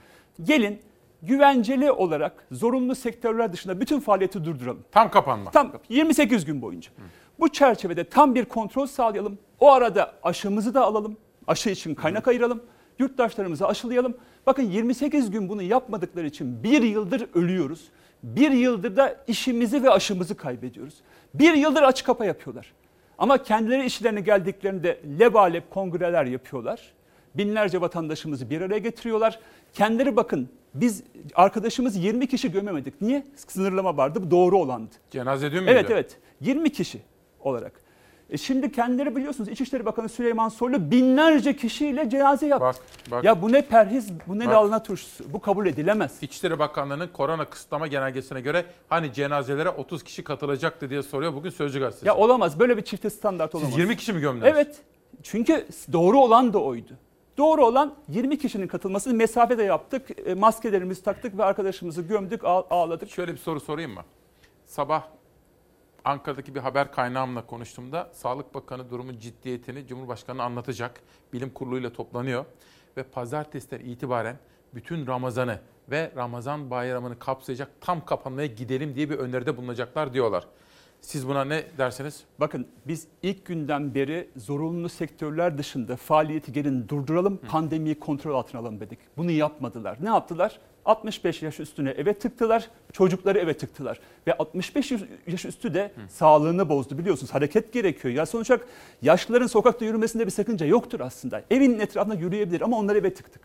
Gelin 0.42 0.80
güvenceli 1.22 1.92
olarak 1.92 2.46
zorunlu 2.50 2.94
sektörler 2.94 3.52
dışında 3.52 3.80
bütün 3.80 4.00
faaliyeti 4.00 4.44
durduralım. 4.44 4.84
Tam 4.92 5.10
kapanma. 5.10 5.50
Tam 5.50 5.72
28 5.88 6.44
gün 6.44 6.62
boyunca. 6.62 6.90
Bu 7.40 7.48
çerçevede 7.48 8.04
tam 8.04 8.34
bir 8.34 8.44
kontrol 8.44 8.86
sağlayalım. 8.86 9.38
O 9.60 9.72
arada 9.72 10.14
aşımızı 10.22 10.74
da 10.74 10.84
alalım. 10.84 11.16
Aşı 11.46 11.70
için 11.70 11.94
kaynak 11.94 12.28
ayıralım. 12.28 12.62
Yurttaşlarımızı 12.98 13.66
aşılayalım. 13.68 14.16
Bakın 14.46 14.62
28 14.62 15.30
gün 15.30 15.48
bunu 15.48 15.62
yapmadıkları 15.62 16.26
için 16.26 16.62
bir 16.62 16.82
yıldır 16.82 17.28
ölüyoruz. 17.34 17.88
Bir 18.22 18.50
yıldır 18.50 18.96
da 18.96 19.16
işimizi 19.26 19.82
ve 19.82 19.90
aşımızı 19.90 20.36
kaybediyoruz. 20.36 20.94
Bir 21.34 21.54
yıldır 21.54 21.82
açık 21.82 22.06
kapa 22.06 22.24
yapıyorlar. 22.24 22.72
Ama 23.18 23.42
kendileri 23.42 23.84
işlerine 23.84 24.20
geldiklerinde 24.20 25.00
lebalep 25.20 25.70
kongreler 25.70 26.24
yapıyorlar. 26.24 26.92
Binlerce 27.38 27.80
vatandaşımızı 27.80 28.50
bir 28.50 28.60
araya 28.60 28.78
getiriyorlar. 28.78 29.38
Kendileri 29.74 30.16
bakın 30.16 30.48
biz 30.74 31.02
arkadaşımız 31.34 31.96
20 31.96 32.26
kişi 32.26 32.52
gömemedik. 32.52 33.00
Niye? 33.00 33.26
Sınırlama 33.36 33.96
vardı. 33.96 34.22
Bu 34.22 34.30
doğru 34.30 34.58
olandı. 34.58 34.90
Cenaze 35.10 35.52
dün 35.52 35.58
müydü? 35.58 35.70
Evet 35.70 35.90
evet 35.90 36.16
20 36.40 36.72
kişi 36.72 37.00
olarak. 37.40 37.72
E 38.30 38.36
şimdi 38.38 38.72
kendileri 38.72 39.16
biliyorsunuz 39.16 39.48
İçişleri 39.48 39.86
Bakanı 39.86 40.08
Süleyman 40.08 40.48
Soylu 40.48 40.90
binlerce 40.90 41.56
kişiyle 41.56 42.10
cenaze 42.10 42.46
yaptı. 42.46 42.82
bak. 43.10 43.24
Ya 43.24 43.42
bu 43.42 43.52
ne 43.52 43.62
perhiz, 43.62 44.08
bu 44.26 44.38
ne 44.38 44.46
Bak. 44.46 44.54
lalına 44.54 44.82
turşusu. 44.82 45.32
Bu 45.32 45.40
kabul 45.40 45.66
edilemez. 45.66 46.18
İçişleri 46.22 46.58
Bakanlığı'nın 46.58 47.08
korona 47.08 47.44
kısıtlama 47.44 47.86
genelgesine 47.86 48.40
göre 48.40 48.64
hani 48.88 49.12
cenazelere 49.12 49.70
30 49.70 50.02
kişi 50.02 50.24
katılacaktı 50.24 50.90
diye 50.90 51.02
soruyor 51.02 51.34
bugün 51.34 51.50
Sözcü 51.50 51.80
Gazetesi. 51.80 52.06
Ya 52.06 52.16
olamaz. 52.16 52.60
Böyle 52.60 52.76
bir 52.76 52.82
çifte 52.82 53.10
standart 53.10 53.54
olamaz. 53.54 53.70
Siz 53.70 53.78
20 53.78 53.96
kişi 53.96 54.12
mi 54.12 54.20
gömdünüz? 54.20 54.46
Evet. 54.52 54.76
Çünkü 55.22 55.66
doğru 55.92 56.18
olan 56.18 56.52
da 56.52 56.58
oydu. 56.58 56.92
Doğru 57.38 57.66
olan 57.66 57.94
20 58.08 58.38
kişinin 58.38 58.66
katılması. 58.66 59.14
Mesafe 59.14 59.58
de 59.58 59.62
yaptık. 59.62 60.28
e, 60.28 60.34
Maskelerimizi 60.34 61.02
taktık 61.02 61.38
ve 61.38 61.44
arkadaşımızı 61.44 62.02
gömdük, 62.02 62.44
ağ- 62.44 62.66
ağladık. 62.70 63.10
Şöyle 63.10 63.32
bir 63.32 63.38
soru 63.38 63.60
sorayım 63.60 63.94
mı? 63.94 64.02
Sabah 64.66 65.02
Ankara'daki 66.04 66.54
bir 66.54 66.60
haber 66.60 66.92
kaynağımla 66.92 67.46
konuştuğumda 67.46 68.10
Sağlık 68.12 68.54
Bakanı 68.54 68.90
durumun 68.90 69.18
ciddiyetini 69.18 69.86
Cumhurbaşkanı 69.86 70.42
anlatacak. 70.42 71.00
Bilim 71.32 71.50
kuruluyla 71.50 71.92
toplanıyor 71.92 72.44
ve 72.96 73.02
pazartesiden 73.02 73.78
itibaren 73.80 74.36
bütün 74.74 75.06
Ramazan'ı 75.06 75.60
ve 75.90 76.12
Ramazan 76.16 76.70
bayramını 76.70 77.18
kapsayacak 77.18 77.68
tam 77.80 78.04
kapanmaya 78.04 78.46
gidelim 78.46 78.94
diye 78.94 79.10
bir 79.10 79.18
öneride 79.18 79.56
bulunacaklar 79.56 80.14
diyorlar. 80.14 80.44
Siz 81.00 81.28
buna 81.28 81.44
ne 81.44 81.64
dersiniz? 81.78 82.24
Bakın 82.40 82.66
biz 82.86 83.06
ilk 83.22 83.46
günden 83.46 83.94
beri 83.94 84.28
zorunlu 84.36 84.88
sektörler 84.88 85.58
dışında 85.58 85.96
faaliyeti 85.96 86.52
gelin 86.52 86.88
durduralım, 86.88 87.36
pandemiyi 87.48 87.98
kontrol 87.98 88.34
altına 88.34 88.60
alalım 88.60 88.80
dedik. 88.80 88.98
Bunu 89.16 89.30
yapmadılar. 89.30 89.98
Ne 90.00 90.08
yaptılar? 90.08 90.58
65 90.84 91.42
yaş 91.42 91.60
üstüne 91.60 91.90
eve 91.90 92.14
tıktılar, 92.14 92.70
çocukları 92.92 93.38
eve 93.38 93.56
tıktılar. 93.56 94.00
Ve 94.26 94.36
65 94.36 94.92
yaş 95.26 95.44
üstü 95.44 95.74
de 95.74 95.92
sağlığını 96.08 96.68
bozdu 96.68 96.98
biliyorsunuz. 96.98 97.34
Hareket 97.34 97.72
gerekiyor. 97.72 98.14
Ya 98.14 98.26
sonuç 98.26 98.50
olarak 98.50 98.66
yaşlıların 99.02 99.46
sokakta 99.46 99.84
yürümesinde 99.84 100.26
bir 100.26 100.30
sakınca 100.30 100.66
yoktur 100.66 101.00
aslında. 101.00 101.42
Evin 101.50 101.78
etrafında 101.78 102.14
yürüyebilir 102.14 102.60
ama 102.60 102.78
onları 102.78 102.98
eve 102.98 103.14
tıktık. 103.14 103.42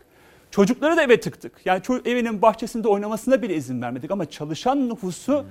Çocukları 0.50 0.96
da 0.96 1.02
eve 1.02 1.20
tıktık. 1.20 1.52
Yani 1.64 1.82
evinin 2.04 2.42
bahçesinde 2.42 2.88
oynamasına 2.88 3.42
bile 3.42 3.56
izin 3.56 3.82
vermedik 3.82 4.10
ama 4.10 4.30
çalışan 4.30 4.88
nüfusu 4.88 5.44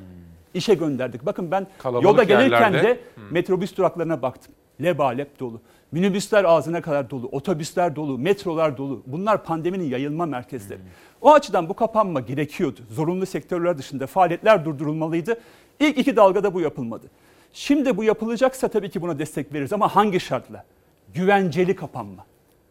işe 0.54 0.74
gönderdik. 0.74 1.26
Bakın 1.26 1.52
ben 1.52 1.68
Kalabalık 1.78 2.04
yolda 2.06 2.24
gelirken 2.24 2.60
yerlerde. 2.62 2.88
de 2.88 3.00
metrobüs 3.32 3.78
duraklarına 3.78 4.22
baktım. 4.22 4.54
Lebalep 4.84 5.40
dolu. 5.40 5.62
Minibüsler 5.92 6.44
ağzına 6.44 6.82
kadar 6.82 7.10
dolu, 7.10 7.28
otobüsler 7.28 7.96
dolu, 7.96 8.18
metrolar 8.18 8.78
dolu. 8.78 9.04
Bunlar 9.06 9.44
pandeminin 9.44 9.84
yayılma 9.84 10.26
merkezleri. 10.26 10.80
O 11.22 11.34
açıdan 11.34 11.70
bu 11.70 11.74
kapanma 11.74 12.20
gerekiyordu. 12.20 12.80
Zorunlu 12.90 13.26
sektörler 13.26 13.78
dışında 13.78 14.08
faaliyetler 14.08 14.66
durdurulmalıydı. 14.66 15.40
İlk 15.80 15.98
iki 15.98 16.16
dalgada 16.16 16.54
bu 16.54 16.62
yapılmadı. 16.62 17.08
Şimdi 17.54 17.98
bu 17.98 18.04
yapılacaksa 18.04 18.68
tabii 18.68 18.90
ki 18.90 19.02
buna 19.02 19.20
destek 19.20 19.54
veririz 19.54 19.74
ama 19.74 19.96
hangi 19.96 20.20
şartla? 20.20 20.66
Güvenceli 21.14 21.76
kapanma. 21.76 22.26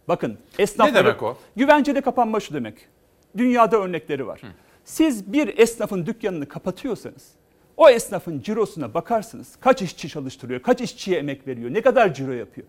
Bakın 0.08 0.38
esnafları... 0.58 0.94
Ne 0.94 1.06
demek 1.06 1.22
o? 1.22 1.36
Güvenceli 1.56 2.02
kapanma 2.02 2.40
şu 2.40 2.54
demek. 2.54 2.74
Dünyada 3.36 3.76
örnekleri 3.76 4.26
var. 4.26 4.40
Siz 4.84 5.32
bir 5.32 5.58
esnafın 5.58 6.06
dükkanını 6.06 6.46
kapatıyorsanız 6.48 7.28
o 7.82 7.88
esnafın 7.88 8.40
cirosuna 8.40 8.94
bakarsınız. 8.94 9.56
Kaç 9.60 9.82
işçi 9.82 10.08
çalıştırıyor, 10.08 10.62
kaç 10.62 10.80
işçiye 10.80 11.18
emek 11.18 11.46
veriyor, 11.46 11.74
ne 11.74 11.80
kadar 11.80 12.14
ciro 12.14 12.32
yapıyor. 12.32 12.66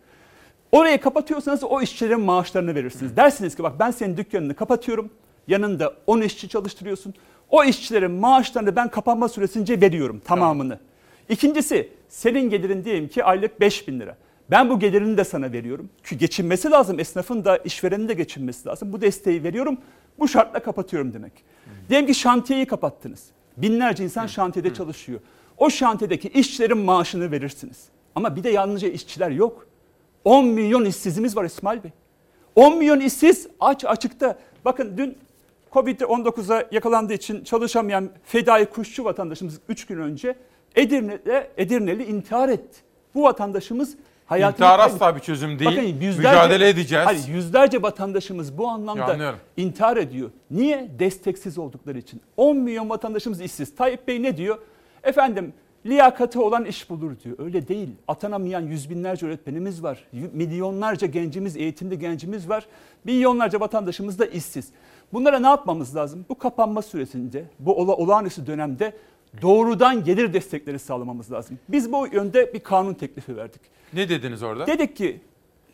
Orayı 0.72 1.02
kapatıyorsanız 1.02 1.64
o 1.64 1.82
işçilerin 1.82 2.22
maaşlarını 2.22 2.76
verirsiniz. 2.76 3.18
Dersiniz 3.18 3.56
ki 3.56 3.64
bak 3.64 3.80
ben 3.80 3.92
senin 3.92 4.18
dükkanını 4.18 4.56
kapatıyorum. 4.56 5.10
Yanında 5.48 5.94
10 6.08 6.22
işçi 6.22 6.50
çalıştırıyorsun. 6.50 7.14
O 7.50 7.64
işçilerin 7.64 8.12
maaşlarını 8.12 8.76
ben 8.76 8.90
kapanma 8.90 9.30
süresince 9.30 9.82
veriyorum 9.82 10.22
tamamını. 10.26 10.80
İkincisi 11.30 11.90
senin 12.10 12.50
gelirin 12.50 12.86
diyelim 12.86 13.08
ki 13.08 13.24
aylık 13.24 13.60
5 13.60 13.88
bin 13.88 14.00
lira. 14.00 14.18
Ben 14.52 14.70
bu 14.70 14.80
gelirini 14.80 15.18
de 15.18 15.24
sana 15.24 15.52
veriyorum. 15.52 15.90
Çünkü 16.04 16.20
geçinmesi 16.20 16.72
lazım. 16.72 17.00
Esnafın 17.00 17.46
da 17.46 17.58
işverenin 17.58 18.08
de 18.08 18.14
geçinmesi 18.14 18.68
lazım. 18.68 18.94
Bu 18.94 19.02
desteği 19.02 19.44
veriyorum. 19.44 19.78
Bu 20.20 20.28
şartla 20.28 20.60
kapatıyorum 20.60 21.14
demek. 21.14 21.34
Diyelim 21.90 22.08
ki 22.08 22.16
şantiyeyi 22.16 22.66
kapattınız. 22.66 23.34
Binlerce 23.58 24.04
insan 24.04 24.28
şantiyede 24.28 24.74
çalışıyor. 24.74 25.20
O 25.58 25.70
şantiyedeki 25.70 26.28
işçilerin 26.28 26.78
maaşını 26.78 27.32
verirsiniz. 27.32 27.88
Ama 28.16 28.36
bir 28.36 28.44
de 28.44 28.50
yalnızca 28.50 28.88
işçiler 28.88 29.32
yok. 29.32 29.68
10 30.24 30.46
milyon 30.46 30.86
işsizimiz 30.86 31.36
var 31.36 31.46
İsmail 31.46 31.84
Bey. 31.84 31.92
10 32.56 32.78
milyon 32.78 33.00
işsiz 33.00 33.48
aç 33.60 33.86
açıkta. 33.86 34.40
Bakın 34.66 34.98
dün 34.98 35.18
Covid-19'a 35.72 36.68
yakalandığı 36.72 37.14
için 37.14 37.44
çalışamayan 37.44 38.10
fedai 38.24 38.66
kuşçu 38.66 39.04
vatandaşımız 39.04 39.60
3 39.70 39.86
gün 39.86 39.98
önce 39.98 40.36
Edirne'de 40.76 41.52
Edirneli 41.58 42.04
intihar 42.04 42.50
etti. 42.50 42.80
Bu 43.16 43.24
vatandaşımız 43.24 43.96
hayatını 44.26 44.56
İntihar 44.66 44.78
kaybetti. 44.78 44.96
asla 45.04 45.16
bir 45.16 45.22
çözüm 45.22 45.60
değil. 45.60 45.72
Bakın 45.72 45.82
yüzlerce, 45.82 46.18
Mücadele 46.30 46.70
edeceğiz. 46.70 47.06
Hayır, 47.06 47.28
yüzlerce 47.28 47.82
vatandaşımız 47.82 48.58
bu 48.58 48.68
anlamda 48.68 49.02
Ya 49.02 49.12
anlıyorum. 49.12 49.40
intihar 49.58 49.98
ediyor. 49.98 50.30
Niye? 50.52 50.90
Desteksiz 51.00 51.58
oldukları 51.58 51.98
için. 51.98 52.22
10 52.38 52.58
milyon 52.58 52.90
vatandaşımız 52.90 53.42
işsiz. 53.42 53.76
Tayyip 53.76 54.08
Bey 54.08 54.24
ne 54.24 54.38
diyor? 54.38 54.58
Efendim 55.04 55.54
liyakati 55.86 56.40
olan 56.40 56.66
iş 56.66 56.90
bulur 56.90 57.12
diyor. 57.24 57.36
Öyle 57.40 57.68
değil. 57.68 57.90
Atanamayan 58.08 58.62
yüz 58.62 58.90
binlerce 58.90 59.26
öğretmenimiz 59.26 59.84
var. 59.84 60.04
Y- 60.14 60.30
Milyonlarca 60.34 61.08
gencimiz, 61.08 61.58
eğitimli 61.58 62.00
gencimiz 62.00 62.50
var. 62.50 62.66
Milyonlarca 63.04 63.60
vatandaşımız 63.60 64.20
da 64.20 64.26
işsiz. 64.26 64.68
Bunlara 65.14 65.40
ne 65.40 65.48
yapmamız 65.48 65.96
lazım? 65.96 66.26
Bu 66.30 66.38
kapanma 66.38 66.82
süresinde, 66.82 67.46
bu 67.60 67.76
ola, 67.82 67.92
olağanüstü 67.96 68.48
dönemde 68.48 68.94
doğrudan 69.42 70.04
gelir 70.04 70.34
destekleri 70.34 70.80
sağlamamız 70.80 71.32
lazım. 71.32 71.60
Biz 71.70 71.92
bu 71.92 72.08
yönde 72.12 72.54
bir 72.54 72.60
kanun 72.60 72.94
teklifi 72.94 73.38
verdik. 73.38 73.62
Ne 73.94 74.10
dediniz 74.10 74.44
orada? 74.44 74.68
Dedik 74.68 74.96
ki 74.96 75.22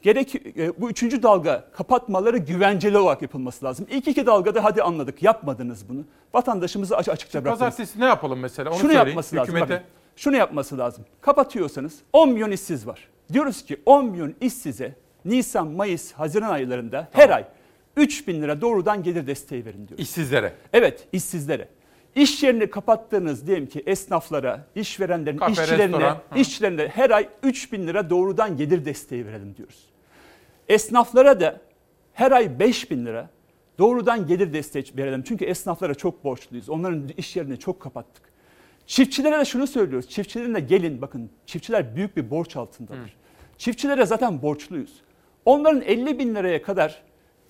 gerek 0.02 0.36
e, 0.36 0.82
bu 0.82 0.90
üçüncü 0.90 1.24
dalga 1.24 1.66
kapatmaları 1.74 2.38
güvenceli 2.38 2.98
olarak 2.98 3.22
yapılması 3.22 3.66
lazım. 3.66 3.88
İlk 3.90 4.08
iki 4.08 4.26
dalgada 4.26 4.64
hadi 4.64 4.84
anladık 4.84 5.24
yapmadınız 5.24 5.90
bunu. 5.90 6.04
Vatandaşımızı 6.34 6.98
aç 6.98 7.10
açıkça 7.10 7.44
bıraktınız. 7.44 7.60
Pazartesi 7.60 8.00
ne 8.00 8.06
yapalım 8.06 8.40
mesela? 8.40 8.70
Onu 8.70 8.78
Şunu 8.80 8.92
söyleyin 8.92 9.08
yapması 9.08 9.36
lazım. 9.36 9.54
hükümete. 9.56 9.74
bakın. 9.74 9.86
şunu 10.16 10.36
yapması 10.36 10.78
lazım. 10.78 11.06
Kapatıyorsanız 11.22 12.00
10 12.14 12.30
milyon 12.30 12.52
işsiz 12.52 12.88
var. 12.88 13.08
Diyoruz 13.34 13.66
ki 13.66 13.78
10 13.86 14.06
milyon 14.06 14.36
işsize 14.42 14.96
Nisan, 15.26 15.68
Mayıs, 15.68 16.12
Haziran 16.12 16.50
aylarında 16.50 17.08
her 17.12 17.30
ay 17.30 17.46
3 17.98 18.28
bin 18.28 18.42
lira 18.42 18.62
doğrudan 18.62 19.04
gelir 19.04 19.28
desteği 19.28 19.66
verin 19.66 19.88
diyoruz. 19.88 20.04
İşsizlere. 20.04 20.54
Evet 20.74 21.08
işsizlere. 21.12 21.68
İş 22.16 22.44
yerini 22.44 22.70
kapattığınız 22.70 23.48
diyelim 23.48 23.68
ki 23.68 23.84
esnaflara, 23.86 24.66
işverenlerin, 24.76 25.38
Kafe, 25.38 25.52
işçilerine, 25.52 25.84
restoran, 25.84 26.18
hı. 26.30 26.40
işçilerine 26.40 26.88
her 26.88 27.10
ay 27.10 27.30
3 27.44 27.72
bin 27.72 27.88
lira 27.88 28.10
doğrudan 28.10 28.58
gelir 28.58 28.86
desteği 28.86 29.26
verelim 29.26 29.56
diyoruz. 29.58 29.86
Esnaflara 30.70 31.40
da 31.40 31.62
her 32.14 32.32
ay 32.32 32.60
5 32.60 32.92
bin 32.92 33.06
lira 33.06 33.30
doğrudan 33.80 34.28
gelir 34.28 34.54
desteği 34.54 34.84
verelim. 34.98 35.24
Çünkü 35.24 35.46
esnaflara 35.46 35.96
çok 35.96 36.24
borçluyuz. 36.24 36.70
Onların 36.70 37.10
iş 37.18 37.36
yerini 37.36 37.60
çok 37.60 37.80
kapattık. 37.80 38.24
Çiftçilere 38.86 39.40
de 39.40 39.46
şunu 39.46 39.68
söylüyoruz. 39.68 40.10
Çiftçilerin 40.10 40.56
de 40.56 40.60
gelin 40.60 41.02
bakın 41.02 41.30
çiftçiler 41.46 41.96
büyük 41.96 42.18
bir 42.18 42.30
borç 42.30 42.56
altındadır. 42.56 43.18
Çiftçilere 43.58 44.06
zaten 44.06 44.42
borçluyuz. 44.42 45.02
Onların 45.46 45.82
50 45.82 46.20
bin 46.20 46.36
liraya 46.36 46.62
kadar 46.62 47.02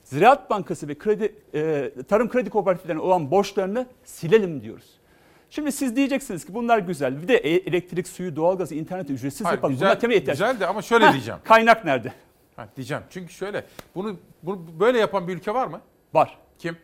Ziraat 0.10 0.50
Bankası 0.50 0.88
ve 0.88 0.98
kredi, 0.98 1.36
e, 1.54 1.92
tarım 2.08 2.30
kredi 2.30 2.50
kooperatiflerine 2.50 3.02
olan 3.02 3.32
borçlarını 3.32 3.86
silelim 4.04 4.62
diyoruz. 4.62 4.86
Şimdi 5.50 5.72
siz 5.72 5.96
diyeceksiniz 5.96 6.46
ki 6.46 6.54
bunlar 6.54 6.78
güzel. 6.80 7.22
Bir 7.22 7.28
de 7.28 7.38
e- 7.38 7.56
elektrik, 7.70 8.08
suyu, 8.08 8.36
doğalgazı, 8.36 8.76
interneti 8.76 9.14
ücretsiz 9.14 9.46
Hayır, 9.46 9.58
yapalım. 9.58 9.74
güzel- 9.74 10.00
temel 10.00 10.16
ihtiyaç. 10.16 10.38
güzel 10.38 10.60
de 10.60 10.68
ama 10.68 10.82
şöyle 10.82 11.08
Heh, 11.08 11.14
diyeceğim. 11.14 11.40
Kaynak 11.44 11.86
nerede? 11.86 12.14
Ha, 12.56 12.68
diyeceğim. 12.76 13.04
Çünkü 13.10 13.34
şöyle 13.34 13.66
bunu, 13.96 14.16
bunu 14.44 14.62
böyle 14.80 15.00
yapan 15.00 15.28
bir 15.28 15.36
ülke 15.36 15.54
var 15.54 15.68
mı? 15.68 15.82
Var. 16.14 16.38
Kim? 16.60 16.78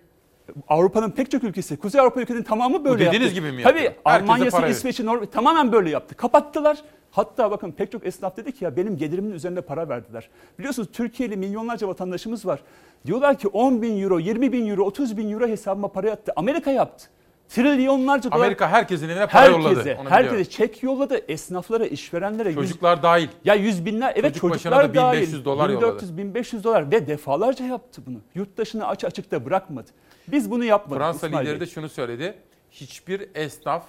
Avrupa'nın 0.68 1.11
pek 1.11 1.31
çok 1.31 1.43
ülkesi, 1.43 1.77
Kuzey 1.77 2.02
Avrupa 2.02 2.22
ülkelerinin 2.22 2.45
tamamı 2.45 2.85
böyle 2.85 3.06
dediğiniz 3.06 3.27
yaptı. 3.27 3.39
gibi 3.41 3.52
mi 3.52 3.64
Tabii 3.64 3.80
yapıyor? 3.84 4.02
Herkese 4.06 4.34
Almanya'sı. 4.34 4.65
İsveç'i, 4.68 5.06
Norveç 5.06 5.30
tamamen 5.34 5.72
böyle 5.72 5.89
yaptı. 5.89 6.15
Kapattılar. 6.15 6.77
Hatta 7.15 7.51
bakın 7.51 7.71
pek 7.71 7.91
çok 7.91 8.05
esnaf 8.05 8.37
dedi 8.37 8.51
ki 8.51 8.63
ya 8.65 8.77
benim 8.77 8.97
gelirimin 8.97 9.31
üzerine 9.31 9.61
para 9.61 9.89
verdiler. 9.89 10.29
Biliyorsunuz 10.59 10.89
Türkiye'li 10.93 11.37
milyonlarca 11.37 11.87
vatandaşımız 11.87 12.45
var. 12.45 12.59
Diyorlar 13.05 13.37
ki 13.37 13.47
10 13.47 13.81
bin 13.81 14.01
euro, 14.03 14.19
20 14.19 14.51
bin 14.51 14.67
euro, 14.67 14.83
30 14.83 15.17
bin 15.17 15.31
euro 15.31 15.47
hesabıma 15.47 15.87
para 15.87 16.07
yattı. 16.09 16.33
Amerika 16.35 16.71
yaptı. 16.71 17.05
Trilyonlarca 17.49 18.31
dolar. 18.31 18.39
Amerika 18.41 18.69
herkesin 18.69 19.09
evine 19.09 19.27
para 19.27 19.43
herkese, 19.43 19.69
yolladı. 19.69 19.97
Onu 20.01 20.09
herkese 20.09 20.29
biliyorum. 20.33 20.49
çek 20.51 20.83
yolladı. 20.83 21.17
Esnaflara, 21.27 21.85
işverenlere. 21.85 22.49
yüz- 22.49 22.55
Çocuklar 22.55 23.03
dahil. 23.03 23.27
ya 23.45 23.55
yüz 23.55 23.85
binler, 23.85 24.13
evet 24.15 24.35
Çocuk 24.35 24.53
çocuklar 24.53 24.89
da 24.89 24.93
dahil. 24.95 25.17
1500 25.17 25.45
dolar 25.45 25.69
yolladı. 25.69 25.85
1400, 25.85 26.17
1500 26.17 26.63
dolar 26.63 26.91
ve 26.91 27.07
defalarca 27.07 27.65
yaptı 27.65 28.01
bunu. 28.05 28.17
Yurt 28.35 28.57
dışını 28.57 28.87
aç 28.87 29.03
açıkta 29.03 29.45
bırakmadı. 29.45 29.89
Biz 30.27 30.51
bunu 30.51 30.63
yapmadık. 30.63 31.01
Fransa 31.03 31.27
İsmail 31.27 31.45
lideri 31.45 31.55
de 31.55 31.61
Bey. 31.61 31.67
şunu 31.67 31.89
söyledi. 31.89 32.33
Hiçbir 32.71 33.29
esnaf 33.35 33.85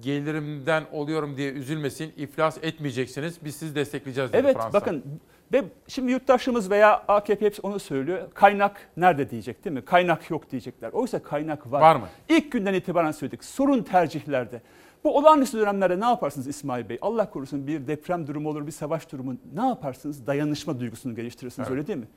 gelirimden 0.00 0.84
oluyorum 0.92 1.36
diye 1.36 1.52
üzülmesin, 1.52 2.12
iflas 2.16 2.58
etmeyeceksiniz. 2.62 3.38
Biz 3.44 3.56
sizi 3.56 3.74
destekleyeceğiz 3.74 4.32
dedi 4.32 4.40
Evet 4.40 4.56
Fransa. 4.56 4.72
bakın 4.72 5.04
ve 5.52 5.64
şimdi 5.88 6.12
yurttaşımız 6.12 6.70
veya 6.70 7.04
AKP 7.08 7.46
hepsi 7.46 7.62
onu 7.62 7.78
söylüyor. 7.78 8.28
Kaynak 8.34 8.88
nerede 8.96 9.30
diyecek 9.30 9.64
değil 9.64 9.74
mi? 9.74 9.84
Kaynak 9.84 10.30
yok 10.30 10.50
diyecekler. 10.50 10.92
Oysa 10.92 11.22
kaynak 11.22 11.72
var. 11.72 11.80
Var 11.80 11.96
mı? 11.96 12.08
İlk 12.28 12.52
günden 12.52 12.74
itibaren 12.74 13.10
söyledik. 13.10 13.44
Sorun 13.44 13.82
tercihlerde. 13.82 14.62
Bu 15.04 15.16
olağanüstü 15.18 15.58
dönemlerde 15.58 16.00
ne 16.00 16.04
yaparsınız 16.04 16.46
İsmail 16.46 16.88
Bey? 16.88 16.98
Allah 17.02 17.30
korusun 17.30 17.66
bir 17.66 17.86
deprem 17.86 18.26
durumu 18.26 18.48
olur, 18.48 18.66
bir 18.66 18.72
savaş 18.72 19.12
durumu. 19.12 19.36
Ne 19.54 19.66
yaparsınız? 19.66 20.26
Dayanışma 20.26 20.80
duygusunu 20.80 21.14
geliştirirsiniz 21.14 21.68
Evet. 21.68 21.78
öyle 21.78 21.86
değil 21.86 21.98
mi? 21.98 22.08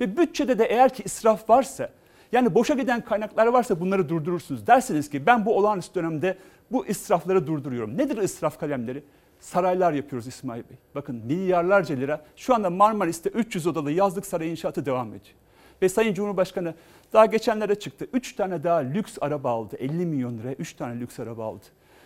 Ve 0.00 0.16
bütçede 0.16 0.58
de 0.58 0.64
eğer 0.64 0.94
ki 0.94 1.02
israf 1.02 1.50
varsa, 1.50 1.90
yani 2.32 2.54
boşa 2.54 2.74
giden 2.74 3.04
kaynaklar 3.04 3.46
varsa 3.46 3.80
bunları 3.80 4.08
durdurursunuz. 4.08 4.66
Dersiniz 4.66 5.10
ki 5.10 5.26
ben 5.26 5.46
bu 5.46 5.56
olağanüstü 5.56 5.94
dönemde 5.94 6.38
bu 6.72 6.86
israfları 6.86 7.46
durduruyorum. 7.46 7.98
Nedir 7.98 8.16
israf 8.16 8.60
kalemleri? 8.60 9.02
Saraylar 9.40 9.92
yapıyoruz 9.92 10.26
İsmail 10.28 10.62
Bey. 10.70 10.76
Bakın 10.94 11.16
milyarlarca 11.16 11.94
lira. 11.94 12.24
Şu 12.36 12.54
anda 12.54 12.70
Marmaris'te 12.70 13.30
300 13.30 13.66
odalı 13.66 13.92
yazlık 13.92 14.26
saray 14.26 14.50
inşaatı 14.50 14.86
devam 14.86 15.08
ediyor. 15.08 15.34
Ve 15.82 15.88
Sayın 15.88 16.14
Cumhurbaşkanı 16.14 16.74
daha 17.12 17.26
geçenlere 17.26 17.74
çıktı. 17.74 18.06
3 18.12 18.32
tane 18.36 18.64
daha 18.64 18.78
lüks 18.78 19.16
araba 19.20 19.50
aldı. 19.50 19.76
50 19.76 20.06
milyon 20.06 20.38
liraya 20.38 20.54
3 20.54 20.72
tane 20.72 21.00
lüks 21.00 21.20
araba 21.20 21.44
aldı. 21.44 21.64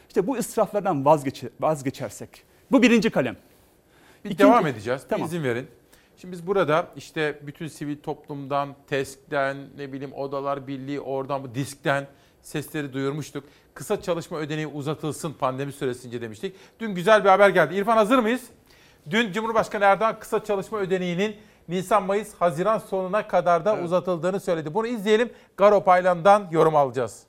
İşte 0.09 0.27
bu 0.27 0.39
israflardan 0.39 1.05
vazgeçer, 1.05 1.51
vazgeçersek. 1.61 2.43
Bu 2.73 2.83
birinci 2.83 3.11
kalem. 3.11 3.37
Bir 4.25 4.31
İkinci- 4.31 4.39
devam 4.51 4.67
edeceğiz. 4.67 5.03
Bir 5.05 5.09
Tamam. 5.09 5.27
izin 5.27 5.43
verin. 5.43 5.67
Şimdi 6.17 6.33
biz 6.33 6.47
burada 6.47 6.87
işte 6.97 7.39
bütün 7.43 7.69
sivil 7.69 7.97
toplumdan, 7.97 8.75
TESK'ten, 8.87 9.57
ne 9.77 9.93
bileyim 9.93 10.13
Odalar 10.13 10.67
Birliği, 10.67 11.01
oradan 11.01 11.45
bu 11.45 11.55
diskten 11.55 12.07
sesleri 12.43 12.93
duyurmuştuk. 12.93 13.45
Kısa 13.75 14.03
çalışma 14.03 14.39
ödeneği 14.39 14.67
uzatılsın 14.67 15.33
pandemi 15.33 15.73
süresince 15.73 16.21
demiştik. 16.21 16.57
Dün 16.81 16.95
güzel 16.95 17.25
bir 17.25 17.29
haber 17.29 17.49
geldi. 17.49 17.75
İrfan 17.75 17.97
hazır 17.97 18.19
mıyız? 18.19 18.43
Dün 19.11 19.33
Cumhurbaşkanı 19.33 19.85
Erdoğan 19.85 20.19
kısa 20.21 20.45
çalışma 20.45 20.79
ödeneğinin 20.79 21.37
Nisan, 21.69 22.03
Mayıs, 22.03 22.35
Haziran 22.35 22.79
sonuna 22.79 23.29
kadar 23.29 23.65
da 23.65 23.77
uzatıldığını 23.77 24.41
söyledi. 24.41 24.75
Bunu 24.75 24.87
izleyelim. 24.87 25.31
Garo 25.57 25.85
Paylan'dan 25.85 26.49
yorum 26.51 26.77
alacağız. 26.77 27.23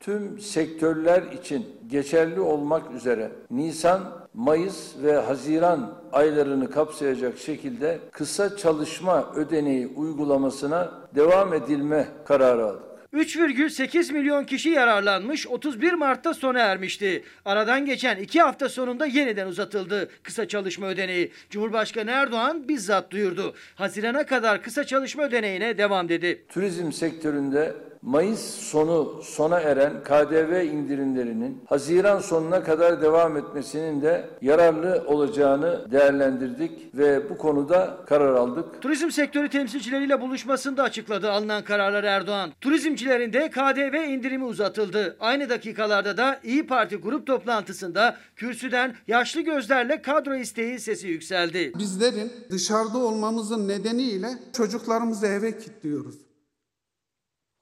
Tüm 0.00 0.40
sektörler 0.40 1.22
için 1.22 1.66
geçerli 1.86 2.40
olmak 2.40 2.94
üzere 2.94 3.30
Nisan, 3.50 4.28
Mayıs 4.34 4.94
ve 5.02 5.12
Haziran 5.12 5.94
aylarını 6.12 6.70
kapsayacak 6.70 7.38
şekilde 7.38 7.98
kısa 8.12 8.56
çalışma 8.56 9.32
ödeneği 9.34 9.86
uygulamasına 9.86 10.92
devam 11.14 11.54
edilme 11.54 12.08
kararı 12.24 12.64
aldık. 12.64 12.88
3,8 13.14 14.12
milyon 14.12 14.44
kişi 14.44 14.68
yararlanmış 14.70 15.46
31 15.46 15.92
Mart'ta 15.92 16.34
sona 16.34 16.58
ermişti. 16.58 17.24
Aradan 17.44 17.86
geçen 17.86 18.16
2 18.16 18.40
hafta 18.40 18.68
sonunda 18.68 19.06
yeniden 19.06 19.46
uzatıldı 19.46 20.08
kısa 20.22 20.48
çalışma 20.48 20.86
ödeneği. 20.86 21.32
Cumhurbaşkanı 21.50 22.10
Erdoğan 22.10 22.68
bizzat 22.68 23.10
duyurdu. 23.10 23.54
Hazirana 23.74 24.26
kadar 24.26 24.62
kısa 24.62 24.84
çalışma 24.84 25.22
ödeneğine 25.22 25.78
devam 25.78 26.08
dedi. 26.08 26.44
Turizm 26.48 26.92
sektöründe 26.92 27.74
Mayıs 28.08 28.40
sonu 28.40 29.20
sona 29.22 29.60
eren 29.60 30.02
KDV 30.04 30.64
indirimlerinin 30.64 31.62
Haziran 31.66 32.18
sonuna 32.18 32.62
kadar 32.62 33.02
devam 33.02 33.36
etmesinin 33.36 34.02
de 34.02 34.30
yararlı 34.42 35.04
olacağını 35.06 35.90
değerlendirdik 35.90 36.94
ve 36.94 37.30
bu 37.30 37.38
konuda 37.38 37.98
karar 38.06 38.34
aldık. 38.34 38.82
Turizm 38.82 39.10
sektörü 39.10 39.48
temsilcileriyle 39.48 40.20
buluşmasında 40.20 40.82
açıkladı 40.82 41.30
alınan 41.30 41.64
kararları 41.64 42.06
Erdoğan. 42.06 42.50
Turizmcilerin 42.60 43.32
de 43.32 43.50
KDV 43.50 44.08
indirimi 44.08 44.44
uzatıldı. 44.44 45.16
Aynı 45.20 45.48
dakikalarda 45.48 46.16
da 46.16 46.40
İyi 46.44 46.66
Parti 46.66 46.96
grup 46.96 47.26
toplantısında 47.26 48.16
kürsüden 48.36 48.94
yaşlı 49.08 49.40
gözlerle 49.40 50.02
kadro 50.02 50.34
isteği 50.34 50.80
sesi 50.80 51.08
yükseldi. 51.08 51.72
Bizlerin 51.78 52.32
dışarıda 52.50 52.98
olmamızın 52.98 53.68
nedeniyle 53.68 54.28
çocuklarımızı 54.52 55.26
eve 55.26 55.58
kilitliyoruz. 55.58 56.27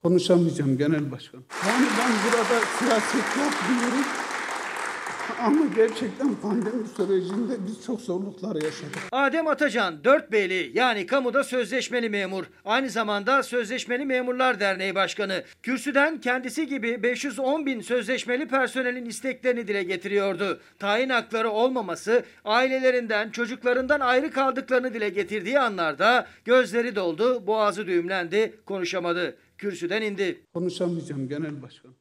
Konuşamayacağım 0.03 0.77
genel 0.77 1.11
başkan. 1.11 1.43
Yani 1.67 1.85
ben 1.99 2.11
burada 2.23 2.65
siyaset 2.79 3.37
yapmıyorum. 3.37 4.05
Ama 5.41 5.61
gerçekten 5.75 6.35
pandemi 6.35 6.87
sürecinde 6.87 7.53
biz 7.67 7.85
çok 7.85 8.01
zorluklar 8.01 8.55
yaşadık. 8.55 8.97
Adem 9.11 9.47
Atacan, 9.47 9.95
4B'li 10.03 10.71
yani 10.73 11.05
kamuda 11.05 11.43
sözleşmeli 11.43 12.09
memur. 12.09 12.45
Aynı 12.65 12.89
zamanda 12.89 13.43
Sözleşmeli 13.43 14.05
Memurlar 14.05 14.59
Derneği 14.59 14.95
Başkanı. 14.95 15.43
Kürsüden 15.63 16.21
kendisi 16.21 16.67
gibi 16.67 17.03
510 17.03 17.65
bin 17.65 17.81
sözleşmeli 17.81 18.47
personelin 18.47 19.05
isteklerini 19.05 19.67
dile 19.67 19.83
getiriyordu. 19.83 20.59
Tayin 20.79 21.09
hakları 21.09 21.49
olmaması, 21.49 22.23
ailelerinden, 22.45 23.29
çocuklarından 23.29 23.99
ayrı 23.99 24.31
kaldıklarını 24.31 24.93
dile 24.93 25.09
getirdiği 25.09 25.59
anlarda 25.59 26.27
gözleri 26.45 26.95
doldu, 26.95 27.47
boğazı 27.47 27.87
düğümlendi, 27.87 28.59
konuşamadı. 28.65 29.37
Kürsüden 29.57 30.01
indi. 30.01 30.43
Konuşamayacağım 30.53 31.29
genel 31.29 31.61
başkan. 31.61 31.93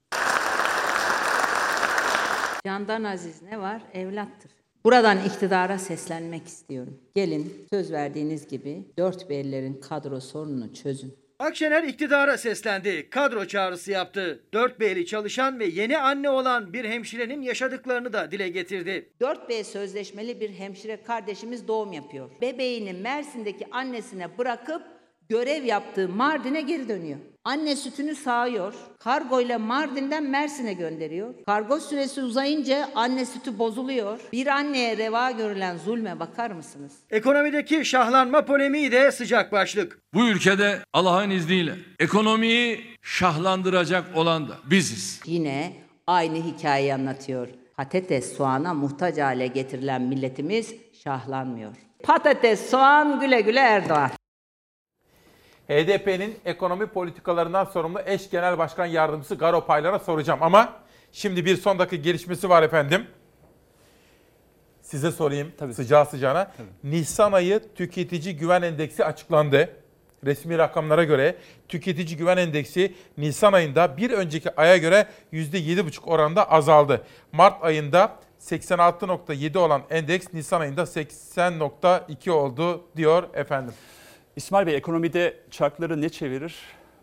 Candan 2.66 3.04
Aziz 3.04 3.42
ne 3.42 3.60
var? 3.60 3.82
Evlattır. 3.92 4.50
Buradan 4.84 5.24
iktidara 5.26 5.78
seslenmek 5.78 6.46
istiyorum. 6.46 7.00
Gelin 7.14 7.66
söz 7.70 7.92
verdiğiniz 7.92 8.48
gibi 8.48 8.84
dört 8.98 9.30
bellerin 9.30 9.80
kadro 9.80 10.20
sorununu 10.20 10.74
çözün. 10.74 11.14
Akşener 11.38 11.82
iktidara 11.82 12.38
seslendi. 12.38 13.10
Kadro 13.10 13.44
çağrısı 13.46 13.90
yaptı. 13.92 14.44
4B'li 14.52 15.06
çalışan 15.06 15.58
ve 15.58 15.66
yeni 15.66 15.98
anne 15.98 16.30
olan 16.30 16.72
bir 16.72 16.84
hemşirenin 16.84 17.42
yaşadıklarını 17.42 18.12
da 18.12 18.30
dile 18.30 18.48
getirdi. 18.48 19.08
4B 19.20 19.64
sözleşmeli 19.64 20.40
bir 20.40 20.50
hemşire 20.50 21.02
kardeşimiz 21.02 21.68
doğum 21.68 21.92
yapıyor. 21.92 22.30
Bebeğini 22.40 22.92
Mersin'deki 22.92 23.66
annesine 23.70 24.38
bırakıp 24.38 24.82
görev 25.28 25.64
yaptığı 25.64 26.08
Mardin'e 26.08 26.60
geri 26.60 26.88
dönüyor. 26.88 27.18
Anne 27.44 27.76
sütünü 27.76 28.14
sağıyor. 28.14 28.74
Kargoyla 28.98 29.58
Mardin'den 29.58 30.24
Mersin'e 30.24 30.72
gönderiyor. 30.72 31.34
Kargo 31.46 31.80
süresi 31.80 32.22
uzayınca 32.22 32.88
anne 32.94 33.24
sütü 33.24 33.58
bozuluyor. 33.58 34.20
Bir 34.32 34.46
anneye 34.46 34.96
reva 34.96 35.30
görülen 35.30 35.76
zulme 35.76 36.20
bakar 36.20 36.50
mısınız? 36.50 36.92
Ekonomideki 37.10 37.84
şahlanma 37.84 38.44
polemiği 38.44 38.92
de 38.92 39.12
sıcak 39.12 39.52
başlık. 39.52 39.98
Bu 40.14 40.28
ülkede 40.28 40.78
Allah'ın 40.92 41.30
izniyle 41.30 41.74
ekonomiyi 41.98 42.80
şahlandıracak 43.02 44.16
olan 44.16 44.48
da 44.48 44.54
biziz. 44.70 45.20
Yine 45.26 45.72
aynı 46.06 46.36
hikayeyi 46.36 46.94
anlatıyor. 46.94 47.48
Patates 47.76 48.36
soğana 48.36 48.74
muhtaç 48.74 49.18
hale 49.18 49.46
getirilen 49.46 50.02
milletimiz 50.02 50.74
şahlanmıyor. 51.04 51.72
Patates 52.02 52.70
soğan 52.70 53.20
güle 53.20 53.40
güle 53.40 53.60
Erdoğan. 53.60 54.10
HDP'nin 55.68 56.38
ekonomi 56.44 56.86
politikalarından 56.86 57.64
sorumlu 57.64 58.00
eş 58.06 58.30
genel 58.30 58.58
başkan 58.58 58.86
yardımcısı 58.86 59.34
Garo 59.34 59.66
Paylar'a 59.66 59.98
soracağım. 59.98 60.42
Ama 60.42 60.72
şimdi 61.12 61.44
bir 61.44 61.56
son 61.56 61.78
dakika 61.78 61.96
gelişmesi 61.96 62.48
var 62.48 62.62
efendim. 62.62 63.06
Size 64.82 65.10
sorayım 65.10 65.52
sıcağı 65.72 66.06
sıcağına. 66.06 66.52
Nisan 66.84 67.32
ayı 67.32 67.60
tüketici 67.74 68.36
güven 68.36 68.62
endeksi 68.62 69.04
açıklandı. 69.04 69.70
Resmi 70.24 70.58
rakamlara 70.58 71.04
göre 71.04 71.36
tüketici 71.68 72.16
güven 72.16 72.36
endeksi 72.36 72.94
Nisan 73.18 73.52
ayında 73.52 73.96
bir 73.96 74.10
önceki 74.10 74.56
aya 74.56 74.76
göre 74.76 75.06
%7,5 75.32 76.04
oranda 76.04 76.50
azaldı. 76.50 77.04
Mart 77.32 77.64
ayında 77.64 78.16
86.7 78.40 79.58
olan 79.58 79.82
endeks 79.90 80.26
Nisan 80.32 80.60
ayında 80.60 80.82
80.2 80.82 82.30
oldu 82.30 82.84
diyor 82.96 83.24
efendim. 83.34 83.74
İsmail 84.36 84.66
Bey 84.66 84.76
ekonomide 84.76 85.36
çarkları 85.50 86.00
ne 86.00 86.08
çevirir? 86.08 86.54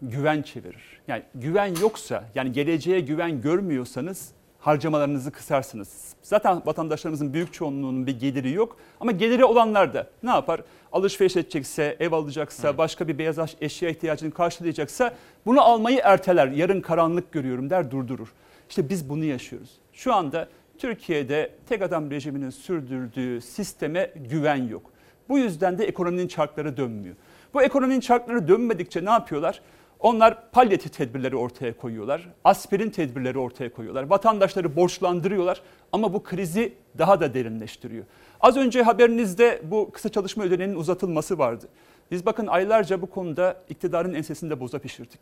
Güven 0.01 0.41
çevirir. 0.41 1.01
Yani 1.07 1.23
güven 1.35 1.75
yoksa 1.81 2.23
yani 2.35 2.51
geleceğe 2.51 2.99
güven 2.99 3.41
görmüyorsanız 3.41 4.31
harcamalarınızı 4.59 5.31
kısarsınız. 5.31 6.13
Zaten 6.21 6.61
vatandaşlarımızın 6.65 7.33
büyük 7.33 7.53
çoğunluğunun 7.53 8.07
bir 8.07 8.19
geliri 8.19 8.51
yok 8.51 8.77
ama 8.99 9.11
geliri 9.11 9.45
olanlar 9.45 9.93
da 9.93 10.07
ne 10.23 10.29
yapar? 10.29 10.61
Alışveriş 10.91 11.35
edecekse, 11.35 11.97
ev 11.99 12.11
alacaksa, 12.11 12.77
başka 12.77 13.07
bir 13.07 13.17
beyaz 13.17 13.37
eşya 13.61 13.89
ihtiyacını 13.89 14.31
karşılayacaksa 14.31 15.15
bunu 15.45 15.61
almayı 15.61 15.99
erteler. 16.03 16.47
Yarın 16.47 16.81
karanlık 16.81 17.31
görüyorum 17.31 17.69
der 17.69 17.91
durdurur. 17.91 18.33
İşte 18.69 18.89
biz 18.89 19.09
bunu 19.09 19.23
yaşıyoruz. 19.23 19.69
Şu 19.93 20.13
anda 20.13 20.47
Türkiye'de 20.77 21.51
tek 21.69 21.81
adam 21.81 22.11
rejiminin 22.11 22.49
sürdürdüğü 22.49 23.41
sisteme 23.41 24.11
güven 24.15 24.67
yok. 24.67 24.92
Bu 25.29 25.37
yüzden 25.37 25.77
de 25.77 25.85
ekonominin 25.85 26.27
çarkları 26.27 26.77
dönmüyor. 26.77 27.15
Bu 27.53 27.61
ekonominin 27.61 27.99
çarkları 27.99 28.47
dönmedikçe 28.47 29.05
ne 29.05 29.09
yapıyorlar? 29.09 29.61
Onlar 29.99 30.51
palyatif 30.51 30.93
tedbirleri 30.93 31.35
ortaya 31.35 31.77
koyuyorlar. 31.77 32.29
Aspirin 32.43 32.89
tedbirleri 32.89 33.39
ortaya 33.39 33.73
koyuyorlar. 33.73 34.03
Vatandaşları 34.03 34.75
borçlandırıyorlar 34.75 35.61
ama 35.91 36.13
bu 36.13 36.23
krizi 36.23 36.73
daha 36.97 37.19
da 37.19 37.33
derinleştiriyor. 37.33 38.05
Az 38.41 38.57
önce 38.57 38.83
haberinizde 38.83 39.61
bu 39.63 39.91
kısa 39.91 40.09
çalışma 40.09 40.43
ödeneğinin 40.43 40.75
uzatılması 40.75 41.37
vardı. 41.37 41.65
Biz 42.11 42.25
bakın 42.25 42.47
aylarca 42.47 43.01
bu 43.01 43.09
konuda 43.09 43.57
iktidarın 43.69 44.13
ensesinde 44.13 44.59
boza 44.59 44.79
pişirdik. 44.79 45.19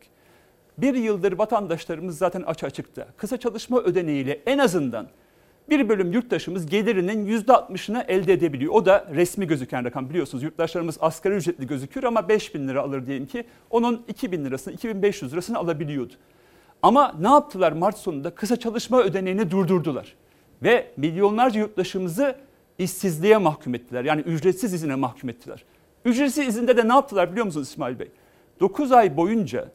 Bir 0.77 0.95
yıldır 0.95 1.31
vatandaşlarımız 1.31 2.17
zaten 2.17 2.43
aç 2.45 2.63
açıkta. 2.63 3.07
Kısa 3.17 3.37
çalışma 3.37 3.79
ödeneğiyle 3.79 4.41
en 4.45 4.57
azından 4.57 5.07
bir 5.69 5.89
bölüm 5.89 6.13
yurttaşımız 6.13 6.65
gelirinin 6.65 7.39
%60'ını 7.39 8.05
elde 8.07 8.33
edebiliyor. 8.33 8.73
O 8.73 8.85
da 8.85 9.07
resmi 9.13 9.47
gözüken 9.47 9.85
rakam 9.85 10.09
biliyorsunuz. 10.09 10.43
Yurttaşlarımız 10.43 10.97
asgari 11.01 11.35
ücretli 11.35 11.67
gözüküyor 11.67 12.03
ama 12.03 12.29
5 12.29 12.55
bin 12.55 12.67
lira 12.67 12.81
alır 12.81 13.05
diyelim 13.05 13.25
ki 13.25 13.43
onun 13.69 14.03
2 14.07 14.31
bin 14.31 14.45
lirasını, 14.45 14.73
2500 14.73 15.33
lirasını 15.33 15.57
alabiliyordu. 15.57 16.13
Ama 16.81 17.15
ne 17.19 17.27
yaptılar 17.27 17.71
Mart 17.71 17.97
sonunda? 17.97 18.29
Kısa 18.35 18.55
çalışma 18.55 19.01
ödeneğini 19.01 19.51
durdurdular. 19.51 20.15
Ve 20.63 20.91
milyonlarca 20.97 21.59
yurttaşımızı 21.59 22.35
işsizliğe 22.77 23.37
mahkum 23.37 23.75
ettiler. 23.75 24.03
Yani 24.03 24.21
ücretsiz 24.21 24.73
izine 24.73 24.95
mahkum 24.95 25.29
ettiler. 25.29 25.63
Ücretsiz 26.05 26.47
izinde 26.47 26.77
de 26.77 26.87
ne 26.87 26.93
yaptılar 26.93 27.31
biliyor 27.31 27.45
musunuz 27.45 27.67
İsmail 27.67 27.99
Bey? 27.99 28.07
9 28.59 28.91
ay 28.91 29.17
boyunca 29.17 29.71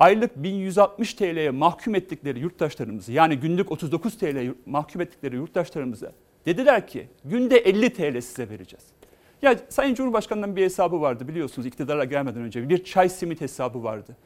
aylık 0.00 0.36
1160 0.36 1.14
TL'ye 1.14 1.50
mahkum 1.50 1.94
ettikleri 1.94 2.40
yurttaşlarımızı 2.40 3.12
yani 3.12 3.36
günlük 3.36 3.72
39 3.72 4.18
TL 4.18 4.54
mahkum 4.66 5.00
ettikleri 5.00 5.36
yurttaşlarımıza 5.36 6.12
dediler 6.46 6.86
ki 6.86 7.08
günde 7.24 7.58
50 7.58 7.92
TL 7.92 8.20
size 8.20 8.48
vereceğiz. 8.48 8.84
Ya 9.42 9.56
Sayın 9.68 9.94
Cumhurbaşkanı'nın 9.94 10.56
bir 10.56 10.62
hesabı 10.62 11.00
vardı 11.00 11.28
biliyorsunuz 11.28 11.66
iktidara 11.66 12.04
gelmeden 12.04 12.42
önce 12.42 12.68
bir 12.68 12.84
çay 12.84 13.08
simit 13.08 13.40
hesabı 13.40 13.82
vardı. 13.82 14.16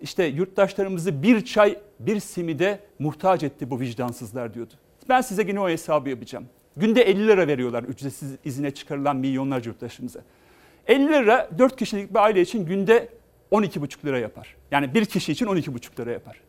İşte 0.00 0.24
yurttaşlarımızı 0.24 1.22
bir 1.22 1.44
çay 1.44 1.78
bir 2.00 2.20
simide 2.20 2.80
muhtaç 2.98 3.42
etti 3.42 3.70
bu 3.70 3.80
vicdansızlar 3.80 4.54
diyordu. 4.54 4.72
Ben 5.08 5.20
size 5.20 5.42
yine 5.42 5.60
o 5.60 5.68
hesabı 5.68 6.10
yapacağım. 6.10 6.46
Günde 6.76 7.02
50 7.02 7.26
lira 7.26 7.46
veriyorlar 7.46 7.82
ücretsiz 7.82 8.36
izine 8.44 8.70
çıkarılan 8.70 9.16
milyonlarca 9.16 9.70
yurttaşımıza. 9.70 10.20
50 10.86 11.08
lira 11.08 11.50
4 11.58 11.76
kişilik 11.76 12.10
bir 12.10 12.18
aile 12.18 12.40
için 12.40 12.66
günde 12.66 13.08
12,5 13.52 14.06
lira 14.06 14.18
yapar. 14.18 14.56
Yani 14.70 14.94
bir 14.94 15.04
kişi 15.04 15.32
için 15.32 15.46
12,5 15.46 16.00
lira 16.00 16.12
yapar. 16.12 16.40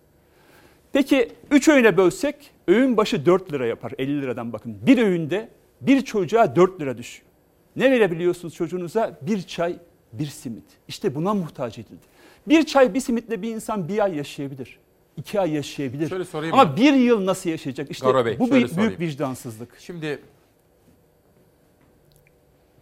Peki 0.93 1.31
3 1.51 1.67
öğüne 1.67 1.97
bölsek 1.97 2.51
öğün 2.67 2.97
başı 2.97 3.25
4 3.25 3.53
lira 3.53 3.65
yapar 3.67 3.93
50 3.97 4.21
liradan 4.21 4.53
bakın. 4.53 4.77
Bir 4.85 4.97
öğünde 4.97 5.49
bir 5.81 6.01
çocuğa 6.01 6.55
4 6.55 6.81
lira 6.81 6.97
düşüyor. 6.97 7.25
Ne 7.75 7.91
verebiliyorsunuz 7.91 8.53
çocuğunuza? 8.53 9.17
Bir 9.21 9.41
çay, 9.41 9.75
bir 10.13 10.25
simit. 10.25 10.63
İşte 10.87 11.15
buna 11.15 11.33
muhtaç 11.33 11.77
edildi. 11.77 12.05
Bir 12.47 12.65
çay, 12.65 12.93
bir 12.93 12.99
simitle 12.99 13.41
bir 13.41 13.55
insan 13.55 13.87
bir 13.87 14.03
ay 14.03 14.15
yaşayabilir. 14.15 14.79
iki 15.17 15.39
ay 15.39 15.51
yaşayabilir. 15.53 16.09
Şöyle 16.09 16.25
sorayım 16.25 16.53
Ama 16.53 16.63
mı? 16.71 16.77
bir 16.77 16.93
yıl 16.93 17.25
nasıl 17.25 17.49
yaşayacak? 17.49 17.91
İşte 17.91 18.05
Garo 18.05 18.25
Bey, 18.25 18.39
bu 18.39 18.51
büyük, 18.51 18.77
büyük 18.77 18.99
vicdansızlık. 18.99 19.79
Şimdi 19.79 20.19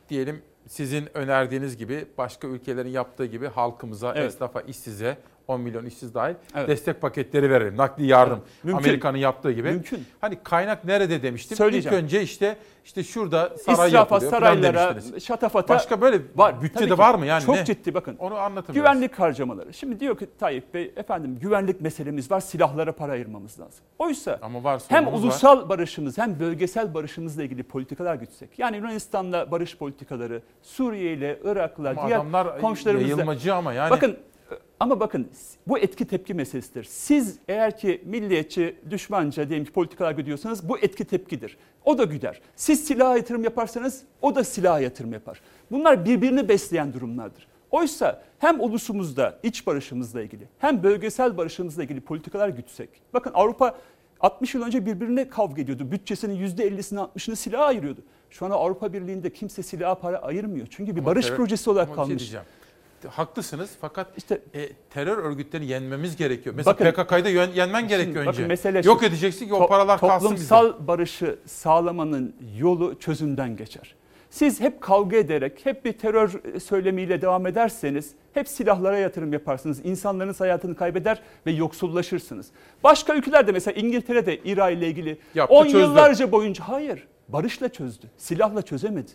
diyelim 0.10 0.42
sizin 0.68 1.18
önerdiğiniz 1.18 1.78
gibi 1.78 2.08
başka 2.18 2.48
ülkelerin 2.48 2.90
yaptığı 2.90 3.26
gibi 3.26 3.48
halkımıza, 3.48 4.14
Evet. 4.16 4.34
esnafa, 4.34 4.62
işsize 4.62 5.18
10 5.48 5.62
milyon 5.62 5.86
işsiz 5.86 6.14
dahil 6.14 6.36
Evet. 6.56 6.68
destek 6.68 7.02
paketleri 7.02 7.50
verelim. 7.50 7.78
Nakli 7.78 8.06
yardım. 8.06 8.40
Evet. 8.66 8.76
Amerika'nın 8.76 9.18
yaptığı 9.18 9.52
gibi. 9.52 9.72
Mümkün. 9.72 10.06
Hani 10.22 10.38
kaynak 10.44 10.86
nerede 10.86 11.22
demiştim. 11.24 11.58
Söyleyeceğim. 11.58 11.98
İlk 11.98 12.04
önce 12.04 12.22
işte 12.22 12.58
işte 12.86 13.04
şurada 13.04 13.54
saray 13.58 13.88
İsrafa, 13.88 13.88
yapılıyor 14.16 14.32
saraylara, 14.32 14.96
şatafata 15.20 15.74
Başka 15.76 16.02
böyle 16.02 16.22
var. 16.36 16.56
Tabii 16.74 16.88
ki. 16.90 16.98
var 16.98 17.16
mı 17.16 17.26
yani? 17.26 17.44
Çok 17.44 17.56
ne? 17.56 17.66
ciddi 17.66 17.94
bakın. 17.94 18.16
Onu 18.20 18.36
anlatın 18.36 18.76
biraz. 18.76 18.84
Güvenlik 18.84 19.20
harcamaları. 19.20 19.74
Şimdi 19.74 20.00
diyor 20.00 20.18
ki 20.18 20.28
Tayyip 20.40 20.74
Bey 20.74 20.94
efendim 20.96 21.40
güvenlik 21.42 21.82
meselemiz 21.82 22.32
var 22.32 22.40
silahlara 22.40 22.92
para 22.92 23.12
ayırmamız 23.12 23.60
lazım. 23.60 23.80
Oysa 24.00 24.40
Ama 24.42 24.64
var, 24.64 24.82
hem 24.88 25.04
sorunumuz 25.04 25.24
var. 25.24 25.28
ulusal 25.28 25.70
barışımız 25.70 26.18
hem 26.18 26.40
bölgesel 26.40 26.94
barışımızla 26.94 27.44
ilgili 27.44 27.64
politikalar 27.64 28.16
gütsek. 28.16 28.60
Yani 28.60 28.78
Yunanistan'la 28.78 29.52
barış 29.52 29.78
politikaları, 29.78 30.42
Suriye 30.62 31.14
ile 31.14 31.40
Irak'la 31.44 32.08
diğer 32.08 32.22
komşularımızla. 32.62 33.10
yayılmacı 33.10 33.56
ama 33.56 33.74
yani. 33.74 33.90
Bakın 33.90 34.18
ama 34.80 35.00
bakın 35.00 35.28
bu 35.68 35.80
etki 35.80 36.06
tepki 36.06 36.34
meselesidir. 36.34 36.84
Siz 36.84 37.40
eğer 37.48 37.78
ki 37.78 38.02
milliyetçi, 38.06 38.76
düşmanca 38.90 39.50
diyelim 39.50 39.66
ki 39.66 39.72
politikalar 39.72 40.12
gidiyorsanız 40.12 40.70
bu 40.70 40.80
etki 40.80 41.06
tepkidir. 41.06 41.58
O 41.86 41.98
da 41.98 42.04
güder. 42.04 42.42
Siz 42.56 42.88
silaha 42.88 43.18
yatırım 43.18 43.44
yaparsanız 43.44 44.04
o 44.22 44.36
da 44.36 44.44
silaha 44.44 44.80
yatırım 44.80 45.14
yapar. 45.14 45.42
Bunlar 45.72 46.06
birbirini 46.06 46.50
besleyen 46.50 46.94
durumlardır. 46.94 47.48
Oysa 47.72 48.24
hem 48.40 48.62
ulusumuzda 48.62 49.40
iç 49.44 49.68
barışımızla 49.68 50.22
ilgili 50.22 50.48
hem 50.60 50.84
bölgesel 50.84 51.38
barışımızla 51.38 51.84
ilgili 51.84 52.02
politikalar 52.02 52.50
gütsek. 52.50 52.90
Bakın 53.14 53.32
Avrupa 53.34 53.76
60 54.20 54.56
yıl 54.56 54.64
önce 54.64 54.86
birbirine 54.86 55.30
kavga 55.30 55.62
ediyordu. 55.62 55.92
Bütçesinin 55.92 56.48
%50'sini 56.48 57.00
60'ını 57.00 57.36
silaha 57.36 57.66
ayırıyordu. 57.66 58.02
Şu 58.30 58.46
an 58.46 58.52
Avrupa 58.52 58.94
Birliği'nde 58.94 59.34
kimse 59.34 59.64
silaha 59.64 59.96
para 59.96 60.18
ayırmıyor. 60.18 60.68
Çünkü 60.70 60.96
bir 60.96 61.06
barış 61.06 61.32
projesi 61.32 61.70
olarak 61.70 61.88
şey 61.88 61.96
kalmış. 61.96 62.20
diyeceğim. 62.20 62.46
Haklısınız 63.10 63.70
fakat 63.82 64.08
işte 64.18 64.42
e, 64.54 64.70
terör 64.90 65.18
örgütlerini 65.18 65.66
yenmemiz 65.68 66.16
gerekiyor. 66.16 66.56
Mesela 66.56 66.74
Bakın- 66.80 67.04
PKK'yı 67.04 67.26
da 67.26 67.30
yen- 67.30 67.52
yenmen 67.56 67.88
gerekiyor 67.88 68.26
bakın 68.26 68.38
önce. 68.38 68.48
mesele 68.48 68.82
Yok 68.86 69.00
şu, 69.00 69.06
edeceksin 69.06 69.48
ki 69.48 69.54
o 69.54 69.68
paralar 69.68 70.00
kalsın 70.00 70.36
bize. 70.36 70.48
Toplumsal 70.50 70.88
barışı 70.88 71.40
sağlamanın 71.46 72.36
yolu 72.58 73.00
çözümden 73.00 73.56
geçer. 73.56 73.96
Siz 74.30 74.60
hep 74.62 74.82
kavga 74.82 75.18
ederek, 75.18 75.60
hep 75.66 75.86
bir 75.86 75.94
terör 75.94 76.32
söylemiyle 76.60 77.22
devam 77.22 77.48
ederseniz, 77.48 78.12
hep 78.34 78.48
silahlara 78.48 78.98
yatırım 78.98 79.34
yaparsınız. 79.34 79.86
İnsanlarınız 79.86 80.40
hayatını 80.40 80.76
kaybeder 80.76 81.22
ve 81.46 81.52
yoksullaşırsınız. 81.52 82.48
Başka 82.84 83.16
ülkelerde 83.16 83.52
mesela 83.52 83.82
İngiltere'de 83.82 84.38
İRA 84.38 84.70
ile 84.70 84.88
ilgili 84.88 85.18
Yaptı, 85.36 85.56
10 85.56 85.64
çözdü. 85.64 85.78
yıllarca 85.78 86.32
boyunca 86.32 86.68
hayır, 86.68 87.08
barışla 87.28 87.70
çözdü. 87.70 88.06
Silahla 88.18 88.62
çözemedi. 88.62 89.12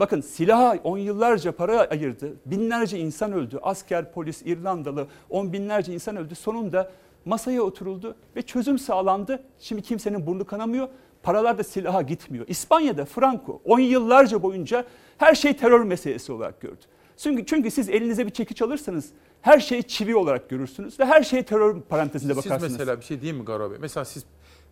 Bakın 0.00 0.20
silaha 0.20 0.78
10 0.84 0.98
yıllarca 0.98 1.52
para 1.52 1.80
ayırdı. 1.80 2.36
Binlerce 2.46 2.98
insan 2.98 3.32
öldü. 3.32 3.58
Asker, 3.62 4.12
polis, 4.12 4.42
İrlandalı 4.42 5.06
on 5.30 5.52
binlerce 5.52 5.94
insan 5.94 6.16
öldü. 6.16 6.34
Sonunda 6.34 6.90
masaya 7.24 7.62
oturuldu 7.62 8.16
ve 8.36 8.42
çözüm 8.42 8.78
sağlandı. 8.78 9.42
Şimdi 9.58 9.82
kimsenin 9.82 10.26
burnu 10.26 10.44
kanamıyor. 10.44 10.88
Paralar 11.22 11.58
da 11.58 11.64
silaha 11.64 12.02
gitmiyor. 12.02 12.44
İspanya'da 12.48 13.04
Franco 13.04 13.60
10 13.64 13.78
yıllarca 13.80 14.42
boyunca 14.42 14.84
her 15.18 15.34
şey 15.34 15.56
terör 15.56 15.80
meselesi 15.82 16.32
olarak 16.32 16.60
gördü. 16.60 16.80
Çünkü, 17.16 17.46
çünkü 17.46 17.70
siz 17.70 17.88
elinize 17.88 18.26
bir 18.26 18.30
çekiç 18.30 18.62
alırsanız 18.62 19.10
her 19.40 19.60
şeyi 19.60 19.82
çivi 19.82 20.16
olarak 20.16 20.50
görürsünüz 20.50 21.00
ve 21.00 21.04
her 21.04 21.22
şeye 21.22 21.42
terör 21.42 21.80
parantezinde 21.80 22.34
Siz 22.34 22.44
bakarsınız. 22.44 22.72
mesela 22.72 23.00
bir 23.00 23.04
şey 23.04 23.20
diyeyim 23.20 23.36
mi 23.40 23.44
Garo 23.44 23.70
Bey? 23.70 23.78
Mesela 23.80 24.04
siz, 24.04 24.24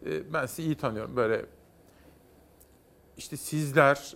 e, 0.06 0.32
ben 0.32 0.46
sizi 0.46 0.62
iyi 0.62 0.74
tanıyorum 0.74 1.16
böyle 1.16 1.46
işte 3.16 3.36
sizler 3.36 4.14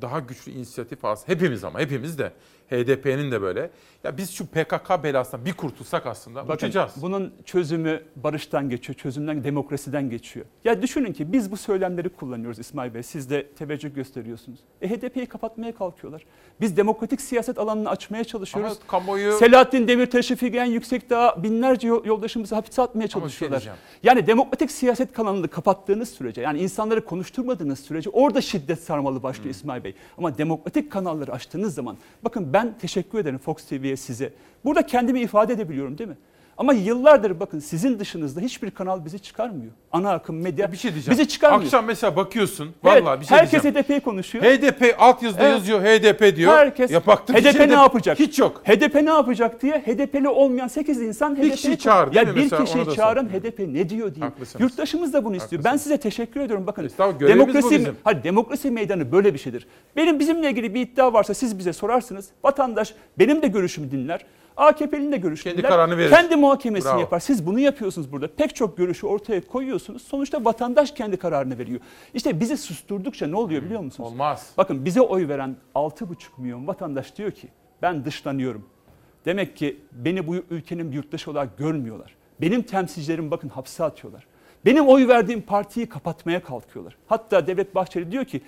daha 0.00 0.20
güçlü 0.20 0.52
inisiyatif 0.52 1.04
alsın. 1.04 1.28
Hepimiz 1.28 1.64
ama 1.64 1.80
hepimiz 1.80 2.18
de 2.18 2.32
HDP'nin 2.70 3.30
de 3.30 3.42
böyle. 3.42 3.70
Ya 4.06 4.16
biz 4.18 4.30
şu 4.30 4.46
PKK 4.46 5.02
belasından 5.02 5.46
bir 5.46 5.52
kurtulsak 5.52 6.06
aslında 6.06 6.42
Bakın, 6.48 6.54
uçacağız. 6.54 6.92
Bunun 7.02 7.32
çözümü 7.44 8.02
barıştan 8.16 8.70
geçiyor, 8.70 8.96
çözümden 8.98 9.44
demokrasiden 9.44 10.10
geçiyor. 10.10 10.46
Ya 10.64 10.82
düşünün 10.82 11.12
ki 11.12 11.32
biz 11.32 11.50
bu 11.50 11.56
söylemleri 11.56 12.08
kullanıyoruz 12.08 12.58
İsmail 12.58 12.94
Bey. 12.94 13.02
Siz 13.02 13.30
de 13.30 13.46
teveccüh 13.48 13.94
gösteriyorsunuz. 13.94 14.58
E 14.82 14.88
HDP'yi 14.90 15.26
kapatmaya 15.26 15.74
kalkıyorlar. 15.74 16.22
Biz 16.60 16.76
demokratik 16.76 17.20
siyaset 17.20 17.58
alanını 17.58 17.90
açmaya 17.90 18.24
çalışıyoruz. 18.24 18.78
Ama 18.90 19.00
kamuoyu- 19.04 19.38
Selahattin 19.38 19.88
Demirtaş'ı 19.88 20.36
Figen 20.36 20.64
Yüksekdağ 20.64 21.42
binlerce 21.42 21.88
yol- 21.88 22.04
yoldaşımızı 22.04 22.54
hapise 22.54 22.82
atmaya 22.82 23.02
şey 23.02 23.08
çalışıyorlar. 23.08 23.68
yani 24.02 24.26
demokratik 24.26 24.70
siyaset 24.70 25.12
kanalını 25.12 25.48
kapattığınız 25.48 26.08
sürece, 26.08 26.40
yani 26.40 26.58
insanları 26.60 27.04
konuşturmadığınız 27.04 27.78
sürece 27.80 28.10
orada 28.10 28.40
şiddet 28.40 28.80
sarmalı 28.80 29.22
başlıyor 29.22 29.44
Hmm. 29.44 29.50
İsmail 29.50 29.84
Bey. 29.84 29.94
Ama 30.18 30.38
demokratik 30.38 30.92
kanalları 30.92 31.32
açtığınız 31.32 31.74
zaman, 31.74 31.96
bakın 32.24 32.52
ben 32.52 32.78
teşekkür 32.78 33.18
ederim 33.18 33.38
Fox 33.38 33.56
TV'ye 33.64 33.95
size. 33.96 34.32
Burada 34.64 34.86
kendimi 34.86 35.20
ifade 35.20 35.52
edebiliyorum 35.52 35.98
değil 35.98 36.10
mi? 36.10 36.16
Ama 36.58 36.72
yıllardır 36.72 37.40
bakın 37.40 37.58
sizin 37.58 37.98
dışınızda 37.98 38.40
hiçbir 38.40 38.70
kanal 38.70 39.04
bizi 39.04 39.18
çıkarmıyor. 39.18 39.72
Ana 39.92 40.10
akım 40.12 40.40
medya 40.42 40.72
Bir 40.72 40.76
şey 40.76 40.92
diyeceğim. 40.94 41.18
bizi 41.18 41.28
çıkarmıyor. 41.28 41.62
Akşam 41.64 41.84
mesela 41.84 42.16
bakıyorsun. 42.16 42.74
Evet, 42.84 43.04
Vallahi 43.04 43.20
bir 43.20 43.26
şey 43.26 43.38
herkes 43.38 43.62
diyeceğim. 43.62 43.84
HDP'yi 43.84 44.00
konuşuyor. 44.00 44.44
HDP 44.44 44.94
alt 44.98 45.22
yazıda 45.22 45.42
Evet. 45.42 45.52
yazıyor 45.52 45.80
HDP 45.80 46.36
diyor. 46.36 46.52
Herkes 46.52 46.90
ya 46.90 47.06
baktım 47.06 47.36
HDP 47.36 47.60
ne 47.68 47.72
yapacak? 47.72 48.18
Hiç 48.18 48.38
yok. 48.38 48.62
HDP 48.64 48.94
ne 48.94 49.10
yapacak 49.10 49.62
diye 49.62 49.78
HDP'li 49.78 50.28
olmayan 50.28 50.68
8 50.68 51.02
insan 51.02 51.36
Bir 51.36 51.40
HDP'yi 51.40 51.50
kişiyi 51.52 51.78
çağır, 51.78 52.06
değil 52.06 52.16
Ya 52.26 52.32
mi 52.32 52.36
bir 52.36 52.42
mesela? 52.42 52.64
kişiyi 52.64 52.94
çağırın 52.96 53.28
HDP 53.28 53.58
ne 53.58 53.88
diyor 53.88 54.14
diye. 54.14 54.24
Haklısınız. 54.24 54.60
Yurttaşımız 54.62 55.12
da 55.12 55.24
bunu 55.24 55.36
istiyor. 55.36 55.64
Ben 55.64 55.76
size 55.76 55.96
teşekkür 55.96 56.40
ediyorum. 56.40 56.66
Bakın 56.66 56.90
demokrasi. 57.20 57.92
Hayır, 58.04 58.22
demokrasi 58.24 58.70
meydanı 58.70 59.12
böyle 59.12 59.34
bir 59.34 59.38
şeydir. 59.38 59.66
Benim 59.96 60.18
bizimle 60.18 60.50
ilgili 60.50 60.74
bir 60.74 60.80
iddia 60.80 61.12
varsa 61.12 61.34
siz 61.34 61.58
bize 61.58 61.72
sorarsınız. 61.72 62.28
Vatandaş 62.44 62.94
benim 63.18 63.42
de 63.42 63.48
görüşümü 63.48 63.90
dinler. 63.90 64.24
AKP'nin 64.56 65.12
de 65.12 65.16
görüşünü 65.16 65.52
Kendi 65.52 65.68
kararını 65.68 65.98
verir. 65.98 66.10
Kendi 66.10 66.36
muhakemesini 66.36 66.90
Bravo. 66.90 67.00
yapar. 67.00 67.20
Siz 67.20 67.46
bunu 67.46 67.58
yapıyorsunuz 67.58 68.12
burada. 68.12 68.28
Pek 68.28 68.56
çok 68.56 68.76
görüşü 68.76 69.06
ortaya 69.06 69.40
koyuyorsunuz. 69.40 70.02
Sonuçta 70.02 70.44
vatandaş 70.44 70.90
kendi 70.90 71.16
kararını 71.16 71.58
veriyor. 71.58 71.80
İşte 72.14 72.40
bizi 72.40 72.56
susturdukça 72.56 73.26
ne 73.26 73.36
oluyor 73.36 73.62
biliyor 73.62 73.80
musunuz? 73.80 74.12
Olmaz. 74.12 74.50
Bakın 74.56 74.84
bize 74.84 75.00
oy 75.00 75.28
veren 75.28 75.56
6,5 75.74 76.14
milyon 76.38 76.66
vatandaş 76.66 77.16
diyor 77.16 77.30
ki 77.30 77.48
ben 77.82 78.04
dışlanıyorum. 78.04 78.64
Demek 79.24 79.56
ki 79.56 79.80
beni 79.92 80.26
bu 80.26 80.36
ülkenin 80.50 80.90
bir 80.90 80.96
yurttaşı 80.96 81.30
olarak 81.30 81.58
görmüyorlar. 81.58 82.14
Benim 82.40 82.62
temsilcilerim 82.62 83.30
bakın 83.30 83.48
hapse 83.48 83.84
atıyorlar. 83.84 84.26
Benim 84.64 84.88
oy 84.88 85.08
verdiğim 85.08 85.42
partiyi 85.42 85.88
kapatmaya 85.88 86.42
kalkıyorlar. 86.42 86.96
Hatta 87.06 87.46
Devlet 87.46 87.74
Bahçeli 87.74 88.12
diyor 88.12 88.24
ki 88.24 88.40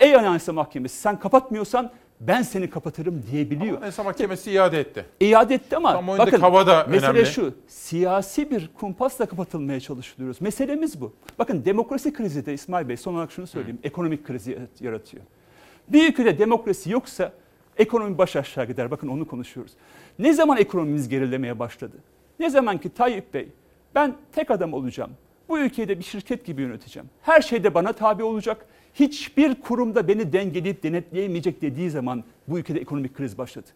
ey 0.00 0.16
Anayasa 0.16 0.52
Mahkemesi 0.52 0.96
sen 0.96 1.18
kapatmıyorsan 1.18 1.90
ben 2.20 2.42
seni 2.42 2.70
kapatırım 2.70 3.22
diyebiliyor. 3.32 3.76
Anayasa 3.78 4.02
Mahkemesi 4.02 4.50
iade 4.52 4.80
etti. 4.80 5.04
İade 5.20 5.54
etti 5.54 5.76
ama 5.76 5.92
Kamuoyundaki 5.92 6.32
bakın 6.32 6.42
hava 6.42 6.66
da 6.66 6.86
mesele 6.90 7.10
önemli. 7.10 7.26
şu 7.26 7.54
siyasi 7.66 8.50
bir 8.50 8.70
kumpasla 8.80 9.26
kapatılmaya 9.26 9.80
çalışıyoruz. 9.80 10.40
Meselemiz 10.40 11.00
bu. 11.00 11.12
Bakın 11.38 11.64
demokrasi 11.64 12.12
krizi 12.12 12.46
de 12.46 12.54
İsmail 12.54 12.88
Bey 12.88 12.96
son 12.96 13.14
olarak 13.14 13.32
şunu 13.32 13.46
söyleyeyim. 13.46 13.78
Ekonomik 13.82 14.26
krizi 14.26 14.58
yaratıyor. 14.80 15.22
Bir 15.88 16.08
ülkede 16.08 16.38
demokrasi 16.38 16.90
yoksa 16.90 17.32
ekonomi 17.78 18.18
baş 18.18 18.36
aşağı 18.36 18.64
gider. 18.66 18.90
Bakın 18.90 19.08
onu 19.08 19.26
konuşuyoruz. 19.28 19.72
Ne 20.18 20.32
zaman 20.32 20.58
ekonomimiz 20.58 21.08
gerilemeye 21.08 21.58
başladı? 21.58 21.96
Ne 22.40 22.50
zaman 22.50 22.78
ki 22.78 22.88
Tayyip 22.94 23.34
Bey 23.34 23.48
ben 23.94 24.14
tek 24.32 24.50
adam 24.50 24.72
olacağım. 24.72 25.10
Bu 25.48 25.58
ülkeyi 25.58 25.88
de 25.88 25.98
bir 25.98 26.04
şirket 26.04 26.44
gibi 26.46 26.62
yöneteceğim. 26.62 27.08
Her 27.22 27.40
şeyde 27.40 27.74
bana 27.74 27.92
tabi 27.92 28.22
olacak. 28.22 28.66
Hiçbir 28.94 29.54
kurumda 29.54 30.08
beni 30.08 30.32
dengeleyip 30.32 30.82
denetleyemeyecek 30.82 31.62
dediği 31.62 31.90
zaman 31.90 32.24
bu 32.48 32.58
ülkede 32.58 32.80
ekonomik 32.80 33.14
kriz 33.16 33.38
başladı. 33.38 33.66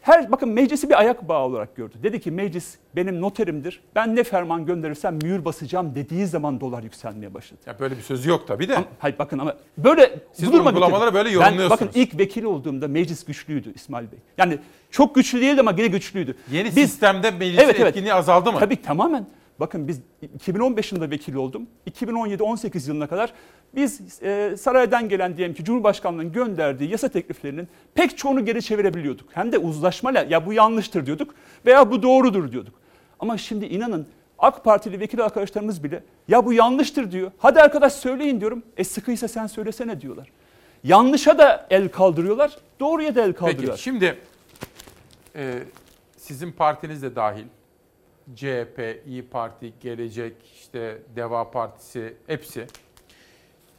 Her 0.00 0.32
bakın 0.32 0.48
meclisi 0.48 0.88
bir 0.88 0.98
ayak 0.98 1.28
bağı 1.28 1.44
olarak 1.44 1.76
gördü. 1.76 1.94
Dedi 2.02 2.20
ki 2.20 2.30
meclis 2.30 2.74
benim 2.96 3.20
noterimdir. 3.20 3.80
Ben 3.94 4.16
ne 4.16 4.24
ferman 4.24 4.66
gönderirsem 4.66 5.14
mühür 5.22 5.44
basacağım 5.44 5.94
dediği 5.94 6.26
zaman 6.26 6.60
dolar 6.60 6.82
yükselmeye 6.82 7.34
başladı. 7.34 7.60
Ya 7.66 7.78
böyle 7.80 7.96
bir 7.96 8.02
sözü 8.02 8.30
yok 8.30 8.48
tabii 8.48 8.68
de. 8.68 8.76
Ama, 8.76 8.86
hayır 8.98 9.18
bakın 9.18 9.38
ama 9.38 9.56
böyle 9.78 10.18
Siz 10.32 10.48
bu 10.48 10.52
duruma 10.52 10.70
uygulamaları 10.70 11.14
böyle 11.14 11.28
Ben 11.28 11.34
yorumluyorsunuz. 11.34 11.70
bakın 11.70 11.90
ilk 12.00 12.18
vekil 12.18 12.44
olduğumda 12.44 12.88
meclis 12.88 13.24
güçlüydü 13.24 13.72
İsmail 13.74 14.12
Bey. 14.12 14.18
Yani 14.38 14.58
çok 14.90 15.14
güçlü 15.14 15.40
değildi 15.40 15.60
ama 15.60 15.70
yine 15.70 15.86
güçlüydü. 15.86 16.36
Yeni 16.52 16.72
sistemde 16.72 17.30
meclisin 17.30 17.84
etkinliği 17.84 18.14
azaldı 18.14 18.52
mı? 18.52 18.58
Tabii 18.58 18.82
tamamen. 18.82 19.26
Bakın 19.60 19.88
biz 19.88 20.00
2015 20.34 20.92
yılında 20.92 21.10
vekil 21.10 21.34
oldum. 21.34 21.66
2017-18 21.90 22.88
yılına 22.88 23.06
kadar 23.06 23.32
biz 23.74 24.22
e, 24.22 24.56
saraydan 24.58 25.08
gelen 25.08 25.36
diyelim 25.36 25.54
ki 25.54 25.64
Cumhurbaşkanlığı'nın 25.64 26.32
gönderdiği 26.32 26.90
yasa 26.90 27.08
tekliflerinin 27.08 27.68
pek 27.94 28.18
çoğunu 28.18 28.44
geri 28.44 28.62
çevirebiliyorduk. 28.62 29.28
Hem 29.32 29.52
de 29.52 29.58
uzlaşmayla 29.58 30.22
ya 30.22 30.46
bu 30.46 30.52
yanlıştır 30.52 31.06
diyorduk 31.06 31.34
veya 31.66 31.90
bu 31.90 32.02
doğrudur 32.02 32.52
diyorduk. 32.52 32.74
Ama 33.20 33.38
şimdi 33.38 33.66
inanın 33.66 34.06
AK 34.38 34.64
Partili 34.64 35.00
vekil 35.00 35.24
arkadaşlarımız 35.24 35.84
bile 35.84 36.02
ya 36.28 36.46
bu 36.46 36.52
yanlıştır 36.52 37.10
diyor. 37.10 37.32
Hadi 37.38 37.60
arkadaş 37.60 37.92
söyleyin 37.92 38.40
diyorum. 38.40 38.62
E 38.76 38.84
sıkıysa 38.84 39.28
sen 39.28 39.46
söylesene 39.46 40.00
diyorlar. 40.00 40.28
Yanlışa 40.84 41.38
da 41.38 41.66
el 41.70 41.88
kaldırıyorlar, 41.88 42.58
doğruya 42.80 43.14
da 43.14 43.22
el 43.22 43.32
kaldırıyorlar. 43.32 43.70
Peki 43.70 43.82
şimdi 43.82 44.18
e, 45.36 45.58
sizin 46.16 46.52
partiniz 46.52 47.02
de 47.02 47.16
dahil 47.16 47.44
CHP, 48.36 49.02
İyi 49.06 49.22
Parti, 49.28 49.72
Gelecek, 49.80 50.34
işte 50.54 50.98
Deva 51.16 51.50
Partisi 51.50 52.16
hepsi 52.26 52.66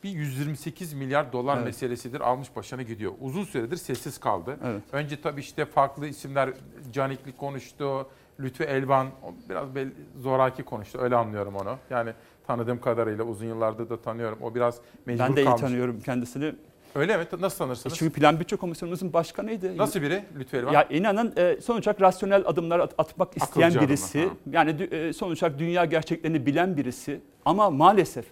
bir 0.03 0.09
128 0.09 0.93
milyar 0.93 1.34
dolar 1.34 1.55
Evet. 1.55 1.65
meselesidir 1.65 2.21
almış 2.21 2.55
başına 2.55 2.81
gidiyor. 2.81 3.11
Uzun 3.21 3.43
süredir 3.43 3.77
sessiz 3.77 4.17
kaldı. 4.19 4.57
Evet. 4.65 4.81
Önce 4.91 5.21
tabii 5.21 5.39
işte 5.41 5.65
farklı 5.65 6.07
isimler 6.07 6.49
Canikli 6.93 7.38
konuştu, 7.38 8.07
Lütfü 8.39 8.63
Elvan 8.63 9.07
biraz 9.49 9.76
belli, 9.76 9.91
zoraki 10.19 10.63
konuştu 10.63 10.99
öyle 11.01 11.15
anlıyorum 11.15 11.55
onu. 11.55 11.77
Yani 11.89 12.13
tanıdığım 12.47 12.81
kadarıyla 12.81 13.23
uzun 13.23 13.45
yıllardır 13.45 13.89
da 13.89 14.01
tanıyorum. 14.01 14.38
O 14.41 14.55
biraz 14.55 14.80
mecbur 15.05 15.23
Ben 15.26 15.35
de 15.35 15.41
iyi 15.41 15.45
kalmış. 15.45 15.61
tanıyorum 15.61 15.99
kendisini. 16.01 16.55
Öyle 16.95 17.17
mi? 17.17 17.23
Nasıl 17.39 17.57
tanırsınız? 17.57 17.97
Çünkü 17.97 18.13
Plan 18.13 18.39
Bütçe 18.39 18.55
Komisyonumuzun 18.55 19.13
başkanıydı. 19.13 19.77
Nasıl 19.77 20.01
biri 20.01 20.23
Lütfü 20.39 20.57
Elvan? 20.57 20.73
Ya 20.73 20.83
inanın 20.83 21.33
e, 21.37 21.61
sonuç 21.61 21.87
olarak 21.87 22.01
rasyonel 22.01 22.43
adımlar 22.45 22.79
at- 22.79 22.93
atmak 22.97 23.37
isteyen 23.37 23.45
Akılcı 23.67 23.67
adımlar, 23.79 23.87
birisi. 23.89 24.21
ha. 24.23 24.29
Yani 24.51 24.83
e, 24.91 25.13
sonuç 25.13 25.43
olarak 25.43 25.59
dünya 25.59 25.85
gerçeklerini 25.85 26.45
bilen 26.45 26.77
birisi. 26.77 27.21
Ama 27.45 27.69
maalesef 27.69 28.25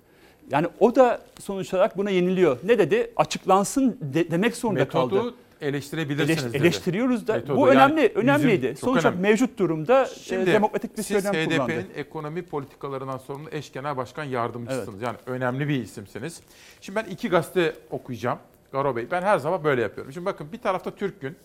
yani 0.52 0.68
o 0.80 0.96
da 0.96 1.22
sonuç 1.40 1.74
olarak 1.74 1.98
buna 1.98 2.10
yeniliyor. 2.10 2.58
Ne 2.64 2.80
dedi? 2.80 3.12
Açıklansın 3.16 3.98
de- 4.02 4.32
demek 4.32 4.56
zorunda 4.56 4.80
Metodu 4.80 5.10
kaldı. 5.20 5.34
Eleştirebilirsiniz 5.62 6.44
Eleş- 6.44 6.54
dedi. 6.54 6.58
eleştiriyoruz 6.58 7.28
da 7.28 7.34
Metodu 7.34 7.58
bu 7.58 7.68
yani 7.68 7.78
önemli, 7.78 8.02
yüzüm 8.02 8.22
önemliydi. 8.22 8.76
Sonuç 8.76 9.06
olarak 9.06 9.20
mevcut 9.20 9.60
durumda 9.60 10.04
e, 10.04 10.08
Şimdi 10.08 10.46
demokratik 10.46 10.98
bir 10.98 11.04
siz 11.04 11.24
söylem 11.24 11.50
kullandı. 11.50 11.74
HDP'nin 11.74 11.90
ekonomi 11.96 12.42
politikalarından 12.42 13.18
sorumlu 13.18 13.50
eş 13.52 13.72
genel 13.72 13.98
başkan 13.98 14.24
yardımcısınız. 14.24 15.02
Yani 15.02 15.18
önemli 15.26 15.68
bir 15.68 15.84
isimsiniz. 15.84 16.42
Şimdi 16.82 17.00
ben 17.00 17.06
iki 17.06 17.30
gazete 17.30 17.76
okuyacağım. 17.90 18.40
Garo 18.72 18.96
Bey 18.96 19.08
ben 19.12 19.22
her 19.22 19.38
zaman 19.38 19.64
böyle 19.64 19.82
yapıyorum. 19.82 20.14
Şimdi 20.14 20.26
bakın 20.26 20.52
bir 20.52 20.58
tarafta 20.58 20.96
Türk 20.96 21.22
Gün. 21.22 21.36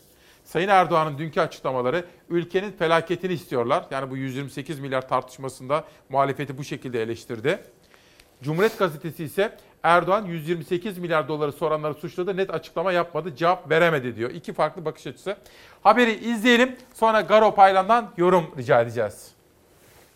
Sayın 0.44 0.68
Erdoğan'ın 0.68 1.18
dünkü 1.18 1.40
açıklamaları 1.40 2.04
ülkenin 2.28 2.72
felaketini 2.72 3.32
istiyorlar. 3.32 3.86
Yani 3.90 4.10
bu 4.10 4.16
128 4.16 4.80
milyar 4.80 5.08
tartışmasında 5.08 5.84
muhalefeti 6.08 6.58
bu 6.58 6.64
şekilde 6.64 7.02
eleştirdi. 7.02 7.58
Cumhuriyet 8.42 8.78
Gazetesi 8.78 9.24
ise 9.24 9.56
Erdoğan 9.82 10.24
128 10.26 10.98
milyar 10.98 11.28
doları 11.28 11.52
soranları 11.52 11.94
suçladı. 11.94 12.36
Net 12.36 12.50
açıklama 12.50 12.92
yapmadı, 12.92 13.36
cevap 13.36 13.70
veremedi 13.70 14.16
diyor. 14.16 14.30
İki 14.30 14.52
farklı 14.52 14.84
bakış 14.84 15.06
açısı. 15.06 15.36
Haberi 15.82 16.30
izleyelim. 16.30 16.76
Sonra 16.94 17.20
Garo 17.20 17.54
Paylan'dan 17.54 18.10
yorum 18.16 18.44
rica 18.58 18.80
edeceğiz. 18.80 19.28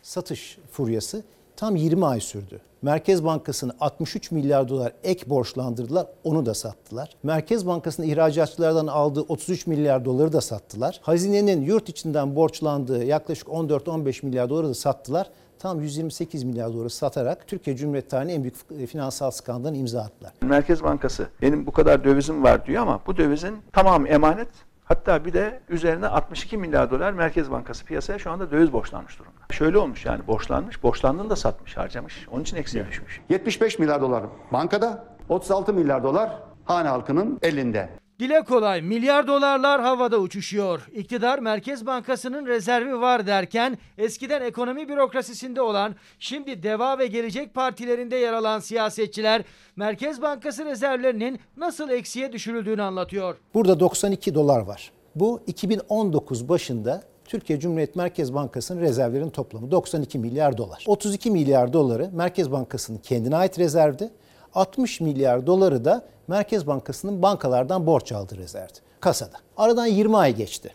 satış 0.02 0.58
furyası 0.70 1.24
tam 1.56 1.76
20 1.76 2.06
ay 2.06 2.20
sürdü. 2.20 2.60
Merkez 2.82 3.24
Bankası'nı 3.24 3.72
63 3.80 4.30
milyar 4.30 4.68
dolar 4.68 4.92
ek 5.04 5.30
borçlandırdılar, 5.30 6.06
onu 6.24 6.46
da 6.46 6.54
sattılar. 6.54 7.10
Merkez 7.22 7.66
Bankası'nın 7.66 8.06
ihracatçılardan 8.06 8.86
aldığı 8.86 9.20
33 9.20 9.66
milyar 9.66 10.04
doları 10.04 10.32
da 10.32 10.40
sattılar. 10.40 11.00
Hazinenin 11.02 11.62
yurt 11.62 11.88
içinden 11.88 12.36
borçlandığı 12.36 13.04
yaklaşık 13.04 13.48
14-15 13.48 14.26
milyar 14.26 14.50
doları 14.50 14.68
da 14.68 14.74
sattılar. 14.74 15.30
Tam 15.58 15.80
128 15.80 16.44
milyar 16.44 16.72
doları 16.72 16.90
satarak 16.90 17.48
Türkiye 17.48 17.76
Cumhuriyeti 17.76 18.08
tarihinin 18.08 18.34
en 18.34 18.42
büyük 18.42 18.88
finansal 18.88 19.30
skandalına 19.30 19.76
imza 19.76 20.00
attılar. 20.00 20.32
Merkez 20.42 20.82
Bankası 20.82 21.28
benim 21.42 21.66
bu 21.66 21.72
kadar 21.72 22.04
dövizim 22.04 22.42
var 22.42 22.66
diyor 22.66 22.82
ama 22.82 23.00
bu 23.06 23.16
dövizin 23.16 23.56
tamamı 23.72 24.08
emanet. 24.08 24.48
Hatta 24.84 25.24
bir 25.24 25.32
de 25.32 25.60
üzerine 25.68 26.06
62 26.06 26.56
milyar 26.56 26.90
dolar 26.90 27.12
Merkez 27.12 27.50
Bankası 27.50 27.84
piyasaya 27.84 28.18
şu 28.18 28.30
anda 28.30 28.50
döviz 28.50 28.72
borçlanmış 28.72 29.18
durumda. 29.18 29.40
Şöyle 29.50 29.78
olmuş 29.78 30.06
yani 30.06 30.26
borçlanmış, 30.26 30.82
borçlandığını 30.82 31.30
da 31.30 31.36
satmış, 31.36 31.76
harcamış. 31.76 32.28
Onun 32.30 32.42
için 32.42 32.56
eksiye 32.56 32.86
düşmüş. 32.86 33.20
75 33.28 33.78
milyar 33.78 34.00
dolar 34.00 34.24
bankada, 34.52 35.04
36 35.28 35.72
milyar 35.72 36.02
dolar 36.02 36.30
hane 36.64 36.88
halkının 36.88 37.38
elinde. 37.42 37.88
Dile 38.20 38.44
kolay 38.44 38.82
milyar 38.82 39.26
dolarlar 39.26 39.80
havada 39.80 40.18
uçuşuyor. 40.18 40.88
İktidar 40.94 41.38
Merkez 41.38 41.86
Bankası'nın 41.86 42.46
rezervi 42.46 43.00
var 43.00 43.26
derken 43.26 43.78
eskiden 43.98 44.42
ekonomi 44.42 44.88
bürokrasisinde 44.88 45.60
olan 45.60 45.94
şimdi 46.18 46.62
Deva 46.62 46.98
ve 46.98 47.06
Gelecek 47.06 47.54
partilerinde 47.54 48.16
yer 48.16 48.32
alan 48.32 48.58
siyasetçiler 48.58 49.42
Merkez 49.76 50.22
Bankası 50.22 50.64
rezervlerinin 50.64 51.40
nasıl 51.56 51.90
eksiye 51.90 52.32
düşürüldüğünü 52.32 52.82
anlatıyor. 52.82 53.36
Burada 53.54 53.80
92 53.80 54.34
dolar 54.34 54.60
var. 54.60 54.92
Bu 55.14 55.40
2019 55.46 56.48
başında 56.48 57.02
Türkiye 57.24 57.60
Cumhuriyet 57.60 57.96
Merkez 57.96 58.34
Bankası'nın 58.34 58.80
rezervlerinin 58.80 59.30
toplamı 59.30 59.70
92 59.70 60.18
milyar 60.18 60.58
dolar. 60.58 60.84
32 60.86 61.30
milyar 61.30 61.72
doları 61.72 62.10
Merkez 62.12 62.52
Bankası'nın 62.52 62.98
kendine 62.98 63.36
ait 63.36 63.58
rezervdi. 63.58 64.10
60 64.56 65.00
milyar 65.00 65.46
doları 65.46 65.84
da 65.84 66.02
Merkez 66.28 66.66
Bankası'nın 66.66 67.22
bankalardan 67.22 67.86
borç 67.86 68.12
aldığı 68.12 68.36
rezervdi. 68.36 68.78
Kasada. 69.00 69.36
Aradan 69.56 69.86
20 69.86 70.16
ay 70.16 70.36
geçti. 70.36 70.74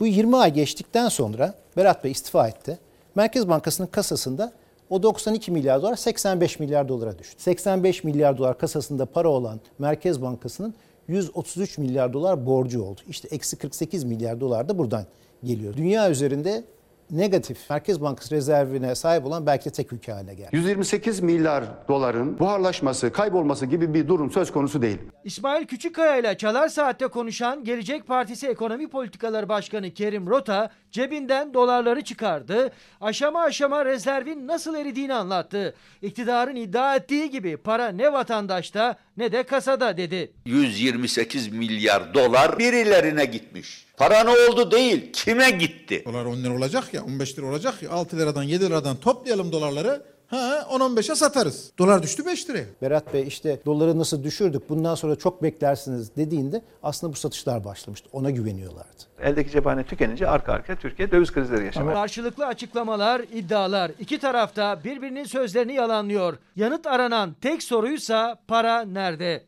Bu 0.00 0.06
20 0.06 0.36
ay 0.36 0.52
geçtikten 0.52 1.08
sonra 1.08 1.54
Berat 1.76 2.04
Bey 2.04 2.12
istifa 2.12 2.48
etti. 2.48 2.78
Merkez 3.14 3.48
Bankası'nın 3.48 3.86
kasasında 3.86 4.52
o 4.90 5.02
92 5.02 5.50
milyar 5.50 5.82
dolar 5.82 5.96
85 5.96 6.58
milyar 6.58 6.88
dolara 6.88 7.18
düştü. 7.18 7.42
85 7.42 8.04
milyar 8.04 8.38
dolar 8.38 8.58
kasasında 8.58 9.06
para 9.06 9.28
olan 9.28 9.60
Merkez 9.78 10.22
Bankası'nın 10.22 10.74
133 11.08 11.78
milyar 11.78 12.12
dolar 12.12 12.46
borcu 12.46 12.82
oldu. 12.82 13.00
İşte 13.08 13.28
eksi 13.30 13.56
48 13.56 14.04
milyar 14.04 14.40
dolar 14.40 14.68
da 14.68 14.78
buradan 14.78 15.04
geliyor. 15.44 15.76
Dünya 15.76 16.10
üzerinde 16.10 16.64
negatif 17.10 17.70
Merkez 17.70 18.00
Bankası 18.00 18.34
rezervine 18.34 18.94
sahip 18.94 19.26
olan 19.26 19.46
belki 19.46 19.64
de 19.64 19.70
tek 19.70 19.92
ülke 19.92 20.12
haline 20.12 20.34
geldi. 20.34 20.48
128 20.52 21.20
milyar 21.20 21.64
doların 21.88 22.38
buharlaşması, 22.38 23.12
kaybolması 23.12 23.66
gibi 23.66 23.94
bir 23.94 24.08
durum 24.08 24.30
söz 24.30 24.52
konusu 24.52 24.82
değil. 24.82 24.98
İsmail 25.24 25.66
Küçükkaya 25.66 26.16
ile 26.16 26.38
Çalar 26.38 26.68
Saat'te 26.68 27.06
konuşan 27.06 27.64
Gelecek 27.64 28.06
Partisi 28.06 28.48
Ekonomi 28.48 28.88
Politikaları 28.88 29.48
Başkanı 29.48 29.90
Kerim 29.90 30.26
Rota 30.26 30.70
cebinden 30.90 31.54
dolarları 31.54 32.04
çıkardı. 32.04 32.70
Aşama 33.00 33.40
aşama 33.40 33.84
rezervin 33.84 34.46
nasıl 34.46 34.74
eridiğini 34.74 35.14
anlattı. 35.14 35.74
İktidarın 36.02 36.56
iddia 36.56 36.96
ettiği 36.96 37.30
gibi 37.30 37.56
para 37.56 37.88
ne 37.88 38.12
vatandaşta 38.12 38.96
ne 39.18 39.32
de 39.32 39.42
kasada 39.42 39.96
dedi. 39.96 40.32
128 40.46 41.48
milyar 41.48 42.14
dolar 42.14 42.58
birilerine 42.58 43.24
gitmiş. 43.24 43.86
Para 43.96 44.24
ne 44.24 44.30
oldu 44.30 44.70
değil, 44.70 45.12
kime 45.12 45.50
gitti? 45.50 46.02
Dolar 46.06 46.24
10 46.24 46.36
lira 46.36 46.56
olacak 46.56 46.94
ya, 46.94 47.04
15 47.04 47.38
lira 47.38 47.46
olacak 47.46 47.82
ya, 47.82 47.90
6 47.90 48.18
liradan 48.18 48.42
7 48.42 48.64
liradan 48.64 48.96
toplayalım 48.96 49.52
dolarları. 49.52 50.02
Ha 50.28 50.66
10-15'e 50.70 51.14
satarız. 51.14 51.72
Dolar 51.78 52.02
düştü 52.02 52.26
5 52.26 52.50
liraya. 52.50 52.64
Berat 52.82 53.14
Bey 53.14 53.26
işte 53.26 53.60
doları 53.66 53.98
nasıl 53.98 54.24
düşürdük 54.24 54.68
bundan 54.68 54.94
sonra 54.94 55.16
çok 55.16 55.42
beklersiniz 55.42 56.16
dediğinde 56.16 56.62
aslında 56.82 57.12
bu 57.12 57.16
satışlar 57.16 57.64
başlamıştı. 57.64 58.08
Ona 58.12 58.30
güveniyorlardı. 58.30 58.88
Eldeki 59.20 59.50
cephane 59.50 59.84
tükenince 59.84 60.28
arka 60.28 60.52
arkaya 60.52 60.76
Türkiye 60.76 61.10
döviz 61.10 61.32
krizleri 61.32 61.64
yaşamaya 61.64 61.94
Karşılıklı 61.94 62.46
açıklamalar, 62.46 63.20
iddialar. 63.20 63.90
İki 63.98 64.18
tarafta 64.18 64.84
birbirinin 64.84 65.24
sözlerini 65.24 65.74
yalanlıyor. 65.74 66.38
Yanıt 66.56 66.86
aranan 66.86 67.36
tek 67.40 67.62
soruysa 67.62 68.38
para 68.48 68.80
nerede? 68.82 69.46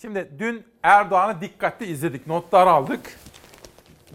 Şimdi 0.00 0.30
dün 0.38 0.64
Erdoğan'ı 0.82 1.40
dikkatli 1.40 1.86
izledik, 1.86 2.26
notlar 2.26 2.66
aldık 2.66 3.00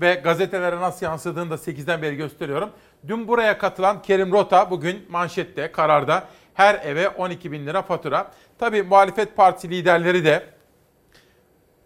ve 0.01 0.14
gazetelere 0.14 0.76
nasıl 0.81 1.05
yansıdığını 1.05 1.49
da 1.49 1.55
8'den 1.55 2.01
beri 2.01 2.15
gösteriyorum. 2.15 2.69
Dün 3.07 3.27
buraya 3.27 3.57
katılan 3.57 4.01
Kerim 4.01 4.31
Rota 4.31 4.71
bugün 4.71 5.05
manşette, 5.09 5.71
kararda 5.71 6.27
her 6.53 6.75
eve 6.75 7.09
12 7.09 7.51
bin 7.51 7.65
lira 7.65 7.81
fatura. 7.81 8.31
Tabii 8.59 8.84
muhalefet 8.84 9.35
partisi 9.35 9.69
liderleri 9.69 10.25
de 10.25 10.45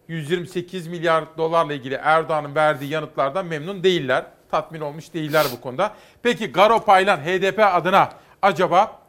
128 0.07 0.87
milyar 0.87 1.37
dolarla 1.37 1.73
ilgili 1.73 1.95
Erdoğan'ın 1.95 2.55
verdiği 2.55 2.91
yanıtlardan 2.91 3.45
memnun 3.45 3.83
değiller. 3.83 4.25
Tatmin 4.51 4.81
olmuş 4.81 5.13
değiller 5.13 5.45
bu 5.57 5.61
konuda. 5.61 5.95
Peki 6.23 6.51
Garo 6.51 6.85
Paylan 6.85 7.17
HDP 7.17 7.59
adına 7.59 8.09
acaba 8.41 9.01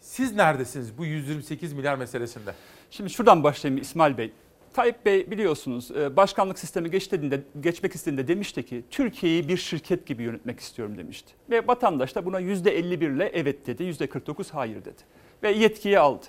siz 0.00 0.36
neredesiniz 0.36 0.98
bu 0.98 1.04
128 1.04 1.72
milyar 1.72 1.94
meselesinde? 1.94 2.54
Şimdi 2.90 3.10
şuradan 3.10 3.44
başlayayım 3.44 3.82
İsmail 3.82 4.18
Bey. 4.18 4.32
Tayyip 4.72 5.06
Bey 5.06 5.30
biliyorsunuz 5.30 5.90
e, 5.90 6.16
başkanlık 6.16 6.58
sistemi 6.58 6.90
geçtiğinde, 6.90 7.40
geçmek 7.60 7.94
istediğinde 7.94 8.28
demişti 8.28 8.66
ki 8.66 8.84
Türkiye'yi 8.90 9.48
bir 9.48 9.56
şirket 9.56 10.06
gibi 10.06 10.22
yönetmek 10.22 10.60
istiyorum 10.60 10.98
demişti. 10.98 11.32
Ve 11.50 11.66
vatandaş 11.66 12.14
da 12.14 12.26
buna 12.26 12.40
%51 12.40 13.16
ile 13.16 13.30
evet 13.34 13.66
dedi, 13.66 13.82
%49 13.82 14.52
hayır 14.52 14.84
dedi. 14.84 15.02
Ve 15.42 15.50
yetkiyi 15.50 15.98
aldı. 15.98 16.26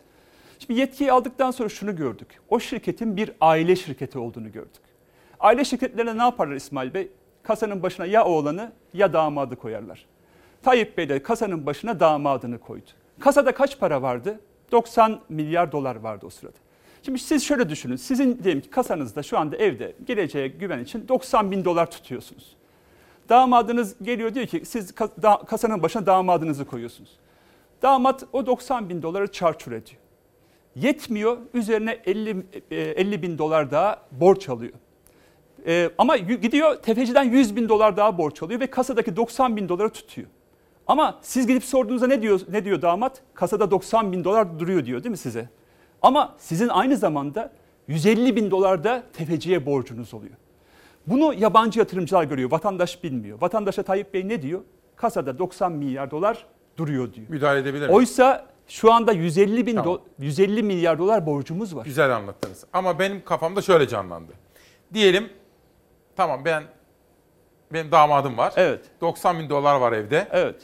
Şimdi 0.59 0.79
yetkiyi 0.79 1.11
aldıktan 1.11 1.51
sonra 1.51 1.69
şunu 1.69 1.95
gördük. 1.95 2.27
O 2.49 2.59
şirketin 2.59 3.17
bir 3.17 3.31
aile 3.41 3.75
şirketi 3.75 4.19
olduğunu 4.19 4.51
gördük. 4.51 4.81
Aile 5.39 5.65
şirketlerine 5.65 6.17
ne 6.17 6.21
yaparlar 6.21 6.55
İsmail 6.55 6.93
Bey? 6.93 7.11
Kasanın 7.43 7.83
başına 7.83 8.05
ya 8.05 8.25
oğlanı 8.25 8.71
ya 8.93 9.13
damadı 9.13 9.55
koyarlar. 9.55 10.05
Tayyip 10.63 10.97
Bey 10.97 11.09
de 11.09 11.23
kasanın 11.23 11.65
başına 11.65 11.99
damadını 11.99 12.59
koydu. 12.59 12.89
Kasada 13.19 13.51
kaç 13.53 13.79
para 13.79 14.01
vardı? 14.01 14.39
90 14.71 15.21
milyar 15.29 15.71
dolar 15.71 15.95
vardı 15.95 16.25
o 16.25 16.29
sırada. 16.29 16.57
Şimdi 17.05 17.19
siz 17.19 17.43
şöyle 17.43 17.69
düşünün. 17.69 17.95
Sizin 17.95 18.43
diyelim 18.43 18.61
ki 18.61 18.69
kasanızda 18.69 19.23
şu 19.23 19.37
anda 19.37 19.57
evde 19.57 19.95
geleceğe 20.05 20.47
güven 20.47 20.79
için 20.79 21.07
90 21.07 21.51
bin 21.51 21.65
dolar 21.65 21.91
tutuyorsunuz. 21.91 22.55
Damadınız 23.29 23.95
geliyor 24.01 24.33
diyor 24.33 24.45
ki 24.45 24.61
siz 24.65 24.95
kasanın 25.47 25.83
başına 25.83 26.05
damadınızı 26.05 26.65
koyuyorsunuz. 26.65 27.09
Damat 27.81 28.23
o 28.33 28.45
90 28.45 28.89
bin 28.89 29.01
doları 29.01 29.31
çarçur 29.31 29.71
ediyor. 29.71 30.01
Yetmiyor 30.75 31.37
üzerine 31.53 31.91
50, 32.05 32.45
50 32.71 33.21
bin 33.21 33.37
dolar 33.37 33.71
daha 33.71 34.01
borç 34.11 34.49
alıyor. 34.49 34.73
Ee, 35.65 35.89
ama 35.97 36.17
gidiyor 36.17 36.75
tefeciden 36.75 37.23
100 37.23 37.55
bin 37.55 37.69
dolar 37.69 37.97
daha 37.97 38.17
borç 38.17 38.43
alıyor 38.43 38.59
ve 38.59 38.67
kasadaki 38.67 39.15
90 39.15 39.57
bin 39.57 39.69
doları 39.69 39.89
tutuyor. 39.89 40.27
Ama 40.87 41.19
siz 41.21 41.47
gidip 41.47 41.63
sorduğunuzda 41.63 42.07
ne 42.07 42.21
diyor 42.21 42.39
ne 42.49 42.65
diyor 42.65 42.81
damat? 42.81 43.21
Kasada 43.33 43.71
90 43.71 44.11
bin 44.11 44.23
dolar 44.23 44.59
duruyor 44.59 44.85
diyor 44.85 45.03
değil 45.03 45.11
mi 45.11 45.17
size? 45.17 45.49
Ama 46.01 46.35
sizin 46.37 46.67
aynı 46.67 46.97
zamanda 46.97 47.51
150 47.87 48.35
bin 48.35 48.51
dolar 48.51 48.83
da 48.83 49.03
tefeciye 49.13 49.65
borcunuz 49.65 50.13
oluyor. 50.13 50.33
Bunu 51.07 51.33
yabancı 51.33 51.79
yatırımcılar 51.79 52.23
görüyor. 52.23 52.51
Vatandaş 52.51 53.03
bilmiyor. 53.03 53.41
Vatandaşa 53.41 53.83
Tayyip 53.83 54.13
Bey 54.13 54.27
ne 54.27 54.41
diyor? 54.41 54.61
Kasada 54.95 55.39
90 55.39 55.71
milyar 55.71 56.11
dolar 56.11 56.45
duruyor 56.77 57.13
diyor. 57.13 57.27
Müdahale 57.29 57.59
edebilir 57.59 57.81
miyim? 57.87 57.93
Oysa 57.95 58.45
şu 58.67 58.93
anda 58.93 59.11
150 59.11 59.65
bin 59.65 59.75
Tamam. 59.75 59.95
do- 59.95 60.01
150 60.19 60.63
milyar 60.63 60.99
dolar 60.99 61.25
borcumuz 61.25 61.75
var. 61.75 61.85
Güzel 61.85 62.15
anlattınız. 62.15 62.65
Ama 62.73 62.99
benim 62.99 63.25
kafamda 63.25 63.61
şöyle 63.61 63.87
canlandı. 63.87 64.31
Diyelim 64.93 65.29
tamam 66.15 66.41
ben 66.45 66.63
benim 67.73 67.91
damadım 67.91 68.37
var. 68.37 68.53
Evet. 68.55 68.79
90 69.01 69.39
bin 69.39 69.49
dolar 69.49 69.75
var 69.75 69.91
evde. 69.91 70.27
Evet. 70.31 70.55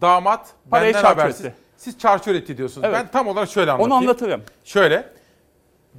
Damat 0.00 0.54
Parayı 0.70 0.94
benden 0.94 1.08
habersiz. 1.08 1.44
etti. 1.46 1.54
Siz 1.80 1.98
çarçur 1.98 2.34
etti 2.34 2.56
diyorsunuz. 2.58 2.86
Evet. 2.90 2.98
Ben 3.00 3.10
tam 3.10 3.28
olarak 3.28 3.48
şöyle 3.48 3.70
Onu 3.72 3.80
anlatayım. 3.82 4.02
anlatırım. 4.02 4.42
Şöyle. 4.64 5.08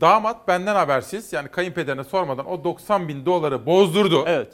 Damat 0.02 0.48
benden 0.48 0.76
habersiz 0.76 1.34
yani 1.34 1.48
kayınpederine 1.48 2.04
sormadan 2.04 2.46
o 2.46 2.64
90 2.64 3.08
bin 3.08 3.26
doları 3.26 3.66
bozdurdu. 3.66 4.24
Evet. 4.28 4.48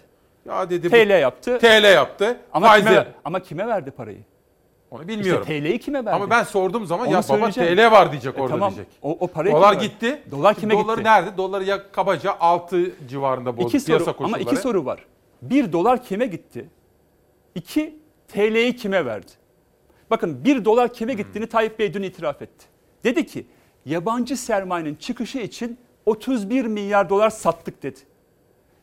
Ya 0.46 0.70
dedi 0.70 0.88
bu- 0.88 0.92
TL 0.96 1.22
yaptı. 1.22 1.58
TL 1.60 1.94
yaptı. 1.94 2.38
Ama 2.54 2.78
kime, 2.78 3.08
ama 3.26 3.40
kime 3.40 3.68
verdi 3.68 3.92
parayı? 3.92 4.24
Onu 4.92 5.08
bilmiyorum. 5.08 5.42
İşte 5.48 5.60
TL'yi 5.62 5.80
kime 5.80 6.00
verdi? 6.06 6.16
Ama 6.16 6.30
ben 6.30 6.44
sorduğum 6.44 6.86
zaman 6.86 7.08
Onu 7.08 7.14
ya 7.16 7.22
baba. 7.30 7.50
TL 7.52 7.92
var 7.92 8.12
diyecek 8.12 8.38
E 8.38 8.42
orada 8.42 8.54
tamam, 8.54 8.74
diyecek. 8.76 8.94
O, 9.02 9.18
o 9.20 9.28
parayı 9.28 9.54
Dolar 9.56 9.74
gitti. 9.74 10.22
Dolar 10.32 10.56
kime 10.56 10.74
Doları 10.74 10.96
gitti? 11.00 11.10
nerede? 11.10 11.38
Doları 11.38 11.64
ya 11.64 11.92
kabaca 11.92 12.36
6 12.40 13.08
civarında 13.10 13.58
bozdu 13.58 13.78
İki 13.78 13.86
piyasa 13.86 14.06
soru, 14.06 14.18
koşulları. 14.18 14.42
ama 14.42 14.52
iki 14.52 14.62
soru 14.62 14.86
var. 14.86 15.06
Bir 15.42 15.72
dolar 15.74 16.04
kime 16.04 16.26
gitti? 16.26 16.70
İki 17.56 18.00
TL'yi 18.28 18.76
kime 18.76 19.06
verdi? 19.06 19.32
Bakın 20.10 20.46
bir 20.46 20.66
dolar 20.66 20.94
kime 20.94 21.14
gittiğini 21.14 21.48
Tayyip 21.48 21.80
Bey 21.80 21.94
dün 21.94 22.04
itiraf 22.04 22.42
etti. 22.42 22.66
Dedi 23.04 23.26
ki 23.26 23.46
yabancı 23.86 24.38
sermayenin 24.38 24.96
çıkışı 24.96 25.38
için 25.38 25.78
31 26.06 26.66
milyar 26.66 27.10
dolar 27.10 27.30
sattık 27.30 27.84
dedi. 27.84 28.00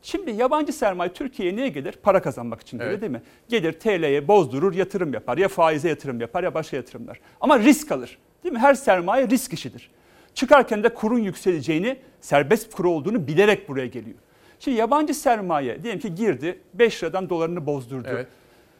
Şimdi 0.03 0.31
yabancı 0.31 0.73
sermaye 0.73 1.13
Türkiye'ye 1.13 1.57
niye 1.57 1.69
gelir? 1.69 1.93
Para 2.03 2.23
kazanmak 2.23 2.61
için 2.61 2.79
gelir 2.79 2.91
Evet. 2.91 3.01
değil 3.01 3.13
mi? 3.13 3.23
Gelir 3.49 3.73
TL'ye 3.73 4.29
bozdurur, 4.29 4.75
yatırım 4.75 5.15
yapar. 5.15 5.39
Ya 5.39 5.49
faize 5.49 5.89
yatırım 5.89 6.21
yapar 6.21 6.43
ya 6.43 6.55
başka 6.55 6.77
yatırımlar. 6.77 7.21
Ama 7.41 7.59
risk 7.59 7.93
alır. 7.93 8.19
Değil 8.45 8.53
mi? 8.53 8.59
Her 8.59 8.75
sermaye 8.75 9.29
risk 9.29 9.53
işidir. 9.53 9.91
Çıkarken 10.35 10.83
de 10.85 10.89
kurun 10.95 11.19
yükseleceğini, 11.19 11.97
serbest 12.21 12.75
kuru 12.75 12.91
olduğunu 12.91 13.27
bilerek 13.27 13.69
buraya 13.69 13.87
geliyor. 13.87 14.17
Şimdi 14.61 14.77
yabancı 14.79 15.15
sermaye 15.15 15.83
diyelim 15.83 16.01
ki 16.01 16.15
girdi 16.15 16.59
5 16.75 17.03
liradan 17.03 17.31
dolarını 17.31 17.67
bozdurdu. 17.67 18.09
Evet. 18.11 18.27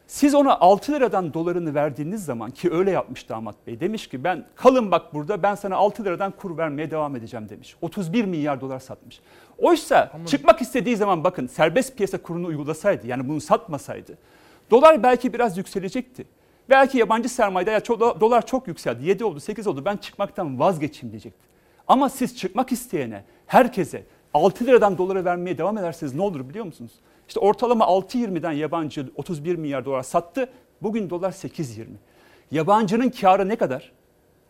Siz 0.07 0.35
ona 0.35 0.59
6 0.59 0.91
liradan 0.91 1.33
dolarını 1.33 1.75
verdiğiniz 1.75 2.25
zaman 2.25 2.51
ki 2.51 2.73
öyle 2.73 2.91
yapmış 2.91 3.29
damat 3.29 3.55
bey. 3.67 3.79
Demiş 3.79 4.07
ki 4.07 4.23
ben 4.23 4.45
kalın 4.55 4.91
bak 4.91 5.13
burada 5.13 5.43
ben 5.43 5.55
sana 5.55 5.75
6 5.75 6.03
liradan 6.05 6.31
kur 6.31 6.57
vermeye 6.57 6.91
devam 6.91 7.15
edeceğim 7.15 7.49
demiş. 7.49 7.75
31 7.81 8.25
milyar 8.25 8.61
dolar 8.61 8.79
satmış. 8.79 9.19
Oysa 9.57 10.11
çıkmak 10.27 10.61
istediği 10.61 10.95
zaman 10.95 11.23
bakın 11.23 11.47
serbest 11.47 11.97
piyasa 11.97 12.17
kurunu 12.21 12.47
uygulasaydı 12.47 13.07
yani 13.07 13.29
bunu 13.29 13.41
satmasaydı 13.41 14.17
dolar 14.71 15.03
belki 15.03 15.33
biraz 15.33 15.57
yükselecekti. 15.57 16.25
Belki 16.69 16.97
yabancı 16.97 17.29
sermayede 17.29 17.71
ya 17.71 17.79
çok, 17.79 18.21
dolar 18.21 18.45
çok 18.45 18.67
yükseldi 18.67 19.05
7 19.05 19.25
oldu 19.25 19.39
8 19.39 19.67
oldu 19.67 19.85
ben 19.85 19.97
çıkmaktan 19.97 20.59
vazgeçeyim 20.59 21.11
diyecekti. 21.11 21.45
Ama 21.87 22.09
siz 22.09 22.37
çıkmak 22.37 22.71
isteyene 22.71 23.23
herkese 23.47 24.03
6 24.33 24.65
liradan 24.65 24.97
dolara 24.97 25.25
vermeye 25.25 25.57
devam 25.57 25.77
ederseniz 25.77 26.15
ne 26.15 26.21
olur 26.21 26.49
biliyor 26.49 26.65
musunuz? 26.65 26.91
İşte 27.27 27.39
ortalama 27.39 27.85
6.20'den 27.85 28.51
yabancı 28.51 29.05
31 29.15 29.55
milyar 29.55 29.85
dolar 29.85 30.03
sattı. 30.03 30.49
Bugün 30.81 31.09
dolar 31.09 31.31
8.20. 31.31 31.85
Yabancının 32.51 33.09
karı 33.09 33.49
ne 33.49 33.55
kadar? 33.55 33.91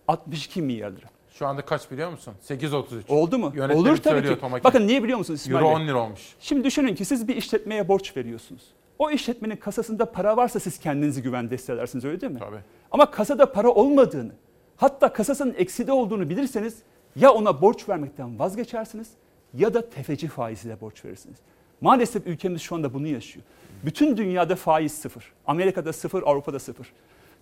62 0.07 0.61
milyar 0.61 0.91
lira. 0.91 1.07
Şu 1.29 1.47
anda 1.47 1.61
kaç 1.65 1.91
biliyor 1.91 2.11
musun? 2.11 2.33
8.33. 2.49 3.01
Oldu 3.09 3.37
mu? 3.37 3.51
Yönetmenim 3.55 3.81
Olur 3.91 3.97
tabii 3.97 4.27
ki. 4.27 4.37
Bakın 4.63 4.87
niye 4.87 5.03
biliyor 5.03 5.17
musunuz 5.17 5.39
İsmail 5.41 5.55
Euro 5.65 5.75
Bey? 5.75 5.83
10 5.83 5.87
lira 5.87 5.97
olmuş. 6.03 6.35
Şimdi 6.39 6.63
düşünün 6.63 6.95
ki 6.95 7.05
siz 7.05 7.27
bir 7.27 7.35
işletmeye 7.35 7.87
borç 7.87 8.17
veriyorsunuz. 8.17 8.63
O 8.99 9.11
işletmenin 9.11 9.55
kasasında 9.55 10.11
para 10.11 10.37
varsa 10.37 10.59
siz 10.59 10.79
kendinizi 10.79 11.21
güvende 11.21 11.55
hissedersiniz 11.55 12.05
öyle 12.05 12.21
değil 12.21 12.33
mi? 12.33 12.39
Tabii. 12.39 12.59
Ama 12.91 13.11
kasada 13.11 13.51
para 13.51 13.69
olmadığını, 13.69 14.31
hatta 14.77 15.13
kasasının 15.13 15.55
ekside 15.57 15.91
olduğunu 15.91 16.29
bilirseniz 16.29 16.77
ya 17.15 17.31
ona 17.33 17.61
borç 17.61 17.89
vermekten 17.89 18.39
vazgeçersiniz 18.39 19.09
ya 19.53 19.73
da 19.73 19.89
tefeci 19.89 20.27
faiziyle 20.27 20.81
borç 20.81 21.05
verirsiniz. 21.05 21.37
Maalesef 21.81 22.27
ülkemiz 22.27 22.61
şu 22.61 22.75
anda 22.75 22.93
bunu 22.93 23.07
yaşıyor. 23.07 23.45
Bütün 23.85 24.17
dünyada 24.17 24.55
faiz 24.55 24.91
sıfır. 24.91 25.33
Amerika'da 25.47 25.93
sıfır, 25.93 26.23
Avrupa'da 26.23 26.59
sıfır. 26.59 26.93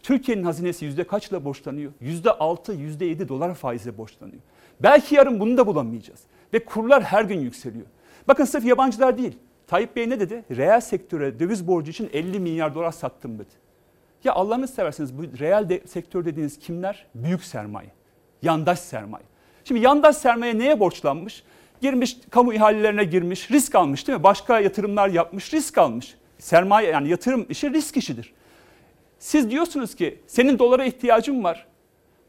Türkiye'nin 0.03 0.43
hazinesi 0.43 0.85
yüzde 0.85 1.03
kaçla 1.03 1.45
borçlanıyor? 1.45 1.91
Yüzde 2.01 2.31
altı, 2.31 2.73
yüzde 2.73 3.05
yedi 3.05 3.29
dolar 3.29 3.55
faizle 3.55 3.97
borçlanıyor. 3.97 4.41
Belki 4.79 5.15
yarın 5.15 5.39
bunu 5.39 5.57
da 5.57 5.67
bulamayacağız. 5.67 6.19
Ve 6.53 6.65
kurlar 6.65 7.03
her 7.03 7.23
gün 7.23 7.39
yükseliyor. 7.39 7.85
Bakın 8.27 8.45
sırf 8.45 8.65
yabancılar 8.65 9.17
değil. 9.17 9.37
Tayyip 9.67 9.95
Bey 9.95 10.09
ne 10.09 10.19
dedi? 10.19 10.43
Reel 10.51 10.81
sektöre 10.81 11.39
döviz 11.39 11.67
borcu 11.67 11.91
için 11.91 12.09
50 12.13 12.39
milyar 12.39 12.75
dolar 12.75 12.91
sattım 12.91 13.39
dedi. 13.39 13.63
Ya 14.23 14.33
Allah'ını 14.33 14.67
seversiniz 14.67 15.17
bu 15.17 15.23
reel 15.39 15.69
de, 15.69 15.81
sektör 15.87 16.25
dediğiniz 16.25 16.59
kimler? 16.59 17.05
Büyük 17.15 17.43
sermaye. 17.43 17.89
Yandaş 18.41 18.79
sermaye. 18.79 19.25
Şimdi 19.65 19.81
yandaş 19.81 20.17
sermaye 20.17 20.59
neye 20.59 20.79
borçlanmış? 20.79 21.43
Girmiş 21.83 22.17
kamu 22.29 22.53
ihalelerine 22.53 23.03
girmiş, 23.03 23.51
risk 23.51 23.75
almış 23.75 24.07
değil 24.07 24.17
mi? 24.17 24.23
Başka 24.23 24.59
yatırımlar 24.59 25.09
yapmış, 25.09 25.53
risk 25.53 25.77
almış. 25.77 26.15
Sermaye 26.39 26.89
yani 26.89 27.09
yatırım 27.09 27.45
işi 27.49 27.73
risk 27.73 27.97
işidir. 27.97 28.33
Siz 29.19 29.49
diyorsunuz 29.49 29.95
ki 29.95 30.19
senin 30.27 30.59
dolara 30.59 30.85
ihtiyacın 30.85 31.43
var. 31.43 31.67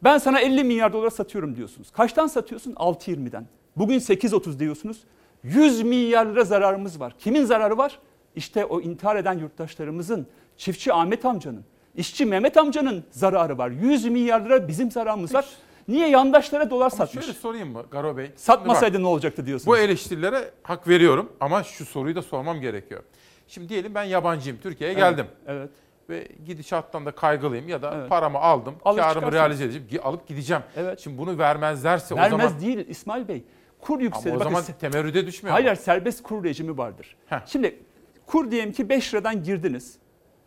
Ben 0.04 0.18
sana 0.18 0.40
50 0.40 0.64
milyar 0.64 0.92
dolara 0.92 1.10
satıyorum 1.10 1.56
diyorsunuz. 1.56 1.90
Kaçtan 1.90 2.26
satıyorsun? 2.26 2.72
6.20'den. 2.72 3.46
Bugün 3.76 3.98
8.30 3.98 4.58
diyorsunuz. 4.58 5.00
100 5.42 5.82
milyar 5.82 6.26
lira 6.26 6.44
zararımız 6.44 7.00
var. 7.00 7.14
Kimin 7.18 7.44
zararı 7.44 7.78
var? 7.78 7.98
İşte 8.36 8.64
o 8.64 8.80
intihar 8.80 9.16
eden 9.16 9.38
yurttaşlarımızın, 9.38 10.26
çiftçi 10.56 10.92
Ahmet 10.92 11.24
amcanın, 11.24 11.64
işçi 11.96 12.26
Mehmet 12.26 12.56
amcanın 12.56 13.04
zararı 13.10 13.58
var. 13.58 13.70
100 13.70 14.04
milyar 14.04 14.40
lira 14.40 14.68
bizim 14.68 14.90
zararımız 14.90 15.34
var. 15.34 15.46
Niye 15.88 16.08
yandaşlara 16.08 16.70
dolar 16.70 16.84
Ama 16.84 16.90
satmış? 16.90 17.24
şöyle 17.24 17.38
sorayım 17.38 17.72
mı 17.72 17.82
Garo 17.90 18.16
Bey? 18.16 18.30
Satmasaydı 18.36 18.92
Şimdi 18.94 19.02
ne 19.04 19.08
olacaktı 19.08 19.46
diyorsunuz? 19.46 19.66
Bu 19.66 19.78
eleştirilere 19.78 20.50
hak 20.62 20.88
veriyorum 20.88 21.32
ama 21.40 21.62
şu 21.62 21.84
soruyu 21.84 22.14
da 22.16 22.22
sormam 22.22 22.60
gerekiyor. 22.60 23.02
Şimdi 23.48 23.68
diyelim 23.68 23.94
ben 23.94 24.02
yabancıyım, 24.04 24.58
Türkiye'ye 24.62 24.94
Evet, 24.94 25.02
geldim. 25.10 25.26
Evet. 25.46 25.70
Ve 26.08 26.28
gidişattan 26.46 27.06
da 27.06 27.10
kaygılıyım 27.10 27.68
ya 27.68 27.82
da 27.82 27.94
Evet. 27.96 28.08
paramı 28.08 28.38
aldım, 28.38 28.74
Alıp 28.84 28.98
karımı 29.00 29.14
çıkarsınız. 29.14 29.34
realize 29.34 29.64
edeceğim, 29.64 29.86
gi- 29.90 30.00
alıp 30.00 30.26
gideceğim. 30.28 30.62
Evet. 30.76 31.00
Şimdi 31.00 31.18
bunu 31.18 31.38
vermezlerse 31.38 32.16
Vermez 32.16 32.32
o 32.44 32.48
zaman... 32.48 32.60
değil 32.60 32.88
İsmail 32.88 33.28
Bey. 33.28 33.44
Kur 33.80 34.00
yükselir. 34.00 34.26
Ama 34.30 34.36
o 34.36 34.40
Bakın 34.40 34.50
zaman 34.50 34.62
se- 34.64 34.78
temerrüde 34.78 35.26
düşmüyor 35.26 35.52
Hayır 35.54 35.70
mu? 35.70 35.76
serbest 35.76 36.22
kur 36.22 36.44
rejimi 36.44 36.78
vardır. 36.78 37.16
Heh. 37.26 37.38
Şimdi 37.46 37.78
kur 38.26 38.50
diyelim 38.50 38.72
ki 38.72 38.88
5 38.88 39.14
liradan 39.14 39.42
girdiniz. 39.42 39.98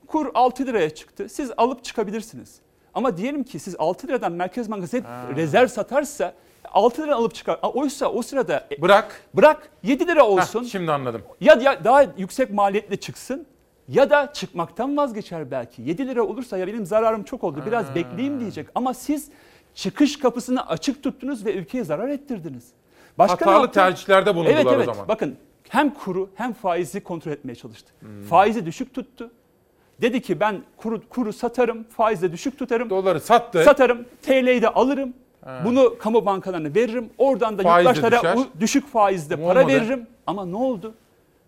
Kur 0.08 0.28
6 0.34 0.66
liraya 0.66 0.90
çıktı. 0.90 1.30
Siz 1.30 1.52
alıp 1.58 1.84
çıkabilirsiniz. 1.84 2.60
Ama 2.98 3.18
diyelim 3.18 3.44
ki 3.44 3.60
siz 3.60 3.76
6 3.80 4.08
liradan 4.08 4.32
Merkez 4.32 4.72
Bankası 4.72 4.98
hep 4.98 5.06
rezerv 5.36 5.68
satarsa 5.68 6.34
6 6.72 7.04
lira 7.04 7.16
alıp 7.16 7.36
çıkar. 7.36 7.60
Oysa 7.74 8.08
o 8.08 8.22
sırada 8.22 8.68
e, 8.72 8.82
Bırak. 8.82 9.22
bırak 9.34 9.70
7 9.84 10.08
lira 10.08 10.26
olsun. 10.26 10.64
Heh, 10.64 10.70
şimdi 10.70 10.92
anladım. 10.92 11.22
Ya, 11.42 11.54
ya 11.54 11.84
daha 11.84 12.04
yüksek 12.18 12.52
maliyetle 12.52 12.98
çıksın 12.98 13.46
ya 13.88 14.10
da 14.10 14.34
çıkmaktan 14.34 14.98
vazgeçer 14.98 15.52
belki. 15.52 15.82
7 15.82 16.08
lira 16.08 16.24
olursa 16.24 16.58
ya 16.58 16.68
benim 16.68 16.86
zararım 16.86 17.24
çok 17.24 17.44
oldu 17.44 17.64
biraz 17.66 17.96
bekleyeyim 17.96 18.40
diyecek. 18.40 18.68
Ama 18.76 18.94
siz 18.94 19.30
çıkış 19.76 20.20
kapısını 20.20 20.68
açık 20.68 21.04
tuttunuz 21.04 21.46
ve 21.46 21.54
ülkeye 21.54 21.84
zarar 21.84 22.10
ettirdiniz. 22.10 22.72
ne 23.20 23.26
Hatalı 23.26 23.54
yaptı? 23.54 23.72
tercihlerde 23.72 24.36
bulundular 24.36 24.56
evet, 24.56 24.66
o 24.66 24.74
evet. 24.74 24.86
zaman. 24.86 25.08
Bakın 25.08 25.38
hem 25.70 25.94
kuru 25.94 26.30
hem 26.36 26.54
faizi 26.54 27.04
kontrol 27.04 27.32
etmeye 27.32 27.56
çalıştı. 27.56 27.94
Faizi 28.30 28.66
düşük 28.66 28.94
tuttu. 28.94 29.32
Dedi 30.02 30.22
ki 30.22 30.40
ben 30.40 30.62
kuru, 30.78 31.02
kuru 31.10 31.34
satarım, 31.34 31.84
faizle 31.84 32.32
düşük 32.32 32.60
tutarım. 32.60 32.90
Doları 32.90 33.20
sattı. 33.20 33.64
Satarım, 33.64 34.06
TL'yi 34.22 34.62
de 34.62 34.70
alırım. 34.70 35.14
Bunu 35.66 35.98
kamu 36.00 36.26
bankalarına 36.26 36.76
veririm. 36.76 37.10
Oradan 37.18 37.58
da 37.58 37.64
Faiz 37.64 37.86
yurttaşlara 37.88 38.38
düşük 38.60 38.88
faizde 38.88 39.42
Bu 39.42 39.46
para 39.48 39.60
olmadı. 39.60 39.74
veririm. 39.76 40.08
Ama 40.28 40.46
ne 40.46 40.56
oldu? 40.56 40.94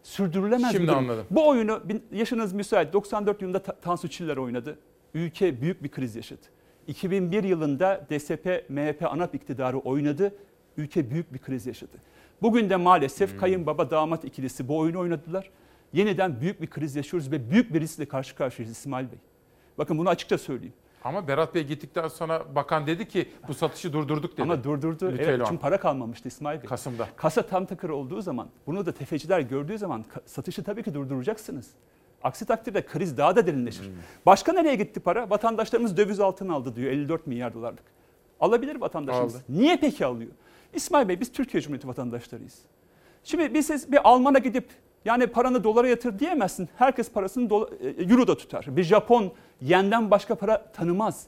Sürdürülemez 0.03 0.71
Şimdi 0.71 0.83
bir 0.83 0.87
durum. 0.87 0.97
anladım. 0.99 1.25
Bu 1.31 1.47
oyunu 1.47 1.79
yaşınız 2.11 2.53
müsait 2.53 2.93
94 2.93 3.41
yılında 3.41 3.59
Ta- 3.59 3.73
Tansu 3.75 4.07
Çiller 4.09 4.37
oynadı. 4.37 4.77
Ülke 5.13 5.61
büyük 5.61 5.83
bir 5.83 5.89
kriz 5.89 6.15
yaşadı. 6.15 6.41
2001 6.87 7.43
yılında 7.43 8.01
DSP, 8.09 8.65
MHP 8.69 9.05
ANAP 9.05 9.35
iktidarı 9.35 9.77
oynadı. 9.77 10.33
Ülke 10.77 11.09
büyük 11.09 11.33
bir 11.33 11.39
kriz 11.39 11.65
yaşadı. 11.67 11.91
Bugün 12.41 12.69
de 12.69 12.75
maalesef 12.75 13.31
Hmm. 13.31 13.39
kayınbaba 13.39 13.91
damat 13.91 14.25
ikilisi 14.25 14.67
bu 14.67 14.77
oyunu 14.77 14.99
oynadılar. 14.99 15.49
Yeniden 15.93 16.41
büyük 16.41 16.61
bir 16.61 16.67
kriz 16.67 16.95
yaşıyoruz 16.95 17.31
ve 17.31 17.51
büyük 17.51 17.73
bir 17.73 17.81
riskle 17.81 18.05
karşı 18.05 18.35
karşıyayız 18.35 18.77
İsmail 18.77 19.11
Bey. 19.11 19.19
Bakın 19.77 19.97
bunu 19.97 20.09
açıkça 20.09 20.37
söyleyeyim. 20.37 20.73
Ama 21.03 21.27
Berat 21.27 21.55
Bey 21.55 21.63
gittikten 21.63 22.07
sonra 22.07 22.55
bakan 22.55 22.87
dedi 22.87 23.07
ki 23.07 23.29
bu 23.47 23.53
satışı 23.53 23.93
durdurduk 23.93 24.33
dedi. 24.33 24.41
Ama 24.41 24.63
durdurdu. 24.63 25.05
Evet, 25.09 25.19
Lütfeyle 25.19 25.43
çünkü 25.47 25.61
para 25.61 25.79
kalmamıştı 25.79 26.27
İsmail 26.27 26.61
Bey. 26.61 26.67
Kasım'da. 26.67 27.07
Kasa 27.15 27.41
tam 27.41 27.65
takır 27.65 27.89
olduğu 27.89 28.21
zaman 28.21 28.47
bunu 28.67 28.85
da 28.85 28.91
tefeciler 28.91 29.39
gördüğü 29.39 29.77
zaman 29.77 30.05
satışı 30.25 30.63
tabii 30.63 30.83
ki 30.83 30.93
durduracaksınız. 30.93 31.69
Aksi 32.23 32.45
takdirde 32.45 32.85
kriz 32.85 33.17
daha 33.17 33.35
da 33.35 33.47
derinleşir. 33.47 33.85
Hmm. 33.85 33.93
Başka 34.25 34.53
nereye 34.53 34.75
gitti 34.75 34.99
para? 34.99 35.29
Vatandaşlarımız 35.29 35.97
döviz 35.97 36.19
altın 36.19 36.49
aldı 36.49 36.75
diyor 36.75 36.91
54 36.91 37.27
milyar 37.27 37.53
dolarlık. 37.53 37.83
Alabilir 38.39 38.75
vatandaşımız. 38.75 39.35
Aldı. 39.35 39.43
Niye 39.49 39.77
peki 39.77 40.05
alıyor? 40.05 40.31
İsmail 40.73 41.07
Bey 41.07 41.19
biz 41.19 41.31
Türkiye 41.31 41.61
Cumhuriyeti 41.61 41.87
vatandaşlarıyız. 41.87 42.59
Şimdi 43.23 43.53
biz 43.53 43.67
siz 43.67 43.91
bir 43.91 44.09
Alman'a 44.09 44.39
gidip 44.39 44.69
yani 45.05 45.27
paranı 45.27 45.63
dolara 45.63 45.87
yatır 45.87 46.19
diyemezsin. 46.19 46.69
Herkes 46.77 47.11
parasını 47.11 47.49
dola, 47.49 47.69
e, 47.81 48.03
euroda 48.03 48.37
tutar. 48.37 48.65
Bir 48.69 48.83
Japon 48.83 49.31
yenden 49.61 50.11
başka 50.11 50.35
para 50.35 50.71
tanımaz. 50.71 51.25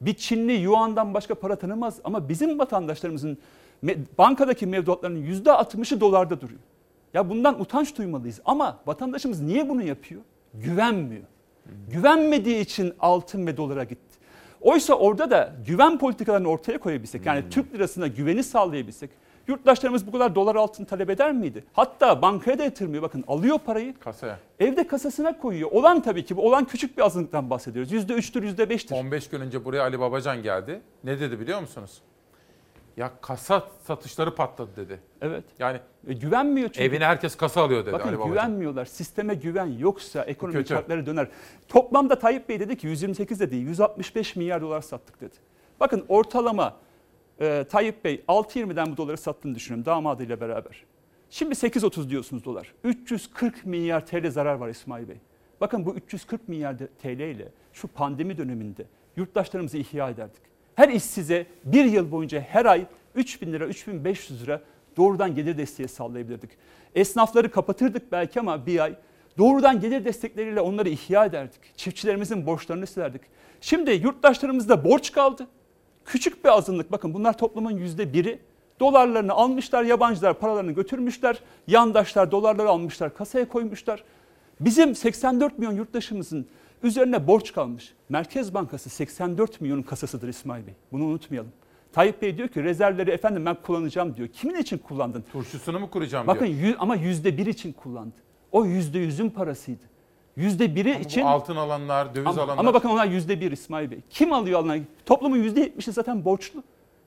Bir 0.00 0.14
Çinli 0.14 0.52
yuandan 0.52 1.14
başka 1.14 1.34
para 1.34 1.56
tanımaz. 1.56 2.00
Ama 2.04 2.28
bizim 2.28 2.58
vatandaşlarımızın 2.58 3.38
bankadaki 4.18 4.66
mevduatlarının 4.66 5.26
%60'ı 5.26 6.00
dolarda 6.00 6.40
duruyor. 6.40 6.60
Ya 7.14 7.30
bundan 7.30 7.60
utanç 7.60 7.98
duymalıyız. 7.98 8.40
Ama 8.44 8.78
vatandaşımız 8.86 9.40
niye 9.40 9.68
bunu 9.68 9.82
yapıyor? 9.82 10.20
Güvenmiyor. 10.54 11.22
Güvenmediği 11.90 12.60
için 12.60 12.94
altın 13.00 13.46
ve 13.46 13.56
dolara 13.56 13.84
gitti. 13.84 14.18
Oysa 14.60 14.94
orada 14.94 15.30
da 15.30 15.52
güven 15.66 15.98
politikalarını 15.98 16.48
ortaya 16.48 16.78
koyabilsek, 16.78 17.26
yani 17.26 17.44
Türk 17.50 17.74
lirasına 17.74 18.06
güveni 18.06 18.42
sağlayabilsek, 18.42 19.10
yurttaşlarımız 19.48 20.06
bu 20.06 20.12
kadar 20.12 20.34
dolar 20.34 20.56
altın 20.56 20.84
talep 20.84 21.10
eder 21.10 21.32
miydi? 21.32 21.64
Hatta 21.72 22.22
bankaya 22.22 22.58
da 22.58 22.64
yatırmıyor. 22.64 23.02
Bakın 23.02 23.24
alıyor 23.28 23.58
parayı, 23.58 23.98
Kasaya. 23.98 24.38
evde 24.60 24.86
kasasına 24.86 25.38
koyuyor. 25.38 25.70
Olan 25.72 26.02
tabii 26.02 26.24
ki 26.24 26.36
bu 26.36 26.46
olan 26.48 26.64
küçük 26.64 26.96
bir 26.98 27.02
azınlıktan 27.02 27.50
bahsediyoruz. 27.50 27.92
%3'tür, 27.92 28.42
%5'tir. 28.56 28.94
15 28.94 29.28
gün 29.28 29.40
önce 29.40 29.64
buraya 29.64 29.82
Ali 29.82 30.00
Babacan 30.00 30.42
geldi. 30.42 30.80
Ne 31.04 31.20
dedi 31.20 31.40
biliyor 31.40 31.60
musunuz? 31.60 31.98
Ya 32.96 33.10
kasa 33.20 33.62
satışları 33.86 34.34
patladı 34.34 34.70
dedi. 34.76 35.00
Evet. 35.20 35.44
Yani 35.58 35.78
E, 36.08 36.12
güvenmiyor 36.14 36.68
çünkü. 36.68 36.82
evine 36.88 37.04
herkes 37.04 37.36
kasa 37.36 37.62
alıyor 37.62 37.82
dedi 37.86 37.92
Bakın 37.92 38.08
Ali 38.08 38.16
Babacan. 38.18 38.30
güvenmiyorlar. 38.32 38.84
Sisteme 38.84 39.34
güven 39.34 39.66
yoksa 39.78 40.22
ekonomi 40.24 40.56
kötü. 40.56 40.68
çarkları 40.68 41.06
döner. 41.06 41.28
Toplamda 41.68 42.18
Tayyip 42.18 42.48
Bey 42.48 42.60
dedi 42.60 42.76
ki 42.76 42.86
128 42.86 43.40
de 43.40 43.50
değil 43.50 43.66
165 43.66 44.36
milyar 44.36 44.60
dolar 44.62 44.80
sattık 44.80 45.20
dedi. 45.20 45.34
Bakın 45.80 46.04
ortalama 46.08 46.76
e, 47.40 47.64
Tayyip 47.70 48.04
Bey 48.04 48.22
6.20'den 48.28 48.92
bu 48.92 48.96
doları 48.96 49.16
sattığını 49.16 49.54
düşünüyorum 49.54 49.84
damadıyla 49.84 50.40
beraber. 50.40 50.84
Şimdi 51.30 51.54
8.30 51.54 52.10
diyorsunuz 52.10 52.44
dolar. 52.44 52.74
340 52.84 53.66
milyar 53.66 54.06
TL 54.06 54.30
zarar 54.30 54.54
var 54.54 54.68
İsmail 54.68 55.08
Bey. 55.08 55.16
Bakın 55.60 55.86
bu 55.86 55.94
340 55.94 56.48
milyar 56.48 56.76
TL 57.02 57.20
ile 57.20 57.48
şu 57.72 57.88
pandemi 57.88 58.38
döneminde 58.38 58.86
yurttaşlarımızı 59.16 59.78
ihya 59.78 60.10
ederdik. 60.10 60.42
Her 60.74 60.88
işsize 60.88 61.46
bir 61.64 61.84
yıl 61.84 62.10
boyunca 62.10 62.40
her 62.40 62.64
ay 62.64 62.86
3000 63.14 63.52
lira, 63.52 63.66
3500 63.66 64.42
lira 64.42 64.62
doğrudan 64.96 65.34
gelir 65.34 65.58
desteği 65.58 65.88
sağlayabilirdik. 65.88 66.50
Esnafları 66.94 67.50
kapatırdık 67.50 68.12
belki 68.12 68.40
ama 68.40 68.66
bir 68.66 68.78
ay 68.78 68.94
doğrudan 69.38 69.80
gelir 69.80 70.04
destekleriyle 70.04 70.60
onları 70.60 70.88
ihya 70.88 71.24
ederdik. 71.24 71.60
Çiftçilerimizin 71.76 72.46
borçlarını 72.46 72.86
silerdik. 72.86 73.22
Şimdi 73.60 73.90
yurttaşlarımızda 73.90 74.84
borç 74.84 75.12
kaldı. 75.12 75.46
Küçük 76.04 76.44
bir 76.44 76.48
azınlık 76.50 76.92
bakın 76.92 77.14
bunlar 77.14 77.38
toplumun 77.38 77.70
yüzde 77.70 78.12
biri. 78.12 78.38
Dolarlarını 78.80 79.32
almışlar, 79.32 79.84
yabancılar 79.84 80.38
paralarını 80.38 80.72
götürmüşler. 80.72 81.38
Yandaşlar 81.66 82.30
dolarları 82.30 82.68
almışlar, 82.68 83.14
kasaya 83.14 83.48
koymuşlar. 83.48 84.04
Bizim 84.60 84.94
84 84.94 85.58
milyon 85.58 85.72
yurttaşımızın 85.72 86.46
üzerine 86.82 87.26
borç 87.26 87.52
kalmış. 87.52 87.92
Merkez 88.08 88.54
Bankası 88.54 88.90
84 88.90 89.60
milyonun 89.60 89.82
kasasıdır 89.82 90.28
İsmail 90.28 90.66
Bey. 90.66 90.74
Bunu 90.92 91.04
unutmayalım. 91.04 91.52
Tayyip 91.92 92.22
Bey 92.22 92.36
diyor 92.38 92.48
ki 92.48 92.62
rezervleri 92.64 93.10
efendim 93.10 93.46
ben 93.46 93.56
kullanacağım 93.62 94.16
diyor. 94.16 94.28
Kimin 94.28 94.54
için 94.54 94.78
kullandın? 94.78 95.24
Turşusunu 95.32 95.80
mu 95.80 95.90
kuracağım 95.90 96.26
Bakın 96.26 96.46
diyor. 96.46 96.58
yüz, 96.58 96.76
ama 96.78 96.96
yüzde 96.96 97.38
bir 97.38 97.46
için 97.46 97.72
kullandı. 97.72 98.14
O 98.52 98.64
yüzde 98.64 98.98
yüzün 98.98 99.30
parasıydı. 99.30 99.91
Yüzde 100.36 100.74
biri 100.74 100.90
Ama 100.94 101.00
için... 101.00 101.22
altın 101.22 101.56
alanlar, 101.56 102.14
döviz 102.14 102.26
Ama, 102.26 102.42
alanlar. 102.42 102.58
ama 102.58 102.74
bakın 102.74 102.88
onlar 102.88 103.06
yüzde 103.06 103.40
bir 103.40 103.52
İsmail 103.52 103.90
Bey. 103.90 103.98
Kim 104.10 104.32
alıyor 104.32 104.60
alınan? 104.60 104.80
Toplumun 105.06 105.36
yüzde 105.36 105.60
yetmişi 105.60 105.92
zaten 105.92 106.24
borçlu. 106.24 106.62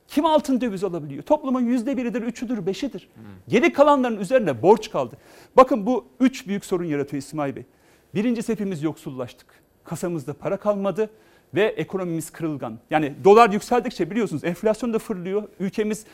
Kim 0.08 0.26
altın 0.26 0.62
döviz 0.62 0.84
alabiliyor? 0.84 1.24
Toplumun 1.24 1.62
yüzde 1.62 1.98
biridir, 1.98 2.22
üçüdür, 2.22 2.66
beşidir. 2.66 3.10
Geri 3.48 3.74
kalanların 3.74 4.20
üzerine 4.20 4.62
borç 4.62 4.92
kaldı. 4.92 5.18
Bakın 5.58 5.86
bu 5.86 6.06
üç 6.20 6.48
büyük 6.48 6.66
sorun 6.66 6.86
yaratıyor 6.86 7.24
İsmail 7.24 7.56
Bey. 7.56 7.64
Birincisi 8.16 8.52
hepimiz 8.52 8.84
yoksullaştık. 8.84 9.48
Kasamızda 9.84 10.34
para 10.34 10.58
kalmadı 10.58 11.10
ve 11.56 11.64
ekonomimiz 11.64 12.30
kırılgan. 12.30 12.80
Yani 12.90 13.14
dolar 13.24 13.50
yükseldikçe 13.50 14.12
biliyorsunuz 14.12 14.44
enflasyon 14.44 14.94
da 14.94 15.00
fırlıyor. 15.00 15.44
Ülkemiz 15.60 16.06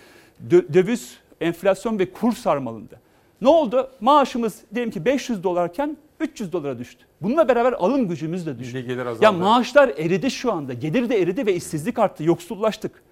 dö- 0.50 0.74
döviz, 0.74 1.18
enflasyon 1.42 2.00
ve 2.00 2.12
kur 2.12 2.34
sarmalında. 2.34 2.96
Ne 3.42 3.48
oldu? 3.50 3.92
Maaşımız 4.02 4.62
diyelim 4.76 4.92
ki 4.92 5.06
500 5.06 5.44
dolarken 5.44 5.98
300 6.22 6.54
dolara 6.54 6.80
düştü. 6.80 7.06
Bununla 7.22 7.48
beraber 7.48 7.74
alım 7.74 8.08
gücümüz 8.08 8.46
de 8.46 8.60
düştü. 8.60 8.80
Gelir 8.80 9.06
azaldı. 9.06 9.24
Ya 9.26 9.32
maaşlar 9.32 9.90
eridi 9.90 10.32
şu 10.32 10.52
anda. 10.54 10.74
Gelir 10.74 11.10
de 11.10 11.22
eridi 11.22 11.46
ve 11.46 11.56
işsizlik 11.56 12.00
arttı. 12.00 12.24
Yoksullaştık. 12.24 13.04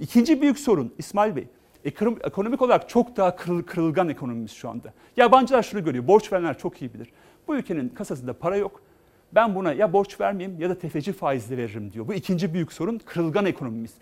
İkinci 0.00 0.42
büyük 0.42 0.58
sorun 0.58 0.92
İsmail 0.98 1.36
Bey. 1.36 1.46
ekonom- 1.84 2.18
Ekonomik 2.26 2.62
olarak 2.62 2.88
çok 2.88 3.16
daha 3.16 3.36
kırıl, 3.36 3.62
kırılgan 3.62 4.08
ekonomimiz 4.08 4.50
şu 4.52 4.68
anda. 4.68 4.92
Yabancılar 5.16 5.62
şunu 5.62 5.84
görüyor. 5.84 6.06
Borç 6.06 6.32
verenler 6.32 6.58
çok 6.58 6.82
iyi 6.82 6.94
bilir. 6.94 7.08
Bu 7.48 7.56
ülkenin 7.56 7.88
kasasında 7.88 8.32
para 8.32 8.56
yok. 8.56 8.80
Ben 9.32 9.54
buna 9.54 9.72
ya 9.72 9.92
borç 9.92 10.20
vermeyeyim 10.20 10.60
ya 10.60 10.70
da 10.70 10.78
tefeci 10.78 11.12
faizli 11.12 11.56
veririm 11.56 11.92
diyor. 11.92 12.08
Bu 12.08 12.14
ikinci 12.14 12.54
büyük 12.54 12.72
sorun 12.72 12.98
kırılgan 12.98 13.46
ekonomimiz. 13.46 13.94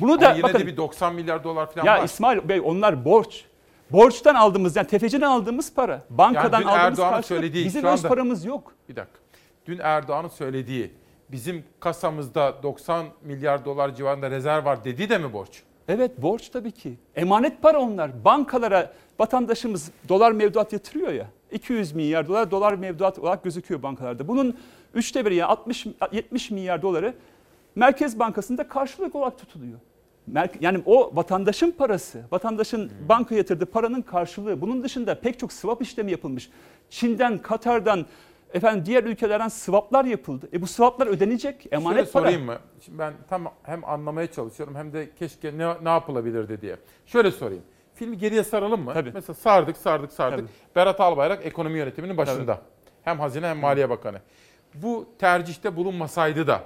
Bunu 0.00 0.12
Ama 0.12 0.20
da 0.20 0.32
yine 0.32 0.42
bakın 0.42 0.58
de 0.58 0.66
bir 0.66 0.76
90 0.76 1.14
milyar 1.14 1.44
dolar 1.44 1.72
falan 1.72 1.84
ya 1.86 1.98
var. 1.98 2.04
İsmail 2.04 2.48
Bey 2.48 2.60
onlar 2.64 3.04
borç. 3.04 3.44
Borçtan 3.92 4.34
aldığımız 4.34 4.76
yani 4.76 4.86
tefeciden 4.86 5.26
aldığımız 5.26 5.74
para. 5.74 6.02
Bankadan 6.10 6.62
dün 6.62 6.66
aldığımız 6.66 6.84
Erdoğan'ın 6.84 7.10
karşılık. 7.12 7.24
söylediği, 7.26 7.64
Bizim 7.64 7.80
şu 7.82 7.88
öz 7.88 7.98
anda- 8.04 8.08
paramız 8.08 8.44
yok. 8.44 8.72
Bir 8.88 8.96
dakika. 8.96 9.18
Dün 9.66 9.78
Erdoğan'ın 9.82 10.28
söylediği 10.28 10.90
bizim 11.32 11.64
kasamızda 11.80 12.62
90 12.62 13.06
milyar 13.22 13.64
dolar 13.64 13.94
civarında 13.94 14.30
rezerv 14.30 14.64
var 14.64 14.84
dediği 14.84 15.08
de 15.08 15.18
mi 15.18 15.32
borç? 15.32 15.62
Evet 15.88 16.22
borç 16.22 16.48
tabii 16.48 16.72
ki. 16.72 16.94
Emanet 17.16 17.62
para 17.62 17.78
onlar. 17.80 18.24
Bankalara 18.24 18.92
vatandaşımız 19.18 19.90
dolar 20.08 20.32
mevduat 20.32 20.72
yatırıyor 20.72 21.12
ya. 21.12 21.26
200 21.52 21.92
milyar 21.92 22.28
dolar 22.28 22.50
dolar 22.50 22.72
mevduat 22.74 23.18
olarak 23.18 23.44
gözüküyor 23.44 23.82
bankalarda. 23.82 24.28
Bunun 24.28 24.58
üçte 24.94 25.26
biri 25.26 25.34
yani 25.34 25.50
60 25.50 25.86
70 26.12 26.50
milyar 26.50 26.82
doları 26.82 27.14
Merkez 27.74 28.18
Bankası'nda 28.18 28.68
karşılık 28.68 29.14
olarak 29.14 29.38
tutuluyor. 29.38 29.78
Yani 30.60 30.82
o 30.86 31.16
vatandaşın 31.16 31.70
parası, 31.70 32.22
vatandaşın 32.32 32.92
banka 33.08 33.34
yatırdığı 33.34 33.66
paranın 33.66 34.02
karşılığı. 34.02 34.60
Bunun 34.60 34.82
dışında 34.82 35.20
pek 35.20 35.38
çok 35.38 35.52
swap 35.52 35.82
işlemi 35.82 36.10
yapılmış. 36.10 36.50
Çin'den, 36.90 37.38
Katar'dan, 37.38 38.06
efendim 38.54 38.86
diğer 38.86 39.04
ülkelerden 39.04 39.48
swaplar 39.48 40.04
yapıldı. 40.04 40.48
E 40.52 40.62
bu 40.62 40.66
swaplar 40.66 41.06
ödenecek. 41.06 41.66
Emanet 41.70 41.96
Şöyle 41.98 42.10
para. 42.10 42.22
sorayım 42.22 42.44
mı? 42.46 42.58
Şimdi 42.80 42.98
ben 42.98 43.12
tam 43.28 43.52
hem 43.62 43.84
anlamaya 43.84 44.32
çalışıyorum 44.32 44.74
hem 44.74 44.92
de 44.92 45.10
keşke 45.18 45.58
ne, 45.58 45.84
ne 45.84 45.88
yapılabilirdi 45.88 46.60
diye. 46.60 46.76
Şöyle 47.06 47.30
sorayım. 47.30 47.62
Filmi 47.94 48.18
geriye 48.18 48.44
saralım 48.44 48.84
mı? 48.84 48.94
Tabii. 48.94 49.10
Mesela 49.14 49.34
sardık, 49.34 49.76
sardık, 49.76 50.12
sardık. 50.12 50.38
Tabii. 50.38 50.76
Berat 50.76 51.00
Albayrak 51.00 51.46
ekonomi 51.46 51.78
yönetiminin 51.78 52.16
başında. 52.16 52.60
Hem 53.02 53.20
Hazine 53.20 53.46
hem 53.46 53.58
Maliye 53.58 53.90
Bakanı. 53.90 54.20
Bu 54.74 55.06
tercihte 55.18 55.76
bulunmasaydı 55.76 56.46
da 56.46 56.60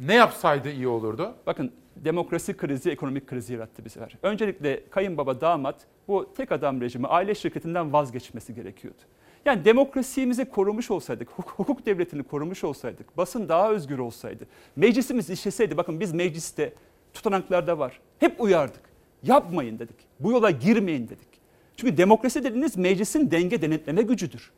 ne 0.00 0.14
yapsaydı 0.14 0.70
iyi 0.70 0.88
olurdu? 0.88 1.34
Bakın 1.46 1.72
demokrasi 1.96 2.56
krizi 2.56 2.90
ekonomik 2.90 3.26
krizi 3.26 3.52
yarattı 3.52 3.90
sefer. 3.90 4.16
Öncelikle 4.22 4.82
kayınbaba 4.90 5.40
damat 5.40 5.86
bu 6.08 6.34
tek 6.36 6.52
adam 6.52 6.80
rejimi 6.80 7.06
aile 7.06 7.34
şirketinden 7.34 7.92
vazgeçmesi 7.92 8.54
gerekiyordu. 8.54 8.98
Yani 9.44 9.64
demokrasimizi 9.64 10.44
korumuş 10.44 10.90
olsaydık, 10.90 11.28
huk- 11.28 11.50
hukuk 11.56 11.86
devletini 11.86 12.22
korumuş 12.22 12.64
olsaydık, 12.64 13.16
basın 13.16 13.48
daha 13.48 13.70
özgür 13.70 13.98
olsaydı, 13.98 14.46
meclisimiz 14.76 15.30
işleseydi, 15.30 15.76
bakın 15.76 16.00
biz 16.00 16.12
mecliste 16.12 16.72
tutanaklarda 17.14 17.78
var. 17.78 18.00
Hep 18.18 18.40
uyardık. 18.40 18.80
Yapmayın 19.22 19.78
dedik. 19.78 19.96
Bu 20.20 20.32
yola 20.32 20.50
girmeyin 20.50 21.08
dedik. 21.08 21.28
Çünkü 21.76 21.96
demokrasi 21.96 22.44
dediğiniz 22.44 22.76
meclisin 22.76 23.30
denge 23.30 23.62
denetleme 23.62 24.02
gücüdür. 24.02 24.50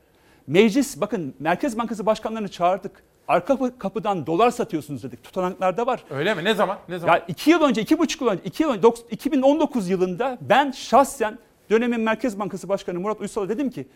Meclis 0.47 1.01
bakın 1.01 1.35
Merkez 1.39 1.79
Bankası 1.79 2.07
başkanlarını 2.07 2.49
çağırdık. 2.49 3.03
Arka 3.29 3.55
kapı- 3.55 3.79
kapıdan 3.79 4.27
dolar 4.27 4.51
satıyorsunuz 4.51 5.03
dedik. 5.03 5.25
Tutanaklarda 5.25 5.87
var. 5.87 6.05
Öyle 6.11 6.35
mi? 6.35 6.45
Ne 6.45 6.55
zaman? 6.55 6.79
Ne 6.89 6.99
zaman? 6.99 7.15
Ya 7.15 7.25
iki 7.29 7.51
yıl 7.51 7.63
önce, 7.63 7.83
iki 7.83 7.99
buçuk 7.99 8.21
yıl 8.21 8.29
önce, 8.29 8.43
iki 8.45 8.63
yıl 8.63 8.71
önce, 8.71 8.81
dok- 8.83 9.11
2019 9.11 9.89
yılında 9.89 10.39
ben 10.41 10.71
şahsen 10.71 11.39
dönemin 11.71 12.01
Merkez 12.01 12.39
Bankası 12.39 12.69
Başkanı 12.69 13.01
Murat 13.01 13.21
Uysal'a 13.21 13.49
dedim 13.49 13.71
ki 13.71 13.87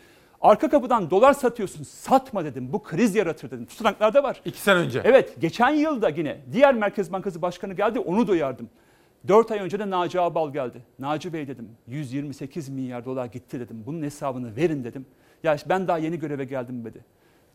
arka 0.40 0.68
kapıdan 0.68 1.10
dolar 1.10 1.32
satıyorsun 1.32 1.82
satma 1.84 2.44
dedim. 2.44 2.72
Bu 2.72 2.82
kriz 2.82 3.14
yaratır 3.14 3.50
dedim. 3.50 3.66
Tutanaklarda 3.66 4.22
var. 4.22 4.40
İki 4.44 4.60
sene 4.60 4.74
önce. 4.78 5.00
Evet 5.04 5.40
geçen 5.40 5.70
yılda 5.70 6.08
yine 6.08 6.40
diğer 6.52 6.74
Merkez 6.74 7.12
Bankası 7.12 7.42
Başkanı 7.42 7.74
geldi 7.74 7.98
onu 7.98 8.26
da 8.28 8.32
uyardım. 8.32 8.68
4 9.28 9.50
ay 9.50 9.58
önce 9.58 9.78
de 9.78 9.90
Naci 9.90 10.20
Ağbal 10.20 10.52
geldi. 10.52 10.82
Naci 10.98 11.32
Bey 11.32 11.48
dedim 11.48 11.68
128 11.86 12.68
milyar 12.68 13.04
dolar 13.04 13.26
gitti 13.26 13.60
dedim. 13.60 13.82
Bunun 13.86 14.02
hesabını 14.02 14.56
verin 14.56 14.84
dedim. 14.84 15.06
Ya 15.42 15.56
ben 15.68 15.88
daha 15.88 15.98
yeni 15.98 16.18
göreve 16.18 16.44
geldim 16.44 16.84
dedi. 16.84 17.04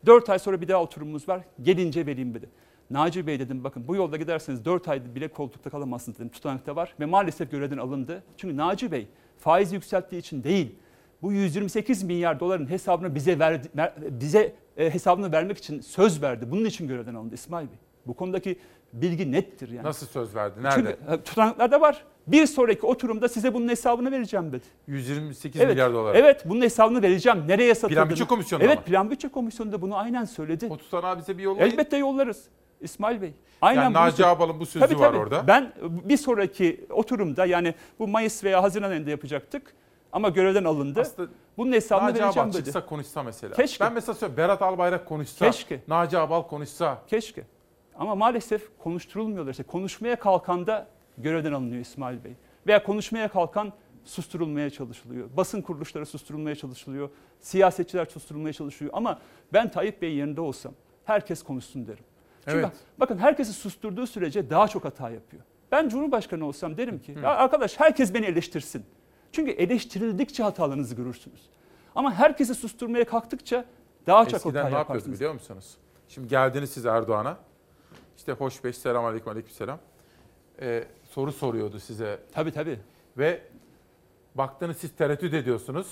4 0.06 0.30
ay 0.30 0.40
sonra 0.40 0.62
bir 0.62 0.68
daha 0.68 0.82
oturumumuz 0.82 1.30
var. 1.30 1.42
Gelince 1.62 2.06
vereyim 2.06 2.34
dedi. 2.34 2.50
Naci 2.90 3.28
Bey 3.28 3.40
dedim 3.40 3.64
bakın 3.64 3.88
bu 3.88 3.96
yolda 3.96 4.18
giderseniz 4.18 4.66
4 4.66 4.88
ay 4.88 5.16
bile 5.16 5.28
koltukta 5.28 5.70
kalamazsınız 5.70 6.18
dedim. 6.20 6.30
Tutanakta 6.30 6.76
var 6.76 6.96
ve 7.00 7.06
maalesef 7.06 7.52
görevden 7.52 7.78
alındı. 7.78 8.24
Çünkü 8.38 8.58
Naci 8.58 8.92
Bey 8.92 9.08
faizi 9.38 9.76
yükselttiği 9.76 10.20
için 10.22 10.44
değil 10.44 10.76
bu 11.22 11.34
128 11.34 12.04
milyar 12.04 12.40
doların 12.40 12.70
hesabını 12.70 13.16
bize 13.16 13.40
verdi, 13.40 13.68
ver- 13.78 13.94
bize 14.20 14.54
e, 14.78 14.94
hesabını 14.94 15.32
vermek 15.32 15.58
için 15.58 15.82
söz 15.82 16.22
verdi. 16.22 16.52
Bunun 16.52 16.66
için 16.66 16.88
görevden 16.88 17.16
alındı 17.16 17.36
İsmail 17.36 17.68
Bey. 17.68 17.78
Bu 18.08 18.14
konudaki 18.14 18.60
bilgi 18.94 19.32
nettir 19.32 19.70
yani. 19.70 19.86
Nasıl 19.88 20.08
söz 20.08 20.36
verdi? 20.36 20.64
Nerede? 20.64 20.76
Çünkü 20.76 21.14
e, 21.14 21.22
tutanaklarda 21.24 21.82
var. 21.82 22.04
Bir 22.28 22.46
sonraki 22.46 22.86
oturumda 22.86 23.30
size 23.30 23.54
bunun 23.54 23.68
hesabını 23.68 24.12
vereceğim 24.12 24.52
dedi. 24.54 24.66
128 24.88 25.62
Evet, 25.62 25.70
milyar 25.74 25.94
dolar. 25.94 26.16
Evet 26.16 26.42
bunun 26.46 26.62
hesabını 26.62 27.02
vereceğim. 27.02 27.44
Nereye 27.48 27.76
satıldığını. 27.76 28.10
Bütçe 28.10 28.26
Komisyonu'nda 28.26 28.66
Evet 28.68 28.78
mı? 28.80 28.84
plan 28.86 29.12
bütçe 29.12 29.28
komisyonunda 29.28 29.82
bunu 29.82 29.98
aynen 29.98 30.26
söyledi. 30.26 30.68
O 30.70 30.78
tutanağı 30.78 31.18
bize 31.18 31.38
bir 31.38 31.44
yollayın. 31.44 31.72
Elbette 31.72 31.98
yollarız 31.98 32.44
İsmail 32.82 33.22
Bey. 33.22 33.34
Aynen 33.62 33.82
Yani 33.82 33.94
Naci 33.94 34.26
Ağbal'ın 34.26 34.60
bu 34.60 34.66
sözü 34.66 34.86
Tabii, 34.86 35.00
var 35.00 35.08
tabii. 35.10 35.18
orada. 35.18 35.48
Ben 35.48 35.74
bir 35.82 36.18
sonraki 36.18 36.86
oturumda 36.90 37.46
yani 37.46 37.76
bu 38.00 38.08
Mayıs 38.08 38.44
veya 38.44 38.64
Haziran 38.64 38.92
ayında 38.92 39.10
yapacaktık. 39.10 39.74
Ama 40.12 40.30
görevden 40.30 40.64
alındı. 40.64 41.04
bunun 41.58 41.72
hesabını 41.72 42.10
Naci 42.10 42.20
vereceğim 42.22 42.50
Ağbal 42.50 42.54
dedi. 42.58 42.64
çıksa 42.64 42.86
konuşsa 42.86 43.24
mesela. 43.24 43.56
Keşke. 43.56 43.84
Ben 43.86 43.94
mesela 43.94 44.14
söylüyorum 44.14 44.38
Berat 44.38 44.62
Albayrak 44.62 45.06
konuşsa. 45.06 45.46
Keşke. 45.46 45.80
Naci 45.88 46.18
Ağbal 46.18 46.42
konuşsa. 46.44 47.02
Keşke. 47.08 47.44
Ama 48.02 48.16
maalesef 48.16 48.70
konuşturulmuyorlar. 48.80 49.52
İşte 49.52 49.64
konuşmaya 49.64 50.16
kalkan 50.20 50.68
da 50.68 50.88
görevden 51.18 51.52
alınıyor 51.52 51.82
İsmail 51.82 52.24
Bey. 52.24 52.32
Veya 52.68 52.84
konuşmaya 52.84 53.28
kalkan 53.28 53.74
susturulmaya 54.06 54.70
çalışılıyor. 54.70 55.28
Basın 55.38 55.62
kuruluşları 55.62 56.06
susturulmaya 56.06 56.56
çalışılıyor. 56.56 57.10
Siyasetçiler 57.40 58.06
susturulmaya 58.06 58.54
çalışıyor. 58.54 58.92
Ama 58.94 59.20
ben 59.54 59.70
Tayyip 59.72 60.02
Bey 60.02 60.14
yerinde 60.16 60.42
olsam 60.42 60.74
herkes 61.06 61.44
konuşsun 61.44 61.88
derim. 61.88 62.04
Çünkü 62.46 62.58
Evet. 62.58 62.66
bak- 62.66 62.74
bakın 63.00 63.18
herkesi 63.18 63.54
susturduğu 63.54 64.08
sürece 64.08 64.50
daha 64.50 64.68
çok 64.68 64.86
hata 64.86 65.10
yapıyor. 65.10 65.44
Ben 65.72 65.90
Cumhurbaşkanı 65.90 66.46
olsam 66.46 66.78
derim 66.78 67.00
ki 67.00 67.16
"Ya 67.24 67.30
arkadaş 67.36 67.80
herkes 67.80 68.14
beni 68.14 68.26
eleştirsin. 68.26 68.86
Çünkü 69.32 69.52
eleştirildikçe 69.52 70.44
hatalarınızı 70.44 70.96
görürsünüz. 70.96 71.50
Ama 71.96 72.14
herkesi 72.14 72.56
susturmaya 72.56 73.06
kalktıkça 73.06 73.66
daha 74.08 74.26
çok 74.26 74.34
Eskiden 74.34 74.60
hata 74.60 74.70
ne 74.70 74.76
yaparsınız. 74.78 75.16
biliyor 75.16 75.34
musunuz? 75.34 75.78
Şimdi 76.08 76.28
geldiniz 76.28 76.70
siz 76.70 76.86
Erdoğan'a. 76.86 77.38
İşte 78.22 78.32
hoş 78.32 78.64
beş 78.64 78.78
selam 78.78 79.06
aleyküm 79.06 79.30
aleyküm 79.32 79.52
selam. 79.52 79.80
Ee, 80.62 80.84
soru 81.10 81.32
soruyordu 81.32 81.80
size. 81.80 82.20
Tabii 82.34 82.52
tabii. 82.52 82.80
Ve 83.18 83.42
baktınız 84.36 84.78
siz 84.78 84.96
tereddüt 84.96 85.34
ediyorsunuz. 85.34 85.88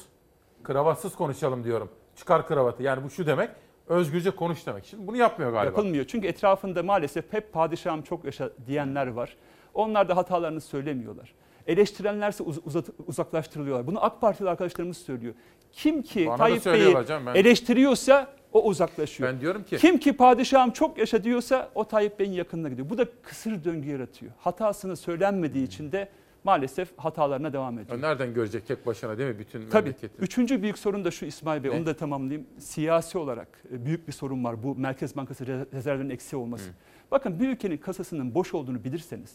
Kravatsız 0.63 1.15
konuşalım 1.15 1.63
diyorum. 1.63 1.89
Çıkar 2.15 2.47
kravatı. 2.47 2.83
Yani 2.83 3.03
bu 3.03 3.09
şu 3.09 3.25
demek. 3.25 3.49
Özgürce 3.87 4.31
konuş 4.31 4.67
demek. 4.67 4.85
Şimdi 4.85 5.07
bunu 5.07 5.17
yapmıyor 5.17 5.51
galiba. 5.51 5.65
Yapılmıyor. 5.65 6.05
Çünkü 6.05 6.27
etrafında 6.27 6.83
maalesef 6.83 7.33
hep 7.33 7.53
padişahım 7.53 8.01
çok 8.01 8.25
yaşa 8.25 8.49
diyenler 8.67 9.07
var. 9.07 9.37
Onlar 9.73 10.09
da 10.09 10.17
hatalarını 10.17 10.61
söylemiyorlar. 10.61 11.33
Eleştirenlerse 11.67 12.43
uz- 12.43 12.59
uzat- 12.65 12.89
uzaklaştırılıyorlar. 13.07 13.87
Bunu 13.87 14.03
AK 14.03 14.21
Partili 14.21 14.49
arkadaşlarımız 14.49 14.97
söylüyor. 14.97 15.33
Kim 15.71 16.01
ki 16.01 16.25
Bana 16.27 16.37
Tayyip 16.37 16.65
Bey'i 16.65 16.95
eleştiriyorsa 17.35 18.38
o 18.53 18.63
uzaklaşıyor. 18.63 19.29
Ben 19.33 19.41
diyorum 19.41 19.63
ki- 19.63 19.77
Kim 19.77 19.97
ki 19.97 20.13
padişahım 20.13 20.71
çok 20.71 20.97
yaşa 20.97 21.23
diyorsa 21.23 21.69
o 21.75 21.87
Tayyip 21.87 22.19
Bey'in 22.19 22.31
yakınına 22.31 22.69
gidiyor. 22.69 22.89
Bu 22.89 22.97
da 22.97 23.05
kısır 23.23 23.63
döngü 23.63 23.89
yaratıyor. 23.89 24.31
Hatasını 24.37 24.95
söylenmediği 24.97 25.65
için 25.67 25.91
de 25.91 26.09
maalesef 26.43 26.97
hatalarına 26.97 27.53
devam 27.53 27.79
ediyor. 27.79 28.01
Nereden 28.01 28.33
görecek 28.33 28.67
tek 28.67 28.85
başına 28.85 29.17
değil 29.17 29.29
mi 29.29 29.39
bütün 29.39 29.69
Tabii. 29.69 29.83
memleketi? 29.83 30.21
Üçüncü 30.23 30.61
büyük 30.61 30.77
sorun 30.77 31.05
da 31.05 31.11
şu 31.11 31.25
İsmail 31.25 31.63
Bey, 31.63 31.71
Ne? 31.71 31.75
onu 31.75 31.85
da 31.85 31.93
tamamlayayım. 31.93 32.47
Siyasi 32.59 33.17
olarak 33.17 33.47
e, 33.73 33.85
büyük 33.85 34.07
bir 34.07 34.13
sorun 34.13 34.43
var. 34.43 34.63
Bu 34.63 34.75
Merkez 34.75 35.15
Bankası 35.15 35.43
re- 35.45 35.65
rezervlerinin 35.73 36.13
eksiği 36.13 36.41
olması. 36.41 36.69
Bakın 37.11 37.39
bir 37.39 37.49
ülkenin 37.49 37.77
kasasının 37.77 38.35
boş 38.35 38.53
olduğunu 38.53 38.83
bilirseniz 38.83 39.33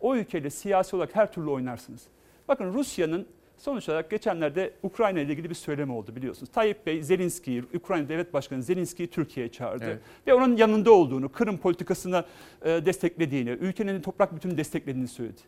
o 0.00 0.16
ülkeyle 0.16 0.50
siyasi 0.50 0.96
olarak 0.96 1.14
her 1.16 1.32
türlü 1.32 1.50
oynarsınız. 1.50 2.02
Bakın 2.48 2.72
Rusya'nın 2.74 3.26
sonuç 3.56 3.88
olarak 3.88 4.10
geçenlerde 4.10 4.72
Ukrayna 4.82 5.20
ile 5.20 5.32
ilgili 5.32 5.50
bir 5.50 5.54
söylemi 5.54 5.92
oldu 5.92 6.16
biliyorsunuz. 6.16 6.52
Tayyip 6.52 6.86
Bey 6.86 7.02
Zelenski'yi, 7.02 7.64
Ukrayna 7.74 8.08
Devlet 8.08 8.34
Başkanı 8.34 8.62
Zelenski'yi 8.62 9.10
Türkiye'ye 9.10 9.52
çağırdı. 9.52 9.84
Evet. 9.84 10.00
Ve 10.26 10.34
onun 10.34 10.56
yanında 10.56 10.90
olduğunu, 10.92 11.32
Kırım 11.32 11.58
politikasına 11.58 12.24
e, 12.62 12.86
desteklediğini, 12.86 13.50
ülkenin 13.50 14.00
toprak 14.00 14.36
bütününü 14.36 14.56
desteklediğini 14.56 15.08
söyledi. 15.08 15.40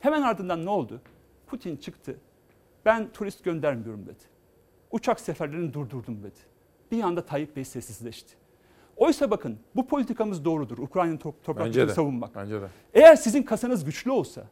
Hemen 0.00 0.22
ardından 0.22 0.64
ne 0.64 0.70
oldu? 0.70 1.00
Putin 1.46 1.76
çıktı. 1.76 2.16
Ben 2.84 3.12
turist 3.12 3.44
göndermiyorum 3.44 4.06
dedi. 4.06 4.22
Uçak 4.90 5.20
seferlerini 5.20 5.72
durdurdum 5.74 6.22
dedi. 6.22 6.38
Bir 6.92 7.02
anda 7.02 7.26
Tayyip 7.26 7.56
Bey 7.56 7.64
sessizleşti. 7.64 8.34
Oysa 8.96 9.30
bakın 9.30 9.58
bu 9.76 9.86
politikamız 9.86 10.44
doğrudur. 10.44 10.78
Ukrayna'nın 10.78 11.16
top, 11.16 11.44
toprak 11.44 11.66
Bence 11.66 11.72
bütününü 11.72 11.88
de. 11.88 11.94
savunmak. 11.94 12.34
Bence 12.34 12.60
de. 12.60 12.66
Eğer 12.94 13.16
sizin 13.16 13.42
kasanız 13.42 13.84
güçlü 13.84 14.10
olsa, 14.10 14.44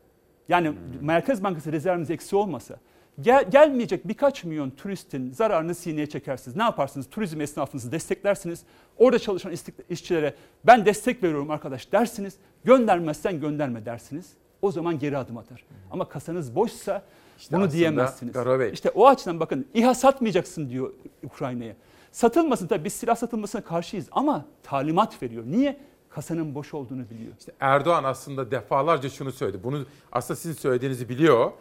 yani 0.48 0.72
Merkez 1.00 1.44
Bankası 1.44 1.72
rezerviniz 1.72 2.10
eksi 2.10 2.36
olmasa, 2.36 2.76
gel, 3.20 3.50
gelmeyecek 3.50 4.08
birkaç 4.08 4.44
milyon 4.44 4.70
turistin 4.70 5.32
zararını 5.32 5.74
sineye 5.74 6.06
çekersiniz. 6.06 6.56
Ne 6.56 6.62
yaparsınız? 6.62 7.10
Turizm 7.10 7.40
esnafınızı 7.40 7.92
desteklersiniz. 7.92 8.62
Orada 8.98 9.18
çalışan 9.18 9.52
işçilere 9.90 10.34
ben 10.66 10.86
destek 10.86 11.22
veriyorum 11.22 11.50
arkadaş 11.50 11.92
dersiniz. 11.92 12.36
Göndermezsen 12.64 13.40
gönderme 13.40 13.84
dersiniz. 13.86 14.32
O 14.62 14.72
zaman 14.72 14.98
geri 14.98 15.18
adım 15.18 15.38
atar. 15.38 15.64
Ama 15.90 16.08
kasanız 16.08 16.54
boşsa 16.54 17.02
bunu 17.50 17.60
aslında 17.60 17.72
diyemezsiniz. 17.72 18.32
Garo 18.32 18.60
Bey. 18.60 18.70
İşte 18.72 18.90
o 18.90 19.06
açıdan 19.06 19.40
bakın 19.40 19.66
İHA 19.74 19.94
satmayacaksın 19.94 20.70
diyor 20.70 20.92
Ukrayna'ya. 21.22 21.74
Satılmasın 22.12 22.66
tabii 22.66 22.84
biz 22.84 22.92
silah 22.92 23.16
satılmasına 23.16 23.60
karşıyız 23.60 24.06
ama 24.12 24.44
talimat 24.62 25.22
veriyor. 25.22 25.44
Niye? 25.46 25.80
Kasanın 26.10 26.54
boş 26.54 26.74
olduğunu 26.74 27.10
biliyor. 27.10 27.32
İşte 27.38 27.52
Erdoğan 27.60 28.04
aslında 28.04 28.50
defalarca 28.50 29.08
şunu 29.08 29.32
söyledi. 29.32 29.64
Bunu 29.64 29.86
aslında 30.12 30.40
sizin 30.40 30.54
söylediğinizi 30.54 31.08
biliyor. 31.08 31.52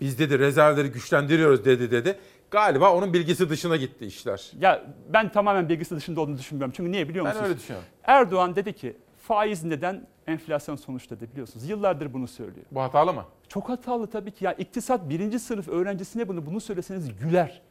Biz 0.00 0.18
dedi 0.18 0.38
rezervleri 0.38 0.88
güçlendiriyoruz 0.88 1.64
dedi 1.64 1.90
dedi. 1.90 2.18
Galiba 2.50 2.94
onun 2.94 3.12
bilgisi 3.12 3.50
dışına 3.50 3.76
gitti 3.76 4.06
işler. 4.06 4.52
Ya 4.60 4.84
ben 5.12 5.32
tamamen 5.32 5.68
bilgisi 5.68 5.96
dışında 5.96 6.20
olduğunu 6.20 6.38
düşünmüyorum. 6.38 6.74
Çünkü 6.76 6.92
niye 6.92 7.08
biliyor 7.08 7.24
Ben 7.24 7.30
musunuz? 7.32 7.48
öyle 7.48 7.58
düşünüyorum. 7.58 7.88
Erdoğan 8.04 8.56
dedi 8.56 8.72
ki 8.72 8.96
faiz 9.22 9.64
neden 9.64 10.06
enflasyon 10.26 10.76
sonuç 10.76 11.10
dedi 11.10 11.28
biliyorsunuz. 11.32 11.68
Yıllardır 11.68 12.12
bunu 12.12 12.28
söylüyor. 12.28 12.66
Bu 12.70 12.80
hatalı 12.82 13.12
mı? 13.12 13.24
Çok 13.48 13.68
hatalı 13.68 14.06
tabii 14.06 14.30
ki. 14.30 14.44
Ya 14.44 14.52
iktisat 14.52 15.08
birinci 15.08 15.38
sınıf 15.38 15.68
öğrencisine 15.68 16.28
bunu 16.28 16.46
bunu 16.46 16.60
söyleseniz 16.60 17.18
güler. 17.18 17.62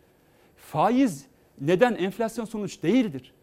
Faiz 0.58 1.26
neden 1.62 1.96
enflasyon 1.96 2.46
sonuç 2.46 2.84
değildir. 2.84 3.34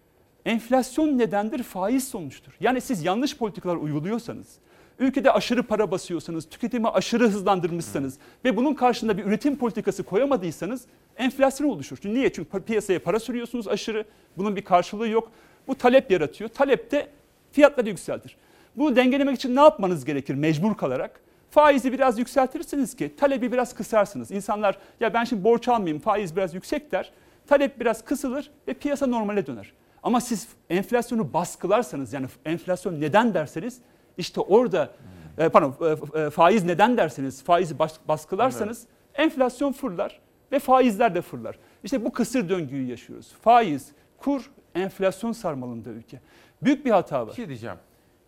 Enflasyon 0.45 1.19
nedendir, 1.19 1.63
faiz 1.63 2.09
sonuçtur. 2.09 2.53
Yani 2.61 2.81
siz 2.81 3.05
yanlış 3.05 3.37
politikalar 3.37 3.77
uyguluyorsanız, 3.77 4.59
ülkede 5.01 5.33
aşırı 5.33 5.63
para 5.63 5.91
basıyorsanız, 5.91 6.49
tüketimi 6.49 6.89
aşırı 6.89 7.29
hızlandırmışsanız 7.29 8.19
ve 8.45 8.57
bunun 8.57 8.75
karşında 8.75 9.19
bir 9.19 9.25
üretim 9.25 9.57
politikası 9.57 10.03
koyamadıysanız 10.03 10.85
enflasyon 11.17 11.69
oluşur. 11.69 11.97
Çünkü 12.03 12.15
niye? 12.15 12.33
Çünkü 12.33 12.61
piyasaya 12.61 13.03
para 13.03 13.21
sürüyorsunuz 13.21 13.69
aşırı, 13.69 14.05
bunun 14.37 14.57
bir 14.57 14.63
karşılığı 14.63 15.09
yok. 15.09 15.31
Bu 15.69 15.75
talep 15.75 16.11
yaratıyor. 16.11 16.51
Talep 16.51 16.91
de 16.91 17.09
fiyatları 17.53 17.89
yükseltir. 17.89 18.37
Bunu 18.77 18.97
dengelemek 18.97 19.37
için 19.37 19.57
ne 19.57 19.61
yapmanız 19.61 20.05
gerekir 20.05 20.35
mecbur 20.35 20.75
kalarak? 20.77 21.21
Faizi 21.51 21.93
biraz 21.93 22.19
yükseltirsiniz 22.19 22.97
ki 22.97 23.17
talebi 23.17 23.53
biraz 23.53 23.75
kısarsınız. 23.75 24.31
İnsanlar 24.31 24.79
ya 25.01 25.15
ben 25.15 25.25
şimdi 25.25 25.45
borç 25.45 25.69
almayayım 25.69 26.03
faiz 26.03 26.37
biraz 26.37 26.55
yüksek 26.55 26.93
der. 26.93 27.13
Talep 27.47 27.81
biraz 27.81 28.05
kısılır 28.05 28.51
ve 28.69 28.75
piyasa 28.75 29.07
normale 29.07 29.47
döner. 29.47 29.73
Ama 30.03 30.21
siz 30.21 30.49
enflasyonu 30.71 31.33
baskılarsanız 31.33 32.13
yani 32.13 32.27
enflasyon 32.45 33.01
neden 33.01 33.35
derseniz 33.35 33.81
işte 34.21 34.41
orada 34.41 34.91
e, 35.39 35.49
pardon 35.49 35.75
e, 36.15 36.21
e, 36.21 36.31
faiz 36.31 36.65
neden 36.65 36.97
derseniz 36.97 37.43
faizi 37.45 37.75
bas- 37.79 37.99
baskılarsanız 38.09 38.87
enflasyon 39.15 39.73
fırlar 39.73 40.21
ve 40.53 40.59
faizler 40.59 41.15
de 41.15 41.23
fırlar. 41.23 41.59
İşte 41.85 42.05
bu 42.05 42.13
kısır 42.13 42.49
döngüyü 42.49 42.87
yaşıyoruz. 42.91 43.33
Faiz, 43.43 43.89
kur, 44.19 44.51
enflasyon 44.75 45.33
sarmalında 45.33 45.91
ülke. 45.91 46.21
Büyük 46.63 46.85
bir 46.85 46.91
hata 46.91 47.23
Bir 47.23 47.29
var. 47.31 47.35
şey 47.35 47.49
diyeceğim. 47.49 47.77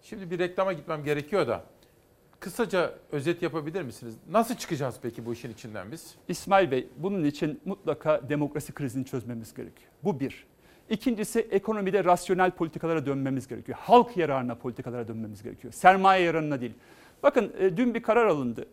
Şimdi 0.02 0.30
bir 0.30 0.38
reklama 0.38 0.72
gitmem 0.72 1.04
gerekiyor 1.04 1.46
da 1.48 1.64
kısaca 2.40 2.94
özet 3.12 3.42
yapabilir 3.42 3.82
misiniz? 3.82 4.14
Nasıl 4.30 4.54
çıkacağız 4.54 4.94
peki 5.02 5.26
bu 5.26 5.32
işin 5.32 5.50
içinden 5.50 5.92
biz? 5.92 6.14
İsmail 6.28 6.70
Bey 6.70 6.88
bunun 6.96 7.24
için 7.24 7.60
mutlaka 7.64 8.28
demokrasi 8.28 8.72
krizini 8.74 9.04
çözmemiz 9.04 9.54
gerekiyor. 9.54 9.90
Bu 10.04 10.20
bir. 10.20 10.46
İkincisi 10.92 11.40
ekonomide 11.40 12.04
rasyonel 12.04 12.50
politikalara 12.50 13.06
dönmemiz 13.06 13.48
gerekiyor. 13.48 13.78
Halk 13.80 14.16
yararına 14.16 14.54
politikalara 14.54 15.08
dönmemiz 15.08 15.42
gerekiyor. 15.42 15.72
Sermaye 15.72 16.24
yararına 16.24 16.60
değil. 16.60 16.72
Bakın 17.22 17.52
e, 17.58 17.76
dün 17.76 17.94
bir 17.94 18.02
karar 18.02 18.26
alındı. 18.26 18.66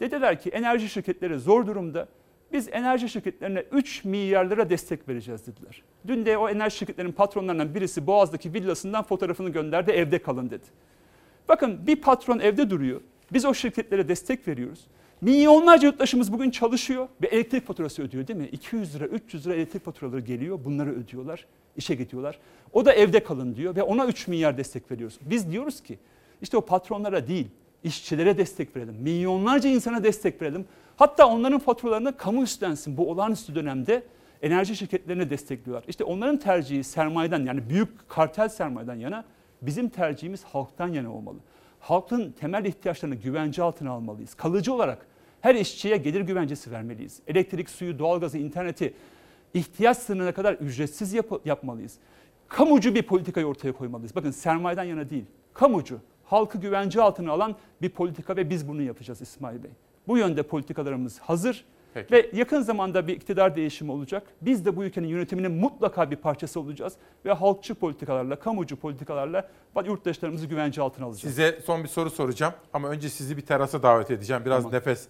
Dediler 0.00 0.40
ki 0.40 0.50
enerji 0.50 0.88
şirketleri 0.88 1.38
zor 1.38 1.66
durumda. 1.66 2.08
Biz 2.52 2.68
enerji 2.68 3.08
şirketlerine 3.08 3.64
3 3.72 4.04
milyar 4.04 4.44
lira 4.44 4.70
destek 4.70 5.08
vereceğiz 5.08 5.46
dediler. 5.46 5.82
Dün 6.06 6.26
de 6.26 6.38
o 6.38 6.48
enerji 6.48 6.76
şirketlerinin 6.76 7.12
patronlarından 7.12 7.74
birisi 7.74 8.06
Boğaz'daki 8.06 8.54
villasından 8.54 9.02
fotoğrafını 9.02 9.48
gönderdi 9.48 9.90
evde 9.90 10.18
kalın 10.18 10.50
dedi. 10.50 10.66
Bakın 11.48 11.86
bir 11.86 11.96
patron 11.96 12.38
evde 12.38 12.70
duruyor. 12.70 13.00
Biz 13.32 13.44
o 13.44 13.54
şirketlere 13.54 14.08
destek 14.08 14.48
veriyoruz. 14.48 14.86
Milyonlarca 15.20 15.88
yurttaşımız 15.88 16.32
bugün 16.32 16.50
çalışıyor 16.50 17.08
ve 17.22 17.26
elektrik 17.26 17.66
faturası 17.66 18.02
ödüyor 18.02 18.26
değil 18.26 18.38
mi? 18.38 18.48
200 18.52 18.94
lira, 18.94 19.06
300 19.06 19.46
lira 19.46 19.54
elektrik 19.54 19.84
faturaları 19.84 20.20
geliyor. 20.20 20.58
Bunları 20.64 20.90
ödüyorlar, 20.90 21.46
işe 21.76 21.94
gidiyorlar. 21.94 22.38
O 22.72 22.84
da 22.84 22.92
evde 22.92 23.22
kalın 23.22 23.54
diyor 23.56 23.76
ve 23.76 23.82
ona 23.82 24.06
3 24.06 24.28
milyar 24.28 24.58
destek 24.58 24.90
veriyoruz. 24.90 25.18
Biz 25.22 25.52
diyoruz 25.52 25.82
ki 25.82 25.98
işte 26.42 26.56
o 26.56 26.60
patronlara 26.60 27.28
değil, 27.28 27.46
işçilere 27.84 28.38
destek 28.38 28.76
verelim. 28.76 28.94
Milyonlarca 28.94 29.70
insana 29.70 30.04
destek 30.04 30.42
verelim. 30.42 30.64
Hatta 30.96 31.28
onların 31.28 31.58
faturalarını 31.58 32.16
kamu 32.16 32.42
üstlensin. 32.42 32.96
Bu 32.96 33.10
olağanüstü 33.10 33.54
dönemde 33.54 34.02
enerji 34.42 34.76
şirketlerine 34.76 35.30
destekliyorlar. 35.30 35.84
İşte 35.88 36.04
onların 36.04 36.36
tercihi 36.36 36.84
sermayeden 36.84 37.44
yani 37.44 37.70
büyük 37.70 38.08
kartel 38.08 38.48
sermayeden 38.48 38.94
yana 38.94 39.24
bizim 39.62 39.88
tercihimiz 39.88 40.44
halktan 40.44 40.88
yana 40.88 41.12
olmalı. 41.12 41.38
Halkın 41.86 42.32
temel 42.32 42.64
ihtiyaçlarını 42.64 43.14
güvence 43.14 43.62
altına 43.62 43.90
almalıyız. 43.90 44.34
Kalıcı 44.34 44.72
olarak 44.74 45.06
her 45.40 45.54
işçiye 45.54 45.96
gelir 45.96 46.20
güvencesi 46.20 46.70
vermeliyiz. 46.70 47.20
Elektrik, 47.26 47.70
suyu, 47.70 47.98
doğalgazı, 47.98 48.38
interneti 48.38 48.94
ihtiyaç 49.54 49.96
sınırına 49.98 50.32
kadar 50.32 50.54
ücretsiz 50.54 51.12
yap- 51.12 51.46
yapmalıyız. 51.46 51.98
Kamucu 52.48 52.94
bir 52.94 53.02
politikayı 53.02 53.46
ortaya 53.46 53.72
koymalıyız. 53.72 54.16
Bakın 54.16 54.30
sermayeden 54.30 54.84
yana 54.84 55.10
değil, 55.10 55.24
kamucu, 55.54 56.00
halkı 56.24 56.58
güvence 56.58 57.02
altına 57.02 57.32
alan 57.32 57.56
bir 57.82 57.88
politika 57.88 58.36
ve 58.36 58.50
biz 58.50 58.68
bunu 58.68 58.82
yapacağız 58.82 59.20
İsmail 59.20 59.62
Bey. 59.62 59.70
Bu 60.08 60.18
yönde 60.18 60.42
politikalarımız 60.42 61.18
hazır 61.18 61.64
Peki. 61.96 62.12
ve 62.12 62.30
yakın 62.32 62.60
zamanda 62.60 63.06
bir 63.06 63.16
iktidar 63.16 63.56
değişimi 63.56 63.92
olacak. 63.92 64.22
Biz 64.40 64.64
de 64.64 64.76
bu 64.76 64.84
ülkenin 64.84 65.08
yönetiminin 65.08 65.52
mutlaka 65.52 66.10
bir 66.10 66.16
parçası 66.16 66.60
olacağız 66.60 66.92
ve 67.24 67.32
halkçı 67.32 67.74
politikalarla, 67.74 68.36
kamucu 68.36 68.76
politikalarla 68.76 69.48
yurttaşlarımızı 69.86 70.46
güvence 70.46 70.82
altına 70.82 71.06
alacağız. 71.06 71.34
Size 71.34 71.60
son 71.66 71.82
bir 71.82 71.88
soru 71.88 72.10
soracağım 72.10 72.54
ama 72.72 72.88
önce 72.88 73.08
sizi 73.08 73.36
bir 73.36 73.42
terasa 73.42 73.82
davet 73.82 74.10
edeceğim. 74.10 74.42
Biraz 74.44 74.62
Tamam. 74.62 74.72
nefes, 74.72 75.08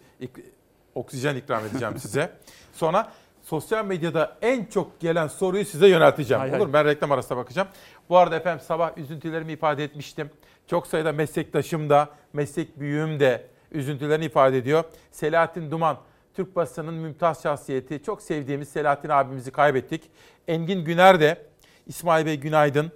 oksijen 0.95 1.37
ikram 1.37 1.65
edeceğim 1.65 1.95
size. 1.99 2.31
Sonra 2.73 3.13
sosyal 3.43 3.85
medyada 3.85 4.37
en 4.43 4.65
çok 4.65 5.01
gelen 5.01 5.27
soruyu 5.27 5.65
size 5.65 5.89
yönelteceğim. 5.89 6.41
Hay 6.41 6.51
Olur 6.51 6.65
hay. 6.65 6.73
Ben 6.73 6.85
reklam 6.85 7.13
arasına 7.13 7.39
bakacağım. 7.39 7.69
Bu 8.09 8.17
arada 8.17 8.37
efendim 8.37 8.65
sabah 8.67 8.99
üzüntülerimi 8.99 9.53
ifade 9.53 9.85
etmiştim. 9.85 10.31
Çok 10.67 10.87
sayıda 10.87 11.13
meslektaşım 11.13 11.91
da, 11.91 12.09
meslek 12.33 12.81
büyüğüm 12.81 13.21
de 13.21 13.47
üzüntülerini 13.73 14.25
ifade 14.25 14.59
ediyor. 14.59 14.85
Selahattin 15.11 15.71
Duman, 15.71 15.97
Türk 16.37 16.57
basının 16.57 16.95
mümtaz 16.95 17.43
şahsiyeti. 17.43 18.03
Çok 18.03 18.23
sevdiğimiz 18.23 18.69
Selahattin 18.69 19.09
abimizi 19.09 19.51
kaybettik. 19.51 20.03
Engin 20.49 20.85
Güner 20.85 21.21
de, 21.21 21.47
İsmail 21.87 22.27
Bey 22.27 22.37
günaydın. 22.37 22.93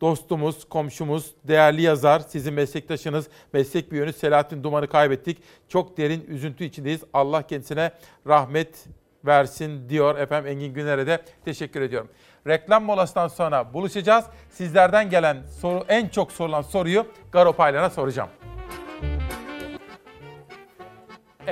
Dostumuz, 0.00 0.64
komşumuz, 0.68 1.34
değerli 1.44 1.82
yazar, 1.82 2.20
sizin 2.20 2.54
meslektaşınız, 2.54 3.28
meslek 3.52 3.92
büyüğünüz 3.92 4.16
Selahattin 4.16 4.64
Duman'ı 4.64 4.88
kaybettik. 4.88 5.42
Çok 5.68 5.96
derin 5.96 6.24
üzüntü 6.28 6.64
içindeyiz. 6.64 7.00
Allah 7.12 7.42
kendisine 7.42 7.92
rahmet 8.26 8.86
versin 9.24 9.88
diyor 9.88 10.18
efendim 10.18 10.50
Engin 10.52 10.74
Güner'e 10.74 11.06
de 11.06 11.22
teşekkür 11.44 11.80
ediyorum. 11.80 12.08
Reklam 12.46 12.84
molasından 12.84 13.28
sonra 13.28 13.74
buluşacağız. 13.74 14.24
Sizlerden 14.50 15.10
gelen 15.10 15.42
soru 15.60 15.84
en 15.88 16.08
çok 16.08 16.32
sorulan 16.32 16.62
soruyu 16.62 17.06
Garo 17.32 17.52
Paylan'a 17.52 17.90
soracağım. 17.90 18.28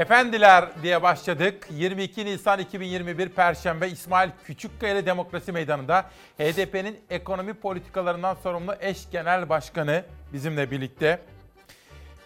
Efendiler 0.01 0.69
diye 0.83 1.03
başladık. 1.03 1.69
22 1.71 2.25
Nisan 2.25 2.59
2021 2.59 3.29
Perşembe 3.29 3.89
İsmail 3.89 4.31
Küçükkaya 4.45 5.07
Demokrasi 5.07 5.53
Meydanı'nda 5.53 6.03
HDP'nin 6.39 7.01
ekonomi 7.11 7.55
politikalarından 7.55 8.37
sorumlu 8.43 8.75
eş 8.81 9.11
genel 9.13 9.49
başkanı 9.49 10.05
bizimle 10.33 10.71
birlikte. 10.71 11.21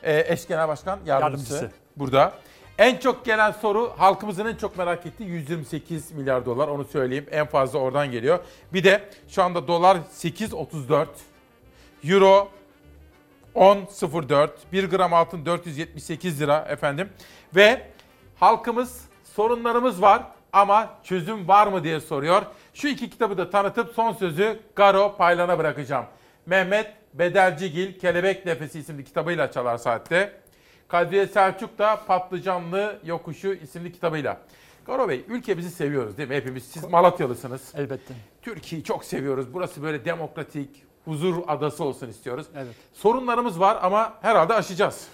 Ee, 0.03 0.25
eş 0.29 0.47
genel 0.49 0.69
başkan 0.69 0.99
yardımcısı, 1.07 1.55
Yardımcısı. 1.55 1.81
burada. 1.97 2.33
En 2.79 2.97
çok 2.97 3.25
gelen 3.25 3.51
soru 3.53 3.93
halkımızın 3.99 4.47
en 4.47 4.57
çok 4.57 4.79
merak 4.79 5.07
ettiği 5.07 5.29
128 5.29 6.13
milyar 6.13 6.47
dolar 6.47 6.69
onu 6.69 6.85
söyleyeyim. 6.85 7.27
En 7.31 7.47
fazla 7.47 7.79
oradan 7.79 8.11
geliyor. 8.11 8.39
Bir 8.73 8.85
de 8.85 9.09
şu 9.29 9.43
anda 9.43 9.69
dolar 9.69 9.97
8.34, 9.97 11.07
euro 12.05 12.51
10.04, 13.55 14.49
1 14.73 14.91
gram 14.91 15.15
altın 15.15 15.47
478 15.47 16.41
lira 16.41 16.67
efendim. 16.69 17.09
Ve 17.57 17.87
halkımız 18.37 19.05
sorunlarımız 19.25 20.03
var 20.03 20.23
ama 20.53 20.91
çözüm 21.03 21.49
var 21.49 21.67
mı 21.67 21.85
diye 21.85 22.01
soruyor. 22.01 22.43
Şu 22.75 22.89
iki 22.89 23.11
kitabı 23.11 23.39
da 23.39 23.51
tanıtıp 23.51 23.95
son 23.95 24.13
sözü 24.13 24.61
Garo 24.77 25.17
Paylan'a 25.17 25.59
bırakacağım. 25.59 26.05
Mehmet 26.47 26.93
Bedelcigil 27.15 27.99
Kelebek 27.99 28.47
Nefesi 28.47 28.79
isimli 28.79 29.05
kitabıyla 29.05 29.51
çalar 29.51 29.77
saatte. 29.77 30.33
Kadriye 30.89 31.27
Selçuk 31.27 31.79
da 31.79 32.01
Patlıcanlı 32.07 32.99
Yokuşu 33.05 33.49
isimli 33.55 33.93
kitabıyla. 33.93 34.41
Garo 34.87 35.09
Bey 35.09 35.25
ülkemizi 35.29 35.71
seviyoruz 35.71 36.19
değil 36.19 36.29
mi 36.29 36.35
hepimiz? 36.37 36.65
Siz 36.65 36.85
Malatyalısınız. 36.85 37.73
Elbette. 37.77 38.15
Türkiye'yi 38.43 38.85
çok 38.85 39.05
seviyoruz. 39.05 39.55
Burası 39.55 39.83
böyle 39.83 40.05
demokratik, 40.05 40.85
huzur 41.05 41.35
adası 41.47 41.85
olsun 41.85 42.09
istiyoruz. 42.09 42.47
Evet. 42.57 42.75
Sorunlarımız 42.93 43.61
var 43.61 43.79
ama 43.83 44.15
herhalde 44.23 44.55
aşacağız. 44.55 45.09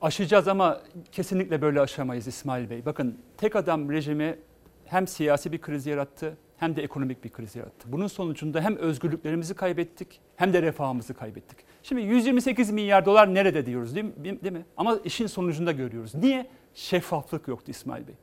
Aşacağız 0.00 0.48
ama 0.48 0.80
kesinlikle 1.12 1.62
böyle 1.62 1.80
aşamayız 1.80 2.26
İsmail 2.26 2.70
Bey. 2.70 2.86
Bakın 2.86 3.18
tek 3.36 3.56
adam 3.56 3.90
rejimi 3.90 4.38
hem 4.84 5.06
siyasi 5.06 5.52
bir 5.52 5.60
kriz 5.60 5.86
yarattı 5.86 6.36
hem 6.56 6.76
de 6.76 6.82
ekonomik 6.82 7.24
bir 7.24 7.30
kriz 7.30 7.56
yarattı. 7.56 7.92
Bunun 7.92 8.06
sonucunda 8.06 8.60
hem 8.60 8.76
özgürlüklerimizi 8.76 9.54
kaybettik 9.54 10.20
hem 10.36 10.52
de 10.52 10.62
refahımızı 10.62 11.14
kaybettik. 11.14 11.58
Şimdi 11.82 12.02
128 12.02 12.70
milyar 12.70 13.06
dolar 13.06 13.34
nerede 13.34 13.66
diyoruz 13.66 13.94
değil 13.94 14.06
mi? 14.06 14.12
Değil 14.24 14.52
mi? 14.52 14.64
Ama 14.76 14.98
işin 15.04 15.26
sonucunda 15.26 15.72
görüyoruz. 15.72 16.14
Niye? 16.14 16.46
Şeffaflık 16.74 17.48
yoktu 17.48 17.70
İsmail 17.70 18.06
Bey. 18.06 18.14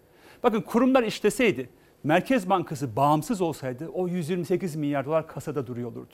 Bakın 0.43 0.61
kurumlar 0.61 1.03
işleseydi, 1.03 1.69
Merkez 2.03 2.49
Bankası 2.49 2.95
bağımsız 2.95 3.41
olsaydı 3.41 3.89
o 3.93 4.07
128 4.07 4.75
milyar 4.75 5.05
dolar 5.05 5.27
kasada 5.27 5.67
duruyor 5.67 5.91
olurdu. 5.91 6.13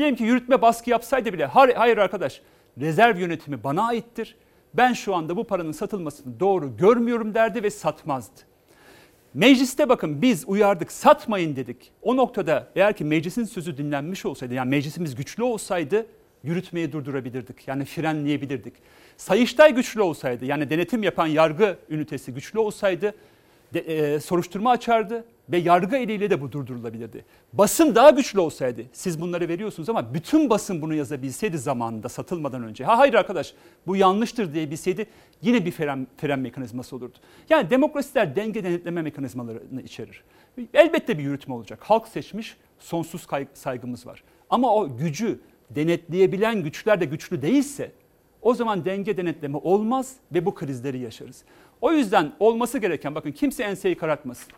Diyelim 0.00 0.16
ki 0.16 0.24
yürütme 0.24 0.62
baskı 0.62 0.90
yapsaydı 0.90 1.32
bile 1.32 1.46
hayır, 1.46 1.98
arkadaş 1.98 2.40
rezerv 2.80 3.18
yönetimi 3.18 3.64
bana 3.64 3.86
aittir. 3.86 4.36
Ben 4.74 4.92
şu 4.92 5.14
anda 5.14 5.36
bu 5.36 5.44
paranın 5.44 5.72
satılmasını 5.72 6.40
doğru 6.40 6.76
görmüyorum 6.76 7.34
derdi 7.34 7.62
ve 7.62 7.70
satmazdı. 7.70 8.40
Mecliste 9.34 9.88
bakın 9.88 10.22
biz 10.22 10.44
uyardık 10.46 10.92
satmayın 10.92 11.56
dedik. 11.56 11.90
O 12.02 12.16
noktada 12.16 12.68
eğer 12.76 12.96
ki 12.96 13.04
meclisin 13.04 13.44
sözü 13.44 13.76
dinlenmiş 13.76 14.26
olsaydı 14.26 14.54
yani 14.54 14.70
meclisimiz 14.70 15.14
güçlü 15.14 15.42
olsaydı 15.42 16.06
yürütmeyi 16.44 16.92
durdurabilirdik. 16.92 17.68
Yani 17.68 17.84
frenleyebilirdik. 17.84 18.74
Sayıştay 19.16 19.74
güçlü 19.74 20.02
olsaydı 20.02 20.44
yani 20.44 20.70
denetim 20.70 21.02
yapan 21.02 21.26
yargı 21.26 21.76
ünitesi 21.90 22.34
güçlü 22.34 22.58
olsaydı 22.58 23.14
de, 23.74 23.80
e, 23.80 24.20
soruşturma 24.20 24.70
açardı 24.70 25.24
ve 25.48 25.58
yargı 25.58 25.96
eliyle 25.96 26.30
de 26.30 26.40
bu 26.40 26.52
durdurulabilirdi. 26.52 27.24
Basın 27.52 27.94
daha 27.94 28.10
güçlü 28.10 28.40
olsaydı 28.40 28.82
siz 28.92 29.20
bunları 29.20 29.48
veriyorsunuz 29.48 29.88
ama 29.88 30.14
bütün 30.14 30.50
basın 30.50 30.82
bunu 30.82 30.94
yazabilseydi 30.94 31.58
zamanında 31.58 32.08
satılmadan 32.08 32.64
önce. 32.64 32.84
Ha 32.84 32.98
hayır 32.98 33.14
arkadaş 33.14 33.54
bu 33.86 33.96
yanlıştır 33.96 34.54
diye 34.54 34.70
bilseydi 34.70 35.06
yine 35.42 35.64
bir 35.64 35.70
fren, 35.70 36.06
fren 36.16 36.38
mekanizması 36.38 36.96
olurdu. 36.96 37.18
Yani 37.50 37.70
demokrasiler 37.70 38.36
denge 38.36 38.64
denetleme 38.64 39.02
mekanizmalarını 39.02 39.82
içerir. 39.82 40.24
Elbette 40.74 41.18
bir 41.18 41.22
yürütme 41.22 41.54
olacak. 41.54 41.78
Halk 41.82 42.08
seçmiş 42.08 42.56
sonsuz 42.78 43.26
saygımız 43.54 44.06
var. 44.06 44.24
Ama 44.50 44.74
o 44.74 44.96
gücü 44.96 45.40
denetleyebilen 45.70 46.62
güçler 46.62 47.00
de 47.00 47.04
güçlü 47.04 47.42
değilse 47.42 47.92
o 48.42 48.54
zaman 48.54 48.84
denge 48.84 49.16
denetleme 49.16 49.58
olmaz 49.58 50.16
ve 50.34 50.46
bu 50.46 50.54
krizleri 50.54 50.98
yaşarız. 50.98 51.44
O 51.80 51.92
yüzden 51.92 52.32
olması 52.38 52.78
gereken 52.78 53.14
bakın 53.14 53.32
kimse 53.32 53.62
enseyi 53.62 53.94
karartmasın. 53.94 54.52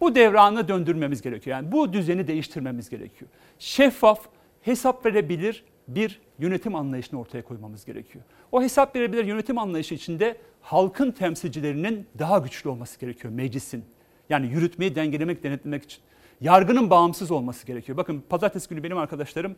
Bu 0.00 0.14
devranı 0.14 0.68
döndürmemiz 0.68 1.22
gerekiyor. 1.22 1.56
Yani 1.56 1.72
bu 1.72 1.92
düzeni 1.92 2.26
değiştirmemiz 2.26 2.90
gerekiyor. 2.90 3.30
Şeffaf, 3.58 4.20
hesap 4.62 5.06
verebilir 5.06 5.64
bir 5.88 6.20
yönetim 6.38 6.74
anlayışını 6.74 7.20
ortaya 7.20 7.44
koymamız 7.44 7.84
gerekiyor. 7.84 8.24
O 8.52 8.62
hesap 8.62 8.96
verebilir 8.96 9.24
yönetim 9.24 9.58
anlayışı 9.58 9.94
içinde 9.94 10.36
halkın 10.62 11.10
temsilcilerinin 11.10 12.06
daha 12.18 12.38
güçlü 12.38 12.70
olması 12.70 13.00
gerekiyor 13.00 13.34
meclisin. 13.34 13.84
Yani 14.30 14.46
yürütmeyi 14.46 14.94
dengelemek, 14.94 15.42
denetlemek 15.42 15.82
için. 15.82 16.00
Yargının 16.40 16.90
bağımsız 16.90 17.30
olması 17.30 17.66
gerekiyor. 17.66 17.98
Bakın 17.98 18.24
pazartesi 18.28 18.68
günü 18.68 18.82
benim 18.82 18.98
arkadaşlarım 18.98 19.56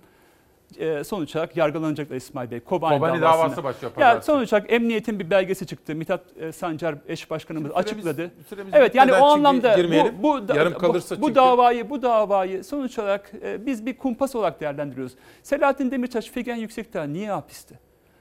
e, 0.78 1.04
sonuç 1.04 1.36
olarak 1.36 1.56
yargılanacaklar 1.56 2.16
İsmail 2.16 2.50
Bey. 2.50 2.60
Kobani, 2.60 2.98
Kobani 2.98 3.20
davası 3.22 3.64
başlıyor 3.64 3.92
Ya 3.92 3.94
pazartesi. 3.94 4.26
sonuç 4.26 4.52
olarak 4.52 4.72
emniyetin 4.72 5.20
bir 5.20 5.30
belgesi 5.30 5.66
çıktı. 5.66 5.94
Mithat 5.94 6.20
e, 6.40 6.52
Sancar 6.52 6.94
eş 7.08 7.30
başkanımız 7.30 7.70
Süremiz- 7.72 7.78
açıkladı. 7.78 8.30
süremiz 8.48 8.72
Evet 8.76 8.94
yani 8.94 9.12
o 9.12 9.24
anlamda 9.24 9.74
girmeyelim. 9.76 10.14
bu, 10.18 10.22
bu, 10.22 10.48
da- 10.48 10.54
Yarım 10.56 10.74
bu- 10.74 10.78
kalırsa 10.78 11.16
bu, 11.16 11.20
çünkü- 11.20 11.34
davayı 11.34 11.90
bu 11.90 12.02
davayı 12.02 12.64
sonuç 12.64 12.98
olarak 12.98 13.30
e, 13.42 13.66
biz 13.66 13.86
bir 13.86 13.96
kumpas 13.96 14.34
olarak 14.36 14.60
değerlendiriyoruz. 14.60 15.12
Selahattin 15.42 15.90
Demirtaş, 15.90 16.26
Figen 16.30 16.56
Yüksekdağ 16.56 17.04
niye 17.04 17.30
hapiste? 17.30 17.74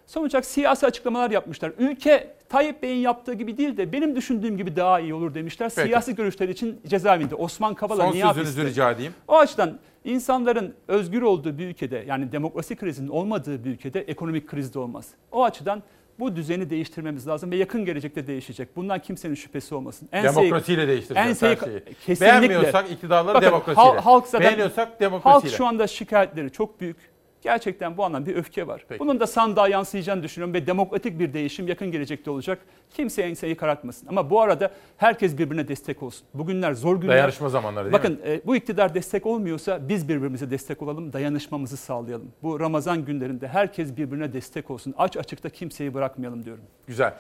Sonuç 0.05 0.33
olarak 0.35 0.45
siyasi 0.45 0.85
açıklamalar 0.85 1.31
yapmışlar. 1.31 1.71
Ülke 1.77 2.33
Tayyip 2.49 2.83
Bey'in 2.83 2.99
yaptığı 3.01 3.33
gibi 3.33 3.57
değil 3.57 3.77
de 3.77 3.91
benim 3.91 4.15
düşündüğüm 4.15 4.57
gibi 4.57 4.75
daha 4.75 4.99
iyi 4.99 5.13
olur 5.13 5.33
demişler. 5.33 5.71
Peki. 5.75 5.87
Siyasi 5.87 6.15
görüşleri 6.15 6.51
için 6.51 6.79
cezaevinde. 6.87 7.35
Osman 7.35 7.73
Kavala 7.73 8.03
Son 8.03 8.11
niye 8.11 8.25
sözünüzü 8.27 8.49
hapiste? 8.61 8.65
rica 8.65 8.91
edeyim. 8.91 9.13
O 9.27 9.37
açıdan 9.37 9.79
İnsanların 10.07 10.73
özgür 10.87 11.21
olduğu 11.21 11.57
bir 11.57 11.67
ülkede 11.67 12.03
yani 12.07 12.31
demokrasi 12.31 12.75
krizinin 12.75 13.07
olmadığı 13.07 13.63
bir 13.65 13.69
ülkede 13.69 14.01
ekonomik 14.01 14.47
kriz 14.47 14.73
de 14.73 14.79
olmaz. 14.79 15.07
O 15.31 15.43
açıdan 15.43 15.83
bu 16.19 16.35
düzeni 16.35 16.69
değiştirmemiz 16.69 17.27
lazım 17.27 17.51
ve 17.51 17.55
yakın 17.55 17.85
gelecekte 17.85 18.27
değişecek. 18.27 18.75
Bundan 18.75 18.99
kimsenin 18.99 19.35
şüphesi 19.35 19.75
olmasın. 19.75 20.09
Demokrasiyle 20.35 20.87
değiştireceğiz 20.87 21.41
her 21.41 21.55
şeyi. 21.55 21.83
Kesinlikle. 22.05 22.25
Beğenmiyorsak 22.25 22.91
iktidarları 22.91 23.41
demokrasiyle. 23.41 23.89
hal- 23.89 23.97
Halk 24.01 24.27
zaten, 24.27 24.47
Beğeniyorsak 24.47 24.99
demokrasiyle. 24.99 25.49
Halk 25.51 25.57
şu 25.57 25.65
anda 25.65 25.87
şikayetleri 25.87 26.51
çok 26.51 26.81
büyük. 26.81 26.97
Gerçekten 27.41 27.97
bu 27.97 28.03
anlamda 28.05 28.25
bir 28.29 28.35
öfke 28.35 28.67
var. 28.67 28.85
Bunun 28.99 29.19
da 29.19 29.27
sandığa 29.27 29.67
yansıyacağını 29.67 30.23
düşünüyorum 30.23 30.53
ve 30.53 30.67
demokratik 30.67 31.19
bir 31.19 31.33
değişim 31.33 31.67
yakın 31.67 31.91
gelecekte 31.91 32.31
olacak. 32.31 32.59
Kimse 32.89 33.21
enseyi 33.21 33.55
karartmasın. 33.55 34.07
Ama 34.07 34.29
bu 34.29 34.41
arada 34.41 34.71
herkes 34.97 35.37
birbirine 35.37 35.67
destek 35.67 36.03
olsun. 36.03 36.27
Bugünler 36.33 36.73
zor 36.73 37.01
günler. 37.01 37.15
Dayanışma 37.15 37.49
zamanları 37.49 37.85
değil 37.85 37.93
Bakın 37.93 38.13
mi? 38.13 38.19
e, 38.25 38.41
bu 38.45 38.55
iktidar 38.55 38.93
destek 38.93 39.25
olmuyorsa 39.25 39.89
biz 39.89 40.09
birbirimize 40.09 40.49
destek 40.51 40.81
olalım, 40.81 41.13
dayanışmamızı 41.13 41.77
sağlayalım. 41.77 42.31
Bu 42.43 42.59
Ramazan 42.59 43.05
günlerinde 43.05 43.47
herkes 43.47 43.97
birbirine 43.97 44.33
destek 44.33 44.71
olsun. 44.71 44.93
Aç 44.97 45.17
açıkta 45.17 45.49
kimseyi 45.49 45.93
bırakmayalım 45.93 46.45
diyorum. 46.45 46.63
Güzel. 46.87 47.13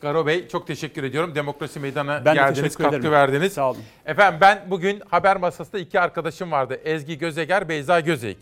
Garo 0.00 0.26
Bey 0.26 0.48
çok 0.48 0.66
teşekkür 0.66 1.02
ediyorum. 1.04 1.34
Demokrasi 1.34 1.80
Meydanı'na 1.80 2.24
Ben 2.24 2.34
geldiniz, 2.34 2.56
teşekkür 2.62 2.84
katkı 2.84 2.96
ederim. 2.98 3.12
verdiniz. 3.12 3.52
Sağ 3.52 3.70
olun. 3.70 3.80
Efendim 4.06 4.38
ben 4.40 4.58
bugün 4.70 5.02
haber 5.08 5.36
masasında 5.36 5.78
iki 5.78 6.00
arkadaşım 6.00 6.52
vardı. 6.52 6.80
Ezgi 6.84 7.18
Gözeger, 7.18 7.68
Beyza 7.68 8.00
Gözeyik. 8.00 8.38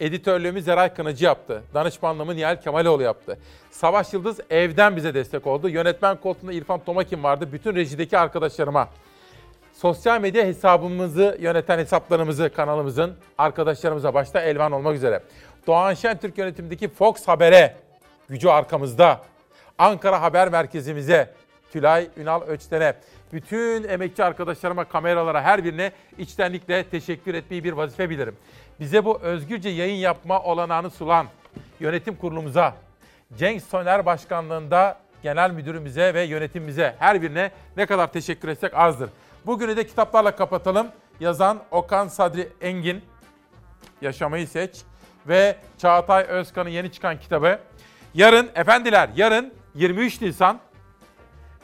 Editörlüğümü 0.00 0.62
Zeray 0.62 0.94
Kınıcı 0.94 1.24
yaptı. 1.24 1.62
Danışmanlığımı 1.74 2.36
Nihal 2.36 2.60
Kemaloğlu 2.60 3.02
yaptı. 3.02 3.38
Savaş 3.70 4.12
Yıldız 4.12 4.40
evden 4.50 4.96
bize 4.96 5.14
destek 5.14 5.46
oldu. 5.46 5.68
Yönetmen 5.68 6.16
koltuğunda 6.16 6.52
İrfan 6.52 6.84
Tomakin 6.84 7.22
vardı. 7.22 7.48
Bütün 7.52 7.74
rejideki 7.74 8.18
arkadaşlarıma. 8.18 8.88
Sosyal 9.72 10.20
medya 10.20 10.44
hesabımızı 10.44 11.38
yöneten 11.40 11.78
hesaplarımızı 11.78 12.50
kanalımızın 12.56 13.14
arkadaşlarımıza 13.38 14.14
başta 14.14 14.40
Elvan 14.40 14.72
olmak 14.72 14.96
üzere. 14.96 15.22
Doğan 15.66 15.94
Şentürk 15.94 16.38
yönetimindeki 16.38 16.88
Fox 16.88 17.28
Haber'e 17.28 17.76
gücü 18.28 18.48
arkamızda. 18.48 19.20
Ankara 19.78 20.22
Haber 20.22 20.48
Merkezimize, 20.48 21.30
Tülay 21.72 22.08
Ünal 22.16 22.42
Öçten'e, 22.42 22.94
bütün 23.32 23.88
emekçi 23.88 24.24
arkadaşlarıma, 24.24 24.84
kameralara 24.84 25.42
her 25.42 25.64
birine 25.64 25.92
içtenlikle 26.18 26.84
teşekkür 26.84 27.34
etmeyi 27.34 27.64
bir 27.64 27.72
vazife 27.72 28.10
bilirim. 28.10 28.36
Bize 28.80 29.04
bu 29.04 29.18
özgürce 29.18 29.68
yayın 29.68 29.94
yapma 29.94 30.42
olanağını 30.42 30.90
sunan 30.90 31.26
yönetim 31.80 32.16
kurulumuza, 32.16 32.74
Cenk 33.38 33.62
Soner 33.62 34.06
Başkanlığında 34.06 34.98
genel 35.22 35.50
müdürümüze 35.50 36.14
ve 36.14 36.22
yönetimimize 36.22 36.96
her 36.98 37.22
birine 37.22 37.50
ne 37.76 37.86
kadar 37.86 38.12
teşekkür 38.12 38.48
etsek 38.48 38.74
azdır. 38.74 39.10
Bugünü 39.46 39.76
de 39.76 39.86
kitaplarla 39.86 40.36
kapatalım. 40.36 40.86
Yazan 41.20 41.58
Okan 41.70 42.08
Sadri 42.08 42.48
Engin, 42.60 43.02
Yaşamayı 44.02 44.48
Seç 44.48 44.76
ve 45.28 45.56
Çağatay 45.78 46.24
Özkan'ın 46.24 46.68
yeni 46.68 46.92
çıkan 46.92 47.18
kitabı. 47.20 47.58
Yarın 48.14 48.50
efendiler, 48.54 49.10
yarın 49.16 49.54
23 49.74 50.20
Nisan 50.20 50.60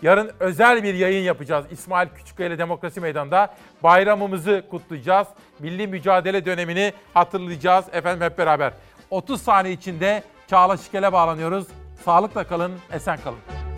Yarın 0.03 0.31
özel 0.41 0.83
bir 0.83 0.95
yayın 0.95 1.23
yapacağız 1.23 1.67
İsmail 1.71 2.09
Küçükkaya 2.09 2.49
ile 2.49 2.59
Demokrasi 2.59 3.01
Meydanı'nda. 3.01 3.55
Bayramımızı 3.83 4.63
kutlayacağız. 4.71 5.29
Milli 5.59 5.87
mücadele 5.87 6.45
dönemini 6.45 6.93
hatırlayacağız 7.15 7.85
efendim 7.93 8.23
hep 8.23 8.39
beraber. 8.39 8.73
30 9.11 9.43
saniye 9.43 9.75
içinde 9.75 10.23
Çağla 10.51 10.77
Şikel'e 10.77 11.13
bağlanıyoruz. 11.13 11.67
Sağlıkla 12.05 12.45
kalın, 12.45 12.73
esen 12.93 13.19
kalın. 13.25 13.70